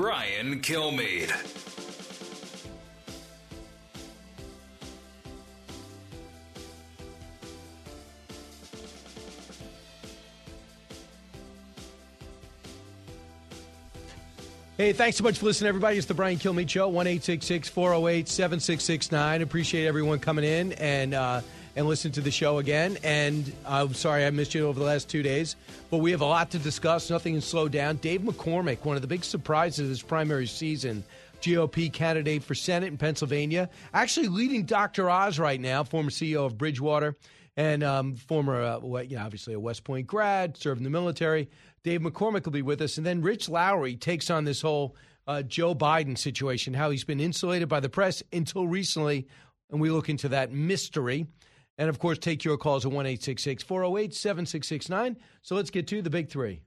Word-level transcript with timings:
Brian 0.00 0.60
Kilmeade. 0.62 1.30
Hey, 14.78 14.94
thanks 14.94 15.18
so 15.18 15.24
much 15.24 15.38
for 15.38 15.44
listening, 15.44 15.68
everybody. 15.68 15.98
It's 15.98 16.06
the 16.06 16.14
Brian 16.14 16.38
Kilmeade 16.38 16.70
Show, 16.70 16.88
1 16.88 17.04
408 17.68 18.26
7669. 18.26 19.42
Appreciate 19.42 19.86
everyone 19.86 20.18
coming 20.18 20.46
in 20.46 20.72
and 20.72 21.12
uh, 21.12 21.42
and 21.76 21.86
listen 21.86 22.12
to 22.12 22.20
the 22.20 22.30
show 22.30 22.58
again. 22.58 22.98
And 23.02 23.52
I'm 23.66 23.94
sorry 23.94 24.24
I 24.24 24.30
missed 24.30 24.54
you 24.54 24.66
over 24.66 24.78
the 24.78 24.86
last 24.86 25.08
two 25.08 25.22
days, 25.22 25.56
but 25.90 25.98
we 25.98 26.10
have 26.10 26.20
a 26.20 26.26
lot 26.26 26.50
to 26.50 26.58
discuss. 26.58 27.10
Nothing 27.10 27.34
can 27.34 27.42
slow 27.42 27.68
down. 27.68 27.96
Dave 27.96 28.22
McCormick, 28.22 28.84
one 28.84 28.96
of 28.96 29.02
the 29.02 29.08
big 29.08 29.24
surprises 29.24 29.80
of 29.80 29.88
this 29.88 30.02
primary 30.02 30.46
season, 30.46 31.04
GOP 31.40 31.92
candidate 31.92 32.42
for 32.42 32.54
Senate 32.54 32.88
in 32.88 32.98
Pennsylvania, 32.98 33.70
actually 33.94 34.28
leading 34.28 34.64
Dr. 34.64 35.08
Oz 35.08 35.38
right 35.38 35.60
now, 35.60 35.84
former 35.84 36.10
CEO 36.10 36.44
of 36.44 36.58
Bridgewater 36.58 37.16
and 37.56 37.82
um, 37.82 38.14
former, 38.14 38.62
uh, 38.62 39.00
you 39.02 39.16
know, 39.16 39.22
obviously 39.22 39.54
a 39.54 39.60
West 39.60 39.84
Point 39.84 40.06
grad, 40.06 40.56
served 40.56 40.78
in 40.78 40.84
the 40.84 40.90
military. 40.90 41.48
Dave 41.82 42.00
McCormick 42.00 42.44
will 42.44 42.52
be 42.52 42.62
with 42.62 42.80
us. 42.80 42.96
And 42.98 43.06
then 43.06 43.22
Rich 43.22 43.48
Lowry 43.48 43.96
takes 43.96 44.30
on 44.30 44.44
this 44.44 44.60
whole 44.60 44.96
uh, 45.26 45.42
Joe 45.42 45.74
Biden 45.74 46.16
situation, 46.16 46.74
how 46.74 46.90
he's 46.90 47.04
been 47.04 47.20
insulated 47.20 47.68
by 47.68 47.80
the 47.80 47.88
press 47.88 48.22
until 48.32 48.66
recently. 48.66 49.26
And 49.70 49.80
we 49.80 49.90
look 49.90 50.08
into 50.08 50.28
that 50.30 50.52
mystery. 50.52 51.26
And 51.80 51.88
of 51.88 51.98
course, 51.98 52.18
take 52.18 52.44
your 52.44 52.58
calls 52.58 52.84
at 52.84 52.92
1 52.92 53.06
408 53.06 54.14
7669. 54.14 55.16
So 55.40 55.54
let's 55.54 55.70
get 55.70 55.86
to 55.86 56.02
the 56.02 56.10
big 56.10 56.28
three. 56.28 56.60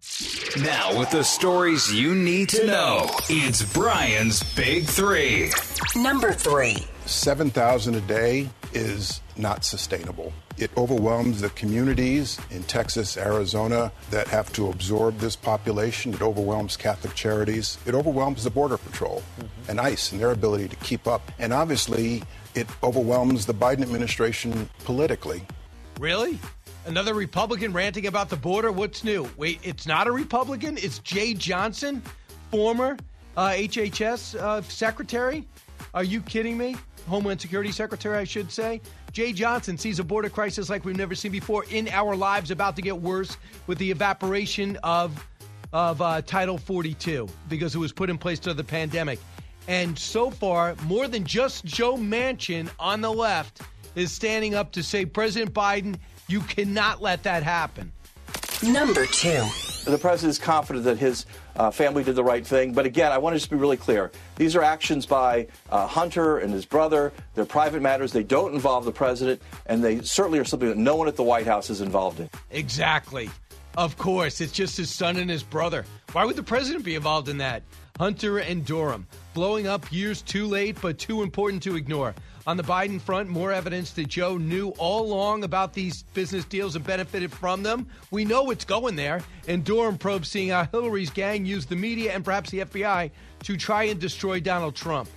Now, 0.64 0.97
with 0.97 1.11
the 1.11 1.23
stories 1.23 1.94
you 1.94 2.16
need 2.16 2.50
to 2.50 2.66
know, 2.66 3.05
it's 3.30 3.61
Brian's 3.73 4.42
Big 4.55 4.86
Three. 4.86 5.52
Number 5.95 6.33
three. 6.33 6.78
7,000 7.05 7.94
a 7.94 8.02
day 8.02 8.50
is 8.73 9.22
not 9.38 9.64
sustainable. 9.64 10.33
It 10.58 10.72
overwhelms 10.78 11.42
the 11.42 11.50
communities 11.50 12.39
in 12.50 12.64
Texas, 12.64 13.16
Arizona 13.16 13.92
that 14.09 14.27
have 14.30 14.52
to 14.53 14.70
absorb 14.70 15.20
this 15.20 15.36
population. 15.36 16.14
It 16.14 16.23
overwhelms 16.23 16.75
Catholic 16.75 17.14
charities. 17.14 17.77
It 17.86 17.94
overwhelms 17.94 18.45
the 18.45 18.50
Border 18.50 18.77
Patrol 18.77 19.22
mm-hmm. 19.38 19.70
and 19.70 19.80
ICE 19.80 20.11
and 20.11 20.22
their 20.22 20.31
ability 20.31 20.70
to 20.70 20.75
keep 20.77 21.08
up. 21.08 21.31
And 21.38 21.53
obviously, 21.53 22.23
it 22.55 22.67
overwhelms 22.83 23.45
the 23.45 23.53
Biden 23.53 23.81
administration 23.81 24.69
politically. 24.85 25.43
Really? 25.99 26.39
Another 26.85 27.13
Republican 27.13 27.71
ranting 27.71 28.07
about 28.07 28.29
the 28.29 28.35
border? 28.35 28.71
What's 28.71 29.03
new? 29.03 29.29
Wait, 29.37 29.59
it's 29.63 29.87
not 29.87 30.07
a 30.07 30.11
Republican? 30.11 30.77
It's 30.77 30.99
Jeh 30.99 31.37
Johnson, 31.37 32.01
former 32.51 32.97
uh, 33.37 33.49
HHS 33.49 34.35
uh, 34.39 34.61
secretary? 34.63 35.47
Are 35.93 36.03
you 36.03 36.21
kidding 36.21 36.57
me? 36.57 36.75
Homeland 37.07 37.41
Security 37.41 37.71
Secretary, 37.71 38.17
I 38.17 38.23
should 38.23 38.51
say. 38.51 38.81
Jeh 39.11 39.33
Johnson 39.33 39.77
sees 39.77 39.99
a 39.99 40.03
border 40.03 40.29
crisis 40.29 40.69
like 40.69 40.85
we've 40.85 40.97
never 40.97 41.15
seen 41.15 41.31
before 41.31 41.65
in 41.69 41.87
our 41.89 42.15
lives, 42.15 42.51
about 42.51 42.75
to 42.77 42.81
get 42.81 42.97
worse 42.97 43.37
with 43.67 43.77
the 43.77 43.92
evaporation 43.92 44.77
of 44.83 45.25
of 45.71 46.02
uh, 46.03 46.21
Title 46.21 46.59
42 46.59 47.27
because 47.49 47.73
it 47.73 47.80
was 47.80 47.92
put 47.92 48.11
in 48.11 48.17
place 48.17 48.37
during 48.37 48.58
the 48.58 48.63
pandemic. 48.63 49.19
And 49.67 49.97
so 49.97 50.29
far, 50.29 50.75
more 50.83 51.07
than 51.07 51.23
just 51.23 51.65
Joe 51.65 51.95
Manchin 51.95 52.69
on 52.79 53.01
the 53.01 53.11
left 53.11 53.61
is 53.95 54.11
standing 54.11 54.55
up 54.55 54.71
to 54.73 54.83
say, 54.83 55.05
President 55.05 55.53
Biden, 55.53 55.97
you 56.27 56.41
cannot 56.41 57.01
let 57.01 57.23
that 57.23 57.43
happen. 57.43 57.91
Number 58.61 59.05
two. 59.05 59.43
The 59.85 59.97
president 59.97 60.31
is 60.31 60.39
confident 60.39 60.85
that 60.85 60.97
his 60.97 61.25
uh, 61.57 61.69
family 61.69 62.03
did 62.03 62.15
the 62.15 62.23
right 62.23 62.45
thing. 62.45 62.71
But 62.73 62.85
again, 62.85 63.11
I 63.11 63.17
want 63.17 63.33
to 63.33 63.39
just 63.39 63.49
be 63.49 63.57
really 63.57 63.75
clear. 63.75 64.11
These 64.37 64.55
are 64.55 64.63
actions 64.63 65.05
by 65.05 65.47
uh, 65.69 65.85
Hunter 65.87 66.37
and 66.37 66.53
his 66.53 66.65
brother. 66.65 67.11
They're 67.35 67.43
private 67.43 67.81
matters. 67.81 68.13
They 68.13 68.23
don't 68.23 68.53
involve 68.53 68.85
the 68.85 68.93
president, 68.93 69.41
and 69.65 69.83
they 69.83 70.01
certainly 70.01 70.39
are 70.39 70.45
something 70.45 70.69
that 70.69 70.77
no 70.77 70.95
one 70.95 71.09
at 71.09 71.17
the 71.17 71.23
White 71.23 71.45
House 71.45 71.69
is 71.69 71.81
involved 71.81 72.21
in. 72.21 72.30
Exactly. 72.51 73.30
Of 73.77 73.97
course. 73.97 74.39
It's 74.39 74.53
just 74.53 74.77
his 74.77 74.89
son 74.89 75.17
and 75.17 75.30
his 75.30 75.43
brother. 75.43 75.83
Why 76.13 76.23
would 76.23 76.37
the 76.37 76.43
president 76.43 76.85
be 76.85 76.95
involved 76.95 77.27
in 77.27 77.39
that? 77.39 77.63
Hunter 77.97 78.39
and 78.39 78.65
Durham. 78.65 79.07
Blowing 79.33 79.66
up 79.66 79.92
years 79.92 80.21
too 80.21 80.45
late, 80.45 80.77
but 80.80 80.99
too 80.99 81.23
important 81.23 81.64
to 81.64 81.76
ignore. 81.76 82.14
On 82.45 82.55
the 82.55 82.64
Biden 82.64 83.02
front, 83.02 83.30
more 83.30 83.52
evidence 83.52 83.92
that 83.92 84.08
Joe 84.08 84.38
knew 84.38 84.70
all 84.77 85.11
along 85.11 85.44
about 85.44 85.73
these 85.73 86.04
business 86.14 86.45
deals 86.45 86.76
and 86.76 86.86
benefited 86.86 87.32
from 87.32 87.64
them. 87.64 87.88
We 88.11 88.26
know 88.26 88.52
it's 88.52 88.66
going 88.66 88.95
there. 88.95 89.23
And 89.48 89.64
Durham 89.64 89.98
probes 89.98 90.30
seeing 90.30 90.49
how 90.49 90.66
Hillary's 90.66 91.10
gang 91.10 91.45
used 91.45 91.70
the 91.70 91.76
media 91.76 92.14
and 92.14 92.23
perhaps 92.23 92.52
the 92.52 92.60
FBI 92.60 93.10
to 93.43 93.58
try 93.58 93.83
and 93.86 93.99
destroy 93.99 94.39
Donald 94.39 94.76
Trump. 94.76 95.10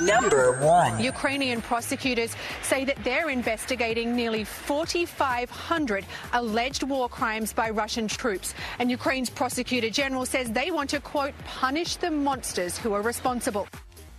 Number 0.00 0.58
one. 0.60 1.02
Ukrainian 1.02 1.62
prosecutors 1.62 2.34
say 2.62 2.84
that 2.84 3.02
they're 3.04 3.30
investigating 3.30 4.14
nearly 4.14 4.44
4,500 4.44 6.04
alleged 6.32 6.82
war 6.82 7.08
crimes 7.08 7.52
by 7.52 7.70
Russian 7.70 8.08
troops. 8.08 8.54
And 8.78 8.90
Ukraine's 8.90 9.30
prosecutor 9.30 9.90
general 9.90 10.26
says 10.26 10.50
they 10.50 10.70
want 10.70 10.90
to, 10.90 11.00
quote, 11.00 11.34
punish 11.44 11.96
the 11.96 12.10
monsters 12.10 12.76
who 12.78 12.92
are 12.92 13.02
responsible. 13.02 13.68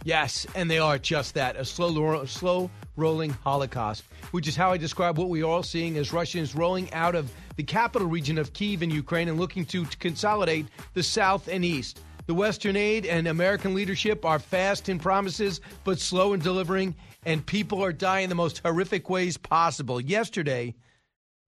Yes, 0.03 0.47
and 0.55 0.71
they 0.71 0.79
are 0.79 0.97
just 0.97 1.33
that 1.33 1.57
a 1.57 1.65
slow, 1.65 2.23
slow 2.25 2.69
rolling 2.95 3.31
Holocaust, 3.31 4.03
which 4.31 4.47
is 4.47 4.55
how 4.55 4.71
I 4.71 4.77
describe 4.77 5.17
what 5.17 5.29
we 5.29 5.43
are 5.43 5.47
all 5.47 5.63
seeing 5.63 5.97
as 5.97 6.13
Russians 6.13 6.55
rolling 6.55 6.91
out 6.93 7.15
of 7.15 7.31
the 7.57 7.63
capital 7.63 8.07
region 8.07 8.37
of 8.37 8.53
Kiev 8.53 8.83
in 8.83 8.89
Ukraine 8.89 9.27
and 9.27 9.39
looking 9.39 9.65
to, 9.65 9.85
to 9.85 9.97
consolidate 9.97 10.67
the 10.93 11.03
south 11.03 11.47
and 11.47 11.65
east. 11.65 12.01
The 12.27 12.33
Western 12.33 12.75
aid 12.75 13.05
and 13.05 13.25
American 13.25 13.73
leadership 13.73 14.25
are 14.25 14.37
fast 14.37 14.89
in 14.89 14.99
promises, 14.99 15.61
but 15.85 15.97
slow 15.97 16.33
in 16.33 16.41
delivering, 16.41 16.93
and 17.25 17.45
people 17.45 17.81
are 17.81 17.93
dying 17.93 18.27
the 18.27 18.35
most 18.35 18.59
horrific 18.59 19.09
ways 19.09 19.37
possible. 19.37 20.01
Yesterday, 20.01 20.75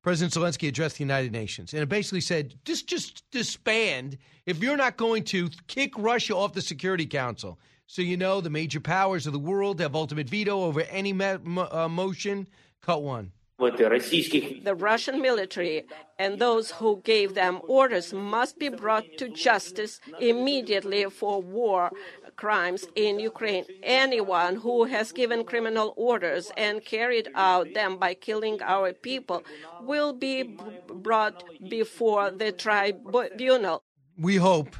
President 0.03 0.33
Zelensky 0.33 0.69
addressed 0.69 0.95
the 0.95 1.03
United 1.03 1.33
Nations, 1.33 1.73
and 1.73 1.83
it 1.83 1.89
basically 1.89 2.21
said, 2.21 2.55
just, 2.63 2.87
just 2.87 3.29
disband 3.29 4.17
if 4.45 4.63
you're 4.63 4.77
not 4.77 4.95
going 4.95 5.25
to 5.25 5.49
kick 5.67 5.97
Russia 5.97 6.33
off 6.33 6.53
the 6.53 6.61
Security 6.61 7.05
Council. 7.05 7.59
So 7.85 8.01
you 8.01 8.15
know 8.15 8.39
the 8.39 8.49
major 8.49 8.79
powers 8.79 9.27
of 9.27 9.33
the 9.33 9.39
world 9.39 9.81
have 9.81 9.95
ultimate 9.95 10.29
veto 10.29 10.63
over 10.63 10.81
any 10.81 11.11
mo- 11.11 11.67
uh, 11.69 11.89
motion. 11.89 12.47
Cut 12.81 13.03
one. 13.03 13.33
The 13.59 14.75
Russian 14.77 15.21
military 15.21 15.85
and 16.17 16.39
those 16.39 16.71
who 16.71 17.01
gave 17.03 17.35
them 17.35 17.61
orders 17.67 18.13
must 18.13 18.57
be 18.57 18.69
brought 18.69 19.05
to 19.17 19.29
justice 19.29 19.99
immediately 20.19 21.05
for 21.05 21.41
war 21.41 21.91
crimes 22.35 22.85
in 22.95 23.19
Ukraine. 23.19 23.65
Anyone 23.83 24.55
who 24.55 24.85
has 24.85 25.11
given 25.11 25.43
criminal 25.43 25.93
orders 25.97 26.51
and 26.55 26.83
carried 26.83 27.27
out 27.35 27.73
them 27.73 27.97
by 27.97 28.13
killing 28.13 28.61
our 28.63 28.93
people 28.93 29.43
will 29.81 30.13
be 30.13 30.57
brought 30.87 31.43
before 31.69 32.31
the 32.31 32.51
tribunal. 32.53 33.83
We 34.17 34.37
hope, 34.37 34.75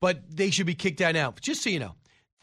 but 0.00 0.16
they 0.28 0.50
should 0.50 0.66
be 0.66 0.74
kicked 0.74 1.00
out 1.00 1.14
now. 1.14 1.34
Just 1.40 1.62
so 1.62 1.70
you 1.70 1.78
know, 1.78 1.94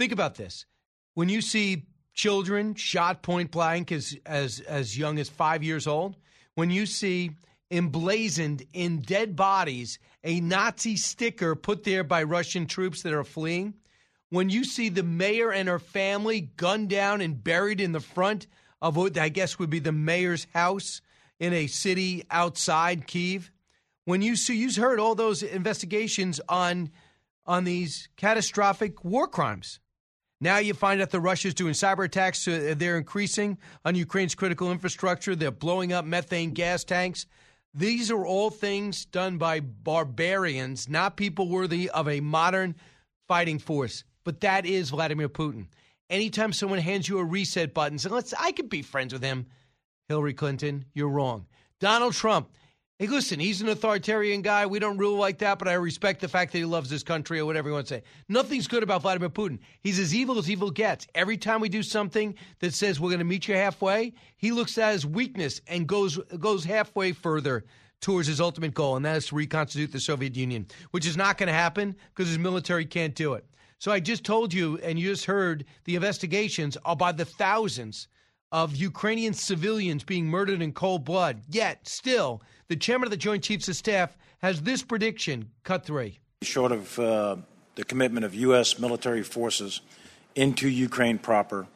Think 0.02 0.14
about 0.14 0.34
this. 0.34 0.66
When 1.14 1.30
you 1.30 1.42
see 1.42 1.86
children 2.14 2.76
shot 2.76 3.22
point 3.22 3.52
blank 3.52 3.92
as, 3.92 4.18
as, 4.26 4.60
as 4.62 4.98
young 4.98 5.20
as 5.20 5.30
five 5.30 5.64
years 5.64 5.88
old, 5.88 6.16
when 6.56 6.70
you 6.70 6.86
see 6.86 7.32
emblazoned 7.70 8.64
in 8.74 9.00
dead 9.00 9.36
bodies 9.36 9.98
a 10.24 10.40
Nazi 10.40 10.98
sticker 10.98 11.56
put 11.56 11.84
there 11.84 12.04
by 12.04 12.24
Russian 12.24 12.68
troops 12.68 13.02
that 13.04 13.14
are 13.14 13.24
fleeing, 13.24 13.74
when 14.30 14.50
you 14.50 14.64
see 14.64 14.90
the 14.90 15.04
mayor 15.04 15.52
and 15.52 15.68
her 15.68 15.80
family 15.80 16.42
gunned 16.42 16.90
down 16.90 17.22
and 17.22 17.44
buried 17.44 17.82
in 17.82 17.92
the 17.92 18.00
front 18.00 18.48
of 18.82 18.96
what 18.96 19.18
I 19.18 19.30
guess 19.30 19.60
would 19.60 19.70
be 19.70 19.80
the 19.80 19.92
mayor's 19.92 20.48
house 20.54 21.02
in 21.40 21.54
a 21.54 21.68
city 21.68 22.24
outside 22.30 23.08
Kiev, 23.08 23.52
when 24.06 24.22
you 24.22 24.36
see 24.36 24.56
you've 24.56 24.76
heard 24.76 25.00
all 25.00 25.16
those 25.16 25.44
investigations 25.44 26.40
on 26.48 26.92
on 27.46 27.64
these 27.64 28.08
catastrophic 28.18 29.04
war 29.04 29.28
crimes 29.28 29.80
now 30.42 30.58
you 30.58 30.74
find 30.74 31.02
out 31.02 31.12
the 31.12 31.22
Russia's 31.22 31.54
doing 31.54 31.74
cyber 31.74 32.04
attacks. 32.04 32.46
Uh, 32.48 32.74
they're 32.76 32.98
increasing 32.98 33.58
on 33.86 33.96
Ukraine's 33.96 34.36
critical 34.36 34.72
infrastructure. 34.72 35.36
They're 35.36 35.52
blowing 35.52 35.94
up 35.94 36.04
methane 36.04 36.52
gas 36.52 36.84
tanks. 36.84 37.28
These 37.74 38.12
are 38.12 38.26
all 38.26 38.50
things 38.50 39.06
done 39.06 39.38
by 39.38 39.62
barbarians, 39.62 40.90
not 40.90 41.16
people 41.16 41.48
worthy 41.48 41.90
of 41.90 42.10
a 42.10 42.20
modern 42.20 42.76
fighting 43.28 43.60
force. 43.60 44.04
but 44.24 44.42
that 44.42 44.66
is 44.66 44.90
Vladimir 44.90 45.30
Putin. 45.30 45.68
Anytime 46.10 46.54
someone 46.54 46.80
hands 46.80 47.08
you 47.08 47.20
a 47.20 47.24
reset 47.24 47.74
button, 47.74 47.98
so 47.98 48.10
let's 48.10 48.34
I 48.34 48.52
could 48.52 48.70
be 48.70 48.82
friends 48.82 49.14
with 49.14 49.24
him. 49.24 49.46
Hillary 50.10 50.34
Clinton, 50.34 50.86
you're 50.94 51.10
wrong. 51.10 51.46
Donald 51.80 52.14
Trump, 52.14 52.50
hey, 53.02 53.08
listen, 53.08 53.40
he's 53.40 53.62
an 53.62 53.70
authoritarian 53.70 54.44
guy. 54.44 54.64
We 54.68 54.78
don't 54.78 55.00
rule 55.00 55.18
like 55.18 55.40
that, 55.40 55.58
but 55.58 55.68
I 55.68 55.74
respect 55.74 56.22
the 56.22 56.28
fact 56.28 56.52
that 56.52 56.60
he 56.60 56.66
loves 56.66 56.88
this 56.88 57.02
country 57.02 57.40
or 57.40 57.48
whatever 57.48 57.68
you 57.68 57.74
want 57.74 57.88
to 57.88 57.96
say. 57.96 58.04
Nothing's 58.30 58.68
good 58.68 58.84
about 58.84 59.02
Vladimir 59.02 59.30
Putin. 59.30 59.58
He's 59.80 59.98
as 59.98 60.14
evil 60.14 60.38
as 60.38 60.52
evil 60.52 60.70
gets. 60.70 61.08
Every 61.16 61.36
time 61.36 61.62
we 61.62 61.68
do 61.68 61.82
something 61.82 62.36
that 62.60 62.76
says 62.76 63.00
we're 63.00 63.10
going 63.10 63.18
to 63.18 63.26
meet 63.26 63.48
you 63.48 63.56
halfway, 63.56 64.14
he 64.38 64.52
looks 64.52 64.78
at 64.78 64.92
his 64.92 65.04
weakness 65.04 65.62
and 65.68 65.88
goes 65.88 66.20
goes 66.38 66.64
halfway 66.64 67.12
further 67.12 67.66
towards 68.02 68.28
his 68.28 68.40
ultimate 68.40 68.76
goal, 68.76 68.96
and 68.96 69.06
that 69.06 69.18
is 69.18 69.26
to 69.28 69.36
reconstitute 69.36 69.92
the 69.92 70.00
Soviet 70.00 70.36
Union, 70.36 70.68
which 70.92 71.08
is 71.08 71.18
not 71.18 71.40
going 71.40 71.48
to 71.48 71.54
happen 71.54 71.96
because 72.14 72.30
his 72.30 72.38
military 72.38 72.86
can't 72.86 73.16
do 73.16 73.34
it. 73.34 73.46
So 73.80 73.92
I 73.92 74.00
just 74.00 74.24
told 74.24 74.54
you, 74.54 74.78
and 74.84 75.00
you 75.00 75.10
just 75.10 75.26
heard 75.26 75.66
the 75.86 75.96
investigations 75.96 76.78
are 76.86 76.96
by 76.96 77.14
the 77.14 77.26
thousands 77.26 78.08
of 78.52 78.76
Ukrainian 78.76 79.34
civilians 79.34 80.04
being 80.04 80.28
murdered 80.28 80.62
in 80.62 80.74
cold 80.74 81.06
blood. 81.06 81.42
Yet, 81.50 81.88
still, 81.88 82.42
the 82.72 82.78
chairman 82.78 83.06
of 83.06 83.12
the 83.12 83.18
Joint 83.18 83.44
Chiefs 83.44 83.68
of 83.68 83.76
Staff 83.76 84.18
has 84.42 84.62
this 84.62 84.82
prediction 84.82 85.52
cut 85.66 85.86
three. 85.86 86.20
Short 86.42 86.72
of 86.72 86.98
uh, 86.98 87.36
the 87.76 87.84
commitment 87.84 88.26
of 88.26 88.34
U.S. 88.34 88.80
military 88.80 89.24
forces 89.24 89.82
into 90.36 90.70
Ukraine 90.70 91.18
proper, 91.18 91.68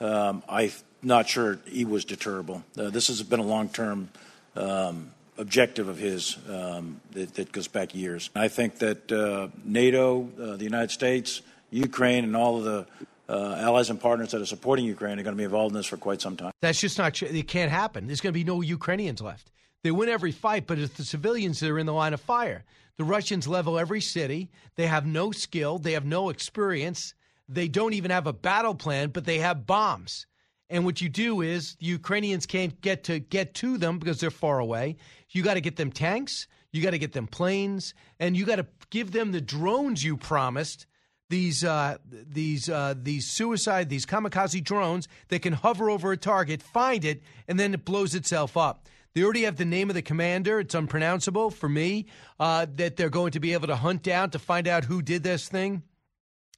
um, 0.00 0.42
I'm 0.48 0.72
not 1.02 1.28
sure 1.28 1.60
he 1.66 1.84
was 1.84 2.04
deterrable. 2.04 2.64
Uh, 2.76 2.90
this 2.90 3.06
has 3.06 3.22
been 3.22 3.38
a 3.38 3.44
long 3.44 3.68
term 3.68 4.08
um, 4.56 5.12
objective 5.38 5.86
of 5.86 5.98
his 5.98 6.36
um, 6.48 7.00
that, 7.12 7.34
that, 7.34 7.52
goes 7.52 7.68
back 7.68 7.94
years. 7.94 8.28
I 8.34 8.48
think 8.48 8.80
that 8.80 9.12
uh, 9.12 9.56
NATO, 9.64 10.28
uh, 10.36 10.56
the 10.56 10.64
United 10.64 10.90
States, 10.90 11.42
Ukraine, 11.70 12.24
and 12.24 12.34
all 12.34 12.58
of 12.58 12.64
the 12.64 12.86
uh, 13.28 13.54
allies 13.60 13.88
and 13.88 14.00
partners 14.00 14.32
that 14.32 14.42
are 14.42 14.46
supporting 14.46 14.84
Ukraine 14.84 15.20
are 15.20 15.22
going 15.22 15.36
to 15.36 15.38
be 15.38 15.44
involved 15.44 15.74
in 15.74 15.76
this 15.76 15.86
for 15.86 15.96
quite 15.96 16.20
some 16.20 16.36
time. 16.36 16.50
That's 16.60 16.80
just 16.80 16.98
not 16.98 17.14
true. 17.14 17.28
It 17.28 17.46
can't 17.46 17.70
happen. 17.70 18.08
There's 18.08 18.20
going 18.20 18.32
to 18.32 18.38
be 18.38 18.42
no 18.42 18.62
Ukrainians 18.62 19.20
left. 19.20 19.52
They 19.82 19.90
win 19.90 20.08
every 20.08 20.32
fight, 20.32 20.66
but 20.66 20.78
it's 20.78 20.96
the 20.96 21.04
civilians 21.04 21.60
that 21.60 21.70
are 21.70 21.78
in 21.78 21.86
the 21.86 21.92
line 21.92 22.14
of 22.14 22.20
fire. 22.20 22.64
The 22.98 23.04
Russians 23.04 23.48
level 23.48 23.78
every 23.78 24.00
city. 24.00 24.50
They 24.76 24.86
have 24.86 25.06
no 25.06 25.32
skill. 25.32 25.78
They 25.78 25.92
have 25.92 26.04
no 26.04 26.28
experience. 26.28 27.14
They 27.48 27.66
don't 27.66 27.94
even 27.94 28.10
have 28.10 28.26
a 28.26 28.32
battle 28.32 28.74
plan, 28.74 29.08
but 29.08 29.24
they 29.24 29.38
have 29.38 29.66
bombs. 29.66 30.26
And 30.68 30.84
what 30.84 31.00
you 31.00 31.08
do 31.08 31.40
is 31.40 31.74
the 31.76 31.86
Ukrainians 31.86 32.46
can't 32.46 32.80
get 32.80 33.04
to 33.04 33.18
get 33.18 33.54
to 33.54 33.76
them 33.76 33.98
because 33.98 34.20
they're 34.20 34.30
far 34.30 34.60
away. 34.60 34.98
You 35.30 35.42
got 35.42 35.54
to 35.54 35.60
get 35.60 35.76
them 35.76 35.90
tanks, 35.90 36.46
you 36.72 36.82
got 36.82 36.90
to 36.90 36.98
get 36.98 37.12
them 37.12 37.26
planes, 37.26 37.92
and 38.20 38.36
you 38.36 38.44
got 38.44 38.56
to 38.56 38.66
give 38.90 39.10
them 39.10 39.32
the 39.32 39.40
drones 39.40 40.04
you 40.04 40.16
promised. 40.16 40.86
These 41.28 41.64
uh, 41.64 41.98
these 42.10 42.68
uh, 42.68 42.94
these 42.96 43.28
suicide 43.28 43.88
these 43.88 44.06
kamikaze 44.06 44.62
drones 44.62 45.08
that 45.28 45.42
can 45.42 45.52
hover 45.54 45.90
over 45.90 46.12
a 46.12 46.16
target, 46.16 46.62
find 46.62 47.04
it, 47.04 47.22
and 47.48 47.58
then 47.58 47.74
it 47.74 47.84
blows 47.84 48.14
itself 48.14 48.56
up. 48.56 48.88
They 49.14 49.22
already 49.22 49.42
have 49.42 49.56
the 49.56 49.64
name 49.64 49.90
of 49.90 49.94
the 49.94 50.02
commander. 50.02 50.60
It's 50.60 50.74
unpronounceable 50.74 51.50
for 51.50 51.68
me. 51.68 52.06
Uh, 52.38 52.66
that 52.76 52.96
they're 52.96 53.10
going 53.10 53.32
to 53.32 53.40
be 53.40 53.52
able 53.52 53.68
to 53.68 53.76
hunt 53.76 54.02
down 54.02 54.30
to 54.30 54.38
find 54.38 54.68
out 54.68 54.84
who 54.84 55.02
did 55.02 55.22
this 55.22 55.48
thing. 55.48 55.82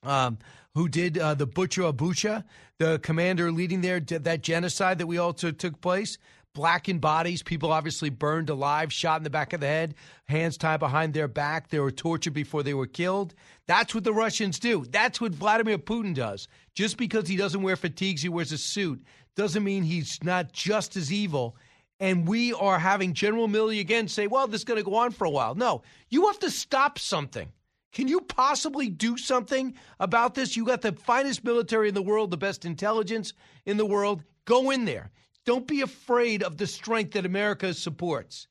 Um, 0.03 0.39
who 0.75 0.89
did 0.89 1.19
uh, 1.19 1.35
the 1.35 1.47
Butcher 1.47 1.83
of 1.83 1.97
Bucha, 1.97 2.45
the 2.79 2.99
commander 2.99 3.53
leading 3.53 3.83
there, 3.83 4.01
that 4.01 4.43
genocide 4.43 4.99
that 4.99 5.07
we 5.07 5.17
took, 5.17 5.59
took 5.59 5.81
place 5.81 6.19
blackened 6.55 7.01
bodies, 7.01 7.43
people 7.43 7.73
obviously 7.73 8.11
burned 8.11 8.51
alive, 8.51 8.93
shot 8.93 9.19
in 9.19 9.25
the 9.25 9.31
back 9.31 9.53
of 9.53 9.61
the 9.61 9.67
head, 9.67 9.95
hands 10.27 10.57
tied 10.57 10.81
behind 10.81 11.15
their 11.15 11.29
back. 11.29 11.69
They 11.69 11.81
were 11.81 11.91
tortured 11.91 12.35
before 12.35 12.63
they 12.63 12.75
were 12.75 12.87
killed. 12.87 13.35
That's 13.67 13.95
what 13.95 14.05
the 14.05 14.13
Russians 14.13 14.59
do. 14.59 14.85
That's 14.91 15.21
what 15.21 15.33
Vladimir 15.33 15.79
Putin 15.79 16.15
does. 16.15 16.49
Just 16.75 16.97
because 16.97 17.29
he 17.29 17.37
doesn't 17.37 17.63
wear 17.63 17.77
fatigues, 17.77 18.23
he 18.23 18.29
wears 18.29 18.53
a 18.53 18.59
suit, 18.59 19.03
doesn't 19.35 19.65
mean 19.65 19.83
he's 19.83 20.23
not 20.23 20.53
just 20.53 20.97
as 20.97 21.13
evil. 21.13 21.57
And 22.01 22.27
we 22.27 22.53
are 22.53 22.79
having 22.79 23.15
General 23.15 23.49
Milley 23.49 23.81
again 23.81 24.09
say, 24.09 24.27
well, 24.27 24.47
this 24.47 24.63
is 24.63 24.65
going 24.65 24.79
to 24.79 24.85
go 24.85 24.97
on 24.97 25.13
for 25.13 25.25
a 25.25 25.31
while. 25.31 25.55
No, 25.55 25.83
you 26.09 26.27
have 26.27 26.39
to 26.41 26.51
stop 26.51 26.99
something. 26.99 27.53
Can 27.93 28.09
you 28.09 28.21
possibly 28.23 28.89
do 28.89 29.17
something 29.17 29.75
about 30.01 30.35
this? 30.35 30.57
You 30.57 30.65
got 30.65 30.81
the 30.81 30.93
finest 30.93 31.45
military 31.45 31.89
in 31.89 31.95
the 31.95 32.03
world, 32.03 32.31
the 32.31 32.39
best 32.39 32.65
intelligence 32.65 33.35
in 33.67 33.77
the 33.77 33.87
world. 33.87 34.25
Go 34.47 34.71
in 34.71 34.85
there. 34.87 35.11
Don't 35.45 35.67
be 35.67 35.83
afraid 35.83 36.43
of 36.43 36.57
the 36.57 36.67
strength 36.67 37.13
that 37.13 37.27
America 37.27 37.75
supports. 37.75 38.49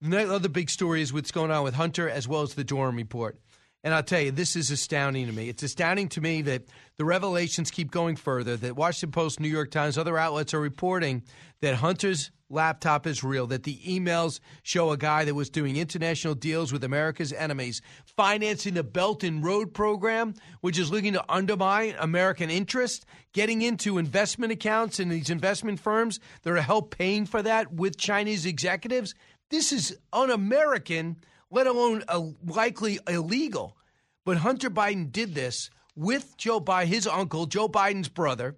The 0.00 0.32
other 0.32 0.48
big 0.48 0.70
story 0.70 1.02
is 1.02 1.12
what's 1.12 1.30
going 1.30 1.50
on 1.50 1.64
with 1.64 1.74
Hunter 1.74 2.08
as 2.08 2.26
well 2.26 2.42
as 2.42 2.54
the 2.54 2.64
Durham 2.64 2.96
report. 2.96 3.38
And 3.84 3.92
I'll 3.92 4.02
tell 4.02 4.20
you, 4.20 4.30
this 4.30 4.56
is 4.56 4.70
astounding 4.70 5.26
to 5.26 5.32
me. 5.32 5.50
It's 5.50 5.62
astounding 5.62 6.08
to 6.10 6.22
me 6.22 6.40
that 6.42 6.62
the 6.96 7.04
revelations 7.04 7.70
keep 7.70 7.90
going 7.90 8.16
further, 8.16 8.56
that 8.56 8.76
Washington 8.76 9.12
Post, 9.12 9.40
New 9.40 9.48
York 9.48 9.70
Times, 9.70 9.98
other 9.98 10.16
outlets 10.16 10.54
are 10.54 10.60
reporting 10.60 11.22
that 11.60 11.74
Hunter's 11.74 12.30
laptop 12.48 13.06
is 13.06 13.22
real, 13.22 13.46
that 13.48 13.64
the 13.64 13.78
emails 13.86 14.40
show 14.62 14.90
a 14.90 14.96
guy 14.96 15.26
that 15.26 15.34
was 15.34 15.50
doing 15.50 15.76
international 15.76 16.34
deals 16.34 16.72
with 16.72 16.82
America's 16.82 17.32
enemies, 17.34 17.82
financing 18.16 18.72
the 18.72 18.84
Belt 18.84 19.22
and 19.22 19.44
Road 19.44 19.74
program, 19.74 20.32
which 20.62 20.78
is 20.78 20.90
looking 20.90 21.12
to 21.12 21.24
undermine 21.28 21.94
American 21.98 22.48
interest, 22.48 23.04
getting 23.34 23.60
into 23.60 23.98
investment 23.98 24.50
accounts 24.50 24.98
in 24.98 25.10
these 25.10 25.28
investment 25.28 25.78
firms 25.78 26.20
that 26.42 26.52
are 26.52 26.60
help 26.62 26.96
paying 26.96 27.26
for 27.26 27.42
that 27.42 27.72
with 27.72 27.98
Chinese 27.98 28.46
executives. 28.46 29.14
This 29.50 29.72
is 29.72 29.98
un 30.10 30.30
American 30.30 31.16
let 31.54 31.68
alone 31.68 32.02
a 32.08 32.18
likely 32.44 32.98
illegal. 33.08 33.76
But 34.24 34.38
Hunter 34.38 34.70
Biden 34.70 35.12
did 35.12 35.34
this 35.34 35.70
with 35.94 36.36
Joe 36.36 36.60
Biden, 36.60 36.86
his 36.86 37.06
uncle, 37.06 37.46
Joe 37.46 37.68
Biden's 37.68 38.08
brother, 38.08 38.56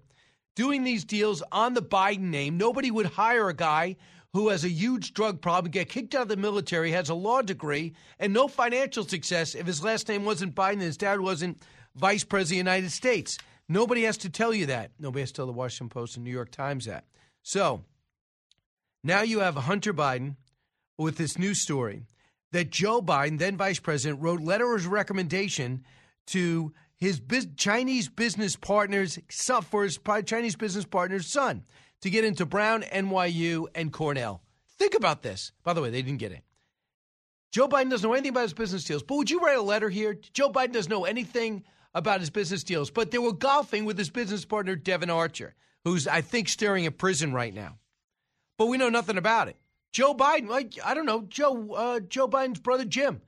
doing 0.55 0.83
these 0.83 1.05
deals 1.05 1.43
on 1.51 1.75
the 1.75 1.81
Biden 1.81 2.31
name. 2.31 2.57
Nobody 2.57 2.89
would 2.89 3.05
hire 3.05 3.49
a 3.49 3.53
guy 3.53 3.97
who 4.33 4.49
has 4.49 4.63
a 4.63 4.69
huge 4.69 5.13
drug 5.13 5.41
problem, 5.41 5.71
get 5.71 5.89
kicked 5.89 6.15
out 6.15 6.23
of 6.23 6.27
the 6.27 6.37
military, 6.37 6.91
has 6.91 7.09
a 7.09 7.13
law 7.13 7.41
degree, 7.41 7.93
and 8.19 8.33
no 8.33 8.47
financial 8.47 9.03
success 9.03 9.53
if 9.53 9.67
his 9.67 9.83
last 9.83 10.07
name 10.07 10.25
wasn't 10.25 10.55
Biden 10.55 10.73
and 10.73 10.81
his 10.81 10.97
dad 10.97 11.19
wasn't 11.19 11.61
vice 11.95 12.23
president 12.23 12.61
of 12.61 12.65
the 12.65 12.71
United 12.71 12.91
States. 12.91 13.37
Nobody 13.69 14.03
has 14.03 14.17
to 14.17 14.29
tell 14.29 14.53
you 14.53 14.65
that. 14.67 14.91
Nobody 14.99 15.21
has 15.21 15.31
to 15.31 15.35
tell 15.35 15.45
the 15.45 15.53
Washington 15.53 15.89
Post 15.89 16.15
and 16.15 16.25
New 16.25 16.31
York 16.31 16.51
Times 16.51 16.85
that. 16.85 17.05
So 17.43 17.83
now 19.03 19.21
you 19.21 19.39
have 19.39 19.55
Hunter 19.55 19.93
Biden 19.93 20.37
with 20.97 21.17
this 21.17 21.37
new 21.37 21.53
story 21.53 22.07
that 22.51 22.69
Joe 22.69 23.01
Biden, 23.01 23.39
then 23.39 23.57
vice 23.57 23.79
president, 23.79 24.21
wrote 24.21 24.41
letters 24.41 24.85
of 24.85 24.91
recommendation 24.91 25.83
to 26.27 26.73
his 26.95 27.21
Chinese 27.55 28.09
business 28.09 28.55
partner's 28.55 29.19
for 29.69 29.83
his 29.83 29.99
Chinese 30.25 30.55
business 30.55 30.85
partner's 30.85 31.27
son 31.27 31.63
to 32.01 32.09
get 32.09 32.23
into 32.23 32.45
Brown, 32.45 32.83
NYU, 32.83 33.67
and 33.75 33.91
Cornell. 33.91 34.41
Think 34.77 34.95
about 34.95 35.21
this. 35.21 35.51
By 35.63 35.73
the 35.73 35.81
way, 35.81 35.89
they 35.89 36.01
didn't 36.01 36.19
get 36.19 36.31
it. 36.31 36.43
Joe 37.51 37.67
Biden 37.67 37.89
doesn't 37.89 38.07
know 38.07 38.13
anything 38.13 38.31
about 38.31 38.43
his 38.43 38.53
business 38.53 38.83
deals. 38.83 39.03
But 39.03 39.15
would 39.15 39.29
you 39.29 39.39
write 39.39 39.57
a 39.57 39.61
letter 39.61 39.89
here? 39.89 40.17
Joe 40.33 40.51
Biden 40.51 40.73
doesn't 40.73 40.89
know 40.89 41.05
anything 41.05 41.63
about 41.93 42.19
his 42.19 42.29
business 42.29 42.63
deals, 42.63 42.91
but 42.91 43.09
they 43.09 43.17
were 43.17 43.33
golfing 43.33 43.85
with 43.85 43.97
his 43.97 44.09
business 44.09 44.45
partner, 44.45 44.75
Devon 44.75 45.09
Archer, 45.09 45.55
who's, 45.83 46.07
I 46.07 46.21
think, 46.21 46.49
staring 46.49 46.85
at 46.85 46.97
prison 46.97 47.33
right 47.33 47.53
now. 47.53 47.77
But 48.57 48.67
we 48.67 48.77
know 48.77 48.89
nothing 48.89 49.17
about 49.17 49.47
it. 49.47 49.55
Joe 49.93 50.13
Biden, 50.13 50.47
like 50.47 50.73
I 50.83 50.93
don't 50.93 51.05
know, 51.05 51.23
Joe 51.27 51.73
uh, 51.73 51.99
Joe 51.99 52.27
Biden's 52.27 52.59
brother 52.59 52.85
Jim. 52.85 53.21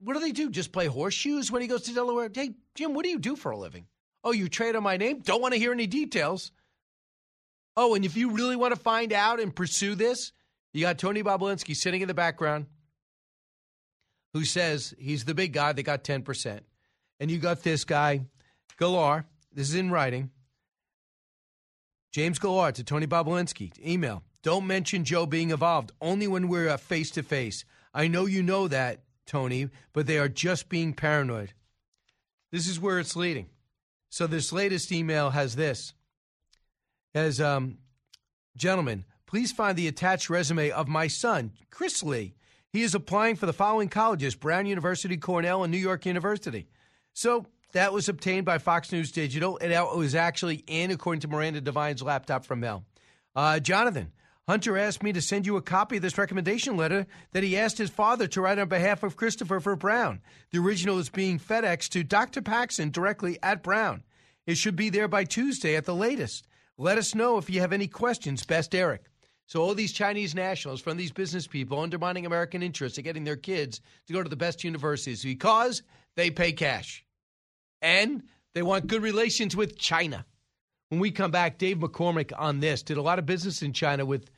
What 0.00 0.14
do 0.14 0.20
they 0.20 0.32
do? 0.32 0.50
Just 0.50 0.72
play 0.72 0.86
horseshoes 0.86 1.50
when 1.50 1.62
he 1.62 1.68
goes 1.68 1.82
to 1.82 1.94
Delaware? 1.94 2.30
Hey, 2.32 2.52
Jim, 2.74 2.94
what 2.94 3.04
do 3.04 3.10
you 3.10 3.18
do 3.18 3.34
for 3.34 3.50
a 3.50 3.58
living? 3.58 3.86
Oh, 4.22 4.32
you 4.32 4.48
trade 4.48 4.76
on 4.76 4.82
my 4.82 4.96
name? 4.96 5.20
Don't 5.20 5.42
want 5.42 5.54
to 5.54 5.60
hear 5.60 5.72
any 5.72 5.86
details. 5.86 6.52
Oh, 7.76 7.94
and 7.94 8.04
if 8.04 8.16
you 8.16 8.30
really 8.30 8.56
want 8.56 8.74
to 8.74 8.80
find 8.80 9.12
out 9.12 9.40
and 9.40 9.54
pursue 9.54 9.94
this, 9.94 10.32
you 10.72 10.82
got 10.82 10.98
Tony 10.98 11.22
Bobulinski 11.22 11.74
sitting 11.74 12.02
in 12.02 12.08
the 12.08 12.14
background 12.14 12.66
who 14.32 14.44
says 14.44 14.94
he's 14.98 15.24
the 15.24 15.34
big 15.34 15.52
guy 15.52 15.72
that 15.72 15.82
got 15.82 16.04
10%. 16.04 16.60
And 17.20 17.30
you 17.30 17.38
got 17.38 17.62
this 17.62 17.84
guy, 17.84 18.26
Gilliar, 18.78 19.24
this 19.52 19.68
is 19.68 19.74
in 19.74 19.90
writing. 19.90 20.30
James 22.12 22.38
Gilliar 22.38 22.72
to 22.72 22.84
Tony 22.84 23.06
Bobulinski, 23.06 23.72
email. 23.84 24.22
Don't 24.42 24.66
mention 24.66 25.04
Joe 25.04 25.26
being 25.26 25.50
involved, 25.50 25.92
only 26.00 26.26
when 26.28 26.48
we're 26.48 26.76
face 26.78 27.10
to 27.12 27.22
face. 27.22 27.64
I 27.92 28.08
know 28.08 28.26
you 28.26 28.42
know 28.42 28.68
that, 28.68 29.00
Tony, 29.26 29.68
but 29.92 30.06
they 30.06 30.18
are 30.18 30.28
just 30.28 30.68
being 30.68 30.92
paranoid. 30.92 31.52
This 32.50 32.68
is 32.68 32.80
where 32.80 32.98
it's 32.98 33.16
leading. 33.16 33.48
So 34.10 34.26
this 34.26 34.52
latest 34.52 34.90
email 34.92 35.30
has 35.30 35.56
this. 35.56 35.92
As 37.14 37.40
um, 37.40 37.78
gentlemen, 38.56 39.04
please 39.26 39.52
find 39.52 39.76
the 39.76 39.88
attached 39.88 40.30
resume 40.30 40.70
of 40.70 40.88
my 40.88 41.08
son, 41.08 41.52
Chris 41.70 42.02
Lee. 42.02 42.34
He 42.70 42.82
is 42.82 42.94
applying 42.94 43.36
for 43.36 43.46
the 43.46 43.52
following 43.52 43.88
colleges 43.88 44.34
Brown 44.34 44.66
University, 44.66 45.16
Cornell, 45.16 45.64
and 45.64 45.70
New 45.70 45.78
York 45.78 46.06
University. 46.06 46.68
So 47.12 47.46
that 47.72 47.92
was 47.92 48.08
obtained 48.08 48.46
by 48.46 48.58
Fox 48.58 48.92
News 48.92 49.10
Digital. 49.10 49.58
and 49.60 49.72
It 49.72 49.96
was 49.96 50.14
actually 50.14 50.64
in, 50.66 50.90
according 50.90 51.20
to 51.20 51.28
Miranda 51.28 51.60
Devine's 51.60 52.02
laptop 52.02 52.44
from 52.44 52.62
Hell. 52.62 52.84
Uh, 53.34 53.58
Jonathan, 53.58 54.12
Hunter 54.48 54.78
asked 54.78 55.02
me 55.02 55.12
to 55.12 55.20
send 55.20 55.44
you 55.44 55.58
a 55.58 55.62
copy 55.62 55.96
of 55.96 56.02
this 56.02 56.16
recommendation 56.16 56.74
letter 56.74 57.06
that 57.32 57.42
he 57.42 57.58
asked 57.58 57.76
his 57.76 57.90
father 57.90 58.26
to 58.28 58.40
write 58.40 58.58
on 58.58 58.66
behalf 58.66 59.02
of 59.02 59.14
Christopher 59.14 59.60
for 59.60 59.76
Brown. 59.76 60.22
The 60.52 60.58
original 60.58 60.98
is 60.98 61.10
being 61.10 61.38
FedEx 61.38 61.86
to 61.90 62.02
Dr. 62.02 62.40
Paxson 62.40 62.90
directly 62.90 63.38
at 63.42 63.62
Brown. 63.62 64.04
It 64.46 64.56
should 64.56 64.74
be 64.74 64.88
there 64.88 65.06
by 65.06 65.24
Tuesday 65.24 65.76
at 65.76 65.84
the 65.84 65.94
latest. 65.94 66.46
Let 66.78 66.96
us 66.96 67.14
know 67.14 67.36
if 67.36 67.50
you 67.50 67.60
have 67.60 67.74
any 67.74 67.88
questions. 67.88 68.46
Best 68.46 68.74
Eric. 68.74 69.04
So 69.44 69.60
all 69.60 69.74
these 69.74 69.92
Chinese 69.92 70.34
nationals 70.34 70.80
from 70.80 70.96
these 70.96 71.12
business 71.12 71.46
people 71.46 71.80
undermining 71.80 72.24
American 72.24 72.62
interests 72.62 72.98
are 72.98 73.02
getting 73.02 73.24
their 73.24 73.36
kids 73.36 73.82
to 74.06 74.14
go 74.14 74.22
to 74.22 74.30
the 74.30 74.34
best 74.36 74.64
universities 74.64 75.22
because 75.22 75.82
they 76.16 76.30
pay 76.30 76.52
cash. 76.52 77.04
And 77.82 78.22
they 78.54 78.62
want 78.62 78.86
good 78.86 79.02
relations 79.02 79.54
with 79.54 79.76
China. 79.76 80.24
When 80.88 81.00
we 81.00 81.10
come 81.10 81.30
back, 81.30 81.58
Dave 81.58 81.76
McCormick 81.76 82.32
on 82.34 82.60
this 82.60 82.82
did 82.82 82.96
a 82.96 83.02
lot 83.02 83.18
of 83.18 83.26
business 83.26 83.60
in 83.60 83.74
China 83.74 84.06
with 84.06 84.30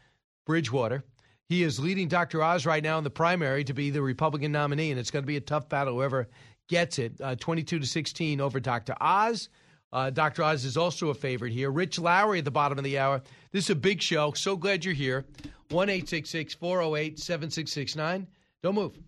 Bridgewater. 0.50 1.04
He 1.48 1.62
is 1.62 1.78
leading 1.78 2.08
Dr. 2.08 2.42
Oz 2.42 2.66
right 2.66 2.82
now 2.82 2.98
in 2.98 3.04
the 3.04 3.10
primary 3.10 3.62
to 3.62 3.72
be 3.72 3.90
the 3.90 4.02
Republican 4.02 4.50
nominee, 4.50 4.90
and 4.90 4.98
it's 4.98 5.12
going 5.12 5.22
to 5.22 5.28
be 5.28 5.36
a 5.36 5.40
tough 5.40 5.68
battle, 5.68 5.94
whoever 5.94 6.26
gets 6.68 6.98
it. 6.98 7.12
Uh, 7.20 7.36
22 7.36 7.78
to 7.78 7.86
16 7.86 8.40
over 8.40 8.58
Dr. 8.58 8.96
Oz. 9.00 9.48
Uh, 9.92 10.10
Dr. 10.10 10.42
Oz 10.42 10.64
is 10.64 10.76
also 10.76 11.10
a 11.10 11.14
favorite 11.14 11.52
here. 11.52 11.70
Rich 11.70 12.00
Lowry 12.00 12.40
at 12.40 12.44
the 12.44 12.50
bottom 12.50 12.78
of 12.78 12.82
the 12.82 12.98
hour. 12.98 13.22
This 13.52 13.66
is 13.66 13.70
a 13.70 13.76
big 13.76 14.02
show. 14.02 14.32
So 14.32 14.56
glad 14.56 14.84
you're 14.84 14.92
here. 14.92 15.24
1 15.68 15.86
408 15.86 17.18
7669. 17.20 18.26
Don't 18.64 18.74
move. 18.74 18.98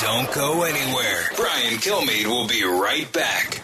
Don't 0.00 0.32
go 0.32 0.62
anywhere. 0.62 1.22
Brian 1.34 1.78
Kilmeade 1.78 2.26
will 2.26 2.46
be 2.46 2.62
right 2.62 3.12
back. 3.12 3.63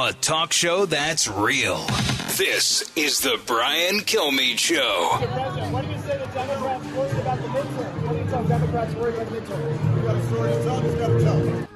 A 0.00 0.12
talk 0.12 0.52
show 0.52 0.86
that's 0.86 1.26
real. 1.26 1.84
This 2.36 2.92
is 2.94 3.20
the 3.20 3.40
Brian 3.46 3.96
Kilmeade 3.98 4.56
Show. 4.56 5.08
What 5.72 5.84
do 5.84 5.90
you 5.90 5.98
say 5.98 6.18
the 6.18 6.26
Democrats 6.26 6.86
worried 6.92 7.16
about 7.16 7.42
the 7.42 7.48
midterm? 7.48 8.02
What 8.06 8.12
do 8.12 8.18
you 8.18 8.24
tell 8.26 8.44
Democrats 8.44 8.94
worried 8.94 9.14
about 9.16 9.28
the 9.28 9.40
midterm? 9.40 9.96
You 9.96 10.02
got 10.02 10.14
a 10.14 10.26
story 10.26 10.52
to 10.52 10.62
tell, 10.62 10.84
you 10.84 10.96
got 10.98 11.06
to 11.08 11.24
tell. 11.24 11.68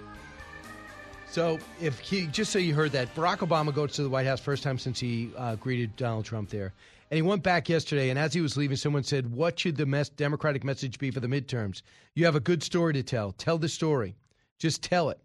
So, 1.27 1.59
if 1.81 1.99
he 1.99 2.29
just 2.29 2.53
so 2.53 2.61
you 2.61 2.77
heard 2.77 2.93
that, 2.93 3.13
Barack 3.17 3.39
Obama 3.39 3.75
goes 3.75 3.95
to 3.95 4.05
the 4.05 4.09
White 4.09 4.29
House 4.29 4.39
first 4.39 4.63
time 4.63 4.79
since 4.79 5.01
he 5.01 5.33
uh, 5.37 5.57
greeted 5.57 5.97
Donald 5.97 6.25
Trump 6.25 6.49
there, 6.51 6.73
and 7.11 7.17
he 7.17 7.23
went 7.23 7.43
back 7.43 7.69
yesterday. 7.69 8.11
And 8.11 8.21
as 8.21 8.33
he 8.33 8.41
was 8.41 8.57
leaving, 8.57 8.77
someone 8.77 9.03
said, 9.03 9.33
"What 9.33 9.59
should 9.59 9.77
the 9.77 9.87
mes- 9.87 10.11
Democratic 10.11 10.63
message 10.63 11.01
be 11.01 11.11
for 11.11 11.19
the 11.19 11.27
midterms? 11.27 11.83
You 12.15 12.25
have 12.27 12.37
a 12.37 12.41
good 12.41 12.63
story 12.63 12.93
to 12.93 13.03
tell. 13.03 13.33
Tell 13.33 13.59
the 13.59 13.69
story. 13.69 14.15
Just 14.61 14.81
tell 14.81 15.11
it. 15.11 15.19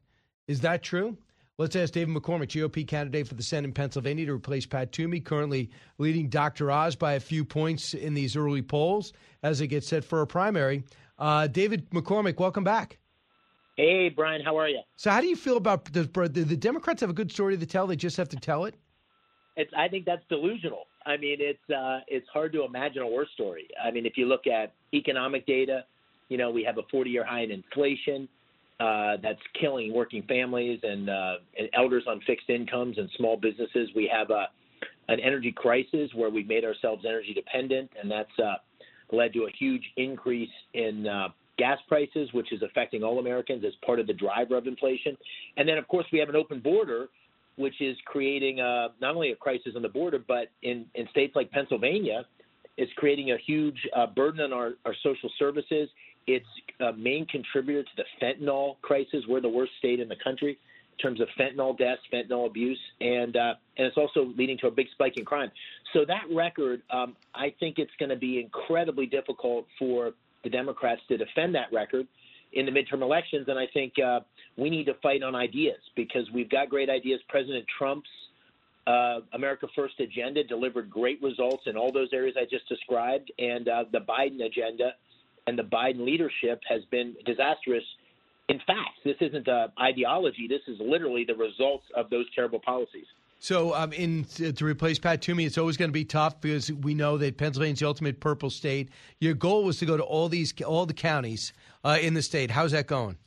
Is 0.48 0.62
that 0.62 0.82
true?" 0.82 1.16
Let's 1.60 1.76
ask 1.76 1.94
David 1.94 2.16
McCormick, 2.16 2.50
GOP 2.50 2.88
candidate 2.88 3.28
for 3.28 3.34
the 3.34 3.42
Senate 3.42 3.70
in 3.70 3.74
Pennsylvania, 3.74 4.28
to 4.28 4.34
replace 4.34 4.68
Pat 4.68 4.92
Toomey, 4.92 5.20
currently 5.20 5.72
leading 5.98 6.30
Dr. 6.30 6.70
Oz 6.70 6.96
by 6.96 7.14
a 7.14 7.20
few 7.20 7.44
points 7.44 7.96
in 7.96 8.14
these 8.14 8.36
early 8.36 8.62
polls 8.62 9.12
as 9.42 9.60
it 9.60 9.68
gets 9.68 9.88
set 9.88 10.04
for 10.04 10.22
a 10.22 10.28
primary. 10.28 10.84
Uh, 11.18 11.48
David 11.48 11.90
McCormick, 11.90 12.38
welcome 12.38 12.64
back. 12.64 13.00
Hey, 13.76 14.10
Brian, 14.10 14.44
how 14.46 14.56
are 14.56 14.70
you? 14.70 14.82
So, 14.98 15.10
how 15.10 15.20
do 15.20 15.26
you 15.26 15.36
feel 15.36 15.58
about 15.58 15.86
the, 15.86 16.04
the, 16.04 16.44
the 16.44 16.56
Democrats 16.56 17.02
have 17.02 17.10
a 17.10 17.14
good 17.14 17.32
story 17.32 17.58
to 17.58 17.66
tell? 17.66 17.88
They 17.88 17.96
just 17.96 18.18
have 18.18 18.30
to 18.30 18.38
tell 18.38 18.66
it. 18.66 18.76
It's. 19.56 19.72
I 19.76 19.88
think 19.88 20.06
that's 20.06 20.24
delusional. 20.30 20.84
I 21.08 21.18
mean, 21.18 21.38
it's 21.40 21.70
uh, 21.72 22.02
it's 22.08 22.28
hard 22.32 22.54
to 22.54 22.66
imagine 22.66 23.02
a 23.02 23.08
worse 23.08 23.30
story. 23.34 23.68
I 23.84 23.90
mean, 23.90 24.06
if 24.06 24.16
you 24.16 24.28
look 24.28 24.46
at 24.46 24.74
economic 24.94 25.48
data, 25.48 25.86
you 26.30 26.38
know, 26.38 26.52
we 26.52 26.64
have 26.64 26.78
a 26.78 26.84
40-year 26.84 27.26
high 27.26 27.42
in 27.42 27.50
inflation 27.50 28.30
uh, 28.80 29.18
that's 29.22 29.42
killing 29.60 29.94
working 29.94 30.24
families 30.24 30.80
and, 30.84 31.10
uh, 31.10 31.36
and 31.58 31.70
elders 31.74 32.04
on 32.08 32.22
fixed 32.28 32.50
incomes 32.50 32.98
and 32.98 33.10
small 33.18 33.38
businesses. 33.38 33.90
We 33.96 34.10
have 34.14 34.30
a, 34.30 34.48
an 35.08 35.20
energy 35.20 35.52
crisis 35.52 36.12
where 36.14 36.30
we've 36.30 36.48
made 36.48 36.64
ourselves 36.64 37.04
energy 37.08 37.34
dependent, 37.34 37.90
and 38.00 38.10
that's 38.10 38.40
uh, 38.40 38.56
led 39.12 39.34
to 39.34 39.46
a 39.46 39.50
huge 39.58 39.84
increase 39.96 40.50
in 40.74 41.08
uh, 41.08 41.30
gas 41.58 41.80
prices, 41.88 42.30
which 42.34 42.52
is 42.52 42.62
affecting 42.62 43.04
all 43.04 43.20
Americans 43.20 43.64
as 43.66 43.74
part 43.86 44.00
of 44.00 44.08
the 44.08 44.14
driver 44.14 44.58
of 44.58 44.68
inflation. 44.68 45.18
And 45.58 45.68
then, 45.68 45.78
of 45.78 45.88
course, 45.88 46.06
we 46.12 46.20
have 46.20 46.30
an 46.30 46.36
open 46.36 46.60
border, 46.60 47.08
which 47.56 47.82
is 47.82 47.98
creating 48.06 48.60
uh, 48.60 48.90
not 49.02 49.16
only 49.16 49.32
a 49.32 49.36
crisis 49.36 49.74
on 49.76 49.82
the 49.82 49.90
border, 49.90 50.20
but 50.20 50.52
in, 50.62 50.86
in 50.94 51.08
states 51.10 51.36
like 51.36 51.50
Pennsylvania, 51.52 52.26
it's 52.78 52.92
creating 52.96 53.32
a 53.32 53.38
huge 53.44 53.78
uh, 53.96 54.06
burden 54.06 54.42
on 54.42 54.54
our, 54.54 54.74
our 54.86 54.94
social 55.02 55.32
services. 55.40 55.90
It's 56.28 56.46
a 56.80 56.94
main 56.94 57.26
contributor 57.26 57.84
to 57.84 57.90
the 57.98 58.04
fentanyl 58.22 58.76
crisis. 58.82 59.24
We're 59.28 59.42
the 59.42 59.50
worst 59.50 59.72
state 59.80 60.00
in 60.00 60.10
the 60.10 60.18
country 60.24 60.60
in 60.92 60.98
terms 60.98 61.22
of 61.22 61.28
fentanyl 61.40 61.78
deaths, 61.78 62.02
fentanyl 62.12 62.46
abuse, 62.48 62.80
and 63.00 63.36
uh, 63.36 63.54
and 63.78 63.88
it's 63.88 63.98
also 63.98 64.34
leading 64.38 64.58
to 64.60 64.68
a 64.68 64.72
big 64.72 64.88
spike 64.92 65.18
in 65.18 65.26
crime. 65.26 65.52
So 65.94 66.06
that 66.06 66.24
record, 66.32 66.82
um, 66.92 67.16
I 67.34 67.54
think 67.60 67.80
it's 67.80 67.92
going 68.00 68.10
to 68.10 68.16
be 68.16 68.40
incredibly 68.40 69.06
difficult 69.06 69.66
for 69.80 70.12
the 70.44 70.50
Democrats 70.50 71.02
to 71.08 71.18
defend 71.18 71.56
that 71.56 71.72
record 71.72 72.08
in 72.54 72.66
the 72.66 72.72
midterm 72.72 73.02
elections. 73.02 73.48
And 73.48 73.58
I 73.58 73.68
think 73.74 73.94
uh, 74.00 74.22
we 74.58 74.70
need 74.70 74.86
to 74.86 74.96
fight 74.96 75.24
on 75.24 75.36
ideas 75.36 75.80
because 75.96 76.30
we've 76.34 76.50
got 76.50 76.70
great 76.70 76.90
ideas. 76.90 77.20
President 77.30 77.66
Trump's 77.78 78.10
uh, 78.86 79.20
America 79.34 79.68
First 79.76 80.00
agenda 80.00 80.44
delivered 80.44 80.90
great 80.90 81.22
results 81.22 81.64
in 81.66 81.76
all 81.78 81.92
those 81.92 82.10
areas 82.14 82.36
I 82.40 82.46
just 82.50 82.68
described, 82.70 83.32
and 83.38 83.68
uh, 83.68 83.84
the 83.92 84.00
Biden 84.00 84.46
agenda 84.46 84.94
and 85.48 85.58
the 85.58 85.64
Biden 85.64 86.06
leadership 86.06 86.62
has 86.70 86.82
been 86.92 87.16
disastrous. 87.26 87.84
In 88.50 88.60
fact, 88.68 89.00
this 89.04 89.16
isn't 89.20 89.48
an 89.48 89.70
ideology. 89.82 90.48
This 90.48 90.62
is 90.68 90.78
literally 90.80 91.26
the 91.26 91.36
results 91.36 91.86
of 91.96 92.10
those 92.10 92.26
terrible 92.36 92.60
policies. 92.60 93.06
So, 93.40 93.74
um, 93.76 93.94
in 93.94 94.24
to 94.24 94.66
replace 94.66 94.98
Pat 94.98 95.22
Toomey, 95.22 95.46
it's 95.46 95.58
always 95.58 95.78
going 95.78 95.90
to 95.90 95.94
be 95.94 96.06
tough 96.06 96.42
because 96.42 96.72
we 96.72 96.96
know 96.96 97.18
that 97.18 97.38
Pennsylvania's 97.38 97.80
the 97.80 97.88
ultimate 97.88 98.20
purple 98.20 98.50
state. 98.50 98.90
Your 99.20 99.36
goal 99.36 99.64
was 99.64 99.78
to 99.80 99.86
go 99.86 99.96
to 99.96 100.04
all 100.04 100.28
these 100.28 100.60
all 100.64 100.86
the 100.86 100.94
counties 100.94 101.54
uh, 101.84 101.98
in 102.02 102.14
the 102.14 102.22
state. 102.22 102.50
How's 102.50 102.72
that 102.72 102.88
going? 102.88 103.18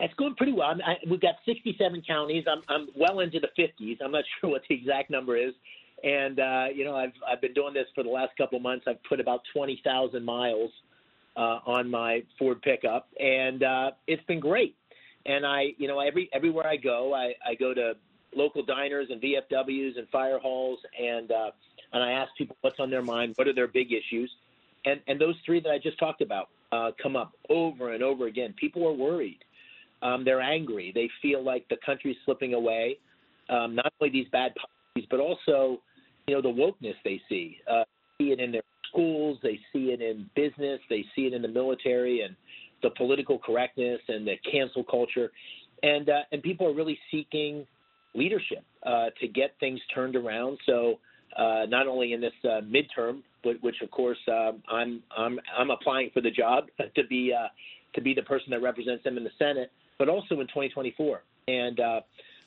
It's 0.00 0.14
going 0.14 0.34
pretty 0.34 0.52
well. 0.52 0.74
I, 0.84 0.94
we've 1.08 1.20
got 1.20 1.36
67 1.46 2.02
counties. 2.04 2.44
I'm, 2.50 2.62
I'm 2.68 2.88
well 2.96 3.20
into 3.20 3.38
the 3.38 3.50
50s. 3.56 3.98
I'm 4.04 4.10
not 4.10 4.24
sure 4.40 4.50
what 4.50 4.62
the 4.68 4.74
exact 4.74 5.10
number 5.10 5.36
is. 5.36 5.54
And 6.02 6.40
uh, 6.40 6.64
you 6.74 6.84
know, 6.84 6.96
I've 6.96 7.12
I've 7.30 7.40
been 7.40 7.54
doing 7.54 7.74
this 7.74 7.86
for 7.94 8.02
the 8.02 8.10
last 8.10 8.36
couple 8.36 8.56
of 8.56 8.62
months. 8.62 8.86
I've 8.88 9.02
put 9.04 9.20
about 9.20 9.42
20,000 9.54 10.24
miles 10.24 10.70
uh, 10.70 10.91
on 11.36 11.90
my 11.90 12.22
Ford 12.38 12.60
pickup, 12.62 13.08
and 13.18 13.62
uh, 13.62 13.90
it's 14.06 14.24
been 14.24 14.40
great. 14.40 14.76
And 15.24 15.46
I, 15.46 15.74
you 15.78 15.88
know, 15.88 16.00
every 16.00 16.28
everywhere 16.32 16.66
I 16.66 16.76
go, 16.76 17.14
I, 17.14 17.34
I 17.48 17.54
go 17.54 17.72
to 17.74 17.94
local 18.34 18.64
diners 18.64 19.08
and 19.10 19.20
VFWs 19.20 19.98
and 19.98 20.08
fire 20.08 20.38
halls, 20.38 20.78
and 21.00 21.30
uh, 21.30 21.50
and 21.92 22.02
I 22.02 22.12
ask 22.12 22.30
people 22.36 22.56
what's 22.60 22.80
on 22.80 22.90
their 22.90 23.02
mind, 23.02 23.34
what 23.36 23.48
are 23.48 23.54
their 23.54 23.68
big 23.68 23.92
issues, 23.92 24.30
and 24.84 25.00
and 25.06 25.20
those 25.20 25.36
three 25.44 25.60
that 25.60 25.70
I 25.70 25.78
just 25.78 25.98
talked 25.98 26.22
about 26.22 26.48
uh, 26.72 26.90
come 27.02 27.16
up 27.16 27.32
over 27.48 27.92
and 27.92 28.02
over 28.02 28.26
again. 28.26 28.54
People 28.58 28.86
are 28.86 28.92
worried, 28.92 29.38
um, 30.02 30.24
they're 30.24 30.40
angry, 30.40 30.92
they 30.94 31.08
feel 31.20 31.42
like 31.42 31.68
the 31.68 31.76
country's 31.84 32.16
slipping 32.24 32.54
away. 32.54 32.98
Um, 33.48 33.74
not 33.74 33.92
only 34.00 34.10
these 34.12 34.28
bad 34.32 34.52
policies, 34.54 35.08
but 35.10 35.20
also, 35.20 35.82
you 36.26 36.34
know, 36.34 36.40
the 36.40 36.48
wokeness 36.48 36.94
they 37.04 37.20
see. 37.28 37.58
Uh, 37.70 37.82
see 38.18 38.30
it 38.30 38.40
in 38.40 38.52
their 38.52 38.62
schools, 38.92 39.38
they 39.42 39.58
see 39.72 39.90
it 39.90 40.00
in 40.00 40.28
business, 40.34 40.80
they 40.88 41.04
see 41.14 41.26
it 41.26 41.32
in 41.32 41.42
the 41.42 41.48
military, 41.48 42.20
and 42.22 42.36
the 42.82 42.90
political 42.90 43.38
correctness 43.38 44.00
and 44.08 44.26
the 44.26 44.34
cancel 44.50 44.84
culture, 44.84 45.30
and 45.82 46.08
uh, 46.08 46.20
and 46.30 46.42
people 46.42 46.66
are 46.66 46.74
really 46.74 46.98
seeking 47.10 47.66
leadership 48.14 48.64
uh, 48.84 49.06
to 49.20 49.28
get 49.28 49.54
things 49.60 49.80
turned 49.94 50.16
around. 50.16 50.58
So 50.66 50.98
uh, 51.36 51.64
not 51.68 51.86
only 51.86 52.12
in 52.12 52.20
this 52.20 52.32
uh, 52.44 52.60
midterm, 52.60 53.22
but, 53.42 53.62
which 53.62 53.76
of 53.82 53.90
course 53.90 54.18
um, 54.28 54.62
I'm 54.70 55.02
I'm 55.16 55.40
I'm 55.56 55.70
applying 55.70 56.10
for 56.12 56.20
the 56.20 56.30
job 56.30 56.66
to 56.94 57.04
be 57.08 57.32
uh, 57.32 57.48
to 57.94 58.00
be 58.00 58.14
the 58.14 58.22
person 58.22 58.50
that 58.50 58.62
represents 58.62 59.04
them 59.04 59.16
in 59.16 59.24
the 59.24 59.32
Senate, 59.38 59.70
but 59.98 60.08
also 60.08 60.40
in 60.40 60.46
2024. 60.48 61.22
And 61.48 61.80
uh, 61.80 62.00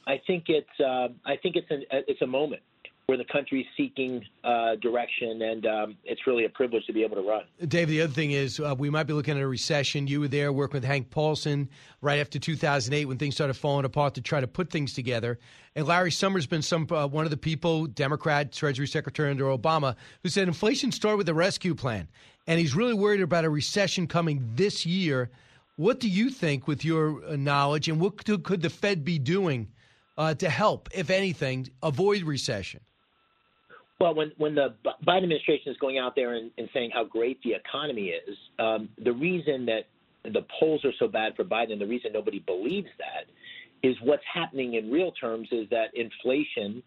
I 0.08 0.22
think 0.26 0.46
it's 0.48 0.70
I 0.80 1.36
think 1.42 1.56
it's 1.56 1.72
an 1.72 1.84
it's 1.92 2.22
a 2.22 2.28
moment 2.28 2.62
where 3.08 3.18
the 3.20 3.26
country's 3.26 3.68
seeking 3.78 4.24
uh, 4.44 4.76
direction, 4.82 5.42
and 5.44 5.66
um, 5.68 5.98
it's 6.04 6.26
really 6.26 6.46
a 6.46 6.50
privilege 6.50 6.86
to 6.88 6.94
be 6.94 7.04
able 7.04 7.16
to 7.16 7.22
run. 7.22 7.44
Dave, 7.68 7.88
the 7.88 8.02
other 8.02 8.12
thing 8.12 8.32
is 8.32 8.60
uh, 8.60 8.74
we 8.78 8.90
might 8.90 9.04
be 9.04 9.14
looking 9.14 9.38
at 9.38 9.44
a 9.44 9.48
recession. 9.48 10.08
You 10.08 10.22
were 10.22 10.28
there 10.28 10.52
working 10.52 10.78
with 10.78 10.86
Hank 10.86 11.12
Paulson 11.12 11.70
right 12.02 12.20
after 12.20 12.40
2008 12.40 13.06
when 13.06 13.18
things 13.20 13.36
started 13.36 13.54
falling 13.54 13.86
apart 13.86 14.16
to 14.16 14.22
try 14.22 14.42
to 14.42 14.48
put 14.48 14.72
things 14.72 14.94
together. 14.94 15.38
And 15.76 15.86
Larry 15.86 16.12
Summers 16.12 16.44
has 16.44 16.48
been 16.48 16.64
some 16.64 16.88
uh, 16.90 17.06
one 17.06 17.26
of 17.26 17.32
the 17.32 17.38
people, 17.38 17.86
Democrat 17.86 18.52
Treasury 18.52 18.88
Secretary 18.88 19.30
under 19.30 19.46
Obama, 19.46 19.96
who 20.24 20.30
said 20.30 20.48
inflation 20.48 20.92
started 20.92 21.18
with 21.18 21.28
the 21.28 21.34
rescue 21.36 21.76
plan, 21.76 22.08
and 22.48 22.60
he's 22.60 22.76
really 22.76 22.96
worried 22.96 23.22
about 23.22 23.46
a 23.46 23.50
recession 23.50 24.08
coming 24.08 24.50
this 24.56 24.84
year. 24.86 25.30
What 25.76 26.00
do 26.00 26.10
you 26.10 26.30
think, 26.30 26.68
with 26.68 26.84
your 26.84 27.24
uh, 27.24 27.36
knowledge, 27.36 27.88
and 27.88 28.00
what 28.00 28.26
could 28.26 28.62
the 28.62 28.70
Fed 28.70 29.06
be 29.06 29.20
doing 29.20 29.68
uh, 30.18 30.34
to 30.36 30.50
help, 30.50 30.90
if 30.94 31.12
anything, 31.12 31.70
avoid 31.84 32.24
recession? 32.24 32.80
Well, 34.00 34.14
when 34.14 34.32
when 34.38 34.56
the 34.56 34.76
Biden 35.08 35.24
administration 35.24 35.72
is 35.72 35.78
going 35.78 35.98
out 35.98 36.16
there 36.16 36.34
and, 36.34 36.52
and 36.58 36.68
saying 36.74 36.92
how 36.94 37.06
great 37.06 37.42
the 37.44 37.54
economy 37.54 38.08
is, 38.08 38.38
um, 38.60 38.90
the 39.04 39.14
reason 39.14 39.66
that 39.68 39.84
the 40.26 40.46
polls 40.60 40.84
are 40.84 40.92
so 41.00 41.08
bad 41.08 41.36
for 41.36 41.44
Biden, 41.44 41.80
the 41.80 41.88
reason 41.88 42.12
nobody 42.12 42.40
believes 42.40 42.90
that, 42.98 43.26
is 43.88 43.96
what's 44.04 44.24
happening 44.32 44.74
in 44.74 44.92
real 44.92 45.12
terms 45.12 45.48
is 45.52 45.70
that 45.70 45.88
inflation, 45.94 46.84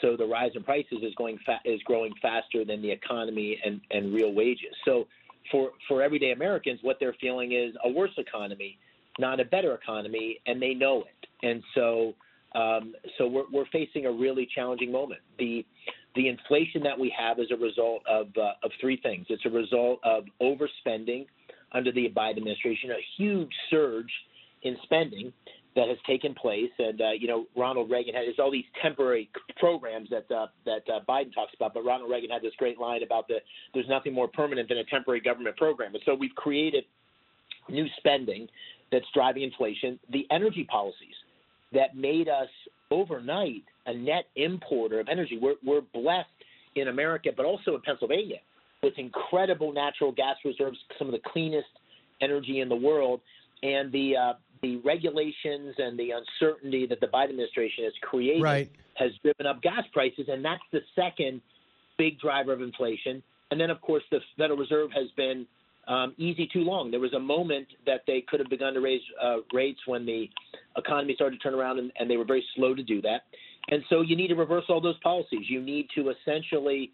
so 0.00 0.16
the 0.16 0.24
rise 0.26 0.52
in 0.54 0.62
prices 0.62 0.98
is 1.02 1.14
going 1.16 1.38
fa- 1.44 1.60
is 1.64 1.80
growing 1.84 2.12
faster 2.22 2.64
than 2.64 2.82
the 2.82 2.90
economy 2.90 3.58
and, 3.64 3.80
and 3.90 4.14
real 4.14 4.32
wages. 4.32 4.74
So 4.84 5.08
for 5.50 5.70
for 5.88 6.02
everyday 6.02 6.30
Americans, 6.30 6.78
what 6.82 6.98
they're 7.00 7.16
feeling 7.20 7.52
is 7.52 7.74
a 7.84 7.88
worse 7.88 8.12
economy, 8.16 8.78
not 9.18 9.40
a 9.40 9.44
better 9.44 9.74
economy, 9.74 10.38
and 10.46 10.62
they 10.62 10.74
know 10.74 11.02
it. 11.02 11.46
And 11.46 11.62
so 11.74 12.14
um, 12.54 12.94
so 13.18 13.26
we're 13.26 13.50
we're 13.52 13.66
facing 13.72 14.06
a 14.06 14.12
really 14.12 14.48
challenging 14.54 14.92
moment. 14.92 15.20
The 15.38 15.64
the 16.14 16.28
inflation 16.28 16.82
that 16.82 16.98
we 16.98 17.12
have 17.16 17.38
is 17.38 17.46
a 17.50 17.56
result 17.56 18.02
of 18.08 18.28
uh, 18.36 18.52
of 18.62 18.70
three 18.80 18.96
things. 18.96 19.26
It's 19.28 19.44
a 19.46 19.50
result 19.50 20.00
of 20.04 20.24
overspending 20.40 21.26
under 21.72 21.90
the 21.90 22.08
Biden 22.16 22.38
administration, 22.38 22.90
a 22.90 23.04
huge 23.16 23.50
surge 23.70 24.10
in 24.62 24.76
spending 24.84 25.32
that 25.76 25.88
has 25.88 25.98
taken 26.06 26.34
place, 26.34 26.70
and 26.78 27.00
uh, 27.00 27.10
you 27.18 27.26
know 27.26 27.46
Ronald 27.56 27.90
Reagan 27.90 28.14
had 28.14 28.24
all 28.38 28.50
these 28.50 28.64
temporary 28.80 29.28
programs 29.56 30.08
that 30.10 30.30
uh, 30.30 30.46
that 30.64 30.82
uh, 30.88 31.00
Biden 31.08 31.34
talks 31.34 31.52
about, 31.54 31.74
but 31.74 31.84
Ronald 31.84 32.10
Reagan 32.10 32.30
had 32.30 32.42
this 32.42 32.54
great 32.58 32.78
line 32.78 33.02
about 33.02 33.26
the 33.28 33.38
there's 33.72 33.88
nothing 33.88 34.12
more 34.12 34.28
permanent 34.28 34.68
than 34.68 34.78
a 34.78 34.84
temporary 34.84 35.20
government 35.20 35.56
program, 35.56 35.94
and 35.94 36.02
so 36.06 36.14
we've 36.14 36.34
created 36.36 36.84
new 37.68 37.86
spending 37.96 38.48
that's 38.92 39.06
driving 39.14 39.42
inflation. 39.42 39.98
The 40.12 40.26
energy 40.30 40.64
policies 40.70 41.14
that 41.74 41.96
made 41.96 42.28
us 42.28 42.48
overnight 42.90 43.64
a 43.86 43.94
net 43.94 44.26
importer 44.36 45.00
of 45.00 45.08
energy. 45.08 45.38
We're, 45.40 45.56
we're 45.64 45.80
blessed 45.80 46.28
in 46.74 46.88
America, 46.88 47.30
but 47.36 47.44
also 47.44 47.74
in 47.74 47.82
Pennsylvania, 47.82 48.38
with 48.82 48.94
incredible 48.96 49.72
natural 49.72 50.12
gas 50.12 50.36
reserves, 50.44 50.78
some 50.98 51.08
of 51.08 51.12
the 51.12 51.20
cleanest 51.32 51.68
energy 52.20 52.60
in 52.60 52.68
the 52.68 52.76
world, 52.76 53.20
and 53.62 53.92
the 53.92 54.16
uh, 54.16 54.32
the 54.62 54.76
regulations 54.78 55.74
and 55.78 55.98
the 55.98 56.12
uncertainty 56.12 56.86
that 56.86 57.00
the 57.00 57.06
Biden 57.06 57.30
administration 57.30 57.84
has 57.84 57.92
created 58.00 58.42
right. 58.42 58.70
has 58.94 59.10
driven 59.22 59.46
up 59.46 59.60
gas 59.62 59.84
prices, 59.92 60.26
and 60.28 60.44
that's 60.44 60.62
the 60.72 60.80
second 60.94 61.42
big 61.98 62.18
driver 62.18 62.52
of 62.52 62.62
inflation. 62.62 63.22
And 63.50 63.60
then, 63.60 63.70
of 63.70 63.80
course, 63.80 64.02
the 64.10 64.20
Federal 64.38 64.58
Reserve 64.58 64.90
has 64.92 65.08
been 65.16 65.46
um, 65.88 66.14
easy 66.16 66.48
too 66.52 66.60
long. 66.60 66.90
There 66.90 67.00
was 67.00 67.12
a 67.14 67.20
moment 67.20 67.68
that 67.86 68.02
they 68.06 68.24
could 68.26 68.40
have 68.40 68.48
begun 68.48 68.74
to 68.74 68.80
raise 68.80 69.02
uh, 69.22 69.36
rates 69.52 69.80
when 69.86 70.06
the 70.06 70.28
economy 70.76 71.14
started 71.14 71.36
to 71.36 71.42
turn 71.42 71.54
around, 71.54 71.78
and, 71.78 71.92
and 71.98 72.10
they 72.10 72.16
were 72.16 72.24
very 72.24 72.44
slow 72.56 72.74
to 72.74 72.82
do 72.82 73.00
that. 73.02 73.22
And 73.68 73.82
so 73.88 74.02
you 74.02 74.16
need 74.16 74.28
to 74.28 74.34
reverse 74.34 74.64
all 74.68 74.80
those 74.80 74.98
policies. 75.02 75.46
You 75.48 75.60
need 75.60 75.88
to 75.94 76.10
essentially 76.10 76.92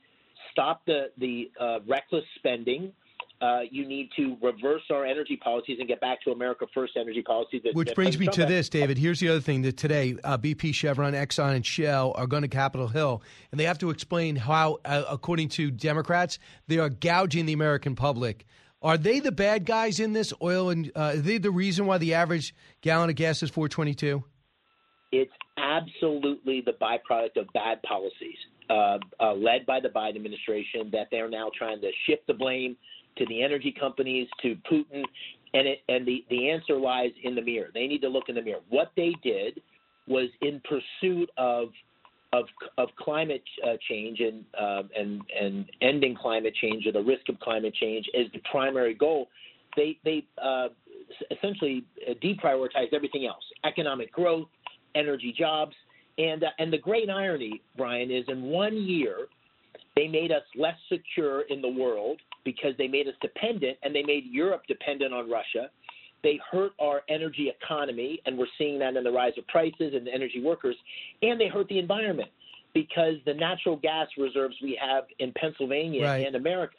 stop 0.52 0.82
the 0.86 1.10
the 1.18 1.50
uh, 1.60 1.78
reckless 1.86 2.24
spending. 2.36 2.92
Uh, 3.40 3.60
you 3.70 3.88
need 3.88 4.10
to 4.14 4.36
reverse 4.42 4.82
our 4.90 5.06
energy 5.06 5.38
policies 5.42 5.78
and 5.78 5.88
get 5.88 5.98
back 5.98 6.20
to 6.20 6.30
America 6.30 6.66
First 6.74 6.92
energy 7.00 7.22
policies. 7.22 7.62
That, 7.64 7.74
Which 7.74 7.88
that 7.88 7.94
brings 7.94 8.18
me 8.18 8.26
to 8.26 8.44
this, 8.44 8.68
David. 8.68 8.98
Here's 8.98 9.18
the 9.18 9.30
other 9.30 9.40
thing 9.40 9.62
that 9.62 9.78
today 9.78 10.16
uh, 10.22 10.36
BP, 10.36 10.74
Chevron, 10.74 11.14
Exxon, 11.14 11.54
and 11.54 11.64
Shell 11.64 12.12
are 12.16 12.26
going 12.26 12.42
to 12.42 12.48
Capitol 12.48 12.88
Hill, 12.88 13.22
and 13.50 13.58
they 13.58 13.64
have 13.64 13.78
to 13.78 13.88
explain 13.88 14.36
how, 14.36 14.78
uh, 14.84 15.04
according 15.08 15.48
to 15.50 15.70
Democrats, 15.70 16.38
they 16.68 16.78
are 16.78 16.90
gouging 16.90 17.46
the 17.46 17.54
American 17.54 17.94
public. 17.94 18.46
Are 18.82 18.96
they 18.96 19.20
the 19.20 19.32
bad 19.32 19.66
guys 19.66 20.00
in 20.00 20.12
this 20.12 20.32
oil? 20.40 20.70
And 20.70 20.90
uh, 20.96 21.00
are 21.00 21.16
they 21.16 21.38
the 21.38 21.50
reason 21.50 21.86
why 21.86 21.98
the 21.98 22.14
average 22.14 22.54
gallon 22.80 23.10
of 23.10 23.16
gas 23.16 23.42
is 23.42 23.50
422? 23.50 24.24
It's 25.12 25.32
absolutely 25.58 26.62
the 26.64 26.72
byproduct 26.72 27.36
of 27.36 27.46
bad 27.52 27.82
policies 27.82 28.36
uh, 28.70 28.98
uh, 29.18 29.34
led 29.34 29.66
by 29.66 29.80
the 29.80 29.88
Biden 29.88 30.16
administration 30.16 30.88
that 30.92 31.08
they're 31.10 31.28
now 31.28 31.50
trying 31.56 31.80
to 31.80 31.90
shift 32.06 32.26
the 32.26 32.34
blame 32.34 32.76
to 33.16 33.26
the 33.26 33.42
energy 33.42 33.74
companies, 33.78 34.28
to 34.40 34.56
Putin, 34.70 35.02
and 35.52 35.66
it, 35.66 35.80
and 35.88 36.06
the, 36.06 36.24
the 36.30 36.48
answer 36.48 36.78
lies 36.78 37.10
in 37.24 37.34
the 37.34 37.42
mirror. 37.42 37.68
They 37.74 37.86
need 37.86 38.00
to 38.02 38.08
look 38.08 38.28
in 38.28 38.36
the 38.36 38.42
mirror. 38.42 38.60
What 38.68 38.92
they 38.96 39.14
did 39.22 39.60
was 40.06 40.28
in 40.40 40.62
pursuit 40.64 41.28
of 41.36 41.70
of, 42.32 42.44
of 42.78 42.88
climate 42.98 43.42
uh, 43.66 43.74
change 43.88 44.20
and 44.20 44.44
uh, 44.58 44.82
and 44.96 45.22
and 45.38 45.70
ending 45.82 46.16
climate 46.16 46.54
change 46.60 46.86
or 46.86 46.92
the 46.92 47.02
risk 47.02 47.28
of 47.28 47.38
climate 47.40 47.74
change 47.74 48.08
as 48.18 48.26
the 48.32 48.40
primary 48.50 48.94
goal. 48.94 49.28
They 49.76 49.98
they 50.04 50.24
uh, 50.42 50.68
essentially 51.30 51.84
deprioritize 52.22 52.92
everything 52.92 53.26
else: 53.26 53.42
economic 53.64 54.12
growth, 54.12 54.48
energy 54.94 55.34
jobs, 55.36 55.74
and 56.18 56.44
uh, 56.44 56.48
and 56.58 56.72
the 56.72 56.78
great 56.78 57.10
irony, 57.10 57.60
Brian, 57.76 58.10
is 58.10 58.24
in 58.28 58.42
one 58.42 58.76
year 58.76 59.26
they 59.96 60.06
made 60.06 60.30
us 60.30 60.42
less 60.56 60.76
secure 60.88 61.42
in 61.42 61.60
the 61.60 61.68
world 61.68 62.20
because 62.44 62.72
they 62.78 62.88
made 62.88 63.08
us 63.08 63.14
dependent 63.20 63.76
and 63.82 63.94
they 63.94 64.02
made 64.02 64.24
Europe 64.26 64.62
dependent 64.68 65.12
on 65.12 65.30
Russia. 65.30 65.68
They 66.22 66.38
hurt 66.50 66.72
our 66.78 67.02
energy 67.08 67.50
economy, 67.50 68.20
and 68.26 68.36
we're 68.36 68.46
seeing 68.58 68.78
that 68.80 68.96
in 68.96 69.04
the 69.04 69.10
rise 69.10 69.32
of 69.38 69.46
prices 69.48 69.94
and 69.94 70.06
the 70.06 70.12
energy 70.12 70.42
workers, 70.42 70.76
and 71.22 71.40
they 71.40 71.48
hurt 71.48 71.68
the 71.68 71.78
environment 71.78 72.28
because 72.74 73.14
the 73.26 73.34
natural 73.34 73.76
gas 73.76 74.06
reserves 74.16 74.54
we 74.62 74.78
have 74.80 75.04
in 75.18 75.32
Pennsylvania 75.32 76.04
Right. 76.04 76.26
and 76.26 76.36
America 76.36 76.74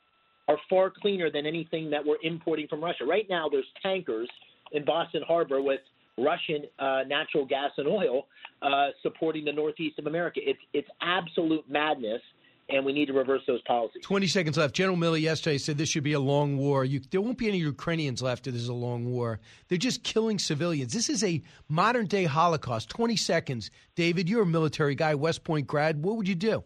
are 0.48 0.58
far 0.70 0.90
cleaner 0.90 1.30
than 1.30 1.46
anything 1.46 1.90
that 1.90 2.06
we're 2.06 2.18
importing 2.24 2.68
from 2.68 2.84
Russia. 2.84 3.06
Right 3.06 3.28
now, 3.30 3.50
there's 3.50 3.66
tankers 3.82 4.30
in 4.72 4.86
Boston 4.86 5.24
Harbor 5.28 5.62
with 5.62 5.82
Russian 6.18 6.64
uh, 6.80 7.02
natural 7.08 7.46
gas 7.46 7.72
and 7.78 7.88
oil 7.88 8.28
uh, 8.62 8.90
supporting 9.02 9.46
the 9.46 9.52
Northeast 9.52 9.98
of 10.00 10.08
America. 10.08 10.40
It's 10.44 10.60
it's 10.74 10.88
absolute 11.02 11.64
madness, 11.70 12.22
and 12.70 12.86
we 12.86 12.94
need 12.94 13.08
to 13.08 13.14
reverse 13.14 13.42
those 13.48 13.62
policies. 13.64 14.04
20 14.04 14.28
seconds 14.28 14.58
left. 14.58 14.76
General 14.76 14.98
Miller 14.98 15.18
yesterday 15.18 15.58
said 15.58 15.78
this 15.78 15.90
should 15.90 16.04
be 16.04 16.14
a 16.14 16.20
long 16.20 16.58
war. 16.58 16.86
You, 16.86 17.02
there 17.12 17.22
won't 17.22 17.38
be 17.38 17.48
any 17.48 17.58
Ukrainians 17.58 18.22
left 18.22 18.48
if 18.48 18.54
this 18.54 18.62
is 18.62 18.70
a 18.70 18.74
long 18.74 19.06
war. 19.12 19.40
They're 19.68 19.78
just 19.78 20.04
killing 20.04 20.40
civilians. 20.40 20.94
This 20.94 21.10
is 21.10 21.24
a 21.24 21.42
modern 21.68 22.08
day 22.08 22.26
Holocaust. 22.26 22.90
20 22.90 23.16
seconds. 23.16 23.72
David, 23.96 24.30
you're 24.30 24.44
a 24.44 24.46
military 24.46 24.96
guy, 24.96 25.16
West 25.16 25.44
Point 25.44 25.68
grad. 25.68 26.04
What 26.04 26.18
would 26.18 26.28
you 26.28 26.36
do? 26.36 26.64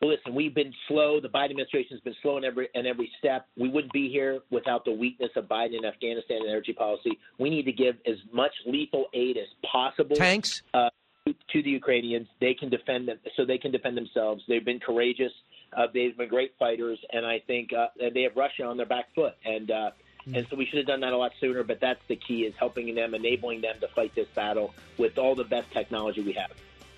Well, 0.00 0.10
listen, 0.10 0.34
we've 0.34 0.54
been 0.54 0.74
slow. 0.88 1.20
The 1.20 1.28
Biden 1.28 1.50
administration 1.50 1.96
has 1.96 2.00
been 2.00 2.14
slow 2.20 2.36
in 2.36 2.44
every 2.44 2.68
in 2.74 2.86
every 2.86 3.10
step. 3.18 3.46
We 3.56 3.70
wouldn't 3.70 3.94
be 3.94 4.10
here 4.10 4.40
without 4.50 4.84
the 4.84 4.92
weakness 4.92 5.30
of 5.36 5.46
Biden 5.46 5.78
in 5.78 5.86
Afghanistan 5.86 6.38
and 6.40 6.50
energy 6.50 6.74
policy. 6.74 7.18
We 7.38 7.48
need 7.48 7.64
to 7.64 7.72
give 7.72 7.96
as 8.06 8.16
much 8.30 8.52
lethal 8.66 9.06
aid 9.14 9.38
as 9.38 9.46
possible. 9.70 10.14
Tanks 10.14 10.62
uh, 10.74 10.90
to, 11.26 11.62
the 11.62 11.70
Ukrainians. 11.70 12.28
They 12.40 12.54
can 12.54 12.68
defend 12.68 13.08
them, 13.08 13.18
so 13.36 13.44
they 13.44 13.58
can 13.58 13.72
defend 13.72 13.96
themselves. 13.96 14.42
They've 14.48 14.64
been 14.64 14.80
courageous. 14.80 15.32
Uh, 15.76 15.86
they've 15.92 16.16
been 16.16 16.28
great 16.28 16.54
fighters, 16.58 16.98
and 17.12 17.26
I 17.26 17.40
think 17.46 17.72
uh, 17.72 17.88
they 17.98 18.22
have 18.22 18.36
Russia 18.36 18.64
on 18.64 18.76
their 18.76 18.86
back 18.86 19.14
foot. 19.14 19.34
And 19.44 19.70
uh, 19.70 19.90
and 20.26 20.46
so 20.50 20.56
we 20.56 20.66
should 20.66 20.78
have 20.78 20.86
done 20.86 21.00
that 21.00 21.12
a 21.12 21.16
lot 21.16 21.32
sooner. 21.40 21.62
But 21.62 21.80
that's 21.80 22.00
the 22.08 22.16
key: 22.16 22.44
is 22.44 22.54
helping 22.58 22.94
them, 22.94 23.14
enabling 23.14 23.60
them 23.60 23.76
to 23.80 23.88
fight 23.88 24.14
this 24.14 24.28
battle 24.34 24.74
with 24.98 25.18
all 25.18 25.34
the 25.34 25.44
best 25.44 25.70
technology 25.72 26.22
we 26.22 26.32
have. 26.32 26.50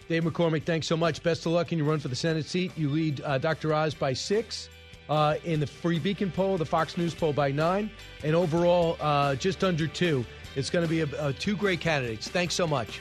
Dave 0.08 0.24
McCormick, 0.24 0.64
thanks 0.64 0.86
so 0.86 0.96
much. 0.96 1.22
Best 1.22 1.44
of 1.44 1.52
luck 1.52 1.70
in 1.70 1.78
your 1.78 1.86
run 1.86 1.98
for 1.98 2.08
the 2.08 2.16
Senate 2.16 2.46
seat. 2.46 2.72
You 2.76 2.88
lead 2.88 3.20
uh, 3.20 3.36
Dr. 3.36 3.74
Oz 3.74 3.92
by 3.92 4.14
six 4.14 4.70
uh, 5.10 5.36
in 5.44 5.60
the 5.60 5.66
Free 5.66 5.98
Beacon 5.98 6.30
poll, 6.30 6.56
the 6.56 6.64
Fox 6.64 6.96
News 6.96 7.14
poll 7.14 7.34
by 7.34 7.50
nine, 7.50 7.90
and 8.24 8.34
overall 8.34 8.96
uh, 9.00 9.34
just 9.34 9.64
under 9.64 9.86
two. 9.86 10.24
It's 10.56 10.70
going 10.70 10.84
to 10.84 10.88
be 10.88 11.02
a, 11.02 11.26
a 11.28 11.32
two 11.34 11.56
great 11.56 11.80
candidates. 11.80 12.28
Thanks 12.28 12.54
so 12.54 12.66
much. 12.66 13.00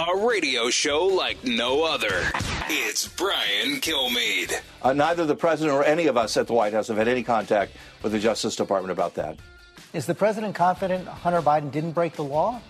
A 0.00 0.16
radio 0.16 0.70
show 0.70 1.04
like 1.04 1.44
no 1.44 1.84
other. 1.84 2.22
It's 2.70 3.06
Brian 3.06 3.82
Kilmeade. 3.82 4.58
Uh, 4.80 4.94
neither 4.94 5.26
the 5.26 5.34
president 5.34 5.76
or 5.76 5.84
any 5.84 6.06
of 6.06 6.16
us 6.16 6.38
at 6.38 6.46
the 6.46 6.54
White 6.54 6.72
House 6.72 6.88
have 6.88 6.96
had 6.96 7.06
any 7.06 7.22
contact 7.22 7.72
with 8.02 8.12
the 8.12 8.18
Justice 8.18 8.56
Department 8.56 8.92
about 8.92 9.14
that. 9.16 9.36
Is 9.92 10.06
the 10.06 10.14
president 10.14 10.54
confident 10.54 11.06
Hunter 11.06 11.42
Biden 11.42 11.70
didn't 11.70 11.92
break 11.92 12.14
the 12.14 12.24
law? 12.24 12.62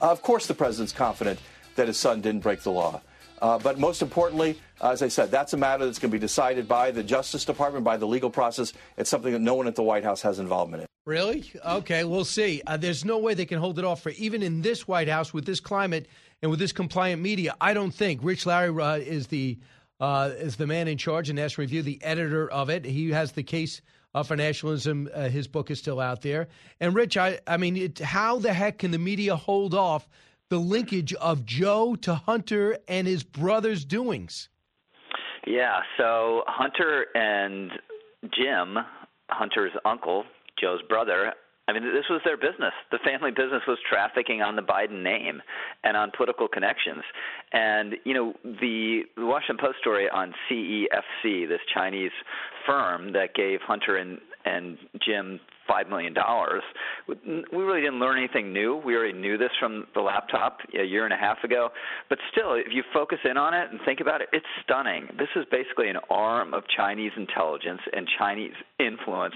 of 0.00 0.22
course, 0.22 0.46
the 0.46 0.54
president's 0.54 0.94
confident 0.94 1.38
that 1.76 1.88
his 1.88 1.98
son 1.98 2.22
didn't 2.22 2.40
break 2.40 2.62
the 2.62 2.72
law. 2.72 3.02
Uh, 3.42 3.58
but 3.58 3.78
most 3.78 4.00
importantly, 4.00 4.58
as 4.80 5.02
I 5.02 5.08
said, 5.08 5.30
that's 5.30 5.52
a 5.52 5.58
matter 5.58 5.84
that's 5.84 5.98
going 5.98 6.10
to 6.10 6.16
be 6.16 6.20
decided 6.20 6.66
by 6.66 6.90
the 6.90 7.02
Justice 7.02 7.44
Department, 7.44 7.84
by 7.84 7.98
the 7.98 8.06
legal 8.06 8.30
process. 8.30 8.72
It's 8.96 9.10
something 9.10 9.32
that 9.34 9.40
no 9.40 9.54
one 9.54 9.66
at 9.66 9.74
the 9.74 9.82
White 9.82 10.04
House 10.04 10.22
has 10.22 10.38
involvement 10.38 10.84
in. 10.84 10.88
Really? 11.04 11.52
Okay, 11.66 12.04
we'll 12.04 12.24
see. 12.24 12.62
Uh, 12.66 12.76
there's 12.76 13.04
no 13.04 13.18
way 13.18 13.34
they 13.34 13.44
can 13.44 13.58
hold 13.58 13.78
it 13.78 13.84
off 13.84 14.00
for 14.00 14.10
even 14.10 14.42
in 14.42 14.62
this 14.62 14.86
White 14.88 15.08
House 15.08 15.34
with 15.34 15.44
this 15.44 15.58
climate 15.60 16.06
and 16.42 16.50
with 16.50 16.60
this 16.60 16.72
compliant 16.72 17.22
media. 17.22 17.54
I 17.60 17.72
don't 17.72 17.94
think 17.94 18.20
Rich 18.22 18.46
Lowry 18.46 18.82
uh, 18.82 18.96
is 18.96 19.28
the 19.28 19.58
uh, 20.00 20.30
is 20.36 20.56
the 20.56 20.66
man 20.66 20.88
in 20.88 20.98
charge 20.98 21.30
in 21.30 21.36
National 21.36 21.62
Review, 21.62 21.82
the 21.82 22.02
editor 22.02 22.50
of 22.50 22.70
it. 22.70 22.84
He 22.84 23.10
has 23.10 23.32
the 23.32 23.44
case 23.44 23.80
uh, 24.14 24.24
for 24.24 24.36
nationalism. 24.36 25.08
Uh, 25.14 25.28
his 25.28 25.46
book 25.46 25.70
is 25.70 25.78
still 25.78 26.00
out 26.00 26.22
there. 26.22 26.48
And 26.80 26.94
Rich, 26.94 27.16
I 27.16 27.38
I 27.46 27.56
mean, 27.56 27.76
it, 27.76 27.98
how 28.00 28.38
the 28.38 28.52
heck 28.52 28.78
can 28.78 28.90
the 28.90 28.98
media 28.98 29.36
hold 29.36 29.74
off 29.74 30.08
the 30.48 30.58
linkage 30.58 31.14
of 31.14 31.46
Joe 31.46 31.94
to 31.96 32.14
Hunter 32.14 32.76
and 32.88 33.06
his 33.06 33.22
brother's 33.22 33.84
doings? 33.84 34.48
Yeah. 35.46 35.80
So 35.96 36.42
Hunter 36.46 37.06
and 37.14 37.70
Jim, 38.34 38.76
Hunter's 39.30 39.72
uncle, 39.84 40.24
Joe's 40.60 40.82
brother, 40.88 41.32
I 41.68 41.72
mean, 41.72 41.84
this 41.84 42.04
was 42.10 42.20
their 42.24 42.36
business. 42.36 42.72
The 42.90 42.98
family 43.04 43.30
business 43.30 43.62
was 43.68 43.78
trafficking 43.88 44.42
on 44.42 44.56
the 44.56 44.62
Biden 44.62 45.02
name 45.02 45.40
and 45.84 45.96
on 45.96 46.10
political 46.16 46.48
connections. 46.48 47.02
And, 47.52 47.94
you 48.04 48.14
know, 48.14 48.34
the, 48.42 49.02
Washington 49.16 49.58
Post 49.64 49.78
story 49.80 50.08
on 50.10 50.34
CEFC, 50.50 51.48
this 51.48 51.60
Chinese 51.72 52.10
firm 52.66 53.12
that 53.12 53.34
gave 53.34 53.60
Hunter 53.60 53.96
and, 53.96 54.18
and 54.44 54.76
Jim 55.06 55.38
$5 55.70 55.88
million, 55.88 56.14
we 57.06 57.62
really 57.62 57.80
didn't 57.80 58.00
learn 58.00 58.18
anything 58.18 58.52
new. 58.52 58.82
We 58.84 58.96
already 58.96 59.16
knew 59.16 59.38
this 59.38 59.50
from 59.60 59.86
the 59.94 60.00
laptop 60.00 60.58
a 60.78 60.82
year 60.82 61.04
and 61.04 61.14
a 61.14 61.16
half 61.16 61.44
ago. 61.44 61.68
But 62.08 62.18
still, 62.32 62.54
if 62.54 62.72
you 62.72 62.82
focus 62.92 63.18
in 63.24 63.36
on 63.36 63.54
it 63.54 63.70
and 63.70 63.78
think 63.84 64.00
about 64.00 64.20
it, 64.20 64.28
it's 64.32 64.46
stunning. 64.64 65.06
This 65.16 65.28
is 65.36 65.44
basically 65.50 65.88
an 65.88 65.98
arm 66.10 66.54
of 66.54 66.64
Chinese 66.76 67.12
intelligence 67.16 67.80
and 67.92 68.08
Chinese 68.18 68.54
influence 68.80 69.34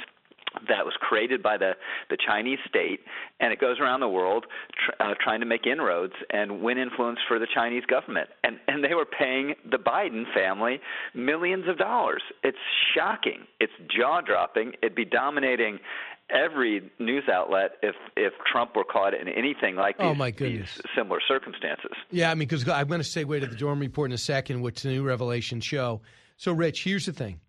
that 0.68 0.84
was 0.84 0.94
created 1.00 1.42
by 1.42 1.56
the, 1.56 1.72
the 2.10 2.16
Chinese 2.16 2.58
state, 2.68 3.00
and 3.40 3.52
it 3.52 3.60
goes 3.60 3.78
around 3.80 4.00
the 4.00 4.08
world 4.08 4.46
tr- 4.72 5.02
uh, 5.02 5.14
trying 5.22 5.40
to 5.40 5.46
make 5.46 5.66
inroads 5.66 6.14
and 6.30 6.62
win 6.62 6.78
influence 6.78 7.18
for 7.28 7.38
the 7.38 7.46
Chinese 7.52 7.84
government. 7.86 8.28
And, 8.44 8.58
and 8.68 8.82
they 8.82 8.94
were 8.94 9.06
paying 9.06 9.54
the 9.70 9.78
Biden 9.78 10.24
family 10.34 10.80
millions 11.14 11.68
of 11.68 11.78
dollars. 11.78 12.22
It's 12.42 12.58
shocking. 12.94 13.46
It's 13.60 13.72
jaw 13.94 14.20
dropping. 14.20 14.72
It'd 14.82 14.94
be 14.94 15.04
dominating 15.04 15.78
every 16.30 16.90
news 16.98 17.24
outlet 17.32 17.72
if 17.82 17.94
if 18.16 18.32
Trump 18.50 18.74
were 18.74 18.84
caught 18.84 19.14
in 19.14 19.28
anything 19.28 19.76
like 19.76 19.98
these, 19.98 20.06
oh 20.06 20.14
my 20.14 20.30
goodness. 20.30 20.74
these 20.74 20.84
similar 20.96 21.20
circumstances. 21.26 21.92
Yeah, 22.10 22.30
I 22.30 22.34
mean, 22.34 22.48
because 22.48 22.68
I'm 22.68 22.88
going 22.88 23.02
to 23.02 23.06
segue 23.06 23.40
to 23.40 23.46
the 23.46 23.56
Durham 23.56 23.80
report 23.80 24.10
in 24.10 24.14
a 24.14 24.18
second, 24.18 24.60
which 24.60 24.82
the 24.82 24.88
new 24.88 25.04
revelation 25.04 25.60
show. 25.60 26.00
So, 26.36 26.52
Rich, 26.52 26.84
here's 26.84 27.06
the 27.06 27.12
thing: 27.12 27.40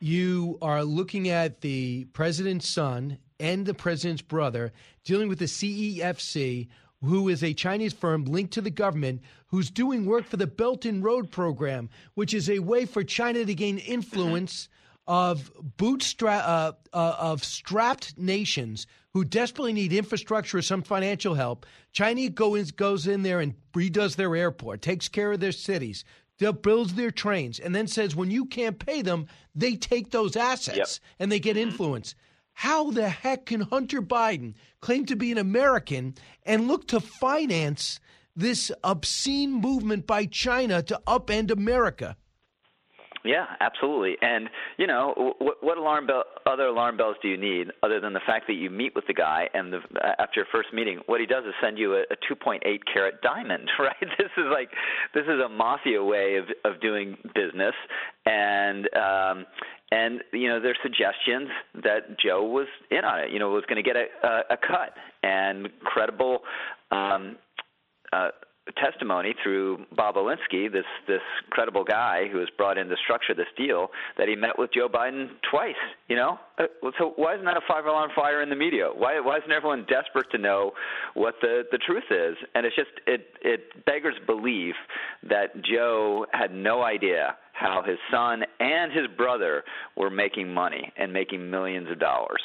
you 0.00 0.58
are 0.62 0.82
looking 0.82 1.28
at 1.28 1.60
the 1.60 2.06
president's 2.06 2.68
son 2.68 3.18
and 3.38 3.66
the 3.66 3.74
president's 3.74 4.22
brother 4.22 4.72
dealing 5.04 5.28
with 5.28 5.38
the 5.38 5.44
CEFC, 5.44 6.68
who 7.02 7.28
is 7.28 7.44
a 7.44 7.54
Chinese 7.54 7.92
firm 7.92 8.24
linked 8.24 8.54
to 8.54 8.60
the 8.60 8.70
government 8.70 9.22
who's 9.48 9.70
doing 9.70 10.06
work 10.06 10.26
for 10.26 10.36
the 10.36 10.46
Belt 10.46 10.84
and 10.84 11.04
Road 11.04 11.30
program, 11.30 11.88
which 12.14 12.34
is 12.34 12.48
a 12.48 12.58
way 12.58 12.86
for 12.86 13.04
China 13.04 13.44
to 13.44 13.54
gain 13.54 13.78
influence 13.78 14.68
of 15.06 15.50
bootstrap 15.76 16.44
uh, 16.46 16.72
uh, 16.92 17.16
of 17.18 17.42
strapped 17.42 18.16
nations 18.16 18.86
who 19.12 19.24
desperately 19.24 19.72
need 19.72 19.92
infrastructure 19.92 20.58
or 20.58 20.62
some 20.62 20.82
financial 20.82 21.34
help. 21.34 21.66
China 21.92 22.28
goes 22.28 22.70
goes 22.70 23.06
in 23.06 23.22
there 23.22 23.40
and 23.40 23.54
redoes 23.72 24.16
their 24.16 24.36
airport, 24.36 24.82
takes 24.82 25.08
care 25.08 25.32
of 25.32 25.40
their 25.40 25.52
cities, 25.52 26.04
builds 26.62 26.94
their 26.94 27.10
trains, 27.10 27.58
and 27.58 27.74
then 27.74 27.86
says 27.86 28.16
when 28.16 28.30
you 28.30 28.46
can't 28.46 28.78
pay 28.78 29.02
them, 29.02 29.26
they 29.54 29.76
take 29.76 30.10
those 30.10 30.36
assets 30.36 30.76
Yep. 30.76 30.88
and 31.20 31.32
they 31.32 31.38
get 31.40 31.56
Mm-hmm. 31.56 31.70
influence. 31.70 32.14
How 32.54 32.90
the 32.90 33.08
heck 33.08 33.46
can 33.46 33.62
Hunter 33.62 34.02
Biden 34.02 34.54
claim 34.80 35.06
to 35.06 35.16
be 35.16 35.30
an 35.32 35.38
American 35.38 36.14
and 36.44 36.68
look 36.68 36.86
to 36.88 37.00
finance 37.00 38.00
this 38.36 38.70
obscene 38.84 39.52
movement 39.52 40.06
by 40.06 40.26
China 40.26 40.82
to 40.82 41.00
upend 41.06 41.50
America? 41.50 42.16
Yeah, 43.24 43.44
absolutely. 43.60 44.16
And 44.22 44.48
you 44.78 44.86
know, 44.86 45.34
what, 45.38 45.62
what 45.62 45.78
alarm 45.78 46.06
bell, 46.06 46.24
other 46.46 46.66
alarm 46.66 46.96
bells 46.96 47.16
do 47.22 47.28
you 47.28 47.36
need 47.36 47.68
other 47.82 48.00
than 48.00 48.12
the 48.12 48.20
fact 48.26 48.46
that 48.46 48.54
you 48.54 48.70
meet 48.70 48.94
with 48.94 49.06
the 49.06 49.14
guy 49.14 49.48
and 49.52 49.72
the, 49.72 49.80
after 50.18 50.40
your 50.40 50.46
first 50.50 50.72
meeting, 50.72 51.00
what 51.06 51.20
he 51.20 51.26
does 51.26 51.44
is 51.44 51.52
send 51.62 51.78
you 51.78 51.94
a, 51.94 52.00
a 52.10 52.16
2.8 52.32 52.60
carat 52.92 53.20
diamond, 53.22 53.68
right? 53.78 53.94
This 54.18 54.30
is 54.36 54.44
like 54.50 54.70
this 55.14 55.24
is 55.24 55.40
a 55.44 55.48
mafia 55.48 56.02
way 56.02 56.36
of 56.36 56.46
of 56.64 56.80
doing 56.80 57.16
business, 57.34 57.74
and 58.24 58.88
um, 58.96 59.46
and 59.92 60.22
you 60.32 60.48
know, 60.48 60.60
there's 60.60 60.78
suggestions 60.82 61.48
that 61.82 62.18
Joe 62.18 62.44
was 62.44 62.68
in 62.90 63.04
on 63.04 63.20
it. 63.20 63.32
You 63.32 63.38
know, 63.38 63.50
was 63.50 63.64
going 63.68 63.82
to 63.82 63.88
get 63.88 63.96
a, 63.96 64.06
a, 64.26 64.54
a 64.54 64.56
cut 64.56 64.94
and 65.22 65.68
credible. 65.84 66.40
Um, 66.90 67.36
uh, 68.12 68.28
testimony 68.76 69.34
through 69.42 69.84
Bobulinski, 69.94 70.70
this 70.70 70.84
this 71.08 71.22
credible 71.50 71.84
guy 71.84 72.28
who 72.30 72.38
was 72.38 72.48
brought 72.56 72.78
in 72.78 72.88
to 72.88 72.96
structure 73.02 73.34
this 73.34 73.46
deal, 73.56 73.88
that 74.16 74.28
he 74.28 74.36
met 74.36 74.58
with 74.58 74.70
Joe 74.72 74.88
Biden 74.88 75.28
twice. 75.50 75.74
You 76.08 76.16
know, 76.16 76.38
Uh, 76.58 76.66
so 76.98 77.12
why 77.16 77.34
isn't 77.34 77.46
that 77.46 77.56
a 77.56 77.62
five 77.66 77.86
alarm 77.86 78.10
fire 78.14 78.42
in 78.42 78.50
the 78.50 78.56
media? 78.56 78.88
Why 78.94 79.18
why 79.20 79.38
isn't 79.38 79.50
everyone 79.50 79.86
desperate 79.88 80.30
to 80.32 80.38
know 80.38 80.72
what 81.14 81.34
the 81.40 81.64
the 81.72 81.78
truth 81.78 82.04
is? 82.10 82.36
And 82.54 82.66
it's 82.66 82.76
just 82.76 82.90
it 83.06 83.34
it 83.42 83.84
beggars 83.86 84.16
belief 84.26 84.74
that 85.22 85.62
Joe 85.62 86.26
had 86.32 86.54
no 86.54 86.82
idea 86.82 87.36
how 87.52 87.82
his 87.82 87.98
son 88.10 88.44
and 88.58 88.92
his 88.92 89.06
brother 89.16 89.64
were 89.96 90.10
making 90.10 90.52
money 90.52 90.92
and 90.96 91.12
making 91.12 91.50
millions 91.50 91.90
of 91.90 91.98
dollars. 91.98 92.42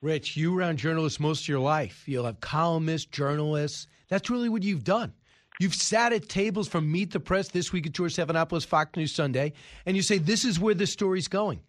Rich, 0.00 0.36
you 0.36 0.52
were 0.52 0.72
journalists 0.74 1.18
most 1.18 1.42
of 1.42 1.48
your 1.48 1.58
life. 1.58 2.04
You'll 2.06 2.26
have 2.26 2.40
columnists, 2.40 3.10
journalists. 3.10 3.88
That's 4.08 4.30
really 4.30 4.48
what 4.48 4.62
you've 4.62 4.84
done. 4.84 5.12
You've 5.60 5.74
sat 5.74 6.12
at 6.12 6.28
tables 6.28 6.68
from 6.68 6.90
Meet 6.90 7.12
the 7.12 7.20
Press 7.20 7.48
this 7.48 7.72
week 7.72 7.86
at 7.86 7.92
George 7.92 8.14
Stephanopoulos, 8.14 8.64
Fox 8.64 8.96
News 8.96 9.12
Sunday, 9.12 9.54
and 9.84 9.96
you 9.96 10.02
say, 10.02 10.18
This 10.18 10.44
is 10.44 10.60
where 10.60 10.74
the 10.74 10.86
story's 10.86 11.28
going. 11.28 11.60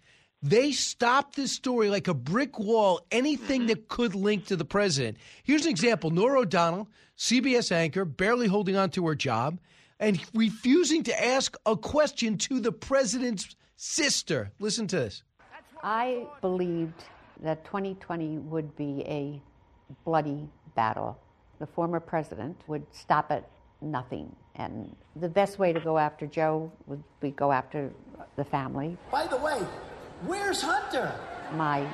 They 0.42 0.72
stopped 0.72 1.36
this 1.36 1.52
story 1.52 1.90
like 1.90 2.08
a 2.08 2.14
brick 2.14 2.60
wall, 2.60 3.02
anything 3.12 3.66
that 3.68 3.90
could 3.90 4.16
link 4.16 4.46
to 4.46 4.56
the 4.56 4.64
president. 4.64 5.18
Here's 5.44 5.66
an 5.66 5.72
example 5.72 6.12
Norah 6.12 6.42
O'Donnell, 6.42 6.88
CBS 7.18 7.72
anchor, 7.72 8.06
barely 8.06 8.48
holding 8.48 8.78
on 8.78 8.90
to 8.92 9.08
her 9.08 9.16
job, 9.16 9.60
and 10.00 10.22
refusing 10.34 11.04
to 11.04 11.26
ask 11.26 11.58
a 11.66 11.76
question 11.76 12.38
to 12.38 12.60
the 12.60 12.72
president's 12.72 13.56
sister. 13.76 14.52
Listen 14.60 14.88
to 14.88 14.98
this. 14.98 15.24
I 15.84 16.28
believed 16.42 17.04
that 17.42 17.66
2020 17.66 18.38
would 18.38 18.76
be 18.76 19.04
a 19.08 19.42
bloody 20.06 20.48
battle. 20.76 21.20
The 21.60 21.68
former 21.68 22.00
president 22.00 22.58
would 22.68 22.86
stop 22.92 23.32
at 23.32 23.50
nothing. 23.82 24.36
And 24.56 24.96
the 25.16 25.30
best 25.30 25.60
way 25.60 25.74
to 25.74 25.80
go 25.80 25.98
after 25.98 26.26
Joe 26.26 26.72
would 26.88 27.04
be 27.20 27.32
go 27.32 27.52
after 27.52 27.92
the 28.36 28.44
family. 28.44 28.98
By 29.12 29.28
the 29.28 29.38
way, 29.38 29.60
where's 30.26 30.62
Hunter? 30.62 31.12
My 31.54 31.88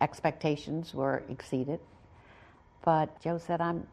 expectations 0.00 0.94
were 0.94 1.22
exceeded. 1.28 1.80
But 2.84 3.20
Joe 3.20 3.38
said, 3.38 3.60
I'm, 3.60 3.86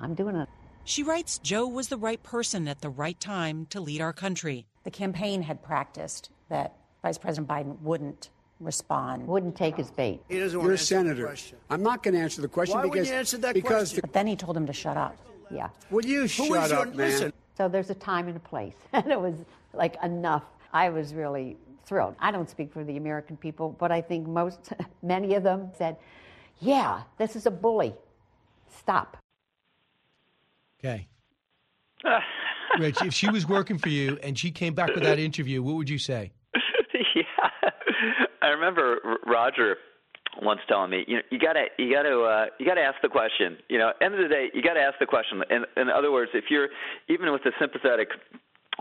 I'm 0.00 0.14
doing 0.14 0.36
it. 0.36 0.48
She 0.84 1.02
writes 1.02 1.38
Joe 1.38 1.66
was 1.66 1.88
the 1.88 1.96
right 1.96 2.22
person 2.22 2.66
at 2.66 2.80
the 2.80 2.90
right 2.90 3.18
time 3.20 3.66
to 3.66 3.80
lead 3.80 4.00
our 4.00 4.12
country. 4.12 4.66
The 4.84 4.90
campaign 4.90 5.42
had 5.42 5.62
practiced 5.62 6.30
that 6.48 6.76
Vice 7.02 7.18
President 7.18 7.48
Biden 7.48 7.80
wouldn't 7.80 8.30
respond. 8.64 9.26
Wouldn't 9.26 9.56
take 9.56 9.76
his 9.76 9.90
bait. 9.90 10.20
He 10.28 10.38
doesn't 10.38 10.60
You're 10.60 10.72
a 10.72 10.78
senator. 10.78 11.34
I'm 11.70 11.82
not 11.82 12.02
going 12.02 12.14
to 12.14 12.20
answer 12.20 12.40
the 12.40 12.48
question 12.48 12.76
Why 12.76 12.82
because 12.82 12.90
wouldn't 12.90 13.08
you 13.08 13.14
answer 13.14 13.38
that 13.38 13.54
because 13.54 13.70
question? 13.70 14.00
But 14.02 14.12
then 14.12 14.26
he 14.26 14.36
told 14.36 14.56
him 14.56 14.66
to 14.66 14.72
shut 14.72 14.96
up. 14.96 15.16
Yeah. 15.50 15.68
Will 15.90 16.04
you 16.04 16.22
Who 16.22 16.28
shut 16.28 16.72
up, 16.72 16.88
man? 16.88 16.96
listen. 16.96 17.32
So 17.56 17.68
there's 17.68 17.90
a 17.90 17.94
time 17.94 18.28
and 18.28 18.36
a 18.36 18.40
place. 18.40 18.74
And 18.92 19.10
it 19.10 19.20
was 19.20 19.34
like 19.72 19.96
enough. 20.02 20.44
I 20.72 20.88
was 20.88 21.14
really 21.14 21.56
thrilled. 21.84 22.14
I 22.20 22.30
don't 22.30 22.48
speak 22.48 22.72
for 22.72 22.84
the 22.84 22.96
American 22.96 23.36
people, 23.36 23.76
but 23.78 23.92
I 23.92 24.00
think 24.00 24.26
most, 24.26 24.72
many 25.02 25.34
of 25.34 25.42
them 25.42 25.70
said, 25.76 25.96
yeah, 26.60 27.02
this 27.18 27.36
is 27.36 27.46
a 27.46 27.50
bully. 27.50 27.94
Stop. 28.78 29.18
Okay. 30.80 31.06
Rich, 32.78 33.02
if 33.02 33.12
she 33.12 33.28
was 33.28 33.46
working 33.46 33.78
for 33.78 33.90
you 33.90 34.18
and 34.22 34.38
she 34.38 34.50
came 34.50 34.74
back 34.74 34.94
with 34.94 35.04
that 35.04 35.18
interview, 35.18 35.62
what 35.62 35.76
would 35.76 35.90
you 35.90 35.98
say? 35.98 36.32
yeah, 37.14 37.22
I 38.42 38.48
remember 38.48 39.18
Roger 39.26 39.76
once 40.40 40.60
telling 40.68 40.90
me, 40.90 41.04
you 41.06 41.16
know, 41.16 41.22
you 41.30 41.38
gotta, 41.38 41.66
you 41.78 41.92
gotta, 41.92 42.20
uh, 42.20 42.46
you 42.58 42.66
gotta 42.66 42.80
ask 42.80 42.96
the 43.02 43.08
question. 43.08 43.56
You 43.68 43.78
know, 43.78 43.92
end 44.00 44.14
of 44.14 44.20
the 44.20 44.28
day, 44.28 44.50
you 44.54 44.62
gotta 44.62 44.80
ask 44.80 44.98
the 44.98 45.06
question. 45.06 45.42
In, 45.50 45.64
in 45.80 45.88
other 45.88 46.10
words, 46.10 46.30
if 46.34 46.44
you're 46.50 46.68
even 47.08 47.30
with 47.32 47.42
a 47.46 47.52
sympathetic 47.60 48.08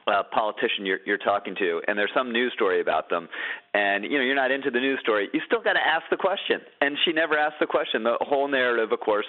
uh, 0.07 0.23
politician 0.33 0.85
you're, 0.85 0.99
you're 1.05 1.17
talking 1.17 1.53
to, 1.55 1.81
and 1.87 1.97
there's 1.97 2.11
some 2.15 2.31
news 2.31 2.51
story 2.53 2.81
about 2.81 3.09
them, 3.09 3.27
and 3.73 4.03
you 4.03 4.17
know 4.17 4.23
you're 4.23 4.35
not 4.35 4.51
into 4.51 4.71
the 4.71 4.79
news 4.79 4.99
story, 5.01 5.29
you 5.33 5.41
still 5.45 5.61
got 5.61 5.73
to 5.73 5.85
ask 5.85 6.03
the 6.09 6.17
question. 6.17 6.61
And 6.79 6.97
she 7.05 7.11
never 7.11 7.37
asked 7.37 7.59
the 7.59 7.67
question. 7.67 8.03
The 8.03 8.17
whole 8.21 8.47
narrative, 8.47 8.91
of 8.91 8.99
course, 8.99 9.25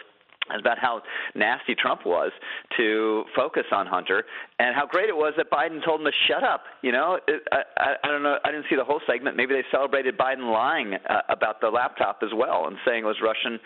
about 0.58 0.78
how 0.78 1.02
nasty 1.34 1.74
Trump 1.74 2.04
was 2.04 2.32
to 2.76 3.24
focus 3.34 3.64
on 3.72 3.86
Hunter 3.86 4.24
and 4.58 4.74
how 4.74 4.86
great 4.86 5.08
it 5.08 5.16
was 5.16 5.34
that 5.36 5.50
Biden 5.50 5.84
told 5.84 6.00
him 6.00 6.06
to 6.06 6.12
shut 6.28 6.42
up. 6.42 6.64
You 6.82 6.92
know, 6.92 7.18
it, 7.26 7.42
I, 7.52 7.94
I, 8.02 8.08
don't 8.08 8.22
know. 8.22 8.38
I 8.44 8.50
didn't 8.50 8.66
see 8.68 8.76
the 8.76 8.84
whole 8.84 9.00
segment. 9.06 9.36
Maybe 9.36 9.54
they 9.54 9.64
celebrated 9.70 10.18
Biden 10.18 10.52
lying 10.52 10.94
uh, 10.94 11.20
about 11.28 11.60
the 11.60 11.68
laptop 11.68 12.20
as 12.22 12.30
well 12.34 12.66
and 12.66 12.76
saying 12.86 13.04
it 13.04 13.06
was 13.06 13.16
Russian 13.22 13.58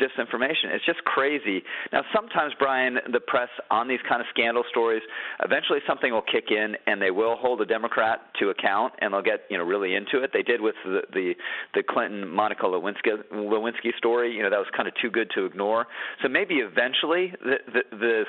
disinformation. 0.00 0.74
It's 0.74 0.84
just 0.84 1.02
crazy. 1.04 1.62
Now, 1.92 2.02
sometimes, 2.14 2.52
Brian, 2.58 2.98
the 3.12 3.20
press 3.20 3.48
on 3.70 3.88
these 3.88 4.00
kind 4.08 4.20
of 4.20 4.26
scandal 4.30 4.64
stories, 4.70 5.02
eventually 5.44 5.78
something 5.86 6.12
will 6.12 6.22
kick 6.22 6.50
in 6.50 6.76
and 6.86 7.00
they 7.00 7.10
will 7.10 7.36
hold 7.36 7.60
a 7.60 7.66
Democrat 7.66 8.20
to 8.40 8.50
account 8.50 8.92
and 9.00 9.12
they'll 9.12 9.22
get 9.22 9.40
you 9.50 9.58
know 9.58 9.64
really 9.64 9.94
into 9.94 10.22
it. 10.22 10.30
They 10.32 10.42
did 10.42 10.60
with 10.60 10.74
the 10.84 11.02
the, 11.12 11.34
the 11.74 11.82
Clinton 11.82 12.28
Monica 12.28 12.64
Lewinsky 12.64 13.22
Lewinsky 13.32 13.96
story. 13.98 14.32
You 14.32 14.42
know, 14.42 14.50
that 14.50 14.58
was 14.58 14.68
kind 14.76 14.88
of 14.88 14.94
too 15.00 15.10
good 15.10 15.30
to 15.34 15.44
ignore. 15.44 15.86
So 16.24 16.28
maybe 16.30 16.54
eventually 16.54 17.34
the, 17.44 17.58
the, 17.70 17.96
the 17.98 18.24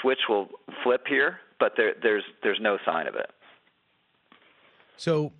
switch 0.00 0.20
will 0.28 0.48
flip 0.84 1.06
here, 1.08 1.40
but 1.58 1.72
there, 1.76 1.94
there's 2.00 2.22
there's 2.44 2.60
no 2.60 2.78
sign 2.86 3.08
of 3.08 3.16
it. 3.16 3.30
So 4.96 5.32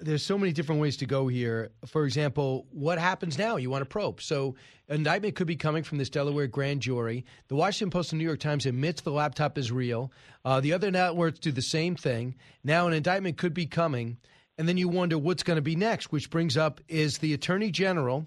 there's 0.00 0.24
so 0.24 0.38
many 0.38 0.52
different 0.52 0.80
ways 0.80 0.96
to 0.98 1.06
go 1.06 1.26
here. 1.26 1.70
For 1.86 2.04
example, 2.04 2.66
what 2.70 2.98
happens 2.98 3.36
now? 3.36 3.56
You 3.56 3.68
want 3.68 3.82
to 3.82 3.86
probe. 3.86 4.22
So 4.22 4.54
indictment 4.88 5.34
could 5.34 5.48
be 5.48 5.56
coming 5.56 5.82
from 5.82 5.98
this 5.98 6.08
Delaware 6.08 6.46
grand 6.46 6.82
jury. 6.82 7.24
The 7.48 7.56
Washington 7.56 7.90
Post 7.90 8.12
and 8.12 8.20
New 8.20 8.24
York 8.24 8.38
Times 8.38 8.64
admits 8.64 9.00
the 9.00 9.10
laptop 9.10 9.58
is 9.58 9.72
real. 9.72 10.12
Uh, 10.44 10.60
the 10.60 10.72
other 10.72 10.92
networks 10.92 11.40
do 11.40 11.50
the 11.50 11.62
same 11.62 11.96
thing. 11.96 12.36
Now 12.62 12.86
an 12.86 12.92
indictment 12.92 13.38
could 13.38 13.54
be 13.54 13.66
coming, 13.66 14.18
and 14.56 14.68
then 14.68 14.76
you 14.76 14.88
wonder 14.88 15.18
what's 15.18 15.42
going 15.42 15.56
to 15.56 15.62
be 15.62 15.74
next. 15.74 16.12
Which 16.12 16.30
brings 16.30 16.56
up 16.56 16.80
is 16.86 17.18
the 17.18 17.34
Attorney 17.34 17.72
General 17.72 18.24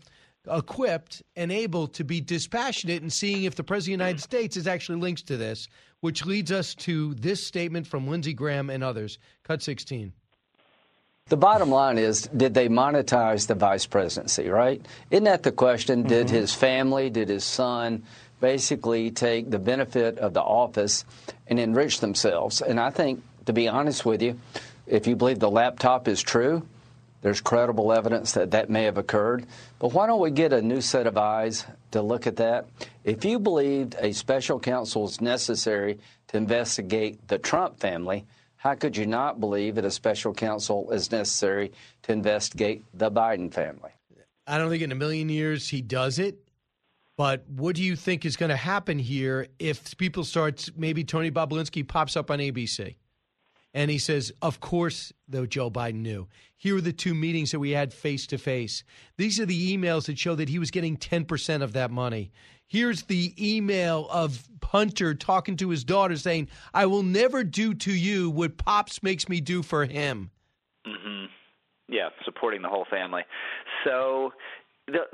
equipped 0.50 1.22
and 1.36 1.52
able 1.52 1.88
to 1.88 2.04
be 2.04 2.22
dispassionate 2.22 3.04
in 3.04 3.10
seeing 3.10 3.44
if 3.44 3.56
the 3.56 3.64
President 3.64 3.96
of 3.96 4.00
the 4.00 4.06
United 4.06 4.22
States 4.22 4.58
is 4.58 4.68
actually 4.68 5.00
linked 5.00 5.28
to 5.28 5.38
this, 5.38 5.68
which 6.00 6.26
leads 6.26 6.52
us 6.52 6.74
to 6.76 7.14
this 7.16 7.46
statement 7.46 7.88
from 7.88 8.08
Lindsey 8.08 8.34
Graham 8.34 8.70
and 8.70 8.84
others. 8.84 9.20
Cut 9.44 9.62
16. 9.62 10.14
The 11.30 11.38
bottom 11.38 11.70
line 11.70 11.98
is 11.98 12.24
did 12.36 12.54
they 12.54 12.68
monetize 12.68 13.48
the 13.48 13.56
vice 13.56 13.86
presidency, 13.86 14.50
right? 14.50 14.86
Isn't 15.12 15.26
that 15.26 15.44
the 15.44 15.52
question? 15.52 16.00
Mm-hmm. 16.00 16.10
Did 16.10 16.30
his 16.30 16.54
family, 16.54 17.10
did 17.10 17.30
his 17.30 17.44
son 17.44 18.04
basically 18.42 19.12
take 19.12 19.50
the 19.50 19.60
benefit 19.60 20.18
of 20.18 20.34
the 20.34 20.42
office 20.42 21.06
and 21.48 21.60
enrich 21.60 22.00
themselves? 22.00 22.62
And 22.62 22.80
I 22.80 22.90
think, 22.90 23.24
to 23.46 23.54
be 23.54 23.68
honest 23.68 24.06
with 24.06 24.22
you, 24.22 24.40
if 24.88 25.08
you 25.08 25.16
believe 25.16 25.40
the 25.40 25.50
laptop 25.50 26.08
is 26.08 26.22
true, 26.22 26.68
there's 27.22 27.42
credible 27.42 27.94
evidence 27.94 28.34
that 28.34 28.52
that 28.52 28.70
may 28.70 28.84
have 28.84 28.98
occurred. 28.98 29.46
But 29.80 29.94
why 29.94 30.08
don't 30.08 30.20
we 30.20 30.32
get 30.32 30.54
a 30.54 30.62
new 30.62 30.82
set 30.82 31.08
of 31.08 31.18
eyes 31.18 31.66
to 31.92 32.02
look 32.02 32.28
at 32.28 32.38
that? 32.38 32.66
If 33.04 33.24
you 33.26 33.40
believed 33.40 33.96
a 34.00 34.12
special 34.12 34.60
counsel 34.60 35.06
is 35.06 35.22
necessary 35.22 36.00
to 36.28 36.38
investigate 36.38 37.28
the 37.28 37.38
Trump 37.38 37.80
family, 37.80 38.26
how 38.58 38.76
could 38.76 38.98
you 38.98 39.06
not 39.06 39.40
believe 39.40 39.76
that 39.76 39.86
a 39.86 39.92
special 39.92 40.34
counsel 40.34 40.92
is 40.92 41.12
necessary 41.12 41.72
to 42.04 42.12
investigate 42.12 42.84
the 42.94 43.12
Biden 43.12 43.54
family? 43.54 43.92
I 44.48 44.58
don't 44.58 44.70
think 44.70 44.84
in 44.84 44.92
a 44.92 44.96
million 44.96 45.30
years 45.30 45.70
he 45.70 45.82
does 45.82 46.20
it. 46.20 46.38
But 47.18 47.48
what 47.48 47.76
do 47.76 47.84
you 47.84 47.96
think 47.96 48.26
is 48.26 48.36
going 48.36 48.50
to 48.50 48.56
happen 48.56 48.98
here 48.98 49.48
if 49.60 49.96
people 49.98 50.24
start? 50.24 50.70
Maybe 50.76 51.04
Tony 51.04 51.30
Bobulinski 51.30 51.88
pops 51.88 52.18
up 52.18 52.32
on 52.32 52.40
ABC. 52.40 52.96
And 53.74 53.90
he 53.90 53.98
says, 53.98 54.32
Of 54.42 54.60
course, 54.60 55.14
though 55.28 55.46
Joe 55.46 55.70
Biden 55.72 56.02
knew. 56.02 56.28
Here 56.58 56.78
are 56.78 56.82
the 56.82 56.94
two 56.94 57.16
meetings 57.16 57.52
that 57.52 57.60
we 57.60 57.72
had 57.72 57.94
face 57.94 58.28
to 58.28 58.38
face. 58.38 58.84
These 59.18 59.40
are 59.40 59.46
the 59.46 59.78
emails 59.78 60.06
that 60.06 60.20
show 60.20 60.36
that 60.36 60.50
he 60.50 60.60
was 60.60 60.72
getting 60.72 60.98
10% 60.98 61.64
of 61.64 61.74
that 61.74 61.90
money. 61.90 62.32
Here's 62.68 63.04
the 63.04 63.34
email 63.38 64.08
of 64.10 64.48
Hunter 64.64 65.14
talking 65.14 65.58
to 65.58 65.70
his 65.70 65.84
daughter 65.84 66.16
saying, 66.16 66.50
I 66.74 66.86
will 66.86 67.04
never 67.04 67.44
do 67.44 67.74
to 67.74 67.92
you 67.92 68.30
what 68.30 68.58
Pops 68.58 69.04
makes 69.04 69.28
me 69.28 69.42
do 69.42 69.62
for 69.64 69.86
him. 69.86 70.32
Mm-hmm. 70.88 71.26
Yeah, 71.90 72.10
supporting 72.24 72.62
the 72.62 72.70
whole 72.70 72.86
family. 72.90 73.24
So 73.84 74.32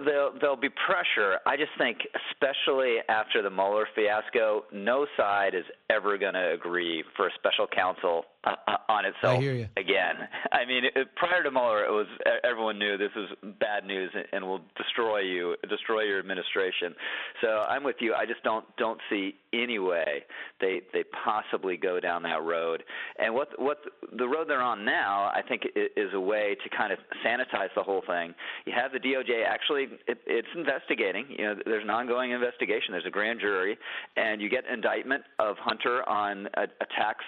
there'll, 0.03 0.31
there'll 0.39 0.55
be 0.55 0.69
pressure. 0.69 1.39
I 1.45 1.57
just 1.57 1.71
think, 1.77 1.99
especially 2.31 2.97
after 3.09 3.41
the 3.41 3.49
Mueller 3.49 3.87
fiasco, 3.95 4.63
no 4.73 5.05
side 5.15 5.53
is 5.55 5.65
ever 5.89 6.17
going 6.17 6.33
to 6.33 6.53
agree 6.53 7.03
for 7.15 7.27
a 7.27 7.31
special 7.35 7.67
counsel 7.67 8.25
uh, 8.43 8.55
uh, 8.67 8.91
on 8.91 9.05
itself 9.05 9.39
again. 9.77 10.15
I 10.51 10.65
mean, 10.65 10.85
it, 10.85 11.07
prior 11.15 11.43
to 11.43 11.51
Mueller, 11.51 11.83
it 11.83 11.91
was 11.91 12.07
everyone 12.43 12.79
knew 12.79 12.97
this 12.97 13.11
was 13.15 13.29
bad 13.59 13.85
news 13.85 14.11
and 14.31 14.45
will 14.45 14.61
destroy 14.77 15.19
you, 15.19 15.55
destroy 15.69 16.03
your 16.03 16.19
administration. 16.19 16.95
So 17.41 17.47
I'm 17.47 17.83
with 17.83 17.97
you. 17.99 18.13
I 18.13 18.25
just 18.25 18.43
don't 18.43 18.65
don't 18.77 18.99
see 19.09 19.35
any 19.53 19.79
way 19.79 20.23
they 20.61 20.81
they 20.93 21.03
possibly 21.25 21.77
go 21.77 21.99
down 21.99 22.23
that 22.23 22.43
road. 22.43 22.83
And 23.19 23.33
what 23.33 23.49
what 23.59 23.79
the 24.17 24.27
road 24.27 24.47
they're 24.47 24.61
on 24.61 24.85
now, 24.85 25.31
I 25.33 25.41
think, 25.47 25.63
is 25.75 26.09
a 26.13 26.19
way 26.19 26.55
to 26.63 26.77
kind 26.77 26.93
of 26.93 26.99
sanitize 27.25 27.69
the 27.75 27.83
whole 27.83 28.03
thing. 28.07 28.33
You 28.65 28.73
have 28.75 28.91
the 28.91 28.99
DOJ 28.99 29.45
actually 29.45 29.66
it, 29.75 30.19
it's 30.25 30.47
investigating. 30.55 31.25
You 31.29 31.45
know, 31.45 31.55
there's 31.65 31.83
an 31.83 31.89
ongoing 31.89 32.31
investigation. 32.31 32.91
There's 32.91 33.05
a 33.05 33.11
grand 33.11 33.39
jury, 33.39 33.77
and 34.15 34.41
you 34.41 34.49
get 34.49 34.65
indictment 34.71 35.23
of 35.39 35.57
Hunter 35.59 36.07
on 36.07 36.47
a, 36.55 36.63
a 36.63 36.85
tax 36.97 37.23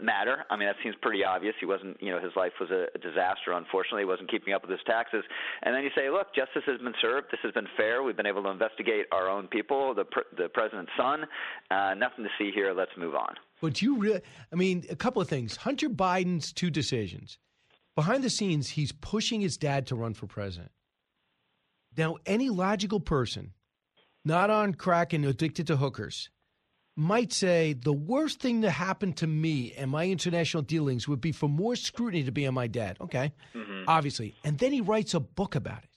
matter. 0.00 0.44
I 0.50 0.56
mean, 0.56 0.68
that 0.68 0.76
seems 0.82 0.94
pretty 1.02 1.24
obvious. 1.24 1.54
He 1.58 1.66
wasn't, 1.66 2.00
you 2.00 2.10
know, 2.10 2.20
his 2.20 2.32
life 2.36 2.52
was 2.60 2.70
a, 2.70 2.86
disaster. 2.98 3.52
Unfortunately, 3.52 4.02
he 4.02 4.06
wasn't 4.06 4.30
keeping 4.30 4.54
up 4.54 4.62
with 4.62 4.70
his 4.70 4.80
taxes. 4.86 5.24
And 5.62 5.74
then 5.74 5.82
you 5.82 5.90
say, 5.96 6.10
look, 6.10 6.34
justice 6.34 6.62
has 6.66 6.80
been 6.80 6.94
served. 7.00 7.28
This 7.30 7.40
has 7.42 7.52
been 7.52 7.66
fair. 7.76 8.02
We've 8.02 8.16
been 8.16 8.26
able 8.26 8.42
to 8.44 8.50
investigate 8.50 9.06
our 9.12 9.28
own 9.28 9.48
people, 9.48 9.94
the 9.94 10.04
the 10.36 10.48
president's 10.48 10.92
son. 10.96 11.24
Uh, 11.70 11.94
nothing 11.94 12.24
to 12.24 12.30
see 12.38 12.50
here. 12.54 12.72
Let's 12.72 12.92
move 12.96 13.14
on. 13.14 13.34
But 13.60 13.82
you 13.82 13.98
really, 13.98 14.20
I 14.52 14.56
mean, 14.56 14.84
a 14.90 14.96
couple 14.96 15.20
of 15.20 15.28
things. 15.28 15.56
Hunter 15.56 15.88
Biden's 15.88 16.52
two 16.52 16.70
decisions. 16.70 17.38
Behind 17.96 18.22
the 18.22 18.30
scenes, 18.30 18.70
he's 18.70 18.92
pushing 18.92 19.40
his 19.40 19.56
dad 19.56 19.86
to 19.88 19.96
run 19.96 20.14
for 20.14 20.26
president. 20.26 20.70
Now, 21.96 22.16
any 22.26 22.50
logical 22.50 23.00
person, 23.00 23.52
not 24.24 24.50
on 24.50 24.74
crack 24.74 25.12
and 25.12 25.24
addicted 25.24 25.66
to 25.68 25.76
hookers, 25.76 26.30
might 26.96 27.32
say 27.32 27.72
the 27.72 27.92
worst 27.92 28.40
thing 28.40 28.62
to 28.62 28.70
happen 28.70 29.12
to 29.14 29.26
me 29.26 29.72
and 29.72 29.90
my 29.90 30.06
international 30.06 30.62
dealings 30.62 31.08
would 31.08 31.20
be 31.20 31.32
for 31.32 31.48
more 31.48 31.76
scrutiny 31.76 32.24
to 32.24 32.32
be 32.32 32.46
on 32.46 32.54
my 32.54 32.66
dad. 32.66 32.98
Okay, 33.00 33.32
mm-hmm. 33.54 33.84
obviously. 33.86 34.34
And 34.44 34.58
then 34.58 34.72
he 34.72 34.80
writes 34.80 35.14
a 35.14 35.20
book 35.20 35.54
about 35.54 35.82
it. 35.82 35.90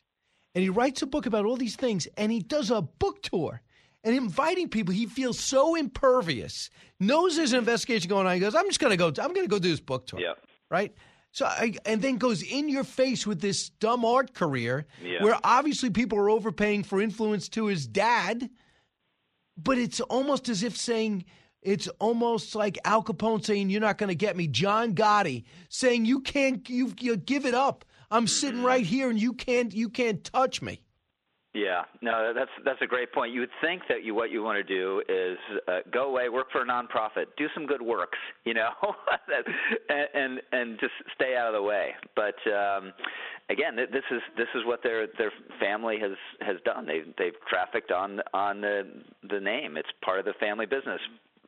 And 0.56 0.64
he 0.64 0.70
writes 0.70 1.02
a 1.02 1.08
book 1.08 1.26
about 1.26 1.46
all 1.46 1.58
these 1.58 1.76
things 1.76 2.08
and 2.16 2.32
he 2.32 2.40
does 2.40 2.70
a 2.70 2.82
book 2.82 3.24
tour 3.24 3.62
and 4.04 4.16
inviting 4.16 4.70
people. 4.70 4.94
He 4.94 5.08
feels 5.08 5.40
so 5.40 5.76
impervious, 5.76 6.70
knows 7.00 7.36
there's 7.36 7.54
an 7.54 7.60
investigation 7.60 8.08
going 8.08 8.28
on. 8.28 8.34
He 8.34 8.40
goes, 8.40 8.56
I'm 8.56 8.68
just 8.68 8.80
going 8.80 8.92
to 8.92 8.98
go, 8.98 9.08
I'm 9.08 9.34
going 9.34 9.48
to 9.48 9.48
go 9.48 9.60
do 9.60 9.70
this 9.70 9.80
book 9.80 10.06
tour. 10.08 10.20
Yeah. 10.20 10.34
Right? 10.70 10.94
So, 11.36 11.46
I, 11.46 11.74
and 11.86 12.02
then 12.02 12.18
goes 12.18 12.42
in 12.44 12.70
your 12.70 12.84
face 12.84 13.28
with 13.28 13.42
this 13.42 13.70
dumb 13.70 14.06
art 14.06 14.34
career 14.34 14.86
yeah. 15.04 15.22
where 15.22 15.38
obviously 15.44 15.90
people 15.90 16.18
are 16.20 16.30
overpaying 16.30 16.84
for 16.84 17.02
influence 17.02 17.50
to 17.50 17.66
his 17.66 17.88
dad 17.88 18.50
but 19.58 19.78
it's 19.78 20.00
almost 20.02 20.50
as 20.50 20.64
if 20.64 20.76
saying 20.76 21.26
it's 21.62 21.88
almost 22.00 22.56
like 22.56 22.78
Al 22.84 23.04
Capone 23.04 23.44
saying 23.44 23.70
you're 23.70 23.82
not 23.82 23.98
going 23.98 24.10
to 24.10 24.16
get 24.16 24.36
me. 24.36 24.48
John 24.48 24.94
Gotti 24.94 25.44
saying 25.70 26.06
you 26.06 26.22
can't 26.22 26.68
you, 26.70 26.94
you 27.00 27.16
give 27.18 27.46
it 27.46 27.54
up. 27.54 27.86
I'm 28.12 28.28
sitting 28.28 28.58
mm-hmm. 28.58 28.66
right 28.66 28.86
here 28.86 29.10
and 29.10 29.20
you 29.20 29.34
can't 29.34 29.74
you 29.74 29.90
can't 29.90 30.24
touch 30.24 30.62
me. 30.62 30.82
Yeah, 31.54 31.84
no, 32.02 32.34
that's 32.34 32.50
that's 32.66 32.82
a 32.82 32.88
great 32.88 33.14
point. 33.14 33.32
You 33.32 33.42
would 33.42 33.54
think 33.62 33.84
that 33.88 34.04
you 34.04 34.16
what 34.16 34.32
you 34.32 34.42
want 34.42 34.58
to 34.58 34.64
do 34.64 35.04
is 35.08 35.38
uh, 35.68 35.80
go 35.92 36.06
away, 36.10 36.28
work 36.30 36.52
for 36.52 36.64
a 36.64 36.66
nonprofit, 36.66 37.26
do 37.38 37.46
some 37.54 37.68
good 37.68 37.82
works, 37.82 38.18
you 38.46 38.56
know, 38.56 38.72
and, 39.88 40.08
and 40.16 40.42
and 40.52 40.80
just 40.80 40.94
stay 41.14 41.36
out 41.38 41.48
of 41.48 41.54
the 41.54 41.62
way. 41.62 41.92
But 42.16 42.36
um, 42.52 42.92
again, 43.52 43.76
this 43.76 44.04
is 44.10 44.22
this 44.36 44.48
is 44.56 44.66
what 44.66 44.82
their 44.82 45.06
their 45.20 45.32
family 45.60 46.00
has 46.00 46.18
has 46.42 46.58
done. 46.66 46.88
They 46.88 47.02
they've 47.20 47.40
trafficked 47.48 47.92
on 47.92 48.20
on 48.34 48.62
the 48.62 48.88
the 49.30 49.40
name. 49.40 49.78
It's 49.78 49.90
part 50.04 50.18
of 50.18 50.26
the 50.26 50.34
family 50.40 50.66
business 50.66 51.02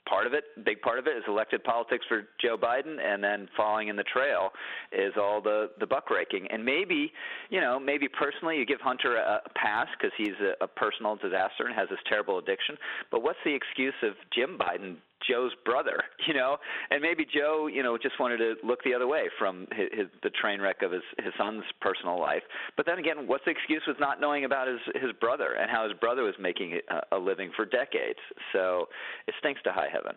part 0.07 0.27
of 0.27 0.33
it, 0.33 0.43
big 0.63 0.81
part 0.81 0.99
of 0.99 1.07
it, 1.07 1.17
is 1.17 1.23
elected 1.27 1.63
politics 1.63 2.05
for 2.07 2.23
Joe 2.41 2.57
Biden, 2.57 2.99
and 2.99 3.23
then 3.23 3.47
following 3.55 3.87
in 3.87 3.95
the 3.95 4.03
trail 4.03 4.49
is 4.91 5.13
all 5.19 5.41
the 5.41 5.71
the 5.79 5.87
buck 5.87 6.09
raking. 6.09 6.47
And 6.51 6.63
maybe, 6.63 7.11
you 7.49 7.61
know, 7.61 7.79
maybe 7.79 8.07
personally 8.07 8.57
you 8.57 8.65
give 8.65 8.81
Hunter 8.81 9.17
a, 9.17 9.41
a 9.45 9.49
pass 9.55 9.87
because 9.97 10.13
he's 10.17 10.35
a, 10.41 10.63
a 10.63 10.67
personal 10.67 11.15
disaster 11.15 11.65
and 11.65 11.75
has 11.75 11.89
this 11.89 11.99
terrible 12.07 12.37
addiction. 12.37 12.77
But 13.11 13.23
what's 13.23 13.39
the 13.45 13.53
excuse 13.53 13.95
of 14.03 14.13
Jim 14.33 14.57
Biden 14.57 14.97
Joe's 15.29 15.51
brother, 15.63 16.03
you 16.27 16.33
know, 16.33 16.57
and 16.89 17.01
maybe 17.01 17.25
Joe, 17.25 17.67
you 17.67 17.83
know, 17.83 17.97
just 17.97 18.19
wanted 18.19 18.37
to 18.37 18.55
look 18.63 18.83
the 18.83 18.93
other 18.93 19.07
way 19.07 19.25
from 19.37 19.67
his, 19.71 19.87
his 19.91 20.07
the 20.23 20.29
train 20.29 20.61
wreck 20.61 20.81
of 20.81 20.91
his 20.91 21.03
his 21.17 21.33
son's 21.37 21.63
personal 21.81 22.19
life. 22.19 22.43
But 22.77 22.85
then 22.85 22.99
again, 22.99 23.27
what's 23.27 23.45
the 23.45 23.51
excuse 23.51 23.83
with 23.87 23.99
not 23.99 24.19
knowing 24.19 24.45
about 24.45 24.67
his 24.67 24.79
his 25.01 25.11
brother 25.19 25.55
and 25.59 25.69
how 25.69 25.87
his 25.87 25.97
brother 25.99 26.23
was 26.23 26.35
making 26.39 26.79
a, 26.89 27.15
a 27.15 27.19
living 27.19 27.51
for 27.55 27.65
decades? 27.65 28.19
So 28.53 28.87
it 29.27 29.33
stinks 29.39 29.61
to 29.63 29.71
high 29.71 29.89
heaven. 29.91 30.15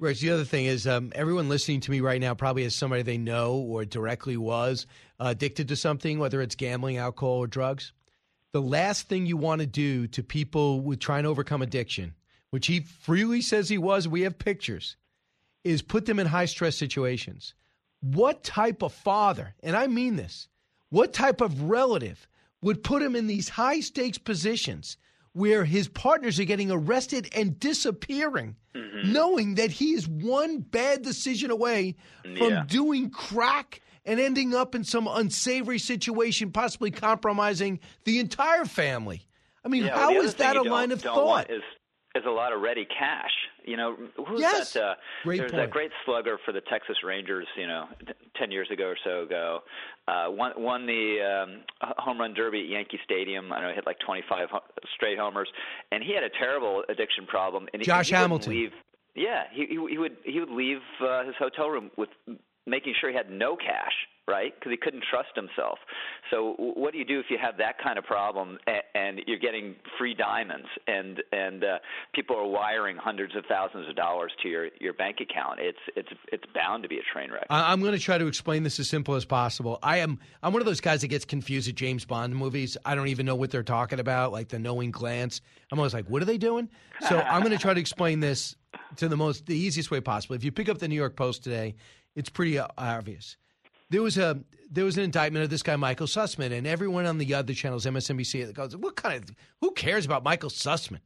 Rich, 0.00 0.20
the 0.20 0.30
other 0.30 0.44
thing 0.44 0.66
is 0.66 0.86
um, 0.86 1.12
everyone 1.16 1.48
listening 1.48 1.80
to 1.80 1.90
me 1.90 2.00
right 2.00 2.20
now 2.20 2.32
probably 2.32 2.62
has 2.62 2.74
somebody 2.74 3.02
they 3.02 3.18
know 3.18 3.54
or 3.56 3.84
directly 3.84 4.36
was 4.36 4.86
uh, 5.18 5.28
addicted 5.30 5.68
to 5.68 5.76
something, 5.76 6.20
whether 6.20 6.40
it's 6.40 6.54
gambling, 6.54 6.98
alcohol, 6.98 7.38
or 7.38 7.48
drugs. 7.48 7.92
The 8.52 8.62
last 8.62 9.08
thing 9.08 9.26
you 9.26 9.36
want 9.36 9.60
to 9.60 9.66
do 9.66 10.06
to 10.08 10.22
people 10.22 10.80
with 10.80 11.00
trying 11.00 11.24
to 11.24 11.28
overcome 11.28 11.62
addiction, 11.62 12.14
which 12.50 12.66
he 12.66 12.80
freely 12.80 13.40
says 13.40 13.68
he 13.68 13.78
was, 13.78 14.08
we 14.08 14.22
have 14.22 14.38
pictures, 14.38 14.96
is 15.64 15.82
put 15.82 16.06
them 16.06 16.18
in 16.18 16.26
high 16.26 16.46
stress 16.46 16.76
situations. 16.76 17.54
What 18.00 18.44
type 18.44 18.82
of 18.82 18.92
father, 18.92 19.54
and 19.62 19.76
I 19.76 19.86
mean 19.86 20.16
this, 20.16 20.48
what 20.90 21.12
type 21.12 21.40
of 21.40 21.62
relative 21.62 22.28
would 22.62 22.82
put 22.82 23.02
him 23.02 23.14
in 23.14 23.26
these 23.26 23.48
high 23.48 23.80
stakes 23.80 24.18
positions 24.18 24.96
where 25.32 25.64
his 25.64 25.88
partners 25.88 26.40
are 26.40 26.44
getting 26.44 26.70
arrested 26.70 27.28
and 27.34 27.60
disappearing, 27.60 28.56
mm-hmm. 28.74 29.12
knowing 29.12 29.54
that 29.56 29.70
he 29.70 29.92
is 29.92 30.08
one 30.08 30.58
bad 30.58 31.02
decision 31.02 31.50
away 31.50 31.96
from 32.22 32.50
Yeah. 32.50 32.64
doing 32.66 33.10
crack 33.10 33.80
and 34.04 34.18
ending 34.18 34.54
up 34.54 34.74
in 34.74 34.84
some 34.84 35.06
unsavory 35.06 35.78
situation, 35.78 36.50
possibly 36.50 36.90
compromising 36.90 37.78
the 38.04 38.18
entire 38.18 38.64
family. 38.64 39.28
I 39.64 39.68
mean, 39.68 39.84
Yeah, 39.84 39.96
how 39.98 40.12
is 40.14 40.34
that 40.36 40.56
a 40.56 40.62
line 40.62 40.92
of 40.92 41.02
thought? 41.02 41.50
Is 41.50 41.62
is 42.18 42.26
a 42.26 42.30
lot 42.30 42.52
of 42.52 42.60
ready 42.60 42.84
cash. 42.86 43.30
You 43.64 43.76
know, 43.76 43.96
who's 44.26 44.40
Yes. 44.40 44.72
that? 44.74 44.82
Uh, 44.82 44.94
Great 45.24 45.38
there's 45.38 45.50
point. 45.52 45.62
that 45.62 45.70
great 45.70 45.90
slugger 46.04 46.38
for 46.44 46.52
the 46.52 46.60
Texas 46.62 46.96
Rangers. 47.04 47.46
You 47.56 47.66
know, 47.66 47.86
t- 48.06 48.12
ten 48.36 48.50
years 48.50 48.68
ago 48.70 48.84
or 48.86 48.96
so 49.04 49.22
ago, 49.22 49.62
uh, 50.08 50.26
won 50.30 50.52
won 50.56 50.86
the 50.86 51.20
um, 51.22 51.60
home 51.98 52.18
run 52.20 52.34
derby 52.34 52.60
at 52.60 52.66
Yankee 52.68 52.98
Stadium. 53.04 53.52
I 53.52 53.60
know 53.60 53.68
he 53.68 53.74
hit 53.74 53.86
like 53.86 53.98
25 54.00 54.50
ho- 54.50 54.60
straight 54.94 55.18
homers, 55.18 55.48
and 55.92 56.02
he 56.02 56.14
had 56.14 56.24
a 56.24 56.30
terrible 56.30 56.84
addiction 56.88 57.26
problem. 57.26 57.68
And 57.72 57.82
he- 57.82 57.86
Josh 57.86 58.08
he 58.08 58.14
wouldn't 58.14 58.22
Hamilton. 58.22 58.52
Leave, 58.52 58.72
yeah, 59.14 59.44
he, 59.52 59.66
he 59.66 59.78
he 59.90 59.98
would 59.98 60.16
he 60.24 60.40
would 60.40 60.50
leave 60.50 60.80
uh, 61.00 61.24
his 61.24 61.34
hotel 61.38 61.68
room 61.68 61.90
with 61.96 62.08
making 62.66 62.94
sure 63.00 63.10
he 63.10 63.16
had 63.16 63.30
no 63.30 63.56
cash, 63.56 63.94
right? 64.28 64.54
Because 64.54 64.70
he 64.70 64.76
couldn't 64.76 65.02
trust 65.10 65.30
himself. 65.34 65.78
So 66.30 66.54
what 66.58 66.92
do 66.92 66.98
you 66.98 67.04
do 67.04 67.18
if 67.18 67.26
you 67.30 67.38
have 67.40 67.56
that 67.58 67.76
kind 67.82 67.98
of 67.98 68.04
problem 68.04 68.58
and, 68.66 68.82
and 68.94 69.20
you're 69.26 69.38
getting 69.38 69.74
free 69.98 70.14
diamonds 70.14 70.68
and 70.86 71.22
and 71.32 71.64
uh, 71.64 71.78
people 72.14 72.36
are 72.36 72.46
wiring 72.46 72.96
hundreds 72.96 73.34
of 73.34 73.44
thousands 73.48 73.88
of 73.88 73.96
dollars 73.96 74.32
to 74.42 74.48
your 74.48 74.68
your 74.80 74.92
bank 74.92 75.16
account? 75.20 75.60
It's 75.60 75.78
it's 75.96 76.10
it's 76.30 76.44
bound 76.54 76.82
to 76.82 76.88
be 76.88 76.98
a 76.98 77.12
train 77.12 77.32
wreck. 77.32 77.46
I'm 77.48 77.80
going 77.80 77.92
to 77.92 77.98
try 77.98 78.18
to 78.18 78.26
explain 78.26 78.62
this 78.62 78.78
as 78.78 78.88
simple 78.88 79.14
as 79.14 79.24
possible. 79.24 79.78
I 79.82 79.98
am 79.98 80.18
I'm 80.42 80.52
one 80.52 80.60
of 80.60 80.66
those 80.66 80.80
guys 80.80 81.00
that 81.00 81.08
gets 81.08 81.24
confused 81.24 81.68
at 81.68 81.74
James 81.74 82.04
Bond 82.04 82.36
movies. 82.36 82.76
I 82.84 82.94
don't 82.94 83.08
even 83.08 83.24
know 83.24 83.34
what 83.34 83.50
they're 83.50 83.62
talking 83.62 83.98
about, 83.98 84.32
like 84.32 84.48
the 84.48 84.58
knowing 84.58 84.90
glance. 84.90 85.40
I'm 85.72 85.78
always 85.78 85.94
like, 85.94 86.08
what 86.08 86.22
are 86.22 86.26
they 86.26 86.38
doing? 86.38 86.68
So 87.08 87.18
I'm 87.18 87.40
going 87.40 87.52
to 87.52 87.58
try 87.58 87.74
to 87.74 87.80
explain 87.80 88.20
this 88.20 88.56
to 88.96 89.08
the 89.08 89.16
most 89.16 89.46
the 89.46 89.56
easiest 89.56 89.90
way 89.90 90.00
possible. 90.00 90.36
If 90.36 90.44
you 90.44 90.52
pick 90.52 90.68
up 90.68 90.78
the 90.78 90.88
New 90.88 90.96
York 90.96 91.16
Post 91.16 91.44
today, 91.44 91.74
it's 92.14 92.28
pretty 92.28 92.58
uh, 92.58 92.66
obvious. 92.76 93.36
There 93.90 94.02
was 94.02 94.18
a 94.18 94.40
there 94.70 94.84
was 94.84 94.98
an 94.98 95.04
indictment 95.04 95.44
of 95.44 95.50
this 95.50 95.62
guy 95.62 95.76
Michael 95.76 96.06
Sussman, 96.06 96.52
and 96.52 96.66
everyone 96.66 97.06
on 97.06 97.18
the 97.18 97.34
other 97.34 97.54
channels, 97.54 97.86
MSNBC, 97.86 98.52
goes, 98.52 98.76
"What 98.76 98.96
kind 98.96 99.22
of 99.22 99.34
who 99.60 99.70
cares 99.72 100.04
about 100.04 100.24
Michael 100.24 100.50
Sussman?" 100.50 101.00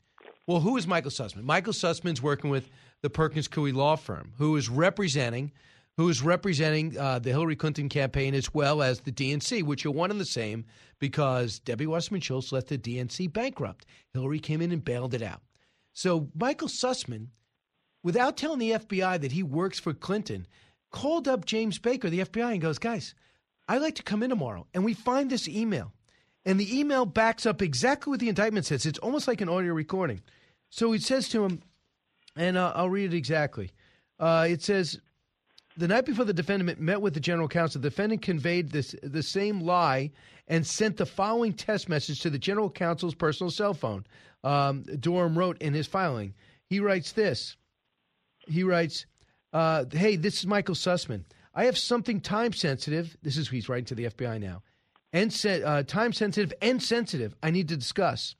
Well, 0.46 0.60
who 0.60 0.76
is 0.76 0.88
Michael 0.88 1.12
Sussman? 1.12 1.44
Michael 1.44 1.72
Sussman's 1.72 2.20
working 2.20 2.50
with 2.50 2.68
the 3.00 3.10
Perkins 3.10 3.46
Coie 3.46 3.72
law 3.72 3.94
firm, 3.94 4.32
who 4.38 4.56
is 4.56 4.68
representing 4.68 5.52
who 5.96 6.08
is 6.08 6.22
representing 6.22 6.98
uh, 6.98 7.18
the 7.18 7.30
Hillary 7.30 7.56
Clinton 7.56 7.88
campaign 7.88 8.34
as 8.34 8.54
well 8.54 8.82
as 8.82 9.00
the 9.00 9.12
DNC, 9.12 9.62
which 9.62 9.84
are 9.84 9.90
one 9.90 10.10
and 10.10 10.20
the 10.20 10.24
same 10.24 10.64
because 10.98 11.58
Debbie 11.58 11.86
Wasserman 11.86 12.20
Schultz 12.20 12.52
let 12.52 12.68
the 12.68 12.78
DNC 12.78 13.32
bankrupt. 13.32 13.84
Hillary 14.14 14.38
came 14.38 14.62
in 14.62 14.72
and 14.72 14.84
bailed 14.84 15.14
it 15.14 15.22
out. 15.22 15.42
So 15.92 16.30
Michael 16.34 16.68
Sussman, 16.68 17.28
without 18.02 18.36
telling 18.36 18.58
the 18.58 18.70
FBI 18.70 19.20
that 19.20 19.32
he 19.32 19.42
works 19.42 19.78
for 19.78 19.92
Clinton, 19.92 20.46
called 20.92 21.26
up 21.26 21.44
James 21.44 21.78
Baker, 21.78 22.08
the 22.08 22.20
FBI, 22.20 22.52
and 22.52 22.60
goes, 22.60 22.78
guys, 22.78 23.14
I'd 23.68 23.82
like 23.82 23.96
to 23.96 24.02
come 24.02 24.22
in 24.22 24.30
tomorrow. 24.30 24.66
And 24.72 24.84
we 24.84 24.94
find 24.94 25.30
this 25.30 25.48
email. 25.48 25.92
And 26.44 26.58
the 26.58 26.78
email 26.78 27.06
backs 27.06 27.46
up 27.46 27.62
exactly 27.62 28.10
what 28.10 28.20
the 28.20 28.28
indictment 28.28 28.66
says. 28.66 28.86
It's 28.86 28.98
almost 28.98 29.28
like 29.28 29.40
an 29.40 29.48
audio 29.48 29.72
recording. 29.72 30.22
So 30.70 30.92
he 30.92 30.98
says 30.98 31.28
to 31.30 31.44
him, 31.44 31.62
and 32.36 32.56
uh, 32.56 32.72
I'll 32.74 32.90
read 32.90 33.12
it 33.12 33.16
exactly. 33.16 33.70
Uh, 34.18 34.46
it 34.48 34.62
says, 34.62 35.00
the 35.76 35.88
night 35.88 36.04
before 36.04 36.24
the 36.24 36.32
defendant 36.32 36.80
met 36.80 37.00
with 37.00 37.14
the 37.14 37.20
general 37.20 37.48
counsel, 37.48 37.80
the 37.80 37.90
defendant 37.90 38.22
conveyed 38.22 38.70
this 38.70 38.94
the 39.02 39.22
same 39.22 39.60
lie 39.60 40.10
and 40.48 40.66
sent 40.66 40.96
the 40.96 41.06
following 41.06 41.52
text 41.52 41.88
message 41.88 42.20
to 42.20 42.30
the 42.30 42.38
general 42.38 42.70
counsel's 42.70 43.14
personal 43.14 43.50
cell 43.50 43.74
phone. 43.74 44.04
Um, 44.44 44.82
Durham 44.82 45.38
wrote 45.38 45.60
in 45.62 45.72
his 45.72 45.86
filing. 45.86 46.34
He 46.66 46.80
writes 46.80 47.12
this. 47.12 47.56
He 48.48 48.64
writes, 48.64 49.06
uh, 49.52 49.84
"Hey, 49.90 50.16
this 50.16 50.38
is 50.38 50.46
Michael 50.46 50.74
Sussman. 50.74 51.24
I 51.54 51.64
have 51.66 51.76
something 51.76 52.20
time 52.20 52.52
sensitive. 52.52 53.16
This 53.22 53.36
is 53.36 53.48
he's 53.48 53.68
writing 53.68 53.84
to 53.86 53.94
the 53.94 54.04
FBI 54.06 54.40
now, 54.40 54.62
and 55.12 55.32
se- 55.32 55.62
uh, 55.62 55.82
time 55.82 56.12
sensitive 56.12 56.52
and 56.62 56.82
sensitive. 56.82 57.34
I 57.42 57.50
need 57.50 57.68
to 57.68 57.76
discuss. 57.76 58.34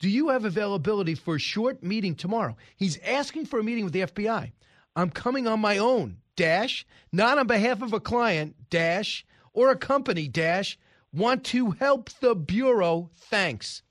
Do 0.00 0.08
you 0.08 0.28
have 0.28 0.44
availability 0.44 1.14
for 1.14 1.36
a 1.36 1.40
short 1.40 1.82
meeting 1.82 2.14
tomorrow? 2.14 2.56
He's 2.76 2.98
asking 2.98 3.46
for 3.46 3.58
a 3.58 3.64
meeting 3.64 3.84
with 3.84 3.94
the 3.94 4.02
FBI. 4.02 4.52
I'm 4.94 5.10
coming 5.10 5.46
on 5.46 5.60
my 5.60 5.78
own. 5.78 6.18
Dash, 6.36 6.86
not 7.12 7.38
on 7.38 7.46
behalf 7.46 7.80
of 7.80 7.92
a 7.94 8.00
client. 8.00 8.56
Dash 8.68 9.24
or 9.54 9.70
a 9.70 9.76
company. 9.76 10.28
Dash 10.28 10.78
want 11.12 11.44
to 11.44 11.70
help 11.72 12.10
the 12.20 12.34
bureau. 12.34 13.10
Thanks." 13.16 13.82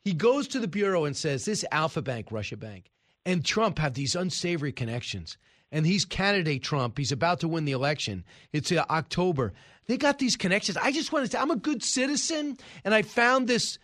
He 0.00 0.14
goes 0.14 0.48
to 0.48 0.58
the 0.58 0.66
bureau 0.66 1.04
and 1.04 1.16
says, 1.16 1.44
"This 1.44 1.64
Alpha 1.70 2.02
Bank, 2.02 2.32
Russia 2.32 2.56
Bank, 2.56 2.90
and 3.24 3.44
Trump 3.44 3.78
have 3.78 3.94
these 3.94 4.16
unsavory 4.16 4.72
connections." 4.72 5.36
And 5.72 5.86
he's 5.86 6.04
candidate 6.04 6.62
Trump. 6.62 6.98
He's 6.98 7.12
about 7.12 7.40
to 7.40 7.48
win 7.48 7.64
the 7.64 7.72
election. 7.72 8.24
It's 8.52 8.70
uh, 8.70 8.84
October. 8.90 9.54
They 9.86 9.96
got 9.96 10.18
these 10.18 10.36
connections. 10.36 10.76
I 10.76 10.92
just 10.92 11.12
want 11.12 11.24
to 11.24 11.32
say, 11.32 11.38
I'm 11.38 11.50
a 11.50 11.56
good 11.56 11.82
citizen, 11.82 12.58
and 12.84 12.94
I 12.94 13.02
found 13.02 13.48
this 13.48 13.78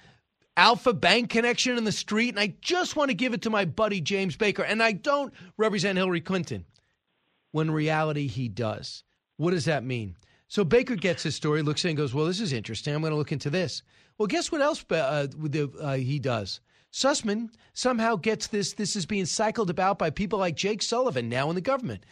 Alpha 0.57 0.93
Bank 0.93 1.31
connection 1.31 1.79
in 1.79 1.85
the 1.85 1.93
street, 1.93 2.31
and 2.31 2.39
I 2.39 2.55
just 2.61 2.95
want 2.95 3.11
to 3.11 3.15
give 3.15 3.33
it 3.33 3.43
to 3.43 3.51
my 3.51 3.65
buddy 3.65 4.01
James 4.01 4.37
Baker. 4.37 4.63
And 4.63 4.83
I 4.83 4.93
don't 4.93 5.33
represent 5.57 5.97
Hillary 5.97 6.21
Clinton. 6.21 6.67
When 7.53 7.71
reality, 7.71 8.27
he 8.27 8.49
does. 8.49 9.05
What 9.39 9.53
does 9.53 9.65
that 9.65 9.83
mean? 9.83 10.17
So 10.49 10.65
Baker 10.65 10.97
gets 10.97 11.23
his 11.23 11.35
story, 11.35 11.63
looks 11.63 11.85
in, 11.85 11.97
goes, 11.97 12.13
"Well, 12.13 12.27
this 12.27 12.41
is 12.41 12.53
interesting. 12.53 12.95
I'm 12.95 13.01
going 13.01 13.13
to 13.13 13.17
look 13.17 13.33
into 13.33 13.51
this." 13.51 13.83
Well, 14.19 14.27
guess 14.27 14.53
what 14.53 14.61
else 14.61 14.85
uh, 14.91 15.29
uh, 15.81 15.95
he 15.95 16.19
does? 16.19 16.61
Sussman 16.93 17.51
somehow 17.73 18.17
gets 18.17 18.47
this. 18.47 18.73
This 18.73 18.97
is 18.97 19.07
being 19.07 19.27
cycled 19.27 19.71
about 19.71 19.99
by 19.99 20.11
people 20.11 20.39
like 20.39 20.57
Jake 20.57 20.83
Sullivan, 20.83 21.29
now 21.29 21.49
in 21.49 21.55
the 21.55 21.61
government, 21.61 22.05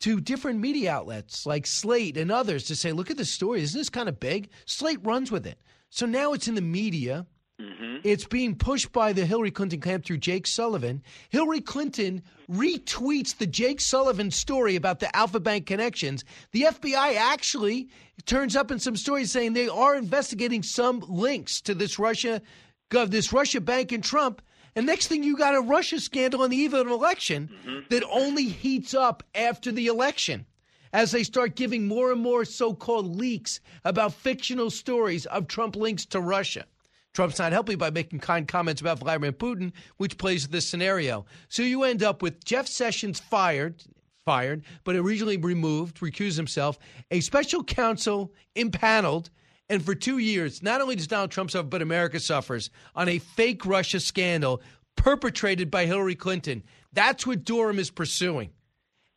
to 0.00 0.20
different 0.20 0.60
media 0.60 0.92
outlets 0.92 1.46
like 1.46 1.66
Slate 1.66 2.16
and 2.16 2.32
others 2.32 2.64
to 2.64 2.76
say, 2.76 2.92
"Look 2.92 3.10
at 3.10 3.16
this 3.16 3.30
story. 3.30 3.62
Isn't 3.62 3.78
this 3.78 3.90
kind 3.90 4.08
of 4.08 4.20
big?" 4.20 4.50
Slate 4.66 4.98
runs 5.02 5.30
with 5.30 5.46
it. 5.46 5.60
So 5.90 6.06
now 6.06 6.32
it's 6.32 6.48
in 6.48 6.54
the 6.54 6.60
media. 6.60 7.26
Mm-hmm. 7.60 7.98
It's 8.02 8.24
being 8.24 8.56
pushed 8.56 8.90
by 8.90 9.12
the 9.12 9.24
Hillary 9.24 9.52
Clinton 9.52 9.80
camp 9.80 10.04
through 10.04 10.18
Jake 10.18 10.44
Sullivan. 10.44 11.04
Hillary 11.28 11.60
Clinton 11.60 12.22
retweets 12.50 13.36
the 13.36 13.46
Jake 13.46 13.80
Sullivan 13.80 14.32
story 14.32 14.74
about 14.74 14.98
the 14.98 15.14
Alpha 15.14 15.38
Bank 15.38 15.64
connections. 15.64 16.24
The 16.50 16.62
FBI 16.62 17.14
actually 17.14 17.88
turns 18.26 18.56
up 18.56 18.72
in 18.72 18.80
some 18.80 18.96
stories 18.96 19.30
saying 19.30 19.52
they 19.52 19.68
are 19.68 19.94
investigating 19.94 20.64
some 20.64 20.98
links 21.08 21.60
to 21.60 21.74
this 21.74 21.96
Russia, 21.96 22.42
gov 22.90 23.10
this 23.10 23.32
Russia 23.32 23.60
bank 23.60 23.92
and 23.92 24.04
Trump. 24.04 24.42
And 24.76 24.86
next 24.86 25.06
thing 25.06 25.22
you 25.22 25.36
got 25.36 25.54
a 25.54 25.60
Russia 25.60 26.00
scandal 26.00 26.42
on 26.42 26.50
the 26.50 26.56
eve 26.56 26.74
of 26.74 26.86
an 26.86 26.92
election 26.92 27.48
mm-hmm. 27.64 27.80
that 27.90 28.04
only 28.10 28.44
heats 28.44 28.94
up 28.94 29.22
after 29.34 29.70
the 29.70 29.86
election 29.86 30.46
as 30.92 31.10
they 31.10 31.24
start 31.24 31.56
giving 31.56 31.86
more 31.86 32.12
and 32.12 32.20
more 32.20 32.44
so-called 32.44 33.16
leaks 33.16 33.60
about 33.84 34.14
fictional 34.14 34.70
stories 34.70 35.26
of 35.26 35.48
Trump 35.48 35.76
links 35.76 36.06
to 36.06 36.20
Russia. 36.20 36.64
Trump's 37.12 37.38
not 37.38 37.52
helping 37.52 37.78
by 37.78 37.90
making 37.90 38.18
kind 38.18 38.46
comments 38.46 38.80
about 38.80 38.98
Vladimir 38.98 39.32
Putin, 39.32 39.72
which 39.98 40.18
plays 40.18 40.48
this 40.48 40.68
scenario. 40.68 41.24
So 41.48 41.62
you 41.62 41.84
end 41.84 42.02
up 42.02 42.22
with 42.22 42.44
Jeff 42.44 42.66
Sessions 42.66 43.20
fired, 43.20 43.84
fired, 44.24 44.64
but 44.82 44.96
originally 44.96 45.36
removed, 45.36 45.98
recused 45.98 46.36
himself, 46.36 46.78
a 47.10 47.20
special 47.20 47.62
counsel 47.62 48.32
impaneled, 48.56 49.30
and 49.68 49.84
for 49.84 49.94
two 49.94 50.18
years, 50.18 50.62
not 50.62 50.80
only 50.80 50.96
does 50.96 51.06
Donald 51.06 51.30
Trump 51.30 51.50
suffer, 51.50 51.66
but 51.66 51.82
America 51.82 52.20
suffers 52.20 52.70
on 52.94 53.08
a 53.08 53.18
fake 53.18 53.64
Russia 53.64 54.00
scandal 54.00 54.60
perpetrated 54.96 55.70
by 55.70 55.86
Hillary 55.86 56.14
Clinton. 56.14 56.62
That's 56.92 57.26
what 57.26 57.44
Durham 57.44 57.78
is 57.78 57.90
pursuing. 57.90 58.50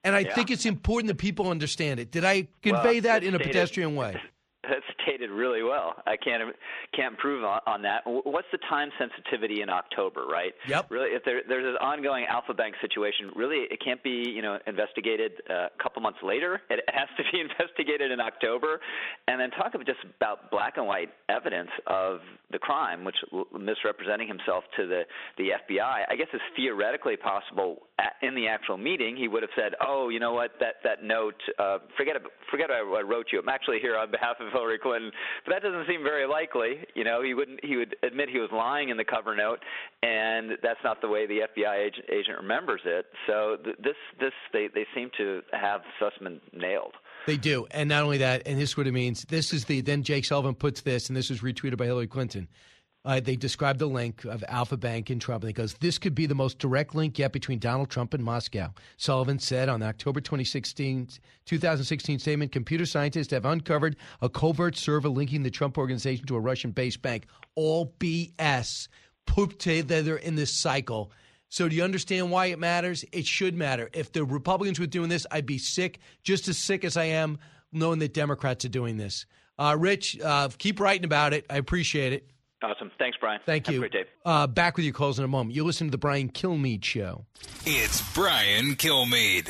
And 0.03 0.15
I 0.15 0.19
Yeah. 0.21 0.33
think 0.35 0.51
it's 0.51 0.65
important 0.65 1.07
that 1.09 1.17
people 1.17 1.49
understand 1.49 1.99
it. 1.99 2.11
Did 2.11 2.23
I 2.23 2.47
convey 2.61 2.93
Well, 2.95 3.01
that 3.01 3.23
in 3.23 3.35
a 3.35 3.39
pedestrian 3.39 3.95
way? 3.95 4.19
Investigated 5.07 5.35
really 5.35 5.63
well. 5.63 5.95
I 6.05 6.17
can't 6.17 6.55
can't 6.93 7.13
improve 7.13 7.43
on, 7.43 7.61
on 7.65 7.81
that. 7.83 8.01
What's 8.05 8.47
the 8.51 8.57
time 8.69 8.89
sensitivity 8.99 9.61
in 9.61 9.69
October, 9.69 10.25
right? 10.29 10.53
Yep. 10.67 10.87
Really, 10.89 11.09
if 11.09 11.23
there, 11.23 11.41
there's 11.47 11.65
an 11.65 11.77
ongoing 11.77 12.25
Alpha 12.29 12.53
Bank 12.53 12.75
situation, 12.81 13.31
really 13.35 13.67
it 13.69 13.79
can't 13.83 14.01
be 14.03 14.29
you 14.29 14.41
know 14.41 14.59
investigated 14.67 15.33
uh, 15.49 15.67
a 15.67 15.83
couple 15.83 16.01
months 16.01 16.19
later. 16.23 16.61
It 16.69 16.81
has 16.89 17.07
to 17.17 17.23
be 17.31 17.41
investigated 17.49 18.11
in 18.11 18.19
October, 18.19 18.79
and 19.27 19.39
then 19.39 19.51
talk 19.51 19.73
about 19.73 19.85
just 19.85 19.99
about 20.17 20.51
black 20.51 20.77
and 20.77 20.87
white 20.87 21.09
evidence 21.29 21.69
of 21.87 22.19
the 22.51 22.59
crime, 22.59 23.03
which 23.03 23.17
misrepresenting 23.57 24.27
himself 24.27 24.63
to 24.77 24.87
the 24.87 25.01
the 25.37 25.51
FBI. 25.67 26.03
I 26.09 26.15
guess 26.15 26.27
it's 26.33 26.43
theoretically 26.55 27.17
possible 27.17 27.86
in 28.21 28.35
the 28.35 28.47
actual 28.47 28.77
meeting 28.77 29.15
he 29.15 29.27
would 29.27 29.41
have 29.41 29.51
said, 29.55 29.73
"Oh, 29.81 30.09
you 30.09 30.19
know 30.19 30.33
what? 30.33 30.51
That 30.59 30.75
that 30.83 31.03
note, 31.03 31.41
uh, 31.57 31.79
forget 31.97 32.15
forget 32.51 32.69
I, 32.69 32.79
I 32.79 33.01
wrote 33.01 33.27
you. 33.31 33.39
I'm 33.39 33.49
actually 33.49 33.79
here 33.79 33.97
on 33.97 34.11
behalf 34.11 34.37
of 34.39 34.51
Hillary 34.51 34.77
Clinton." 34.77 35.11
But 35.45 35.53
that 35.53 35.63
doesn't 35.63 35.87
seem 35.87 36.03
very 36.03 36.27
likely. 36.27 36.85
You 36.95 37.03
know, 37.03 37.23
he 37.23 37.33
wouldn't. 37.33 37.63
He 37.63 37.75
would 37.75 37.95
admit 38.03 38.29
he 38.29 38.39
was 38.39 38.49
lying 38.51 38.89
in 38.89 38.97
the 38.97 39.05
cover 39.05 39.35
note, 39.35 39.59
and 40.03 40.51
that's 40.61 40.79
not 40.83 41.01
the 41.01 41.07
way 41.07 41.25
the 41.25 41.41
FBI 41.55 41.87
agent, 41.87 42.05
agent 42.09 42.37
remembers 42.39 42.81
it. 42.85 43.07
So 43.25 43.57
th- 43.63 43.77
this 43.83 43.97
this 44.19 44.33
they 44.53 44.67
they 44.73 44.85
seem 44.93 45.09
to 45.17 45.41
have 45.51 45.81
Sussman 45.99 46.39
nailed. 46.53 46.93
They 47.25 47.37
do, 47.37 47.67
and 47.71 47.89
not 47.89 48.03
only 48.03 48.19
that, 48.19 48.43
and 48.45 48.59
this 48.59 48.69
is 48.69 48.77
what 48.77 48.87
it 48.87 48.93
means. 48.93 49.23
This 49.23 49.53
is 49.53 49.65
the 49.65 49.81
then 49.81 50.03
Jake 50.03 50.25
Sullivan 50.25 50.55
puts 50.55 50.81
this, 50.81 51.09
and 51.09 51.17
this 51.17 51.29
was 51.29 51.41
retweeted 51.41 51.77
by 51.77 51.85
Hillary 51.85 52.07
Clinton. 52.07 52.47
Uh, 53.07 53.21
they 53.21 53.37
described 53.37 53.79
the 53.79 53.87
link 53.87 54.25
of 54.25 54.43
Alpha 54.49 54.75
Bank 54.75 55.09
and 55.09 55.21
Trump, 55.21 55.41
and 55.41 55.47
he 55.47 55.53
goes, 55.53 55.75
This 55.75 55.97
could 55.97 56.13
be 56.13 56.25
the 56.25 56.35
most 56.35 56.59
direct 56.59 56.93
link 56.93 57.17
yet 57.17 57.31
between 57.31 57.57
Donald 57.57 57.89
Trump 57.89 58.13
and 58.13 58.21
Moscow. 58.21 58.73
Sullivan 58.97 59.39
said 59.39 59.69
on 59.69 59.81
October 59.81 60.19
2016, 60.19 61.07
2016 61.45 62.19
statement 62.19 62.51
computer 62.51 62.85
scientists 62.85 63.31
have 63.31 63.45
uncovered 63.45 63.95
a 64.21 64.27
covert 64.27 64.75
server 64.75 65.07
linking 65.07 65.43
the 65.43 65.49
Trump 65.49 65.77
organization 65.77 66.25
to 66.25 66.35
a 66.35 66.39
Russian 66.41 66.71
based 66.71 67.01
bank. 67.01 67.27
All 67.55 67.93
BS 67.97 68.89
put 69.25 69.57
together 69.57 70.17
in 70.17 70.35
this 70.35 70.53
cycle. 70.53 71.13
So, 71.47 71.69
do 71.69 71.77
you 71.77 71.83
understand 71.85 72.29
why 72.29 72.47
it 72.47 72.59
matters? 72.59 73.05
It 73.13 73.25
should 73.25 73.55
matter. 73.55 73.89
If 73.93 74.11
the 74.11 74.25
Republicans 74.25 74.81
were 74.81 74.85
doing 74.85 75.07
this, 75.07 75.25
I'd 75.31 75.45
be 75.45 75.59
sick, 75.59 75.99
just 76.23 76.49
as 76.49 76.57
sick 76.57 76.83
as 76.83 76.97
I 76.97 77.05
am 77.05 77.39
knowing 77.71 77.99
that 77.99 78.13
Democrats 78.13 78.65
are 78.65 78.69
doing 78.69 78.97
this. 78.97 79.25
Uh, 79.57 79.77
Rich, 79.79 80.19
uh, 80.19 80.49
keep 80.57 80.81
writing 80.81 81.05
about 81.05 81.31
it. 81.31 81.45
I 81.49 81.55
appreciate 81.55 82.11
it. 82.11 82.29
Awesome. 82.63 82.91
Thanks, 82.97 83.17
Brian. 83.19 83.39
Thank 83.45 83.67
Have 83.67 83.73
you. 83.75 83.79
a 83.79 83.87
great 83.87 83.91
day. 83.91 84.09
Uh, 84.25 84.47
back 84.47 84.77
with 84.77 84.85
your 84.85 84.93
calls 84.93 85.19
in 85.19 85.25
a 85.25 85.27
moment. 85.27 85.55
You 85.55 85.63
listen 85.63 85.87
to 85.87 85.91
the 85.91 85.97
Brian 85.97 86.29
Kilmeade 86.29 86.83
Show. 86.83 87.25
It's 87.65 88.01
Brian 88.13 88.75
Kilmeade. 88.75 89.49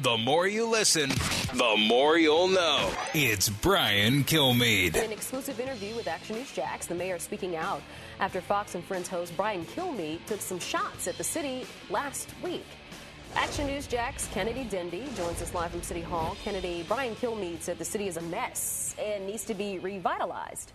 The 0.00 0.18
more 0.18 0.46
you 0.46 0.66
listen, 0.66 1.08
the 1.54 1.76
more 1.78 2.18
you'll 2.18 2.48
know. 2.48 2.92
It's 3.14 3.48
Brian 3.48 4.24
Kilmeade. 4.24 4.96
In 4.96 5.04
an 5.04 5.12
exclusive 5.12 5.58
interview 5.60 5.94
with 5.94 6.08
Action 6.08 6.36
News 6.36 6.52
Jax, 6.52 6.86
the 6.86 6.94
mayor 6.94 7.18
speaking 7.18 7.56
out 7.56 7.80
after 8.20 8.40
Fox 8.40 8.74
and 8.74 8.84
Friends 8.84 9.08
host 9.08 9.34
Brian 9.36 9.64
Kilmeade 9.64 10.18
took 10.26 10.40
some 10.40 10.58
shots 10.58 11.06
at 11.08 11.16
the 11.16 11.24
city 11.24 11.64
last 11.90 12.28
week. 12.42 12.66
Action 13.36 13.66
News 13.66 13.88
Jax 13.88 14.28
Kennedy 14.28 14.64
Denby 14.64 15.04
joins 15.16 15.42
us 15.42 15.52
live 15.54 15.72
from 15.72 15.82
City 15.82 16.00
Hall. 16.00 16.36
Kennedy, 16.44 16.84
Brian 16.86 17.16
Kilmeade 17.16 17.60
said 17.62 17.78
the 17.78 17.84
city 17.84 18.06
is 18.06 18.16
a 18.16 18.22
mess 18.22 18.94
and 18.98 19.26
needs 19.26 19.44
to 19.44 19.54
be 19.54 19.80
revitalized. 19.80 20.72